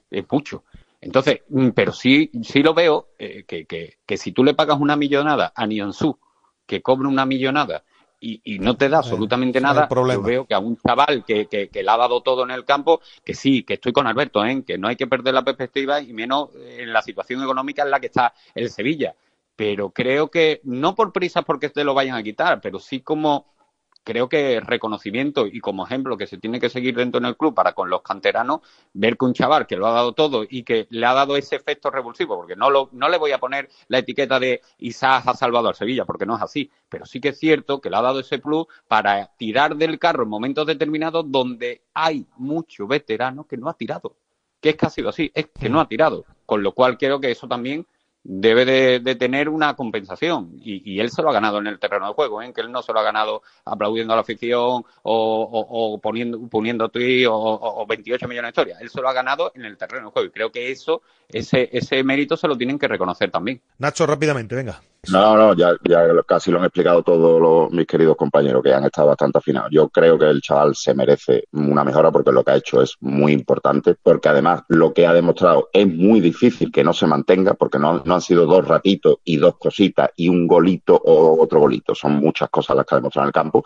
Es 0.09 0.25
mucho. 0.31 0.63
Entonces, 1.01 1.41
mm, 1.49 1.71
pero 1.71 1.93
sí, 1.93 2.31
sí 2.43 2.63
lo 2.63 2.75
veo 2.75 3.09
eh, 3.19 3.45
que, 3.47 3.67
que, 3.67 3.99
que 4.07 4.17
si 4.17 4.31
tú 4.31 4.45
le 4.45 4.55
pagas 4.55 4.79
una 4.81 4.95
millonada 4.95 5.53
a 5.53 5.67
Nionsu, 5.67 6.17
que 6.65 6.81
cobra 6.81 7.09
una 7.09 7.27
millonada 7.27 7.83
y, 8.21 8.41
y 8.45 8.59
no 8.61 8.77
te 8.77 8.89
da 8.89 8.99
absolutamente 8.99 9.61
nada, 9.61 9.89
yo 9.89 10.23
veo 10.23 10.47
que 10.47 10.55
a 10.55 10.59
un 10.59 10.77
chaval 10.77 11.25
que, 11.25 11.47
que, 11.47 11.69
que 11.69 11.83
le 11.83 11.91
ha 11.91 11.97
dado 11.97 12.21
todo 12.21 12.45
en 12.45 12.51
el 12.51 12.65
campo, 12.65 13.01
que 13.25 13.35
sí, 13.35 13.63
que 13.65 13.75
estoy 13.75 13.93
con 13.93 14.07
Alberto, 14.07 14.45
¿eh? 14.45 14.63
que 14.65 14.79
no 14.79 14.87
hay 14.89 14.97
que 14.97 15.07
perder 15.07 15.35
la 15.35 15.45
perspectiva 15.45 16.01
y 16.01 16.13
menos 16.13 16.51
en 16.57 16.93
la 16.93 17.03
situación 17.03 17.43
económica 17.43 17.83
en 17.83 17.91
la 17.91 18.01
que 18.01 18.07
está 18.07 18.33
el 18.55 18.71
Sevilla. 18.71 19.15
Pero 19.59 19.91
creo 19.91 20.31
que, 20.31 20.61
no 20.63 20.95
por 20.95 21.13
prisas 21.13 21.45
porque 21.45 21.69
te 21.69 21.83
lo 21.83 21.93
vayan 21.93 22.15
a 22.15 22.23
quitar, 22.23 22.61
pero 22.61 22.79
sí 22.79 23.01
como 23.01 23.47
creo 24.05 24.29
que 24.29 24.61
reconocimiento 24.61 25.49
y 25.49 25.59
como 25.59 25.85
ejemplo 25.85 26.17
que 26.17 26.29
se 26.29 26.39
tiene 26.39 26.61
que 26.61 26.69
seguir 26.69 26.95
dentro 26.95 27.21
del 27.21 27.37
club 27.37 27.57
para 27.57 27.73
con 27.73 27.91
los 27.91 28.03
canteranos, 28.03 28.61
ver 28.93 29.17
que 29.17 29.25
un 29.25 29.35
chaval 29.35 29.67
que 29.67 29.77
lo 29.77 29.89
ha 29.89 29.93
dado 29.93 30.13
todo 30.13 30.45
y 30.49 30.63
que 30.63 30.87
le 30.91 31.05
ha 31.05 31.13
dado 31.13 31.37
ese 31.37 31.57
efecto 31.57 31.91
revulsivo, 31.91 32.37
porque 32.37 32.55
no, 32.55 32.71
lo, 32.71 32.89
no 32.93 33.09
le 33.09 33.19
voy 33.19 33.33
a 33.33 33.39
poner 33.39 33.69
la 33.89 33.99
etiqueta 33.99 34.39
de 34.39 34.63
Isaac 34.79 35.25
ha 35.27 35.35
salvado 35.35 35.67
al 35.67 35.75
Sevilla, 35.75 36.05
porque 36.05 36.25
no 36.25 36.37
es 36.37 36.43
así, 36.43 36.71
pero 36.89 37.05
sí 37.05 37.21
que 37.21 37.31
es 37.31 37.39
cierto 37.41 37.81
que 37.81 37.91
le 37.91 37.97
ha 37.97 38.03
dado 38.03 38.21
ese 38.21 38.39
plus 38.39 38.67
para 38.87 39.33
tirar 39.37 39.75
del 39.75 39.99
carro 39.99 40.23
en 40.23 40.29
momentos 40.29 40.67
determinados 40.69 41.25
donde 41.27 41.83
hay 41.95 42.25
mucho 42.37 42.87
veterano 42.87 43.45
que 43.45 43.57
no 43.57 43.69
ha 43.69 43.75
tirado, 43.75 44.15
que 44.61 44.69
es 44.69 44.77
que 44.77 44.87
ha 44.87 44.91
sido 44.91 45.09
así, 45.09 45.33
es 45.35 45.49
que 45.49 45.69
no 45.69 45.81
ha 45.81 45.89
tirado, 45.89 46.25
con 46.47 46.63
lo 46.63 46.71
cual 46.73 46.97
creo 46.97 47.21
que 47.21 47.33
eso 47.33 47.49
también 47.49 47.85
debe 48.23 48.65
de, 49.01 49.15
tener 49.15 49.49
una 49.49 49.75
compensación 49.75 50.51
y, 50.61 51.01
él 51.01 51.11
se 51.11 51.23
lo 51.23 51.31
ha 51.31 51.33
ganado 51.33 51.59
en 51.59 51.67
el 51.67 51.79
terreno 51.79 52.09
de 52.09 52.15
juego, 52.15 52.43
¿eh? 52.43 52.53
que 52.53 52.61
él 52.61 52.71
no 52.71 52.83
se 52.83 52.93
lo 52.93 53.01
ha 53.01 53.03
ganado 53.03 53.43
aplaudiendo 53.65 54.13
a 54.13 54.17
la 54.17 54.23
afición 54.23 54.85
o, 55.03 56.01
poniendo, 56.03 56.41
poniendo 56.49 56.89
tweets 56.89 57.29
o, 57.29 57.35
o- 57.35 57.83
o 57.83 57.87
28 57.87 58.29
millones 58.29 58.49
de 58.49 58.51
historias, 58.51 58.81
él 58.81 58.91
se 58.91 59.01
lo 59.01 59.09
ha 59.09 59.13
ganado 59.13 59.53
en 59.55 59.65
el 59.65 59.77
terreno 59.77 60.07
de 60.07 60.13
juego 60.13 60.27
y 60.29 60.31
creo 60.31 60.51
que 60.53 60.71
eso, 60.71 61.03
ese, 61.29 61.69
ese 61.73 62.03
mérito 62.05 62.37
se 62.37 62.49
lo 62.49 62.57
tienen 62.57 62.79
que 62.79 62.89
reconocer 62.89 63.31
también. 63.31 63.61
Nacho, 63.79 64.07
rápidamente, 64.07 64.55
venga. 64.55 64.83
No, 65.07 65.37
no, 65.37 65.55
ya, 65.55 65.75
ya 65.89 66.07
casi 66.27 66.51
lo 66.51 66.59
han 66.59 66.65
explicado 66.65 67.03
todos 67.03 67.41
los, 67.41 67.71
mis 67.71 67.87
queridos 67.87 68.17
compañeros 68.17 68.63
que 68.63 68.75
han 68.75 68.85
estado 68.85 69.09
bastante 69.09 69.39
afinados. 69.39 69.71
Yo 69.73 69.89
creo 69.89 70.19
que 70.19 70.27
el 70.27 70.43
chaval 70.43 70.75
se 70.75 70.93
merece 70.93 71.45
una 71.53 71.85
mejora 71.85 72.11
porque 72.11 72.33
lo 72.33 72.45
que 72.45 72.51
ha 72.51 72.57
hecho 72.57 72.83
es 72.83 72.97
muy 73.01 73.33
importante, 73.33 73.95
porque 74.03 74.29
además 74.29 74.63
lo 74.69 74.93
que 74.93 75.07
ha 75.07 75.15
demostrado 75.15 75.71
es 75.73 75.87
muy 75.87 76.21
difícil 76.21 76.71
que 76.71 76.85
no 76.85 76.93
se 76.93 77.07
mantenga, 77.07 77.55
porque 77.55 77.79
no, 77.79 78.03
no 78.05 78.15
han 78.15 78.21
sido 78.21 78.45
dos 78.45 78.67
ratitos 78.67 79.19
y 79.25 79.37
dos 79.37 79.57
cositas 79.57 80.11
y 80.17 80.29
un 80.29 80.47
golito 80.47 81.01
o 81.03 81.43
otro 81.43 81.61
golito. 81.61 81.95
Son 81.95 82.17
muchas 82.17 82.51
cosas 82.51 82.77
las 82.77 82.85
que 82.85 82.97
ha 82.97 82.99
demostrado 82.99 83.27
en 83.27 83.29
el 83.29 83.33
campo. 83.33 83.65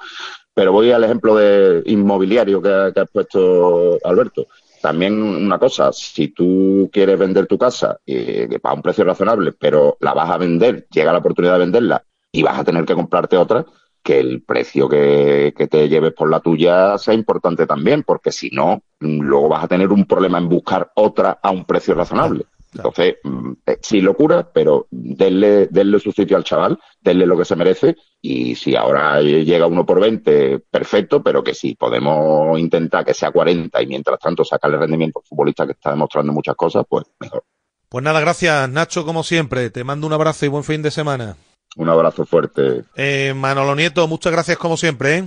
Pero 0.54 0.70
voy 0.70 0.92
al 0.92 1.02
ejemplo 1.02 1.34
de 1.34 1.82
inmobiliario 1.86 2.60
que, 2.60 2.92
que 2.94 3.00
has 3.00 3.10
puesto 3.10 3.98
Alberto. 4.04 4.46
También 4.82 5.22
una 5.22 5.60
cosa, 5.60 5.92
si 5.92 6.28
tú 6.28 6.90
quieres 6.92 7.16
vender 7.16 7.46
tu 7.46 7.56
casa 7.56 7.98
eh, 8.04 8.58
a 8.64 8.74
un 8.74 8.82
precio 8.82 9.04
razonable, 9.04 9.52
pero 9.52 9.96
la 10.00 10.12
vas 10.12 10.28
a 10.28 10.38
vender, 10.38 10.88
llega 10.90 11.12
la 11.12 11.18
oportunidad 11.18 11.52
de 11.52 11.60
venderla 11.60 12.04
y 12.32 12.42
vas 12.42 12.58
a 12.58 12.64
tener 12.64 12.84
que 12.84 12.96
comprarte 12.96 13.36
otra, 13.36 13.64
que 14.02 14.18
el 14.18 14.42
precio 14.42 14.88
que, 14.88 15.54
que 15.56 15.68
te 15.68 15.88
lleves 15.88 16.12
por 16.12 16.28
la 16.28 16.40
tuya 16.40 16.98
sea 16.98 17.14
importante 17.14 17.64
también, 17.64 18.02
porque 18.02 18.32
si 18.32 18.50
no, 18.50 18.82
luego 18.98 19.48
vas 19.48 19.62
a 19.62 19.68
tener 19.68 19.92
un 19.92 20.04
problema 20.04 20.38
en 20.38 20.48
buscar 20.48 20.90
otra 20.96 21.38
a 21.40 21.52
un 21.52 21.64
precio 21.64 21.94
razonable. 21.94 22.46
Entonces, 22.74 23.16
mm, 23.22 23.52
eh, 23.66 23.78
sí 23.82 24.00
locura, 24.00 24.48
pero 24.52 24.86
denle, 24.90 25.66
denle 25.66 25.98
su 25.98 26.12
sitio 26.12 26.36
al 26.36 26.44
chaval, 26.44 26.78
denle 27.00 27.26
lo 27.26 27.36
que 27.36 27.44
se 27.44 27.56
merece 27.56 27.96
y 28.20 28.54
si 28.54 28.76
ahora 28.76 29.20
llega 29.20 29.66
uno 29.66 29.84
por 29.84 30.00
20, 30.00 30.60
perfecto, 30.70 31.22
pero 31.22 31.42
que 31.42 31.54
si 31.54 31.74
podemos 31.74 32.58
intentar 32.58 33.04
que 33.04 33.14
sea 33.14 33.30
40 33.30 33.82
y 33.82 33.86
mientras 33.86 34.18
tanto 34.18 34.44
sacarle 34.44 34.78
rendimiento 34.78 35.18
al 35.20 35.26
futbolista 35.26 35.66
que 35.66 35.72
está 35.72 35.90
demostrando 35.90 36.32
muchas 36.32 36.54
cosas, 36.54 36.84
pues 36.88 37.04
mejor. 37.18 37.44
Pues 37.88 38.02
nada, 38.02 38.20
gracias 38.20 38.70
Nacho, 38.70 39.04
como 39.04 39.22
siempre. 39.22 39.68
Te 39.70 39.84
mando 39.84 40.06
un 40.06 40.12
abrazo 40.14 40.46
y 40.46 40.48
buen 40.48 40.64
fin 40.64 40.82
de 40.82 40.90
semana. 40.90 41.36
Un 41.76 41.88
abrazo 41.88 42.24
fuerte. 42.24 42.84
Eh, 42.96 43.34
Manolo 43.34 43.74
Nieto, 43.74 44.06
muchas 44.08 44.32
gracias 44.32 44.56
como 44.56 44.76
siempre. 44.76 45.18
¿eh? 45.18 45.24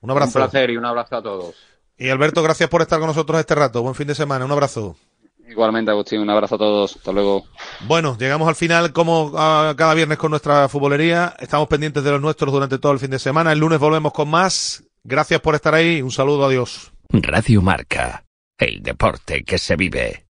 Un 0.00 0.10
abrazo. 0.10 0.38
Un 0.38 0.44
placer 0.44 0.70
y 0.70 0.76
un 0.76 0.86
abrazo 0.86 1.16
a 1.16 1.22
todos. 1.22 1.54
Y 1.98 2.08
Alberto, 2.08 2.42
gracias 2.42 2.70
por 2.70 2.80
estar 2.80 2.98
con 2.98 3.08
nosotros 3.08 3.38
este 3.38 3.54
rato. 3.54 3.82
Buen 3.82 3.94
fin 3.94 4.08
de 4.08 4.14
semana. 4.14 4.44
Un 4.44 4.52
abrazo. 4.52 4.96
Igualmente, 5.50 5.90
Agustín, 5.90 6.20
un 6.20 6.30
abrazo 6.30 6.54
a 6.54 6.58
todos. 6.58 6.96
Hasta 6.96 7.10
luego. 7.10 7.44
Bueno, 7.80 8.16
llegamos 8.16 8.48
al 8.48 8.54
final 8.54 8.92
como 8.92 9.32
ah, 9.36 9.74
cada 9.76 9.94
viernes 9.94 10.16
con 10.16 10.30
nuestra 10.30 10.68
futbolería. 10.68 11.34
Estamos 11.40 11.66
pendientes 11.66 12.04
de 12.04 12.12
los 12.12 12.20
nuestros 12.20 12.52
durante 12.52 12.78
todo 12.78 12.92
el 12.92 13.00
fin 13.00 13.10
de 13.10 13.18
semana. 13.18 13.50
El 13.52 13.58
lunes 13.58 13.80
volvemos 13.80 14.12
con 14.12 14.28
más. 14.28 14.84
Gracias 15.02 15.40
por 15.40 15.56
estar 15.56 15.74
ahí. 15.74 16.02
Un 16.02 16.12
saludo. 16.12 16.44
Adiós. 16.44 16.92
Radio 17.08 17.62
Marca. 17.62 18.24
El 18.56 18.80
deporte 18.82 19.42
que 19.42 19.58
se 19.58 19.74
vive. 19.74 20.26